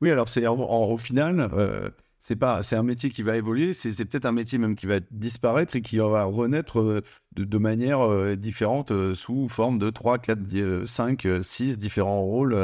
Oui, 0.00 0.10
alors 0.10 0.28
c'est 0.28 0.46
en- 0.46 0.56
au 0.58 0.96
final, 0.98 1.48
euh, 1.54 1.90
c'est 2.18 2.36
pas, 2.36 2.62
c'est 2.62 2.76
un 2.76 2.82
métier 2.82 3.10
qui 3.10 3.22
va 3.22 3.36
évoluer. 3.36 3.72
C'est 3.72 4.04
peut-être 4.04 4.26
un 4.26 4.32
métier 4.32 4.58
même 4.58 4.74
qui 4.76 4.86
va 4.86 5.00
disparaître 5.10 5.76
et 5.76 5.82
qui 5.82 5.98
va 5.98 6.24
renaître 6.24 6.80
euh, 6.80 7.02
de, 7.32 7.58
manière 7.58 8.00
euh, 8.00 8.36
différente 8.36 8.92
sous 9.14 9.48
forme 9.48 9.78
de 9.78 9.90
3, 9.90 10.18
4, 10.18 10.84
5, 10.86 11.26
6 11.42 11.78
différents 11.78 12.22
rôles. 12.22 12.54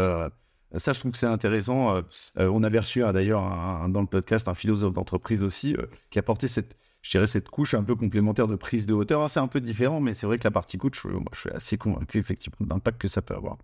ça, 0.77 0.93
je 0.93 1.01
trouve 1.01 1.13
que 1.13 1.19
c'est 1.19 1.27
intéressant. 1.27 2.03
On 2.37 2.63
avait 2.63 2.79
reçu 2.81 3.03
hein, 3.05 3.13
d'ailleurs 3.13 3.43
dans 3.89 4.01
le 4.01 4.07
podcast 4.07 4.49
un 4.49 4.55
philosophe 4.55 4.93
d'entreprise 4.95 5.43
aussi 5.43 5.77
qui 6.11 6.19
apportait 6.19 6.49
cette, 6.49 6.77
je 7.03 7.11
dirais, 7.11 7.27
cette 7.27 7.49
couche 7.49 7.75
un 7.75 7.85
peu 7.85 7.95
complémentaire 7.95 8.49
de 8.49 8.57
prise 8.57 8.87
de 8.87 8.95
hauteur. 8.95 9.29
C'est 9.31 9.41
un 9.41 9.49
peu 9.49 9.61
différent, 9.61 10.01
mais 10.01 10.15
c'est 10.15 10.27
vrai 10.27 10.39
que 10.39 10.45
la 10.45 10.51
partie 10.51 10.79
coach, 10.79 11.05
moi, 11.05 11.23
je 11.33 11.41
suis 11.41 11.51
assez 11.51 11.77
convaincu 11.79 12.19
effectivement 12.19 12.59
de 12.61 12.69
l'impact 12.71 13.01
que 13.01 13.09
ça 13.09 13.23
peut 13.23 13.35
avoir. 13.35 13.59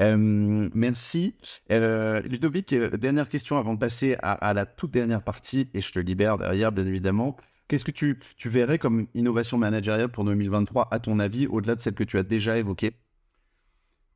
Euh, 0.00 0.68
merci. 0.74 1.36
Euh, 1.70 2.20
Ludovic, 2.22 2.72
euh, 2.72 2.90
dernière 2.90 3.28
question 3.28 3.58
avant 3.58 3.74
de 3.74 3.78
passer 3.78 4.16
à, 4.22 4.32
à 4.32 4.52
la 4.54 4.66
toute 4.66 4.90
dernière 4.90 5.22
partie, 5.22 5.68
et 5.72 5.80
je 5.80 5.92
te 5.92 6.00
libère 6.00 6.36
derrière, 6.36 6.72
bien 6.72 6.84
évidemment. 6.84 7.36
Qu'est-ce 7.68 7.84
que 7.84 7.90
tu, 7.92 8.18
tu 8.36 8.48
verrais 8.48 8.78
comme 8.78 9.06
innovation 9.14 9.56
managériale 9.56 10.08
pour 10.08 10.24
2023, 10.24 10.88
à 10.90 10.98
ton 10.98 11.18
avis, 11.18 11.46
au-delà 11.46 11.76
de 11.76 11.80
celle 11.80 11.94
que 11.94 12.04
tu 12.04 12.18
as 12.18 12.22
déjà 12.22 12.58
évoquée? 12.58 12.96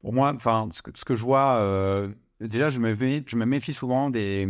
Pour 0.00 0.12
moi, 0.12 0.32
enfin, 0.34 0.68
ce 0.72 0.82
que, 0.82 0.90
ce 0.94 1.04
que 1.04 1.14
je 1.16 1.24
vois, 1.24 1.58
euh, 1.58 2.08
déjà, 2.40 2.68
je 2.68 2.78
me, 2.78 2.94
je 2.94 3.36
me 3.36 3.44
méfie 3.46 3.72
souvent 3.72 4.10
des, 4.10 4.48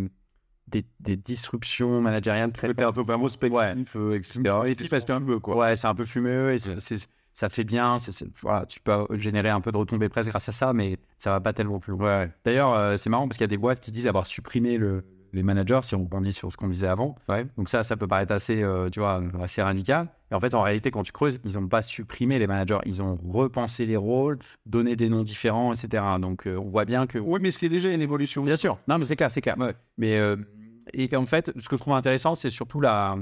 des, 0.66 0.84
des 1.00 1.16
disruptions 1.16 2.00
managériales 2.00 2.52
très 2.52 2.72
T'es 2.74 2.82
un 2.82 2.92
peu 2.92 3.02
vraiment 3.02 3.28
spectatif, 3.28 3.96
euh, 3.96 4.16
etc. 4.16 4.42
Que 4.42 5.12
un 5.12 5.22
peu, 5.22 5.38
quoi. 5.38 5.56
Ouais, 5.56 5.76
c'est 5.76 5.86
un 5.86 5.94
peu 5.94 6.04
fumeux 6.04 6.52
et 6.52 6.58
c'est- 6.58 6.80
c'est- 6.80 7.08
ça 7.38 7.48
fait 7.48 7.62
bien. 7.62 7.98
voilà, 8.42 8.66
tu 8.66 8.80
peux 8.80 9.06
générer 9.12 9.48
un 9.48 9.60
peu 9.60 9.70
de 9.70 9.76
retombées 9.76 10.08
presse 10.08 10.26
grâce 10.26 10.48
à 10.48 10.52
ça, 10.52 10.72
mais 10.72 10.98
ça 11.18 11.30
va 11.30 11.40
pas 11.40 11.52
tellement 11.52 11.78
plus 11.78 11.92
loin. 11.92 12.22
Ouais. 12.22 12.30
D'ailleurs, 12.44 12.72
euh, 12.74 12.96
c'est 12.96 13.08
marrant 13.10 13.28
parce 13.28 13.36
qu'il 13.36 13.44
y 13.44 13.50
a 13.52 13.54
des 13.54 13.56
boîtes 13.56 13.78
qui 13.78 13.92
disent 13.92 14.08
avoir 14.08 14.26
supprimé 14.26 14.76
le- 14.76 15.04
les 15.32 15.44
managers, 15.44 15.78
si 15.82 15.94
on 15.94 16.00
rebondit 16.00 16.32
sur 16.32 16.50
ce 16.50 16.56
qu'on 16.56 16.66
disait 16.66 16.88
avant. 16.88 17.14
Donc 17.56 17.68
ça, 17.68 17.84
ça 17.84 17.96
peut 17.96 18.08
paraître 18.08 18.32
assez, 18.32 18.60
euh, 18.60 18.90
tu 18.90 18.98
vois, 18.98 19.22
assez 19.40 19.62
radical. 19.62 20.08
Et 20.32 20.34
en 20.34 20.40
fait, 20.40 20.52
en 20.52 20.62
réalité, 20.62 20.90
quand 20.90 21.04
tu 21.04 21.12
creuses, 21.12 21.38
ils 21.44 21.52
n'ont 21.60 21.68
pas 21.68 21.80
supprimé 21.82 22.40
les 22.40 22.48
managers, 22.48 22.80
ils 22.86 23.00
ont 23.02 23.16
repensé 23.28 23.86
les 23.86 23.96
rôles, 23.96 24.40
donné 24.66 24.96
des 24.96 25.08
noms 25.08 25.22
différents, 25.22 25.72
etc. 25.72 26.02
Donc 26.20 26.48
euh, 26.48 26.56
on 26.56 26.70
voit 26.70 26.86
bien 26.86 27.06
que 27.06 27.18
Oui, 27.20 27.38
mais 27.40 27.52
ce 27.52 27.60
qui 27.60 27.66
est 27.66 27.68
déjà 27.68 27.92
une 27.92 28.02
évolution. 28.02 28.42
Bien 28.42 28.56
sûr. 28.56 28.78
Non, 28.88 28.98
mais 28.98 29.04
c'est 29.04 29.14
clair, 29.14 29.30
c'est 29.30 29.42
clair. 29.42 29.56
Ouais. 29.58 29.74
Mais 29.96 30.18
euh, 30.18 30.34
et 30.92 31.14
en 31.14 31.24
fait, 31.26 31.52
ce 31.56 31.68
que 31.68 31.76
je 31.76 31.82
trouve 31.82 31.94
intéressant, 31.94 32.34
c'est 32.34 32.50
surtout 32.50 32.80
la, 32.80 33.16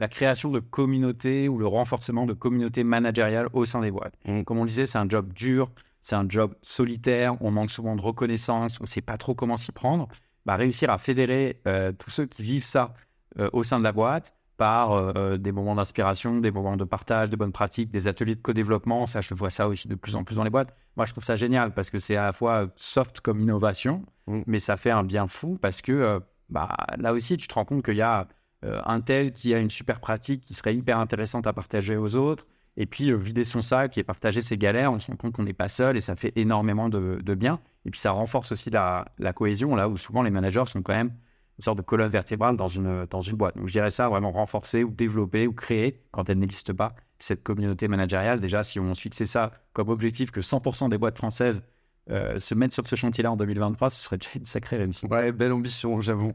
la 0.00 0.08
création 0.08 0.50
de 0.50 0.58
communautés 0.58 1.48
ou 1.48 1.58
le 1.58 1.66
renforcement 1.66 2.26
de 2.26 2.32
communautés 2.32 2.82
managériales 2.82 3.48
au 3.52 3.66
sein 3.66 3.80
des 3.82 3.90
boîtes. 3.90 4.14
Mm. 4.24 4.42
Comme 4.42 4.58
on 4.58 4.64
le 4.64 4.68
disait, 4.68 4.86
c'est 4.86 4.98
un 4.98 5.08
job 5.08 5.32
dur, 5.32 5.70
c'est 6.00 6.16
un 6.16 6.26
job 6.28 6.54
solitaire, 6.62 7.40
on 7.42 7.50
manque 7.50 7.70
souvent 7.70 7.94
de 7.94 8.00
reconnaissance, 8.00 8.80
on 8.80 8.84
ne 8.84 8.88
sait 8.88 9.02
pas 9.02 9.18
trop 9.18 9.34
comment 9.34 9.56
s'y 9.56 9.72
prendre. 9.72 10.08
Bah, 10.46 10.56
réussir 10.56 10.90
à 10.90 10.96
fédérer 10.96 11.60
euh, 11.68 11.92
tous 11.92 12.10
ceux 12.10 12.24
qui 12.24 12.42
vivent 12.42 12.64
ça 12.64 12.94
euh, 13.38 13.50
au 13.52 13.62
sein 13.62 13.78
de 13.78 13.84
la 13.84 13.92
boîte 13.92 14.34
par 14.56 14.92
euh, 14.92 15.36
des 15.36 15.52
moments 15.52 15.74
d'inspiration, 15.74 16.38
des 16.38 16.50
moments 16.50 16.76
de 16.76 16.84
partage, 16.84 17.28
de 17.30 17.36
bonnes 17.36 17.52
pratiques, 17.52 17.90
des 17.90 18.08
ateliers 18.08 18.34
de 18.34 18.40
co-développement. 18.40 19.04
Ça, 19.06 19.20
je 19.20 19.34
vois 19.34 19.50
ça 19.50 19.68
aussi 19.68 19.86
de 19.86 19.94
plus 19.94 20.16
en 20.16 20.24
plus 20.24 20.36
dans 20.36 20.44
les 20.44 20.50
boîtes. 20.50 20.74
Moi, 20.96 21.04
je 21.04 21.12
trouve 21.12 21.24
ça 21.24 21.36
génial 21.36 21.72
parce 21.72 21.90
que 21.90 21.98
c'est 21.98 22.16
à 22.16 22.24
la 22.24 22.32
fois 22.32 22.68
soft 22.76 23.20
comme 23.20 23.40
innovation, 23.40 24.04
Mm. 24.26 24.42
mais 24.46 24.58
ça 24.58 24.76
fait 24.76 24.90
un 24.90 25.02
bien 25.02 25.26
fou 25.26 25.58
parce 25.60 25.82
que 25.82 26.20
bah, 26.48 26.76
là 26.98 27.12
aussi, 27.12 27.36
tu 27.36 27.48
te 27.48 27.54
rends 27.54 27.64
compte 27.64 27.84
qu'il 27.84 27.96
y 27.96 28.02
a 28.02 28.28
un 28.62 29.00
tel 29.00 29.32
qui 29.32 29.54
a 29.54 29.58
une 29.58 29.70
super 29.70 30.00
pratique 30.00 30.44
qui 30.44 30.54
serait 30.54 30.74
hyper 30.74 30.98
intéressante 30.98 31.46
à 31.46 31.52
partager 31.52 31.96
aux 31.96 32.16
autres. 32.16 32.46
Et 32.76 32.86
puis, 32.86 33.10
euh, 33.10 33.16
vider 33.16 33.44
son 33.44 33.62
sac 33.62 33.98
et 33.98 34.04
partager 34.04 34.42
ses 34.42 34.56
galères, 34.56 34.92
on 34.92 34.98
se 34.98 35.08
rend 35.08 35.16
compte 35.16 35.34
qu'on 35.34 35.42
n'est 35.42 35.52
pas 35.52 35.68
seul 35.68 35.96
et 35.96 36.00
ça 36.00 36.16
fait 36.16 36.32
énormément 36.36 36.88
de, 36.88 37.34
bien. 37.34 37.60
Et 37.84 37.90
puis, 37.90 38.00
ça 38.00 38.12
renforce 38.12 38.52
aussi 38.52 38.70
la, 38.70 39.04
cohésion, 39.34 39.74
là 39.74 39.88
où 39.88 39.96
souvent 39.96 40.22
les 40.22 40.30
managers 40.30 40.64
sont 40.66 40.82
quand 40.82 40.94
même 40.94 41.12
une 41.58 41.62
sorte 41.62 41.78
de 41.78 41.82
colonne 41.82 42.10
vertébrale 42.10 42.56
dans 42.56 42.68
une, 42.68 43.06
dans 43.10 43.20
une 43.20 43.36
boîte. 43.36 43.56
Donc, 43.56 43.66
je 43.66 43.72
dirais 43.72 43.90
ça, 43.90 44.08
vraiment 44.08 44.32
renforcer 44.32 44.82
ou 44.82 44.90
développer 44.90 45.46
ou 45.46 45.52
créer, 45.52 46.00
quand 46.10 46.30
elle 46.30 46.38
n'existe 46.38 46.72
pas, 46.72 46.94
cette 47.18 47.42
communauté 47.42 47.86
managériale. 47.86 48.40
Déjà, 48.40 48.62
si 48.62 48.80
on 48.80 48.94
se 48.94 49.00
fixait 49.02 49.26
ça 49.26 49.52
comme 49.74 49.90
objectif 49.90 50.30
que 50.30 50.40
100% 50.40 50.88
des 50.88 50.96
boîtes 50.96 51.18
françaises 51.18 51.62
euh, 52.10 52.38
se 52.38 52.54
mettent 52.54 52.72
sur 52.72 52.86
ce 52.86 52.96
chantier-là 52.96 53.32
en 53.32 53.36
2023, 53.36 53.90
ce 53.90 54.00
serait 54.00 54.16
déjà 54.16 54.30
une 54.36 54.46
sacrée 54.46 54.78
réussite. 54.78 55.10
Ouais, 55.10 55.32
belle 55.32 55.52
ambition, 55.52 56.00
j'avoue. 56.00 56.32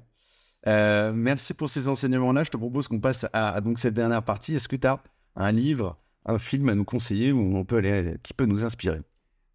Euh, 0.67 1.11
merci 1.13 1.53
pour 1.53 1.69
ces 1.69 1.87
enseignements-là. 1.87 2.43
Je 2.43 2.49
te 2.49 2.57
propose 2.57 2.87
qu'on 2.87 2.99
passe 2.99 3.25
à, 3.33 3.61
donc 3.61 3.79
cette 3.79 3.93
dernière 3.93 4.23
partie. 4.23 4.55
Est-ce 4.55 4.67
que 4.67 4.75
tu 4.75 4.87
as 4.87 4.99
un 5.35 5.51
livre, 5.51 5.97
un 6.25 6.37
film 6.37 6.69
à 6.69 6.75
nous 6.75 6.85
conseiller 6.85 7.31
où 7.31 7.55
on 7.55 7.65
peut 7.65 7.77
aller, 7.77 8.15
qui 8.23 8.33
peut 8.33 8.45
nous 8.45 8.65
inspirer? 8.65 9.01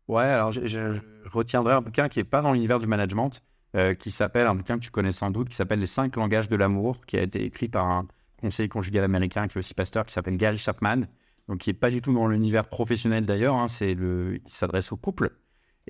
Ouais, 0.08 0.24
alors 0.24 0.50
je, 0.52 1.00
retiendrai 1.26 1.74
un 1.74 1.82
bouquin 1.82 2.08
qui 2.08 2.18
n'est 2.18 2.24
pas 2.24 2.42
dans 2.42 2.52
l'univers 2.52 2.78
du 2.78 2.86
management, 2.86 3.42
euh, 3.76 3.94
qui 3.94 4.10
s'appelle, 4.10 4.46
un 4.46 4.54
bouquin 4.54 4.76
que 4.78 4.84
tu 4.84 4.90
connais 4.90 5.12
sans 5.12 5.30
doute, 5.30 5.48
qui 5.48 5.54
s'appelle 5.54 5.78
Les 5.78 5.86
cinq 5.86 6.16
langages 6.16 6.48
de 6.48 6.56
l'amour, 6.56 7.04
qui 7.06 7.16
a 7.16 7.22
été 7.22 7.44
écrit 7.44 7.68
par 7.68 7.86
un 7.86 8.06
conseiller 8.40 8.68
conjugal 8.68 9.04
américain 9.04 9.46
qui 9.46 9.56
est 9.56 9.58
aussi 9.58 9.74
pasteur, 9.74 10.04
qui 10.04 10.12
s'appelle 10.12 10.36
Gary 10.36 10.58
Chapman, 10.58 11.02
donc 11.48 11.58
qui 11.58 11.70
n'est 11.70 11.74
pas 11.74 11.90
du 11.90 12.00
tout 12.00 12.12
dans 12.12 12.26
l'univers 12.26 12.66
professionnel 12.66 13.26
d'ailleurs, 13.26 13.54
hein, 13.54 13.66
il 13.80 14.40
s'adresse 14.46 14.90
au 14.92 14.96
couple. 14.96 15.30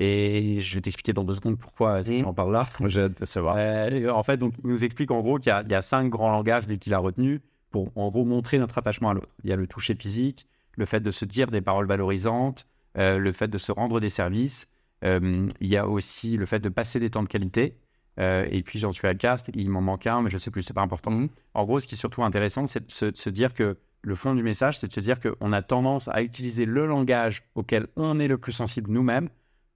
Et 0.03 0.59
je 0.61 0.75
vais 0.75 0.81
t'expliquer 0.81 1.13
dans 1.13 1.25
deux 1.25 1.35
secondes 1.35 1.59
pourquoi 1.59 1.99
Mhm. 2.01 2.21
j'en 2.21 2.33
parle 2.35 2.53
là. 2.53 2.67
Moi, 2.81 2.89
J'ai 2.89 3.03
hâte 3.03 3.21
de 3.21 3.27
savoir. 3.27 3.57
Euh, 3.59 4.09
en 4.11 4.23
fait, 4.23 4.39
donc, 4.39 4.55
il 4.65 4.71
nous 4.71 4.83
explique 4.83 5.11
en 5.11 5.21
gros 5.21 5.39
qu'il 5.39 5.51
y, 5.51 5.53
a- 5.53 5.63
il 5.63 5.71
y 5.71 5.75
a 5.75 5.83
cinq 5.83 6.09
grands 6.09 6.31
langages 6.31 6.67
qu'il 6.67 6.95
a 6.95 6.99
retenus 6.99 7.41
pour 7.71 7.93
en 7.97 8.11
gros 8.11 8.25
montrer 8.25 8.59
notre 8.59 8.79
attachement 8.79 9.11
à 9.11 9.15
l'autre. 9.15 9.29
Il 9.45 9.51
y 9.51 9.53
a 9.53 9.57
le 9.57 9.67
toucher 9.67 9.95
physique, 9.95 10.47
le 10.77 10.87
fait 10.87 11.01
de 11.01 11.11
se 11.11 11.25
dire 11.27 11.49
des 11.49 11.61
paroles 11.61 11.87
valorisantes, 11.87 12.67
euh, 12.99 13.19
le 13.19 13.31
fait 13.33 13.49
de 13.49 13.59
se 13.59 13.71
rendre 13.73 14.01
des 14.01 14.09
services. 14.11 14.67
euh, 15.05 15.49
il 15.61 15.69
y 15.69 15.79
a 15.79 15.87
aussi 15.89 16.37
le 16.37 16.45
fait 16.45 16.59
de 16.61 16.69
passer 16.69 16.99
des 17.01 17.09
temps 17.11 17.23
de 17.23 17.29
qualité. 17.29 17.75
euh, 18.19 18.47
et 18.51 18.63
puis 18.63 18.79
j'en 18.79 18.93
suis 18.93 19.07
à 19.09 19.15
quatre, 19.15 19.45
il 19.55 19.71
m'en 19.71 19.81
manque 19.81 20.07
un, 20.07 20.21
mais 20.21 20.29
je 20.29 20.37
sais 20.37 20.51
plus, 20.51 20.63
c'est 20.63 20.75
pas 20.75 20.83
important. 20.83 21.11
Mhm. 21.11 21.29
En 21.55 21.65
gros, 21.65 21.81
ce 21.81 21.87
qui 21.87 21.95
est 21.95 21.99
surtout 21.99 22.23
intéressant, 22.23 22.67
c'est 22.67 22.85
de 22.87 22.91
se, 22.91 23.07
de 23.07 23.17
se 23.17 23.31
dire 23.31 23.55
que 23.55 23.79
le 24.03 24.15
fond 24.15 24.35
du 24.35 24.43
message, 24.43 24.79
c'est 24.79 24.89
de 24.89 24.93
se 24.93 25.01
dire 25.01 25.17
qu'on 25.21 25.53
a 25.53 25.63
tendance 25.63 26.09
à 26.09 26.21
utiliser 26.23 26.67
le 26.67 26.87
langage 26.87 27.45
auquel 27.55 27.87
on 27.97 28.19
est 28.21 28.29
le 28.29 28.37
plus 28.37 28.53
sensible 28.53 28.91
nous-mêmes 28.91 29.29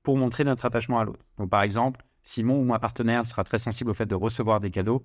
pour 0.04 0.16
montrer 0.16 0.44
notre 0.44 0.66
attachement 0.66 1.00
à 1.00 1.04
l'autre. 1.04 1.26
Donc, 1.38 1.50
par 1.50 1.62
exemple, 1.62 2.02
si 2.22 2.44
mon 2.44 2.60
ou 2.60 2.64
ma 2.64 2.78
partenaire 2.78 3.26
sera 3.26 3.44
très 3.44 3.58
sensible 3.58 3.90
au 3.90 3.94
fait 3.94 4.06
de 4.06 4.14
recevoir 4.14 4.60
des 4.60 4.70
cadeaux, 4.70 5.04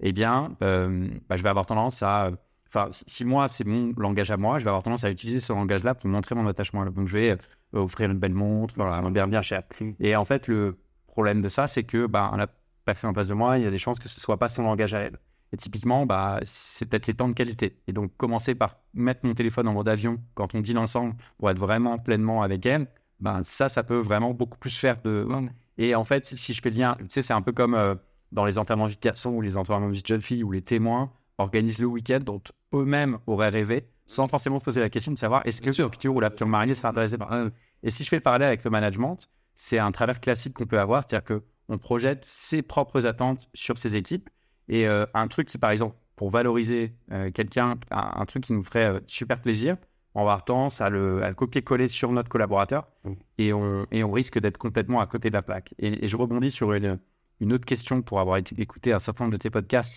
eh 0.00 0.12
bien, 0.12 0.56
euh, 0.62 1.08
bah, 1.28 1.36
je 1.36 1.42
vais 1.42 1.48
avoir 1.48 1.66
tendance 1.66 2.02
à. 2.02 2.30
Enfin, 2.68 2.88
si- 2.90 3.24
moi, 3.24 3.48
c'est 3.48 3.64
mon 3.64 3.92
langage 3.96 4.30
à 4.30 4.36
moi, 4.36 4.58
je 4.58 4.64
vais 4.64 4.70
avoir 4.70 4.82
tendance 4.82 5.04
à 5.04 5.10
utiliser 5.10 5.40
ce 5.40 5.52
langage-là 5.52 5.94
pour 5.94 6.08
montrer 6.08 6.34
mon 6.34 6.46
attachement 6.46 6.82
à 6.82 6.84
l'autre. 6.84 6.96
Donc, 6.96 7.08
je 7.08 7.16
vais 7.18 7.30
euh, 7.32 7.36
offrir 7.80 8.10
une 8.10 8.18
belle 8.18 8.34
montre, 8.34 8.74
voilà, 8.76 9.00
bien, 9.10 9.26
bien 9.26 9.42
cher. 9.42 9.62
Et 10.00 10.14
en 10.16 10.24
fait, 10.24 10.46
le 10.48 10.78
problème 11.06 11.42
de 11.42 11.48
ça, 11.48 11.66
c'est 11.66 11.84
que 11.84 12.06
bah, 12.06 12.32
la 12.36 12.46
personne 12.84 13.10
en 13.10 13.14
face 13.14 13.28
de 13.28 13.34
moi, 13.34 13.58
il 13.58 13.64
y 13.64 13.66
a 13.66 13.70
des 13.70 13.78
chances 13.78 13.98
que 13.98 14.08
ce 14.08 14.20
soit 14.20 14.38
pas 14.38 14.48
son 14.48 14.62
langage 14.62 14.94
à 14.94 15.00
elle. 15.00 15.18
Et 15.52 15.56
typiquement, 15.56 16.06
bah, 16.06 16.38
c'est 16.44 16.86
peut-être 16.86 17.08
les 17.08 17.14
temps 17.14 17.28
de 17.28 17.34
qualité. 17.34 17.82
Et 17.88 17.92
donc, 17.92 18.16
commencer 18.16 18.54
par 18.54 18.76
mettre 18.94 19.26
mon 19.26 19.34
téléphone 19.34 19.66
en 19.68 19.72
mode 19.74 19.88
avion 19.88 20.18
quand 20.34 20.54
on 20.54 20.60
dîne 20.60 20.78
ensemble 20.78 21.14
pour 21.38 21.50
être 21.50 21.58
vraiment 21.58 21.98
pleinement 21.98 22.42
avec 22.42 22.64
elle, 22.66 22.86
ben, 23.20 23.42
ça, 23.42 23.68
ça 23.68 23.82
peut 23.82 23.98
vraiment 23.98 24.32
beaucoup 24.32 24.58
plus 24.58 24.76
faire 24.76 25.00
de. 25.02 25.26
Et 25.78 25.94
en 25.94 26.04
fait, 26.04 26.24
si- 26.26 26.52
je 26.54 26.60
fais 26.60 26.70
le 26.70 26.76
lien, 26.76 26.96
tu 27.00 27.06
sais, 27.08 27.22
c'est 27.22 27.32
un 27.32 27.42
peu 27.42 27.52
comme 27.52 27.74
euh, 27.74 27.94
dans 28.32 28.44
les 28.44 28.58
enterrements 28.58 28.88
de 28.88 28.94
garçons 29.00 29.30
ou 29.30 29.40
les 29.40 29.56
enterrements 29.56 29.88
de 29.88 29.98
jeunes 30.06 30.20
filles 30.20 30.44
où 30.44 30.52
les 30.52 30.62
témoins 30.62 31.10
organisent 31.38 31.78
le 31.80 31.86
week-end 31.86 32.18
dont 32.24 32.42
eux-mêmes 32.74 33.18
auraient 33.26 33.48
rêvé 33.48 33.88
sans 34.06 34.26
forcément 34.28 34.58
se 34.58 34.64
poser 34.64 34.80
la 34.80 34.90
question 34.90 35.12
de 35.12 35.16
savoir 35.18 35.42
est-ce 35.46 35.62
que 35.62 35.66
le 35.68 35.88
futur 35.88 36.14
ou 36.14 36.20
la 36.20 36.30
future 36.30 36.46
mariée 36.48 36.74
sera 36.74 36.88
intéressé 36.88 37.16
par. 37.16 37.32
Et 37.82 37.90
si 37.90 38.02
je 38.04 38.08
fais 38.08 38.16
le 38.16 38.22
parallèle 38.22 38.48
avec 38.48 38.64
le 38.64 38.70
management, 38.70 39.16
c'est 39.54 39.78
un 39.78 39.92
travers 39.92 40.20
classique 40.20 40.54
qu'on 40.54 40.66
peut 40.66 40.80
avoir, 40.80 41.02
c'est-à-dire 41.02 41.24
que 41.24 41.42
on 41.68 41.78
projette 41.78 42.24
ses 42.24 42.62
propres 42.62 43.06
attentes 43.06 43.48
sur 43.54 43.78
ses 43.78 43.94
équipes. 43.96 44.28
Et 44.68 44.86
euh, 44.88 45.06
un 45.14 45.28
truc 45.28 45.46
qui, 45.48 45.58
par 45.58 45.70
exemple, 45.70 45.96
pour 46.16 46.28
valoriser 46.30 46.92
euh, 47.12 47.30
quelqu'un, 47.30 47.78
un, 47.92 48.10
un 48.20 48.24
truc 48.26 48.42
qui 48.44 48.52
nous 48.52 48.62
ferait 48.64 49.00
super 49.06 49.40
plaisir, 49.40 49.76
avoir 50.14 50.44
tendance 50.44 50.80
à 50.80 50.88
le, 50.90 51.22
copier-coller 51.36 51.88
sur 51.88 52.10
notre 52.12 52.28
collaborateur 52.28 52.88
Mm. 53.04 53.12
et, 53.38 53.52
on, 53.52 53.86
et 53.92 54.04
on 54.04 54.10
risque 54.10 54.38
d'être 54.38 54.58
complètement 54.58 55.00
à 55.00 55.06
côté 55.06 55.30
de 55.30 55.34
la 55.34 55.42
plaque. 55.42 55.72
Et, 55.78 56.04
et 56.04 56.08
je 56.08 56.16
rebondis 56.16 56.50
sur 56.50 56.72
une, 56.72 56.98
une 57.40 57.52
autre 57.52 57.64
question 57.64 58.02
pour 58.02 58.20
avoir 58.20 58.36
écouté 58.38 58.92
un 58.92 58.98
certain 58.98 59.24
nombre 59.24 59.32
de 59.32 59.38
tes 59.42 59.48
podcasts 59.50 59.94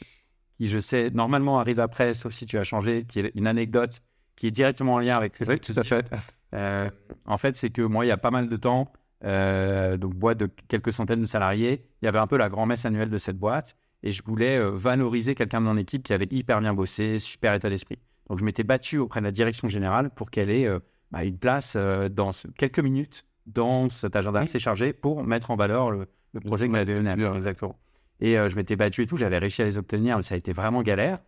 qui, 0.58 0.68
je 0.68 0.80
sais, 0.80 1.10
normalement 1.10 1.60
arrive 1.60 1.80
après, 1.80 2.14
sauf 2.14 2.32
si 2.32 2.46
tu 2.46 2.58
as 2.58 2.64
changé, 2.64 3.06
qui 3.08 3.20
est 3.20 3.32
une 3.36 3.48
anecdote 3.48 4.02
qui 4.36 4.48
est 4.48 4.52
directement 4.52 4.94
en 4.96 5.00
lien 5.00 5.18
avec 5.18 5.34
Oui, 5.48 5.60
tout 5.60 5.74
à 5.76 5.84
fait. 5.84 6.06
euh, 6.54 6.90
en 7.26 7.38
fait, 7.38 7.56
c'est 7.58 7.70
que 7.72 7.82
moi, 7.82 8.06
il 8.06 8.10
y 8.10 8.12
a 8.12 8.18
pas 8.18 8.32
mal 8.32 8.48
de 8.50 8.56
temps, 8.56 8.94
euh, 9.26 9.98
donc 9.98 10.14
boîte 10.16 10.38
de 10.38 10.50
quelques 10.68 10.94
centaines 10.94 11.22
de 11.22 11.26
salariés, 11.26 11.86
il 12.02 12.06
y 12.06 12.08
avait 12.08 12.20
un 12.20 12.28
peu 12.28 12.38
la 12.38 12.50
grand-messe 12.50 12.86
annuelle 12.86 13.10
de 13.10 13.18
cette 13.18 13.38
boîte 13.38 13.76
et 14.04 14.12
je 14.12 14.22
voulais 14.24 14.58
euh, 14.58 14.70
valoriser 14.72 15.36
quelqu'un 15.36 15.60
de 15.62 15.66
mon 15.66 15.78
équipe 15.78 16.04
qui 16.04 16.14
avait 16.14 16.28
hyper 16.32 16.62
bien 16.62 16.74
bossé, 16.74 17.20
super 17.20 17.54
état 17.54 17.70
d'esprit. 17.70 18.00
Donc, 18.30 18.40
je 18.40 18.46
m'étais 18.46 18.64
battu 18.64 18.98
auprès 18.98 19.20
de 19.20 19.26
la 19.26 19.32
direction 19.32 19.68
générale 19.68 20.10
pour 20.12 20.32
qu'elle 20.32 20.50
ait 20.50 20.66
euh, 20.66 20.80
bah, 21.12 21.24
une 21.24 21.38
place 21.38 21.74
euh, 21.76 22.10
dans 22.10 22.32
ce- 22.32 22.48
quelques 22.50 22.80
minutes 22.80 23.26
dans 23.46 23.90
cet 23.90 24.16
agenda 24.16 24.40
assez 24.40 24.60
chargé 24.60 24.94
pour 24.94 25.24
mettre 25.24 25.52
en 25.52 25.56
valeur 25.56 25.92
le, 25.92 26.08
le 26.34 26.40
projet 26.40 26.68
que 26.68 26.72
m'avait 26.72 26.86
donné. 26.94 27.10
Exactement. 27.36 27.78
Et 28.22 28.38
euh, 28.38 28.48
je 28.48 28.56
m'étais 28.56 28.76
battu 28.78 29.02
et 29.04 29.06
tout, 29.06 29.18
j'avais 29.18 29.38
réussi 29.38 29.62
à 29.62 29.66
les 29.66 29.78
obtenir, 29.78 30.16
mais 30.16 30.24
ça 30.24 30.36
a 30.36 30.38
été 30.38 30.54
vraiment 30.54 30.82
galère. 30.82 31.20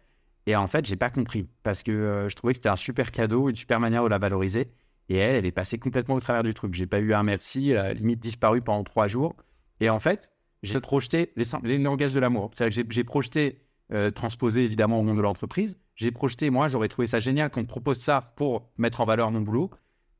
Et 0.47 0.55
en 0.55 0.67
fait, 0.67 0.85
j'ai 0.85 0.95
pas 0.95 1.09
compris 1.09 1.47
parce 1.63 1.83
que 1.83 1.91
euh, 1.91 2.29
je 2.29 2.35
trouvais 2.35 2.53
que 2.53 2.57
c'était 2.57 2.69
un 2.69 2.75
super 2.77 3.11
cadeau, 3.11 3.49
une 3.49 3.55
super 3.55 3.79
manière 3.79 4.03
de 4.03 4.09
la 4.09 4.17
valoriser. 4.17 4.69
Et 5.09 5.17
elle, 5.17 5.35
elle 5.35 5.45
est 5.45 5.51
passée 5.51 5.77
complètement 5.77 6.15
au 6.15 6.19
travers 6.19 6.43
du 6.43 6.53
truc. 6.53 6.73
J'ai 6.73 6.87
pas 6.87 6.99
eu 6.99 7.13
un 7.13 7.23
merci, 7.23 7.71
elle 7.71 7.77
a 7.77 7.93
limite 7.93 8.19
disparu 8.19 8.61
pendant 8.61 8.83
trois 8.83 9.07
jours. 9.07 9.35
Et 9.81 9.89
en 9.89 9.99
fait, 9.99 10.29
j'ai 10.63 10.79
projeté 10.79 11.33
les, 11.35 11.77
langages 11.77 12.13
de 12.13 12.19
l'amour. 12.19 12.51
C'est-à-dire 12.53 12.69
que 12.85 12.91
j'ai- 12.93 12.95
j'ai 12.95 13.03
projeté, 13.03 13.59
euh, 13.91 14.09
transposé 14.09 14.63
évidemment 14.63 14.99
au 14.99 15.03
monde 15.03 15.17
de 15.17 15.21
l'entreprise. 15.21 15.77
J'ai 15.95 16.11
projeté, 16.11 16.49
moi, 16.49 16.67
j'aurais 16.67 16.87
trouvé 16.89 17.07
ça 17.07 17.19
génial 17.19 17.49
qu'on 17.49 17.61
me 17.61 17.65
propose 17.67 17.97
ça 17.97 18.33
pour 18.35 18.69
mettre 18.77 19.01
en 19.01 19.05
valeur 19.05 19.31
mon 19.31 19.41
boulot. 19.41 19.71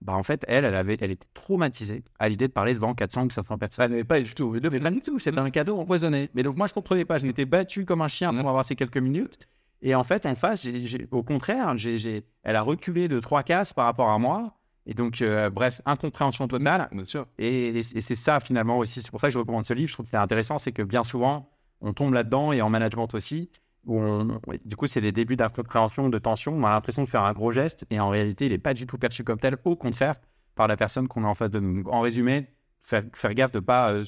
Bah, 0.01 0.13
en 0.13 0.23
fait, 0.23 0.45
elle, 0.47 0.65
elle, 0.65 0.76
avait, 0.76 0.97
elle 1.01 1.11
était 1.11 1.28
traumatisée 1.34 2.03
à 2.19 2.30
l'idée 2.30 2.47
de 2.47 2.53
parler 2.53 2.73
devant 2.73 2.93
400 2.93 3.26
ou 3.26 3.30
500 3.30 3.57
personnes. 3.57 3.84
Ça 3.84 3.88
n'est 3.89 4.03
pas 4.03 4.19
du 4.21 4.34
tout. 4.36 4.51
Mais 4.51 4.80
pas 4.80 4.91
du 4.91 5.01
tout, 5.01 5.19
c'était 5.19 5.39
un 5.39 5.49
cadeau 5.49 5.78
empoisonné. 5.78 6.30
Mais 6.34 6.43
donc 6.43 6.57
moi, 6.57 6.67
je 6.67 6.73
comprenais 6.73 7.05
pas. 7.05 7.17
Je 7.17 7.26
m'étais 7.26 7.45
battu 7.45 7.86
comme 7.86 8.01
un 8.01 8.07
chien 8.07 8.34
pour 8.34 8.47
avoir 8.47 8.63
ces 8.63 8.76
quelques 8.76 8.97
minutes. 8.97 9.38
Et 9.82 9.95
en 9.95 10.03
fait, 10.03 10.26
en 10.26 10.36
face, 10.36 10.63
j'ai- 10.63 10.80
j'ai- 10.80 11.07
au 11.11 11.23
contraire, 11.23 11.76
j'ai- 11.76 12.23
elle 12.43 12.55
a 12.55 12.61
reculé 12.61 13.07
de 13.07 13.19
trois 13.19 13.43
cases 13.43 13.73
par 13.73 13.86
rapport 13.86 14.09
à 14.09 14.17
moi. 14.19 14.57
Et 14.86 14.93
donc, 14.93 15.21
euh, 15.21 15.49
bref, 15.49 15.82
incompréhension 15.86 16.47
totale. 16.47 16.88
Bien 16.91 17.03
sûr. 17.05 17.26
Et, 17.39 17.69
et 17.80 17.84
c'est 17.84 18.15
ça 18.15 18.39
finalement 18.39 18.78
aussi. 18.78 19.01
C'est 19.01 19.09
pour 19.11 19.19
ça 19.19 19.28
que 19.28 19.34
je 19.34 19.39
recommande 19.39 19.65
ce 19.65 19.73
livre. 19.73 19.88
Je 19.89 19.93
trouve 19.93 20.05
que 20.05 20.11
c'est 20.11 20.17
intéressant, 20.17 20.57
c'est 20.59 20.71
que 20.71 20.84
bien 20.84 21.03
souvent, 21.03 21.49
on 21.82 21.93
tombe 21.93 22.13
là-dedans 22.13 22.51
et 22.51 22.61
en 22.61 22.69
management 22.69 23.13
aussi. 23.15 23.49
Où 23.86 24.00
on- 24.00 24.40
du 24.66 24.76
coup, 24.76 24.88
c'est 24.88 25.02
des 25.02 25.12
débuts 25.12 25.36
d'incompréhension, 25.36 26.10
de 26.10 26.18
tension. 26.18 26.54
On 26.54 26.64
a 26.64 26.72
l'impression 26.72 27.04
de 27.04 27.08
faire 27.08 27.24
un 27.24 27.34
gros 27.34 27.52
geste 27.52 27.86
et 27.90 28.00
en 28.00 28.10
réalité, 28.10 28.48
il 28.48 28.52
n'est 28.52 28.58
pas 28.58 28.74
du 28.74 28.88
tout 28.88 28.98
perçu 28.98 29.24
comme 29.24 29.40
tel. 29.40 29.58
Au 29.64 29.76
contraire, 29.76 30.16
par 30.56 30.68
la 30.68 30.78
personne 30.78 31.08
qu'on 31.08 31.24
a 31.24 31.28
en 31.28 31.34
face 31.34 31.52
de 31.52 31.60
nous. 31.60 31.84
Donc, 31.84 31.94
en 31.94 32.02
résumé, 32.02 32.48
faire, 32.80 33.04
faire 33.14 33.34
gaffe 33.34 33.52
de 33.52 33.60
pas 33.60 33.92
euh, 33.92 34.04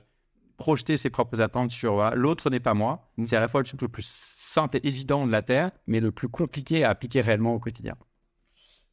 projeter 0.58 0.98
ses 0.98 1.10
propres 1.10 1.42
attentes 1.42 1.72
sur 1.72 2.16
l'autre 2.16 2.50
n'est 2.50 2.60
pas 2.60 2.74
moi. 2.74 3.12
Mm. 3.18 3.26
C'est 3.26 3.36
à 3.36 3.40
la 3.40 3.48
fois 3.48 3.62
le 3.62 3.66
truc 3.66 3.82
le 3.82 3.88
plus 3.88 4.08
simple 4.08 4.78
et 4.78 4.88
évident 4.88 5.26
de 5.28 5.32
la 5.32 5.42
Terre, 5.42 5.72
mais 5.86 6.00
le 6.00 6.12
plus 6.12 6.30
compliqué 6.30 6.84
à 6.84 6.90
appliquer 6.90 7.22
réellement 7.22 7.54
au 7.54 7.60
quotidien. 7.60 7.96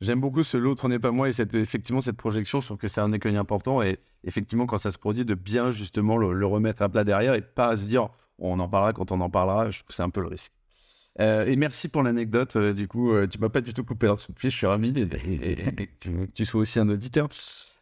J'aime 0.01 0.21
beaucoup 0.21 0.43
ce 0.43 0.57
l'autre 0.57 0.89
n'est 0.89 0.99
pas 0.99 1.13
moi 1.13 1.29
et 1.29 1.33
cette, 1.33 1.55
effectivement 1.55 2.01
cette 2.01 2.17
projection, 2.17 2.61
je 2.61 2.67
trouve 2.67 2.79
que 2.79 2.89
c'est 2.89 3.01
un 3.01 3.13
écueil 3.13 3.37
important 3.37 3.81
et 3.81 4.01
effectivement 4.25 4.67
quand 4.67 4.77
ça 4.77 4.91
se 4.91 4.99
produit 4.99 5.25
de 5.25 5.35
bien 5.35 5.71
justement 5.71 6.17
le, 6.17 6.33
le 6.33 6.47
remettre 6.47 6.83
à 6.83 6.89
plat 6.89 7.05
derrière 7.05 7.35
et 7.35 7.41
pas 7.41 7.77
se 7.77 7.85
dire 7.87 8.09
on 8.39 8.59
en 8.59 8.69
parlera 8.69 8.93
quand 8.93 9.13
on 9.13 9.21
en 9.21 9.31
parlera, 9.31 9.71
je 9.71 9.79
trouve 9.79 9.89
que 9.89 9.95
c'est 9.95 10.03
un 10.03 10.11
peu 10.11 10.21
le 10.21 10.27
risque. 10.27 10.53
Euh, 11.21 11.47
et 11.47 11.55
merci 11.55 11.89
pour 11.89 12.03
l'anecdote, 12.03 12.57
euh, 12.57 12.73
du 12.73 12.89
coup 12.89 13.13
euh, 13.13 13.29
tu 13.29 13.39
m'as 13.39 13.49
pas 13.49 13.61
du 13.61 13.73
tout 13.73 13.85
coupé 13.85 14.09
dans 14.09 14.17
ce 14.17 14.33
pied, 14.33 14.51
je 14.51 14.57
suis 14.57 14.67
ravi 14.67 14.93
que 14.93 16.27
tu, 16.33 16.45
sois 16.45 16.61
aussi 16.61 16.81
un 16.81 16.89
auditeur. 16.89 17.29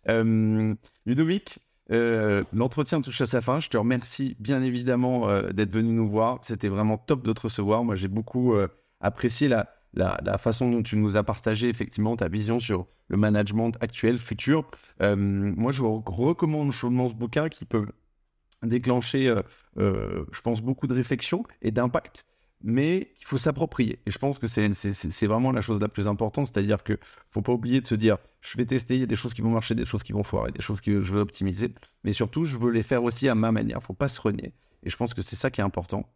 Euh, 0.08 0.74
Ludovic, 1.06 1.58
l'entretien 1.88 3.00
touche 3.00 3.22
à 3.22 3.26
sa 3.26 3.40
fin, 3.40 3.58
je 3.58 3.70
te 3.70 3.78
remercie 3.78 4.36
bien 4.38 4.62
évidemment 4.62 5.28
d'être 5.50 5.72
venu 5.72 5.92
nous 5.92 6.08
voir, 6.08 6.40
c'était 6.42 6.68
vraiment 6.68 6.98
top 6.98 7.22
de 7.24 7.32
te 7.32 7.42
recevoir, 7.42 7.84
moi 7.84 7.94
j'ai 7.94 8.08
beaucoup 8.08 8.54
apprécié 9.00 9.48
la, 9.48 10.38
façon 10.38 10.70
dont 10.70 10.82
tu 10.82 10.96
nous 10.96 11.16
as 11.16 11.22
partagé 11.22 11.68
effectivement 11.70 12.16
ta 12.16 12.28
vision 12.28 12.60
sur 12.60 12.86
le 13.08 13.16
management 13.16 13.72
actuel, 13.80 14.18
futur. 14.18 14.70
Moi, 15.00 15.72
je 15.72 15.82
recommande 15.82 16.70
chaudement 16.70 17.08
ce 17.08 17.14
bouquin 17.14 17.48
qui 17.48 17.64
peut 17.64 17.86
déclencher, 18.62 19.34
je 19.76 20.40
pense, 20.42 20.60
beaucoup 20.60 20.86
de 20.86 20.94
réflexion 20.94 21.44
et 21.60 21.70
d'impact, 21.70 22.24
mais 22.62 23.12
il 23.20 23.24
faut 23.24 23.38
s'approprier. 23.38 23.98
Et 24.06 24.10
je 24.10 24.18
pense 24.18 24.38
que 24.38 24.46
c'est 24.46 25.26
vraiment 25.26 25.52
la 25.52 25.60
chose 25.60 25.80
la 25.80 25.88
plus 25.88 26.06
importante, 26.06 26.46
c'est-à-dire 26.46 26.82
que 26.82 26.98
faut 27.28 27.42
pas 27.42 27.52
oublier 27.52 27.80
de 27.80 27.86
se 27.86 27.94
dire, 27.94 28.18
je 28.40 28.56
vais 28.56 28.64
tester, 28.64 28.94
il 28.94 29.00
y 29.00 29.04
a 29.04 29.06
des 29.06 29.16
choses 29.16 29.34
qui 29.34 29.42
vont 29.42 29.50
marcher, 29.50 29.74
des 29.74 29.86
choses 29.86 30.02
qui 30.02 30.12
vont 30.12 30.22
foirer, 30.22 30.50
des 30.52 30.60
choses 30.60 30.80
que 30.80 31.00
je 31.00 31.12
veux 31.12 31.20
optimiser, 31.20 31.74
mais 32.04 32.12
surtout, 32.12 32.44
je 32.44 32.56
veux 32.56 32.70
les 32.70 32.82
faire 32.82 33.02
aussi 33.02 33.28
à 33.28 33.34
ma 33.34 33.52
manière. 33.52 33.82
faut 33.82 33.94
pas 33.94 34.08
se 34.08 34.20
renier. 34.20 34.52
Et 34.84 34.90
je 34.90 34.96
pense 34.96 35.14
que 35.14 35.22
c'est 35.22 35.36
ça 35.36 35.50
qui 35.50 35.60
est 35.60 35.64
important. 35.64 36.08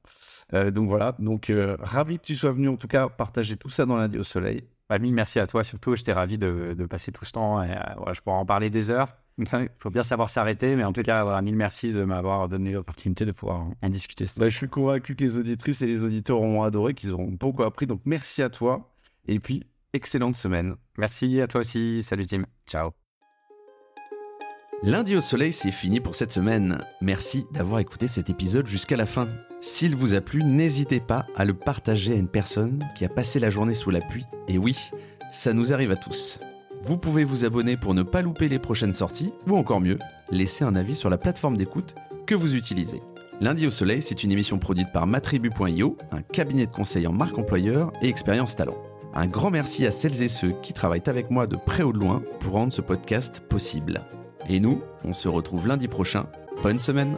Euh, 0.53 0.70
donc 0.70 0.88
voilà, 0.88 1.14
donc 1.18 1.51
euh, 1.51 1.76
ravi 1.80 2.18
que 2.18 2.24
tu 2.24 2.34
sois 2.34 2.53
venu 2.53 2.68
en 2.68 2.76
tout 2.76 2.88
cas 2.88 3.09
partager 3.09 3.57
tout 3.57 3.68
ça 3.68 3.86
dans 3.86 3.97
lundi 3.97 4.18
au 4.18 4.22
soleil. 4.22 4.64
Bah, 4.89 4.99
mille 4.99 5.14
merci 5.14 5.39
à 5.39 5.47
toi 5.47 5.64
surtout. 5.64 5.97
J'étais 5.97 6.12
ravi 6.12 6.39
de, 6.39 6.74
de 6.76 6.87
passer 6.87 7.12
tout 7.12 7.24
ce 7.24 7.32
temps. 7.32 7.62
Et, 7.62 7.70
euh, 7.70 7.80
voilà, 7.97 8.12
je 8.12 8.20
pourrais 8.20 8.37
en 8.37 8.47
parler 8.47 8.70
des 8.70 8.91
heures. 8.91 9.16
Il 9.39 9.47
faut 9.78 9.91
bien 9.91 10.03
savoir 10.03 10.30
s'arrêter, 10.30 10.76
mais 10.76 10.84
en 10.84 10.93
tout 10.93 11.03
cas, 11.03 11.24
voilà, 11.24 11.43
mille 11.43 11.57
merci 11.57 11.93
de 11.93 12.05
m'avoir 12.05 12.49
donné 12.49 12.72
l'opportunité 12.72 13.24
de 13.24 13.32
pouvoir 13.32 13.66
en, 13.82 13.89
discuter. 13.89 14.24
Bah, 14.37 14.49
je 14.49 14.57
suis 14.57 14.68
convaincu 14.68 15.16
que 15.16 15.24
les 15.24 15.37
auditrices 15.37 15.82
et 15.82 15.87
les 15.87 16.03
auditeurs 16.03 16.41
auront 16.41 16.62
adoré, 16.62 16.95
qu'ils 16.95 17.12
auront 17.12 17.30
beaucoup 17.30 17.64
appris. 17.64 17.87
Donc 17.87 18.01
merci 18.05 18.43
à 18.43 18.51
toi 18.51 18.93
et 19.26 19.41
puis 19.41 19.64
excellente 19.93 20.37
semaine. 20.37 20.76
Merci 20.99 21.41
à 21.41 21.49
toi 21.49 21.61
aussi. 21.61 22.03
Salut 22.03 22.26
Tim. 22.26 22.45
Ciao. 22.66 23.05
Lundi 24.82 25.16
au 25.16 25.22
soleil, 25.22 25.54
c'est 25.54 25.70
fini 25.70 26.00
pour 26.00 26.14
cette 26.14 26.32
semaine. 26.32 26.78
Merci 27.00 27.46
d'avoir 27.50 27.80
écouté 27.80 28.06
cet 28.06 28.28
épisode 28.28 28.66
jusqu'à 28.66 28.96
la 28.96 29.06
fin. 29.06 29.26
S'il 29.60 29.96
vous 29.96 30.14
a 30.14 30.20
plu, 30.20 30.44
n'hésitez 30.44 31.00
pas 31.00 31.24
à 31.34 31.46
le 31.46 31.54
partager 31.54 32.12
à 32.12 32.16
une 32.16 32.28
personne 32.28 32.84
qui 32.94 33.06
a 33.06 33.08
passé 33.08 33.40
la 33.40 33.48
journée 33.48 33.72
sous 33.72 33.90
la 33.90 34.02
pluie. 34.02 34.26
Et 34.48 34.58
oui, 34.58 34.76
ça 35.32 35.54
nous 35.54 35.72
arrive 35.72 35.92
à 35.92 35.96
tous. 35.96 36.38
Vous 36.82 36.98
pouvez 36.98 37.24
vous 37.24 37.46
abonner 37.46 37.78
pour 37.78 37.94
ne 37.94 38.02
pas 38.02 38.20
louper 38.20 38.50
les 38.50 38.58
prochaines 38.58 38.92
sorties, 38.92 39.32
ou 39.48 39.56
encore 39.56 39.80
mieux, 39.80 39.98
laisser 40.30 40.62
un 40.62 40.76
avis 40.76 40.94
sur 40.94 41.08
la 41.08 41.18
plateforme 41.18 41.56
d'écoute 41.56 41.94
que 42.26 42.34
vous 42.34 42.54
utilisez. 42.54 43.00
Lundi 43.40 43.66
au 43.66 43.70
soleil, 43.70 44.02
c'est 44.02 44.24
une 44.24 44.32
émission 44.32 44.58
produite 44.58 44.92
par 44.92 45.06
matribu.io, 45.06 45.96
un 46.12 46.22
cabinet 46.22 46.66
de 46.66 46.72
conseil 46.72 47.06
en 47.06 47.12
marque 47.12 47.38
employeur 47.38 47.92
et 48.02 48.08
expérience 48.08 48.56
talent. 48.56 48.76
Un 49.14 49.26
grand 49.26 49.50
merci 49.50 49.86
à 49.86 49.90
celles 49.90 50.22
et 50.22 50.28
ceux 50.28 50.54
qui 50.60 50.74
travaillent 50.74 51.02
avec 51.06 51.30
moi 51.30 51.46
de 51.46 51.56
près 51.56 51.82
ou 51.82 51.94
de 51.94 51.98
loin 51.98 52.22
pour 52.40 52.52
rendre 52.52 52.74
ce 52.74 52.82
podcast 52.82 53.40
possible. 53.40 54.04
Et 54.49 54.61
nous, 54.61 54.80
on 55.05 55.12
se 55.12 55.28
retrouve 55.28 55.66
lundi 55.66 55.88
prochain. 55.88 56.26
Bonne 56.62 56.78
semaine 56.78 57.16